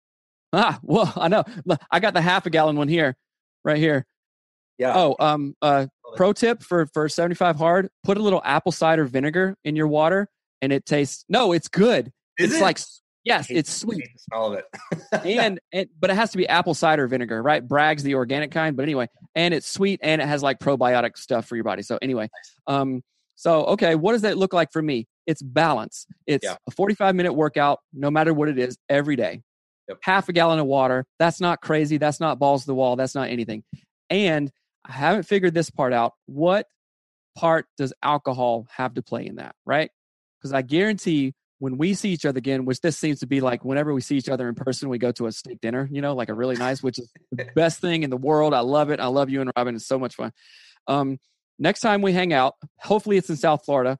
Ah, 0.55 0.79
well, 0.83 1.11
I 1.15 1.29
know. 1.29 1.43
I 1.89 1.99
got 1.99 2.13
the 2.13 2.21
half 2.21 2.45
a 2.45 2.51
gallon 2.51 2.75
one 2.75 2.87
here, 2.87 3.17
right 3.65 3.77
here. 3.77 4.05
Yeah. 4.77 4.93
Oh, 4.95 5.15
um, 5.19 5.55
uh, 5.63 5.87
pro 6.15 6.31
tip 6.31 6.61
for 6.61 6.85
for 6.85 7.09
75 7.09 7.55
hard: 7.55 7.89
put 8.03 8.19
a 8.19 8.21
little 8.21 8.39
apple 8.45 8.71
cider 8.71 9.05
vinegar 9.05 9.57
in 9.63 9.75
your 9.75 9.87
water, 9.87 10.29
and 10.61 10.71
it 10.71 10.85
tastes. 10.85 11.25
No, 11.27 11.53
it's 11.53 11.67
good. 11.67 12.11
Is 12.37 12.51
it's 12.51 12.59
it? 12.59 12.61
like 12.61 12.77
yes, 13.23 13.47
hate- 13.47 13.57
it's 13.57 13.71
sweet. 13.73 13.97
the 14.13 14.19
smell 14.19 14.53
of 14.53 14.59
it. 14.59 14.65
and, 15.39 15.59
and 15.71 15.89
but 15.99 16.09
it 16.09 16.15
has 16.15 16.31
to 16.31 16.37
be 16.37 16.47
apple 16.47 16.73
cider 16.73 17.07
vinegar, 17.07 17.41
right? 17.41 17.65
Bragg's 17.67 18.03
the 18.03 18.15
organic 18.15 18.51
kind, 18.51 18.75
but 18.75 18.83
anyway, 18.83 19.07
and 19.35 19.53
it's 19.53 19.67
sweet 19.67 19.99
and 20.03 20.21
it 20.21 20.27
has 20.27 20.43
like 20.43 20.59
probiotic 20.59 21.17
stuff 21.17 21.45
for 21.45 21.55
your 21.55 21.63
body. 21.63 21.81
So 21.81 21.97
anyway, 22.01 22.29
um, 22.67 23.01
so 23.35 23.65
okay, 23.65 23.95
what 23.95 24.13
does 24.13 24.21
that 24.21 24.37
look 24.37 24.53
like 24.53 24.71
for 24.71 24.81
me? 24.81 25.07
It's 25.25 25.41
balance. 25.41 26.05
It's 26.27 26.43
Yeah. 26.43 26.55
a 26.67 26.71
45 26.71 27.15
minute 27.15 27.33
workout, 27.33 27.79
no 27.93 28.11
matter 28.11 28.33
what 28.33 28.49
it 28.49 28.59
is, 28.59 28.77
every 28.89 29.15
day. 29.15 29.41
Yep. 29.89 29.97
Half 30.03 30.29
a 30.29 30.33
gallon 30.33 30.59
of 30.59 30.65
water. 30.65 31.05
That's 31.19 31.41
not 31.41 31.61
crazy. 31.61 31.97
That's 31.97 32.19
not 32.19 32.39
balls 32.39 32.61
to 32.61 32.67
the 32.67 32.75
wall. 32.75 32.95
That's 32.95 33.15
not 33.15 33.29
anything. 33.29 33.63
And 34.09 34.49
I 34.85 34.91
haven't 34.93 35.23
figured 35.23 35.53
this 35.53 35.69
part 35.69 35.91
out. 35.93 36.13
What 36.25 36.67
part 37.35 37.65
does 37.77 37.93
alcohol 38.03 38.67
have 38.75 38.93
to 38.93 39.01
play 39.01 39.25
in 39.25 39.35
that, 39.35 39.55
right? 39.65 39.89
Because 40.39 40.53
I 40.53 40.61
guarantee 40.61 41.33
when 41.59 41.77
we 41.77 41.93
see 41.93 42.09
each 42.09 42.25
other 42.25 42.37
again, 42.37 42.65
which 42.65 42.81
this 42.81 42.97
seems 42.97 43.19
to 43.19 43.27
be 43.27 43.41
like 43.41 43.63
whenever 43.63 43.93
we 43.93 44.01
see 44.01 44.17
each 44.17 44.29
other 44.29 44.49
in 44.49 44.55
person, 44.55 44.89
we 44.89 44.97
go 44.97 45.11
to 45.13 45.27
a 45.27 45.31
steak 45.31 45.61
dinner, 45.61 45.87
you 45.91 46.01
know, 46.01 46.13
like 46.13 46.29
a 46.29 46.33
really 46.33 46.55
nice, 46.55 46.83
which 46.83 46.99
is 46.99 47.09
the 47.31 47.45
best 47.55 47.79
thing 47.79 48.03
in 48.03 48.09
the 48.09 48.17
world. 48.17 48.53
I 48.53 48.59
love 48.59 48.89
it. 48.89 48.99
I 48.99 49.07
love 49.07 49.29
you 49.29 49.41
and 49.41 49.51
Robin. 49.55 49.75
It's 49.75 49.87
so 49.87 49.99
much 49.99 50.15
fun. 50.15 50.31
Um, 50.87 51.19
next 51.59 51.79
time 51.79 52.01
we 52.01 52.11
hang 52.11 52.33
out, 52.33 52.55
hopefully 52.79 53.17
it's 53.17 53.29
in 53.29 53.37
South 53.37 53.63
Florida, 53.65 53.97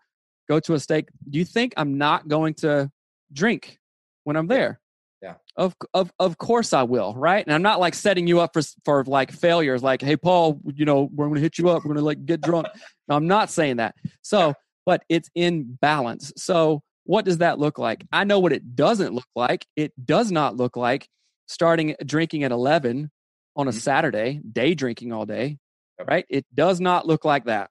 go 0.49 0.59
to 0.61 0.73
a 0.73 0.79
steak. 0.79 1.07
Do 1.29 1.39
you 1.39 1.45
think 1.45 1.73
I'm 1.77 1.97
not 1.97 2.27
going 2.27 2.55
to 2.55 2.91
drink 3.31 3.79
when 4.23 4.35
I'm 4.35 4.47
there? 4.47 4.79
Yeah. 5.21 5.35
Of 5.55 5.73
of 5.93 6.11
of 6.19 6.37
course 6.37 6.73
I 6.73 6.83
will, 6.83 7.13
right? 7.15 7.45
And 7.45 7.55
I'm 7.55 7.61
not 7.61 7.79
like 7.79 7.93
setting 7.93 8.27
you 8.27 8.41
up 8.41 8.51
for 8.53 8.61
for 8.83 9.05
like 9.05 9.31
failures. 9.31 9.81
Like, 9.81 10.01
hey 10.01 10.17
Paul, 10.17 10.59
you 10.75 10.83
know, 10.83 11.09
we're 11.13 11.27
going 11.27 11.35
to 11.35 11.41
hit 11.41 11.57
you 11.57 11.69
up. 11.69 11.85
We're 11.85 11.93
going 11.93 11.97
to 11.99 12.03
like 12.03 12.25
get 12.25 12.41
drunk. 12.41 12.67
no, 13.07 13.15
I'm 13.15 13.27
not 13.27 13.49
saying 13.49 13.77
that. 13.77 13.95
So, 14.21 14.53
but 14.85 15.03
it's 15.07 15.29
in 15.33 15.77
balance. 15.79 16.33
So, 16.35 16.83
what 17.05 17.25
does 17.25 17.39
that 17.39 17.59
look 17.59 17.77
like? 17.77 18.05
I 18.11 18.23
know 18.23 18.39
what 18.39 18.53
it 18.53 18.75
doesn't 18.75 19.13
look 19.13 19.27
like. 19.35 19.65
It 19.75 19.93
does 20.05 20.31
not 20.31 20.55
look 20.55 20.75
like 20.77 21.09
starting 21.47 21.95
drinking 22.05 22.43
at 22.43 22.51
11 22.51 23.11
on 23.55 23.67
a 23.67 23.71
Mhm. 23.71 23.75
Saturday, 23.79 24.41
day 24.49 24.73
drinking 24.73 25.11
all 25.11 25.25
day, 25.25 25.59
Yep. 25.99 26.07
right? 26.07 26.25
It 26.29 26.45
does 26.53 26.79
not 26.79 27.05
look 27.05 27.25
like 27.25 27.45
that. 27.45 27.69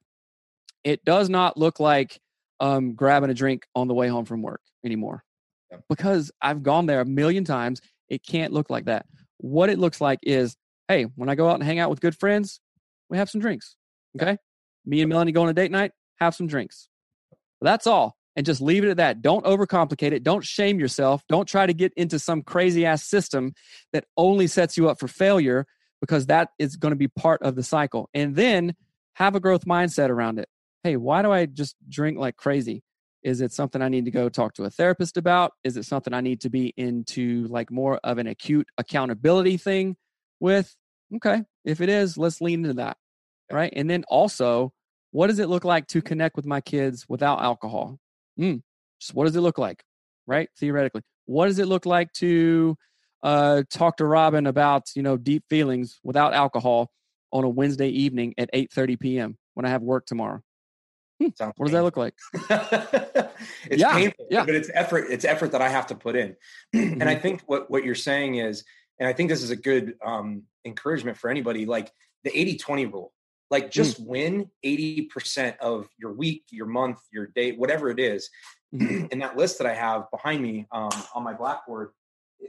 It 0.85 1.05
does 1.05 1.29
not 1.29 1.57
look 1.57 1.81
like 1.81 2.21
um, 2.61 2.95
grabbing 2.95 3.29
a 3.31 3.35
drink 3.35 3.67
on 3.75 3.89
the 3.89 3.95
way 3.95 4.07
home 4.07 4.25
from 4.25 4.41
work 4.41 4.61
anymore 4.85 5.25
Yep. 5.73 5.85
because 5.89 6.31
I've 6.41 6.63
gone 6.63 6.87
there 6.87 7.01
a 7.01 7.05
million 7.05 7.43
times. 7.45 7.81
It 8.09 8.23
can't 8.25 8.53
look 8.53 8.71
like 8.71 8.85
that. 8.85 9.07
What 9.39 9.69
it 9.69 9.81
looks 9.81 10.01
like 10.01 10.21
is, 10.23 10.57
hey, 10.87 11.05
when 11.17 11.29
I 11.29 11.35
go 11.35 11.49
out 11.49 11.55
and 11.57 11.65
hang 11.65 11.81
out 11.81 11.91
with 11.91 12.01
good 12.01 12.17
friends, 12.17 12.61
we 13.09 13.17
have 13.19 13.29
some 13.29 13.41
drinks. 13.41 13.75
Okay. 14.17 14.37
Me 14.85 15.01
and 15.01 15.09
Melanie 15.09 15.33
go 15.33 15.43
on 15.43 15.49
a 15.49 15.53
date 15.55 15.73
night, 15.73 15.91
have 16.21 16.37
some 16.37 16.47
drinks. 16.47 16.89
That's 17.61 17.87
all. 17.89 18.17
And 18.35 18.47
just 18.47 18.63
leave 18.63 18.83
it 18.83 18.91
at 18.91 18.97
that. 18.97 19.21
Don't 19.21 19.45
overcomplicate 19.45 20.13
it. 20.13 20.23
Don't 20.23 20.45
shame 20.45 20.81
yourself. 20.81 21.23
Don't 21.29 21.47
try 21.47 21.67
to 21.67 21.75
get 21.75 21.93
into 21.97 22.19
some 22.19 22.43
crazy 22.43 22.87
ass 22.87 23.05
system 23.05 23.53
that 23.93 24.07
only 24.17 24.47
sets 24.47 24.79
you 24.79 24.89
up 24.89 24.99
for 24.99 25.07
failure 25.07 25.67
because 26.01 26.27
that 26.27 26.49
is 26.59 26.77
going 26.77 26.93
to 26.93 26.97
be 26.97 27.09
part 27.09 27.43
of 27.43 27.57
the 27.57 27.63
cycle. 27.63 28.09
And 28.15 28.35
then 28.35 28.75
have 29.15 29.35
a 29.35 29.41
growth 29.41 29.67
mindset 29.67 30.09
around 30.09 30.39
it. 30.39 30.49
Hey, 30.83 30.97
why 30.97 31.23
do 31.23 31.31
I 31.31 31.47
just 31.47 31.77
drink 31.89 32.19
like 32.19 32.37
crazy? 32.37 32.83
Is 33.23 33.41
it 33.41 33.53
something 33.53 33.81
I 33.81 33.89
need 33.89 34.07
to 34.07 34.11
go 34.11 34.29
talk 34.29 34.55
to 34.55 34.65
a 34.65 34.71
therapist 34.71 35.17
about? 35.17 35.53
Is 35.63 35.77
it 35.77 35.85
something 35.85 36.13
I 36.13 36.21
need 36.21 36.41
to 36.41 36.51
be 36.51 36.75
into 36.77 37.47
like 37.49 37.71
more 37.71 38.01
of 38.03 38.19
an 38.19 38.27
acute 38.27 38.67
accountability 38.79 39.59
thing 39.59 39.97
with? 40.41 40.75
Okay. 41.17 41.43
If 41.65 41.81
it 41.81 41.89
is, 41.89 42.19
let's 42.19 42.41
lean 42.41 42.65
into 42.65 42.75
that. 42.75 42.97
Right. 43.51 43.73
And 43.77 43.89
then 43.89 44.05
also, 44.09 44.73
what 45.13 45.29
does 45.29 45.39
it 45.39 45.49
look 45.49 45.65
like 45.65 45.87
to 45.89 46.03
connect 46.03 46.37
with 46.37 46.47
my 46.47 46.61
kids 46.61 47.07
without 47.09 47.43
alcohol? 47.43 47.99
Mm, 48.39 48.63
just 49.01 49.15
what 49.15 49.25
does 49.27 49.37
it 49.37 49.41
look 49.41 49.59
like? 49.59 49.83
Right. 50.27 50.49
Theoretically, 50.59 51.03
what 51.27 51.47
does 51.47 51.59
it 51.59 51.67
look 51.67 51.87
like 51.87 52.13
to 52.15 52.77
uh, 53.23 53.63
talk 53.71 53.97
to 53.99 54.07
Robin 54.07 54.47
about, 54.47 54.85
you 54.95 55.03
know, 55.03 55.17
deep 55.17 55.45
feelings 55.49 56.01
without 56.03 56.35
alcohol 56.35 56.91
on 57.33 57.45
a 57.45 57.49
Wednesday 57.49 57.89
evening 57.89 58.35
at 58.39 58.51
8 58.53 58.73
30 58.73 58.97
p.m. 58.97 59.39
when 59.55 59.67
I 59.67 59.71
have 59.71 59.83
work 59.83 60.07
tomorrow? 60.07 60.43
Sounds 61.37 61.55
What 61.57 61.67
does 61.67 61.73
that 61.73 61.83
look 61.83 61.97
like? 61.97 62.15
it's 63.71 63.81
Yeah, 63.81 63.93
painful, 63.93 64.27
yeah. 64.31 64.45
but 64.45 64.55
it's 64.55 64.71
effort. 64.75 65.07
It's 65.09 65.25
effort 65.25 65.53
that 65.53 65.63
I 65.63 65.69
have 65.69 65.87
to 65.89 65.95
put 65.95 66.17
in. 66.17 66.37
and 66.73 67.05
I 67.09 67.15
think 67.15 67.43
what 67.47 67.71
what 67.71 67.85
you're 67.85 67.95
saying 67.95 68.37
is, 68.37 68.65
and 68.99 69.09
I 69.09 69.13
think 69.13 69.29
this 69.29 69.43
is 69.43 69.51
a 69.51 69.57
good 69.57 69.95
um, 70.05 70.43
encouragement 70.65 71.17
for 71.17 71.31
anybody, 71.31 71.67
like 71.67 71.93
the 72.25 72.31
80-20 72.31 72.93
rule. 72.93 73.13
Like 73.53 73.71
just 73.71 74.01
win 74.01 74.51
80% 74.65 75.59
of 75.59 75.87
your 75.99 76.15
week, 76.15 76.45
your 76.51 76.65
month, 76.65 77.01
your 77.13 77.27
day, 77.27 77.53
whatever 77.53 77.91
it 77.91 78.01
is. 78.01 78.31
In 78.73 79.19
that 79.19 79.37
list 79.37 79.59
that 79.59 79.67
I 79.67 79.75
have 79.75 80.11
behind 80.11 80.43
me 80.43 80.67
um, 80.73 80.89
on 81.15 81.23
my 81.23 81.35
blackboard, 81.35 81.91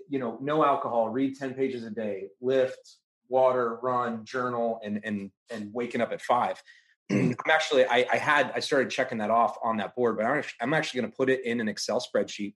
you 0.08 0.18
know, 0.18 0.38
no 0.42 0.64
alcohol, 0.64 1.10
read 1.10 1.38
10 1.38 1.56
pages 1.56 1.84
a 1.84 1.90
day, 1.90 2.30
lift, 2.40 3.00
water, 3.28 3.80
run, 3.84 4.24
journal, 4.24 4.80
and 4.82 5.02
and 5.04 5.30
and 5.50 5.74
waking 5.74 6.00
up 6.00 6.14
at 6.14 6.22
five. 6.22 6.64
I'm 7.12 7.36
actually 7.52 7.86
I, 7.86 8.06
I 8.10 8.16
had 8.16 8.54
I 8.56 8.62
started 8.62 8.90
checking 8.90 9.18
that 9.18 9.30
off 9.30 9.58
on 9.62 9.76
that 9.78 9.98
board, 9.98 10.16
but 10.16 10.26
I'm 10.26 10.38
actually, 10.38 10.58
I'm 10.62 10.74
actually 10.74 11.02
going 11.02 11.12
to 11.12 11.18
put 11.18 11.30
it 11.30 11.44
in 11.44 11.60
an 11.60 11.68
Excel 11.68 12.00
spreadsheet, 12.00 12.54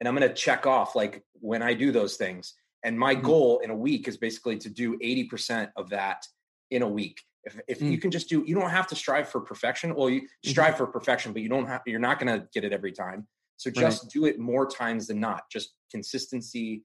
and 0.00 0.06
I'm 0.06 0.14
going 0.14 0.28
to 0.28 0.34
check 0.34 0.66
off 0.66 0.94
like 0.94 1.24
when 1.40 1.62
I 1.62 1.72
do 1.72 1.92
those 1.92 2.16
things. 2.18 2.52
And 2.84 2.98
my 2.98 3.14
Mhm. 3.14 3.22
goal 3.22 3.60
in 3.60 3.70
a 3.70 3.76
week 3.76 4.06
is 4.06 4.18
basically 4.18 4.58
to 4.58 4.68
do 4.68 4.98
80% 4.98 5.70
of 5.76 5.88
that 5.90 6.26
in 6.72 6.82
a 6.82 6.88
week. 6.88 7.22
If 7.44 7.60
if 7.68 7.82
you 7.82 7.98
can 7.98 8.10
just 8.10 8.28
do, 8.28 8.44
you 8.46 8.54
don't 8.54 8.70
have 8.70 8.86
to 8.88 8.96
strive 8.96 9.28
for 9.28 9.40
perfection. 9.40 9.94
Well, 9.94 10.08
you 10.08 10.22
strive 10.44 10.76
for 10.76 10.86
perfection, 10.86 11.32
but 11.32 11.42
you 11.42 11.48
don't 11.48 11.66
have. 11.66 11.82
You're 11.86 12.00
not 12.00 12.18
going 12.20 12.32
to 12.40 12.46
get 12.54 12.64
it 12.64 12.72
every 12.72 12.92
time. 12.92 13.26
So 13.56 13.68
Right. 13.70 13.76
just 13.76 14.10
do 14.10 14.24
it 14.26 14.38
more 14.38 14.66
times 14.68 15.06
than 15.08 15.20
not. 15.20 15.44
Just 15.50 15.74
consistency 15.90 16.84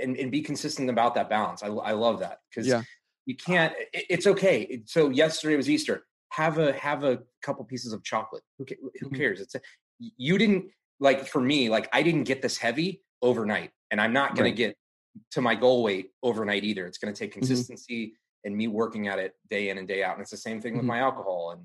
and, 0.00 0.16
and 0.16 0.30
be 0.30 0.40
consistent 0.42 0.88
about 0.90 1.14
that 1.14 1.28
balance. 1.28 1.62
I, 1.62 1.68
I 1.68 1.92
love 1.92 2.20
that 2.20 2.38
because 2.50 2.66
Yeah. 2.66 2.82
you 3.26 3.36
can't. 3.36 3.74
it- 3.92 4.06
it's 4.10 4.26
okay. 4.26 4.82
So 4.86 5.10
yesterday 5.10 5.56
was 5.56 5.68
Easter. 5.68 6.04
Have 6.32 6.58
a 6.58 6.72
have 6.74 7.04
a 7.04 7.20
couple 7.42 7.64
pieces 7.64 7.92
of 7.92 8.02
chocolate. 8.02 8.42
Who, 8.58 8.64
who 9.00 9.10
Mhm. 9.10 9.16
cares? 9.16 9.40
It's 9.40 9.54
a, 9.54 9.60
you 9.98 10.38
didn't 10.38 10.70
like 11.00 11.26
for 11.26 11.40
me. 11.40 11.68
Like 11.68 11.88
I 11.92 12.02
didn't 12.02 12.24
get 12.24 12.40
this 12.42 12.56
heavy 12.58 13.02
overnight, 13.22 13.70
and 13.90 14.00
I'm 14.00 14.12
not 14.12 14.34
going 14.36 14.44
Right. 14.44 14.56
to 14.56 14.62
get 14.68 14.76
to 15.32 15.40
my 15.42 15.54
goal 15.54 15.82
weight 15.82 16.12
overnight 16.22 16.64
either. 16.64 16.86
It's 16.86 16.98
going 16.98 17.12
to 17.12 17.18
take 17.18 17.30
Mhm. 17.30 17.34
consistency 17.40 18.14
and 18.44 18.56
me 18.56 18.68
working 18.68 19.08
at 19.08 19.18
it 19.18 19.34
day 19.50 19.68
in 19.70 19.78
and 19.78 19.88
day 19.88 20.02
out. 20.02 20.12
And 20.14 20.22
it's 20.22 20.30
the 20.30 20.36
same 20.36 20.60
thing 20.60 20.74
with 20.74 20.84
Mhm. 20.84 20.88
my 20.88 20.98
alcohol 21.00 21.50
and 21.52 21.62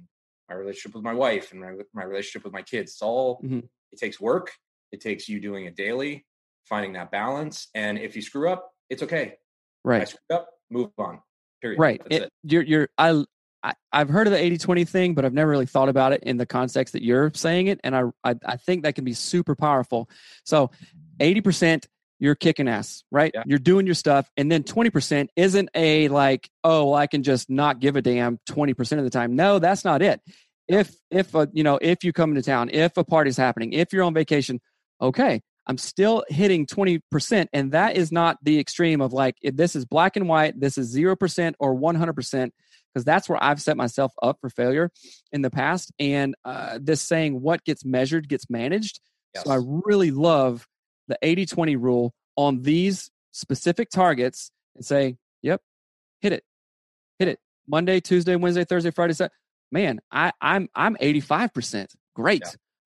my 0.50 0.56
relationship 0.56 0.96
with 0.96 1.04
my 1.04 1.14
wife 1.14 1.52
and 1.52 1.62
my, 1.62 1.74
my 1.94 2.04
relationship 2.04 2.44
with 2.44 2.54
my 2.54 2.62
kids. 2.62 2.92
It's 2.94 3.02
all, 3.02 3.42
Mhm. 3.42 3.68
it 3.92 4.00
takes 4.00 4.20
work. 4.20 4.52
It 4.92 5.02
takes 5.02 5.30
you 5.30 5.40
doing 5.40 5.66
it 5.66 5.76
daily, 5.76 6.26
finding 6.66 6.94
that 6.94 7.12
balance. 7.12 7.70
And 7.74 7.98
if 7.98 8.16
you 8.16 8.22
screw 8.22 8.50
up, 8.50 8.72
it's 8.90 9.04
okay. 9.04 9.38
I 9.86 9.88
Right. 9.88 10.08
screwed 10.08 10.22
up, 10.32 10.50
move 10.70 10.92
on. 10.98 11.22
Period. 11.62 11.80
Right. 11.80 12.02
That's 12.04 12.16
It- 12.16 12.24
it. 12.24 12.34
You're, 12.44 12.64
you're, 12.64 12.90
I, 12.98 13.24
I, 13.64 13.74
I've 13.94 14.10
heard 14.10 14.28
of 14.28 14.34
the 14.34 14.40
80 14.40 14.58
20 14.58 14.84
thing, 14.84 15.14
but 15.14 15.24
I've 15.24 15.34
never 15.34 15.50
really 15.50 15.66
thought 15.66 15.88
about 15.88 16.12
it 16.12 16.22
in 16.24 16.36
the 16.38 16.46
context 16.46 16.92
that 16.94 17.04
you're 17.04 17.32
saying 17.34 17.68
it. 17.68 17.80
And 17.84 17.96
I, 17.96 18.04
I, 18.24 18.36
I 18.46 18.58
think 18.58 18.84
that 18.84 18.96
can 18.96 19.06
be 19.06 19.14
super 19.14 19.56
powerful. 19.56 20.10
So 20.44 20.70
80%, 21.22 21.86
you're 22.20 22.36
kicking 22.36 22.68
ass, 22.68 23.04
right? 23.12 23.32
Yeah. 23.34 23.44
You're 23.46 23.60
doing 23.60 23.86
your 23.86 23.96
stuff. 23.96 24.30
And 24.38 24.52
then 24.52 24.64
20% 24.64 25.28
isn't 25.36 25.70
a 25.76 26.08
like, 26.08 26.50
oh, 26.64 26.86
well, 26.86 26.96
I 26.96 27.08
can 27.08 27.24
just 27.24 27.50
not 27.50 27.80
give 27.80 27.96
a 27.96 28.02
damn 28.02 28.40
20% 28.50 28.98
of 28.98 29.04
the 29.04 29.10
time. 29.10 29.36
No, 29.36 29.60
that's 29.60 29.84
not 29.84 30.02
it. 30.02 30.22
If, 30.68 30.96
if, 31.12 31.36
uh, 31.36 31.48
you 31.52 31.64
know, 31.64 31.78
if 31.82 32.04
you 32.04 32.14
come 32.14 32.30
into 32.32 32.42
town, 32.42 32.70
if 32.72 32.96
a 32.98 33.04
party's 33.04 33.36
happening, 33.36 33.74
if 33.74 33.92
you're 33.92 34.04
on 34.04 34.14
vacation, 34.14 34.62
okay, 35.02 35.42
I'm 35.68 35.78
still 35.78 36.24
hitting 36.30 36.66
20%. 36.66 37.48
And 37.52 37.72
that 37.74 37.98
is 37.98 38.12
not 38.12 38.38
the 38.42 38.60
extreme 38.60 39.02
of 39.02 39.14
like, 39.14 39.36
if 39.42 39.56
this 39.56 39.76
is 39.76 39.86
black 39.86 40.16
and 40.16 40.28
white, 40.28 40.60
this 40.60 40.78
is 40.78 40.96
0% 40.96 41.54
or 41.60 41.76
100%, 41.76 42.52
because 42.94 43.06
that's 43.06 43.28
where 43.28 43.44
I've 43.44 43.62
set 43.62 43.76
myself 43.76 44.14
up 44.22 44.38
for 44.40 44.50
failure 44.50 44.92
in 45.32 45.42
the 45.42 45.50
past. 45.50 45.92
And 46.00 46.36
uh, 46.46 46.80
this 46.82 47.02
saying, 47.02 47.42
what 47.42 47.64
gets 47.66 47.84
measured 47.84 48.30
gets 48.30 48.50
managed. 48.50 49.02
So 49.44 49.52
I 49.52 49.58
really 49.60 50.12
love 50.12 50.68
the 51.08 51.18
80 51.22 51.46
20 51.46 51.76
rule 51.76 52.14
on 52.36 52.62
these 52.62 53.12
specific 53.32 53.90
targets 53.90 54.52
and 54.76 54.86
say, 54.86 55.18
yep, 55.42 55.62
hit 56.22 56.34
it, 56.34 56.44
hit 57.20 57.28
it. 57.28 57.40
Monday, 57.68 58.00
Tuesday, 58.00 58.36
Wednesday, 58.36 58.66
Thursday, 58.66 58.92
Friday, 58.92 59.14
Saturday. 59.14 59.34
Man, 59.72 60.02
I, 60.12 60.32
I'm 60.42 60.70
I'm 60.76 60.96
85%. 60.98 61.96
Great. 62.16 62.44
Yeah. 62.46 62.52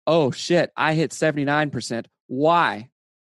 Oh 0.06 0.30
shit, 0.30 0.70
I 0.76 0.94
hit 0.94 1.10
79%. 1.10 2.06
Why? 2.28 2.88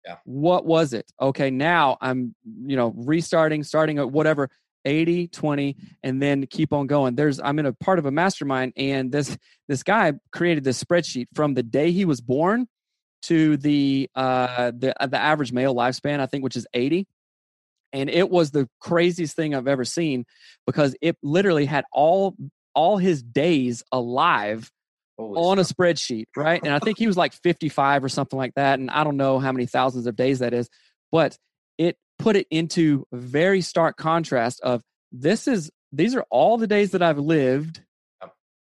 Yeah. 0.04 0.16
What 0.24 0.64
was 0.64 0.92
it? 0.92 1.10
Okay, 1.20 1.50
now 1.50 1.96
I'm, 2.00 2.34
you 2.66 2.76
know, 2.76 2.92
restarting, 2.96 3.62
starting 3.62 3.98
at 3.98 4.10
whatever, 4.10 4.50
80, 4.84 5.28
20, 5.28 5.76
and 6.02 6.20
then 6.20 6.46
keep 6.46 6.72
on 6.72 6.86
going. 6.86 7.14
There's 7.14 7.40
I'm 7.40 7.58
in 7.58 7.66
a 7.66 7.72
part 7.72 7.98
of 7.98 8.06
a 8.06 8.10
mastermind, 8.10 8.74
and 8.76 9.10
this 9.10 9.36
this 9.68 9.82
guy 9.82 10.12
created 10.32 10.64
this 10.64 10.82
spreadsheet 10.82 11.26
from 11.34 11.54
the 11.54 11.62
day 11.62 11.90
he 11.90 12.04
was 12.04 12.20
born 12.20 12.66
to 13.26 13.56
the 13.56 14.10
uh 14.14 14.72
the 14.74 14.94
uh, 15.00 15.06
the 15.06 15.18
average 15.18 15.52
male 15.52 15.74
lifespan, 15.74 16.20
I 16.20 16.26
think, 16.26 16.44
which 16.44 16.56
is 16.56 16.66
80. 16.74 17.06
and 17.92 18.10
it 18.10 18.28
was 18.28 18.50
the 18.50 18.68
craziest 18.80 19.36
thing 19.36 19.54
I've 19.54 19.68
ever 19.68 19.84
seen 19.84 20.24
because 20.66 20.96
it 21.00 21.16
literally 21.22 21.64
had 21.66 21.84
all 21.92 22.36
all 22.74 22.98
his 22.98 23.22
days 23.22 23.82
alive 23.92 24.70
Holy 25.16 25.38
on 25.40 25.64
stuff. 25.64 25.70
a 25.70 25.74
spreadsheet, 25.74 26.26
right? 26.36 26.60
And 26.64 26.74
I 26.74 26.80
think 26.80 26.98
he 26.98 27.06
was 27.06 27.16
like 27.16 27.32
55 27.32 28.02
or 28.02 28.08
something 28.08 28.36
like 28.36 28.54
that. 28.56 28.80
And 28.80 28.90
I 28.90 29.04
don't 29.04 29.16
know 29.16 29.38
how 29.38 29.52
many 29.52 29.66
thousands 29.66 30.06
of 30.08 30.16
days 30.16 30.40
that 30.40 30.52
is, 30.52 30.68
but 31.12 31.38
it 31.78 31.96
put 32.18 32.34
it 32.34 32.48
into 32.50 33.06
very 33.12 33.60
stark 33.60 33.96
contrast 33.96 34.60
of 34.62 34.82
this 35.12 35.46
is 35.46 35.70
these 35.92 36.16
are 36.16 36.26
all 36.30 36.58
the 36.58 36.66
days 36.66 36.90
that 36.90 37.02
I've 37.02 37.18
lived, 37.20 37.80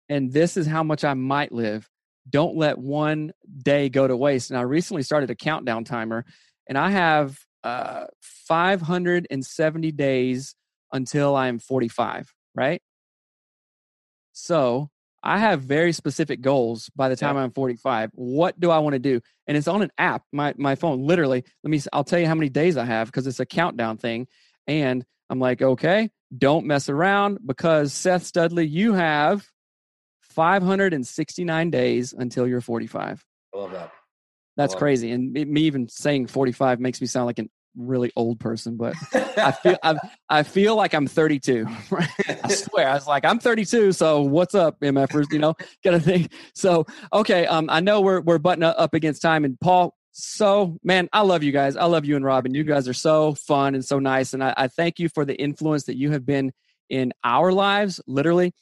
and 0.10 0.32
this 0.32 0.58
is 0.58 0.68
how 0.68 0.84
much 0.84 1.04
I 1.04 1.16
might 1.16 1.52
live. 1.52 1.90
Don't 2.30 2.56
let 2.56 2.78
one 2.78 3.34
day 3.58 3.90
go 3.90 4.08
to 4.08 4.16
waste. 4.16 4.50
And 4.50 4.58
I 4.58 4.64
recently 4.64 5.04
started 5.04 5.30
a 5.30 5.36
countdown 5.36 5.84
timer, 5.84 6.26
and 6.68 6.78
I 6.78 6.92
have 6.92 7.38
uh, 7.64 8.06
570 8.22 9.92
days 9.92 10.56
until 10.92 11.36
I'm 11.36 11.60
45, 11.60 12.34
right? 12.56 12.82
So 14.34 14.90
I 15.24 15.40
have 15.40 15.62
very 15.62 15.94
specific 15.94 16.42
goals 16.42 16.90
by 16.96 17.08
the 17.08 17.16
time 17.16 17.36
yeah. 17.36 17.44
I'm 17.44 17.52
45. 17.52 18.12
What 18.14 18.60
do 18.60 18.70
I 18.72 18.80
want 18.80 18.94
to 18.94 19.00
do? 19.00 19.22
And 19.48 19.56
it's 19.56 19.68
on 19.68 19.82
an 19.82 19.92
app, 19.98 20.24
my 20.32 20.54
my 20.58 20.76
phone. 20.76 21.06
Literally, 21.06 21.44
let 21.64 21.70
me. 21.70 21.80
I'll 21.94 22.04
tell 22.04 22.20
you 22.20 22.28
how 22.28 22.36
many 22.36 22.50
days 22.50 22.76
I 22.76 22.86
have 22.86 23.08
because 23.08 23.26
it's 23.28 23.40
a 23.40 23.46
countdown 23.46 23.98
thing. 23.98 24.28
And 24.68 25.06
I'm 25.30 25.40
like, 25.40 25.62
okay, 25.62 26.10
don't 26.38 26.66
mess 26.66 26.90
around 26.90 27.40
because 27.46 27.94
Seth 27.94 28.24
Studley, 28.24 28.68
you 28.68 28.94
have 28.94 29.48
569 30.34 31.70
days 31.70 32.14
until 32.14 32.48
you're 32.48 32.62
45. 32.62 33.26
I 33.54 33.58
love 33.58 33.72
that. 33.72 33.92
That's 34.56 34.76
crazy. 34.76 35.12
It. 35.12 35.16
And 35.16 35.34
me 35.34 35.62
even 35.62 35.90
saying 35.90 36.28
45 36.28 36.80
makes 36.80 37.02
me 37.02 37.08
sound 37.08 37.26
like 37.26 37.40
an 37.40 37.50
really 37.76 38.12
old 38.16 38.40
person, 38.40 38.78
but 38.78 38.96
I 39.38 39.52
feel 39.52 39.78
I, 39.84 39.96
I 40.30 40.44
feel 40.44 40.76
like 40.76 40.94
I'm 40.94 41.08
32. 41.08 41.66
Right? 41.90 42.10
I 42.44 42.48
swear, 42.54 42.90
I 42.90 42.94
was 42.94 43.08
like, 43.08 43.26
I'm 43.26 43.40
32. 43.40 43.92
So 43.92 44.22
what's 44.22 44.56
up, 44.56 44.80
MFers? 44.80 45.32
You 45.32 45.40
know, 45.40 45.56
kind 45.84 45.96
of 45.96 46.04
thing. 46.04 46.30
So 46.56 46.86
okay, 47.12 47.46
um, 47.46 47.70
I 47.70 47.80
know 47.80 48.02
we're 48.02 48.22
we're 48.22 48.40
butting 48.40 48.64
up 48.64 48.94
against 48.94 49.22
time, 49.22 49.46
and 49.46 49.60
Paul. 49.60 49.96
So 50.12 50.78
man, 50.84 51.10
I 51.12 51.22
love 51.22 51.42
you 51.42 51.52
guys. 51.52 51.76
I 51.76 51.86
love 51.86 52.06
you 52.06 52.16
and 52.16 52.24
Robin. 52.24 52.54
You 52.54 52.64
guys 52.64 52.88
are 52.88 52.94
so 52.94 53.34
fun 53.34 53.74
and 53.76 53.84
so 53.84 54.00
nice, 54.00 54.34
and 54.34 54.44
I, 54.44 54.54
I 54.56 54.68
thank 54.68 55.00
you 55.00 55.10
for 55.10 55.26
the 55.26 55.36
influence 55.36 55.86
that 55.86 55.98
you 55.98 56.12
have 56.12 56.26
been 56.26 56.52
in 56.90 57.14
our 57.24 57.52
lives. 57.52 58.00
Literally, 58.08 58.54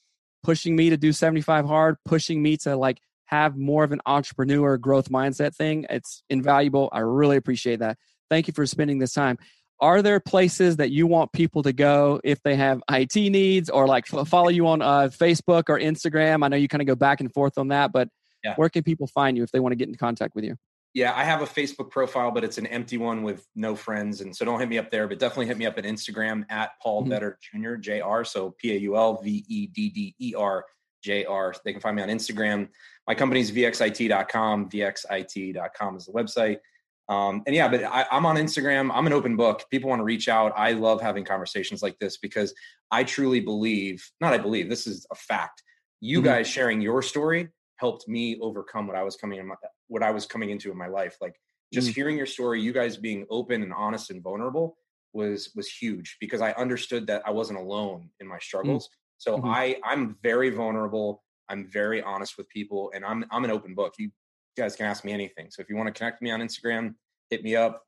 pushing 0.43 0.75
me 0.75 0.89
to 0.89 0.97
do 0.97 1.11
75 1.11 1.65
hard, 1.65 1.97
pushing 2.05 2.41
me 2.41 2.57
to 2.57 2.75
like 2.75 2.99
have 3.25 3.57
more 3.57 3.83
of 3.83 3.91
an 3.91 4.01
entrepreneur 4.05 4.77
growth 4.77 5.09
mindset 5.09 5.55
thing. 5.55 5.85
It's 5.89 6.23
invaluable. 6.29 6.89
I 6.91 6.99
really 6.99 7.37
appreciate 7.37 7.79
that. 7.79 7.97
Thank 8.29 8.47
you 8.47 8.53
for 8.53 8.65
spending 8.65 8.99
this 8.99 9.13
time. 9.13 9.37
Are 9.79 10.01
there 10.01 10.19
places 10.19 10.77
that 10.77 10.91
you 10.91 11.07
want 11.07 11.31
people 11.31 11.63
to 11.63 11.73
go 11.73 12.21
if 12.23 12.41
they 12.43 12.55
have 12.55 12.83
IT 12.89 13.15
needs 13.15 13.69
or 13.69 13.87
like 13.87 14.05
follow 14.05 14.49
you 14.49 14.67
on 14.67 14.81
uh, 14.81 15.09
Facebook 15.11 15.69
or 15.69 15.79
Instagram? 15.79 16.43
I 16.45 16.49
know 16.49 16.57
you 16.57 16.67
kind 16.67 16.81
of 16.81 16.87
go 16.87 16.95
back 16.95 17.19
and 17.19 17.33
forth 17.33 17.57
on 17.57 17.69
that, 17.69 17.91
but 17.91 18.07
yeah. 18.43 18.53
where 18.57 18.69
can 18.69 18.83
people 18.83 19.07
find 19.07 19.37
you 19.37 19.43
if 19.43 19.51
they 19.51 19.59
want 19.59 19.71
to 19.71 19.75
get 19.75 19.87
in 19.87 19.95
contact 19.95 20.35
with 20.35 20.43
you? 20.43 20.55
Yeah, 20.93 21.13
I 21.15 21.23
have 21.23 21.41
a 21.41 21.45
Facebook 21.45 21.89
profile, 21.89 22.31
but 22.31 22.43
it's 22.43 22.57
an 22.57 22.67
empty 22.67 22.97
one 22.97 23.23
with 23.23 23.47
no 23.55 23.75
friends. 23.75 24.19
And 24.19 24.35
so 24.35 24.43
don't 24.43 24.59
hit 24.59 24.67
me 24.67 24.77
up 24.77 24.91
there, 24.91 25.07
but 25.07 25.19
definitely 25.19 25.45
hit 25.45 25.57
me 25.57 25.65
up 25.65 25.77
at 25.77 25.85
Instagram 25.85 26.43
at 26.49 26.71
Paul 26.81 27.01
mm-hmm. 27.01 27.11
Vedder 27.11 27.39
Jr. 27.41 27.75
Jr. 27.75 28.23
So 28.25 28.53
P 28.57 28.73
A 28.73 28.77
U 28.79 28.97
L 28.97 29.21
V 29.21 29.45
E 29.47 29.67
D 29.67 29.89
D 29.89 30.15
E 30.19 30.33
R 30.37 30.65
J 31.01 31.23
R. 31.25 31.53
They 31.63 31.71
can 31.71 31.81
find 31.81 31.95
me 31.95 32.03
on 32.03 32.09
Instagram. 32.09 32.67
My 33.07 33.15
company's 33.15 33.51
vxit.com. 33.51 34.69
VXIT.com 34.69 35.97
is 35.97 36.05
the 36.05 36.11
website. 36.11 36.57
Um, 37.09 37.43
and 37.45 37.55
yeah, 37.55 37.67
but 37.67 37.83
I, 37.83 38.05
I'm 38.11 38.25
on 38.25 38.37
Instagram. 38.37 38.91
I'm 38.93 39.07
an 39.07 39.13
open 39.13 39.35
book. 39.35 39.65
People 39.69 39.89
want 39.89 39.99
to 39.99 40.05
reach 40.05 40.29
out. 40.29 40.53
I 40.55 40.73
love 40.73 41.01
having 41.01 41.25
conversations 41.25 41.81
like 41.81 41.97
this 41.99 42.17
because 42.17 42.53
I 42.89 43.03
truly 43.03 43.39
believe, 43.39 44.09
not 44.21 44.33
I 44.33 44.37
believe, 44.37 44.69
this 44.69 44.87
is 44.87 45.05
a 45.11 45.15
fact. 45.15 45.63
You 45.99 46.19
mm-hmm. 46.19 46.25
guys 46.25 46.47
sharing 46.47 46.81
your 46.81 47.01
story 47.01 47.49
helped 47.77 48.07
me 48.07 48.37
overcome 48.41 48.87
what 48.87 48.95
I 48.95 49.03
was 49.03 49.15
coming 49.15 49.39
in 49.39 49.47
my, 49.47 49.55
what 49.91 50.01
I 50.01 50.11
was 50.11 50.25
coming 50.25 50.49
into 50.49 50.71
in 50.71 50.77
my 50.77 50.87
life. 50.87 51.17
Like 51.19 51.35
just 51.73 51.89
mm-hmm. 51.89 51.95
hearing 51.95 52.17
your 52.17 52.25
story, 52.25 52.61
you 52.61 52.71
guys 52.71 52.95
being 52.95 53.25
open 53.29 53.61
and 53.61 53.73
honest 53.73 54.09
and 54.09 54.23
vulnerable 54.23 54.77
was 55.13 55.51
was 55.53 55.67
huge 55.67 56.15
because 56.21 56.39
I 56.39 56.53
understood 56.53 57.05
that 57.07 57.21
I 57.25 57.31
wasn't 57.31 57.59
alone 57.59 58.09
in 58.21 58.27
my 58.27 58.37
mm. 58.37 58.41
struggles. 58.41 58.87
Mm-hmm. 58.87 58.91
So 59.17 59.41
I 59.45 59.75
I'm 59.83 60.15
very 60.23 60.49
vulnerable. 60.49 61.23
I'm 61.49 61.67
very 61.67 62.01
honest 62.01 62.37
with 62.37 62.47
people 62.47 62.91
and 62.95 63.03
I'm 63.03 63.25
I'm 63.31 63.43
an 63.43 63.51
open 63.51 63.75
book. 63.75 63.95
You 63.97 64.11
guys 64.57 64.77
can 64.77 64.85
ask 64.85 65.03
me 65.03 65.11
anything. 65.11 65.47
So 65.51 65.61
if 65.61 65.69
you 65.69 65.75
want 65.75 65.87
to 65.87 65.93
connect 65.93 66.21
me 66.21 66.31
on 66.31 66.39
Instagram, 66.39 66.95
hit 67.29 67.43
me 67.43 67.57
up. 67.57 67.83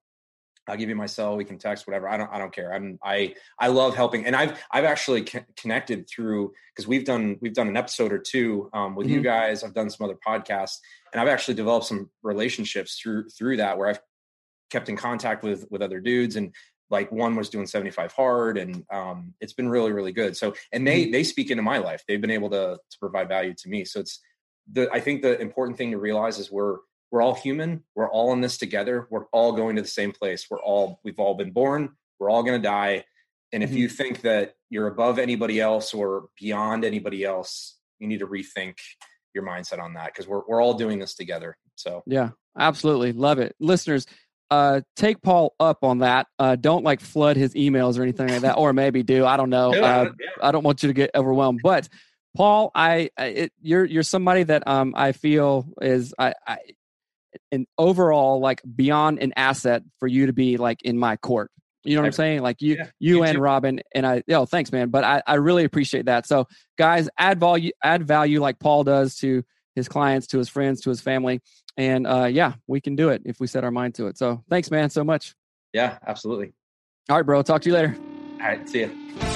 I'll 0.67 0.77
give 0.77 0.89
you 0.89 0.95
my 0.95 1.05
cell. 1.05 1.35
We 1.35 1.43
can 1.43 1.57
text, 1.57 1.87
whatever. 1.87 2.07
I 2.07 2.17
don't. 2.17 2.29
I 2.31 2.37
don't 2.37 2.53
care. 2.53 2.73
I'm. 2.73 2.97
I. 3.03 3.35
I 3.59 3.67
love 3.67 3.95
helping, 3.95 4.25
and 4.25 4.35
I've. 4.35 4.57
I've 4.71 4.85
actually 4.85 5.25
connected 5.57 6.07
through 6.07 6.53
because 6.73 6.87
we've 6.87 7.03
done. 7.03 7.37
We've 7.41 7.53
done 7.53 7.67
an 7.67 7.77
episode 7.77 8.13
or 8.13 8.19
two 8.19 8.69
um, 8.73 8.95
with 8.95 9.07
mm-hmm. 9.07 9.17
you 9.17 9.21
guys. 9.21 9.63
I've 9.63 9.73
done 9.73 9.89
some 9.89 10.05
other 10.05 10.17
podcasts, 10.25 10.77
and 11.11 11.21
I've 11.21 11.27
actually 11.27 11.55
developed 11.55 11.87
some 11.87 12.09
relationships 12.21 12.99
through 13.01 13.29
through 13.29 13.57
that 13.57 13.77
where 13.77 13.89
I've 13.89 13.99
kept 14.71 14.87
in 14.87 14.95
contact 14.95 15.43
with 15.43 15.65
with 15.69 15.81
other 15.81 15.99
dudes, 15.99 16.37
and 16.37 16.53
like 16.89 17.11
one 17.11 17.35
was 17.35 17.49
doing 17.49 17.65
75 17.65 18.13
hard, 18.13 18.57
and 18.57 18.85
um, 18.91 19.33
it's 19.41 19.53
been 19.53 19.67
really 19.67 19.91
really 19.91 20.13
good. 20.13 20.37
So, 20.37 20.53
and 20.71 20.87
they 20.87 21.03
mm-hmm. 21.03 21.11
they 21.11 21.23
speak 21.23 21.51
into 21.51 21.63
my 21.63 21.77
life. 21.77 22.03
They've 22.07 22.21
been 22.21 22.31
able 22.31 22.49
to 22.51 22.77
to 22.77 22.99
provide 22.99 23.27
value 23.27 23.53
to 23.53 23.69
me. 23.69 23.83
So 23.83 23.99
it's 23.99 24.21
the 24.71 24.89
I 24.93 25.01
think 25.01 25.23
the 25.23 25.39
important 25.41 25.77
thing 25.77 25.91
to 25.91 25.97
realize 25.97 26.39
is 26.39 26.51
we're 26.51 26.77
we're 27.13 27.21
all 27.21 27.35
human. 27.35 27.83
We're 27.93 28.09
all 28.09 28.33
in 28.33 28.41
this 28.41 28.57
together. 28.57 29.07
We're 29.11 29.25
all 29.25 29.51
going 29.51 29.75
to 29.75 29.83
the 29.83 29.87
same 29.87 30.11
place. 30.11 30.47
We're 30.49 30.59
all 30.59 30.99
we've 31.03 31.19
all 31.19 31.35
been 31.35 31.51
born. 31.51 31.91
We're 32.19 32.31
all 32.31 32.41
going 32.41 32.59
to 32.59 32.67
die. 32.67 33.05
And 33.51 33.61
if 33.61 33.69
mm-hmm. 33.69 33.77
you 33.77 33.89
think 33.89 34.21
that 34.21 34.55
you're 34.71 34.87
above 34.87 35.19
anybody 35.19 35.61
else 35.61 35.93
or 35.93 36.29
beyond 36.41 36.83
anybody 36.83 37.23
else, 37.23 37.77
you 37.99 38.07
need 38.07 38.21
to 38.21 38.27
rethink 38.27 38.77
your 39.35 39.45
mindset 39.45 39.79
on 39.79 39.93
that 39.93 40.07
because 40.07 40.27
we're 40.27 40.41
we're 40.47 40.59
all 40.59 40.73
doing 40.73 40.97
this 40.97 41.13
together. 41.13 41.55
So 41.75 42.01
yeah, 42.07 42.31
absolutely 42.57 43.13
love 43.13 43.37
it, 43.37 43.55
listeners. 43.59 44.07
Uh, 44.49 44.81
take 44.95 45.21
Paul 45.21 45.53
up 45.59 45.83
on 45.83 45.99
that. 45.99 46.25
Uh, 46.39 46.55
don't 46.55 46.83
like 46.83 46.99
flood 46.99 47.37
his 47.37 47.53
emails 47.53 47.99
or 47.99 48.01
anything 48.01 48.27
like 48.27 48.41
that, 48.41 48.57
or 48.57 48.73
maybe 48.73 49.03
do. 49.03 49.23
I 49.23 49.37
don't 49.37 49.51
know. 49.51 49.71
Uh, 49.83 50.09
I 50.41 50.51
don't 50.51 50.63
want 50.63 50.81
you 50.81 50.87
to 50.87 50.93
get 50.93 51.11
overwhelmed, 51.13 51.59
but 51.61 51.87
Paul, 52.35 52.71
I, 52.73 53.11
it, 53.19 53.51
you're 53.61 53.85
you're 53.85 54.01
somebody 54.01 54.41
that 54.43 54.67
um 54.67 54.93
I 54.97 55.11
feel 55.11 55.67
is 55.79 56.15
I, 56.17 56.33
I 56.47 56.57
an 57.51 57.65
overall 57.77 58.39
like 58.39 58.61
beyond 58.75 59.19
an 59.19 59.33
asset 59.35 59.83
for 59.99 60.07
you 60.07 60.27
to 60.27 60.33
be 60.33 60.57
like 60.57 60.81
in 60.83 60.97
my 60.97 61.17
court. 61.17 61.51
You 61.85 61.95
know 61.95 62.01
what 62.01 62.07
I'm 62.07 62.13
saying? 62.13 62.41
Like 62.41 62.61
you, 62.61 62.75
yeah, 62.75 62.85
you, 62.99 63.17
you 63.17 63.23
and 63.23 63.35
too. 63.35 63.41
Robin 63.41 63.81
and 63.93 64.07
I. 64.07 64.23
Oh, 64.29 64.45
thanks, 64.45 64.71
man. 64.71 64.89
But 64.89 65.03
I, 65.03 65.21
I 65.27 65.35
really 65.35 65.65
appreciate 65.65 66.05
that. 66.05 66.25
So, 66.25 66.47
guys, 66.77 67.09
add 67.17 67.39
value, 67.39 67.71
add 67.83 68.07
value 68.07 68.39
like 68.39 68.57
Paul 68.57 68.85
does 68.85 69.15
to 69.17 69.43
his 69.75 69.89
clients, 69.89 70.27
to 70.27 70.37
his 70.37 70.47
friends, 70.47 70.81
to 70.81 70.89
his 70.89 71.01
family, 71.01 71.41
and 71.75 72.07
uh, 72.07 72.25
yeah, 72.25 72.53
we 72.67 72.79
can 72.79 72.95
do 72.95 73.09
it 73.09 73.23
if 73.25 73.39
we 73.39 73.47
set 73.47 73.65
our 73.65 73.71
mind 73.71 73.95
to 73.95 74.07
it. 74.07 74.17
So, 74.17 74.43
thanks, 74.49 74.71
man, 74.71 74.91
so 74.91 75.03
much. 75.03 75.35
Yeah, 75.73 75.97
absolutely. 76.07 76.53
All 77.09 77.17
right, 77.17 77.25
bro. 77.25 77.41
Talk 77.41 77.63
to 77.63 77.69
you 77.69 77.75
later. 77.75 77.97
All 78.39 78.47
right. 78.47 78.69
See 78.69 78.81
you. 78.81 79.32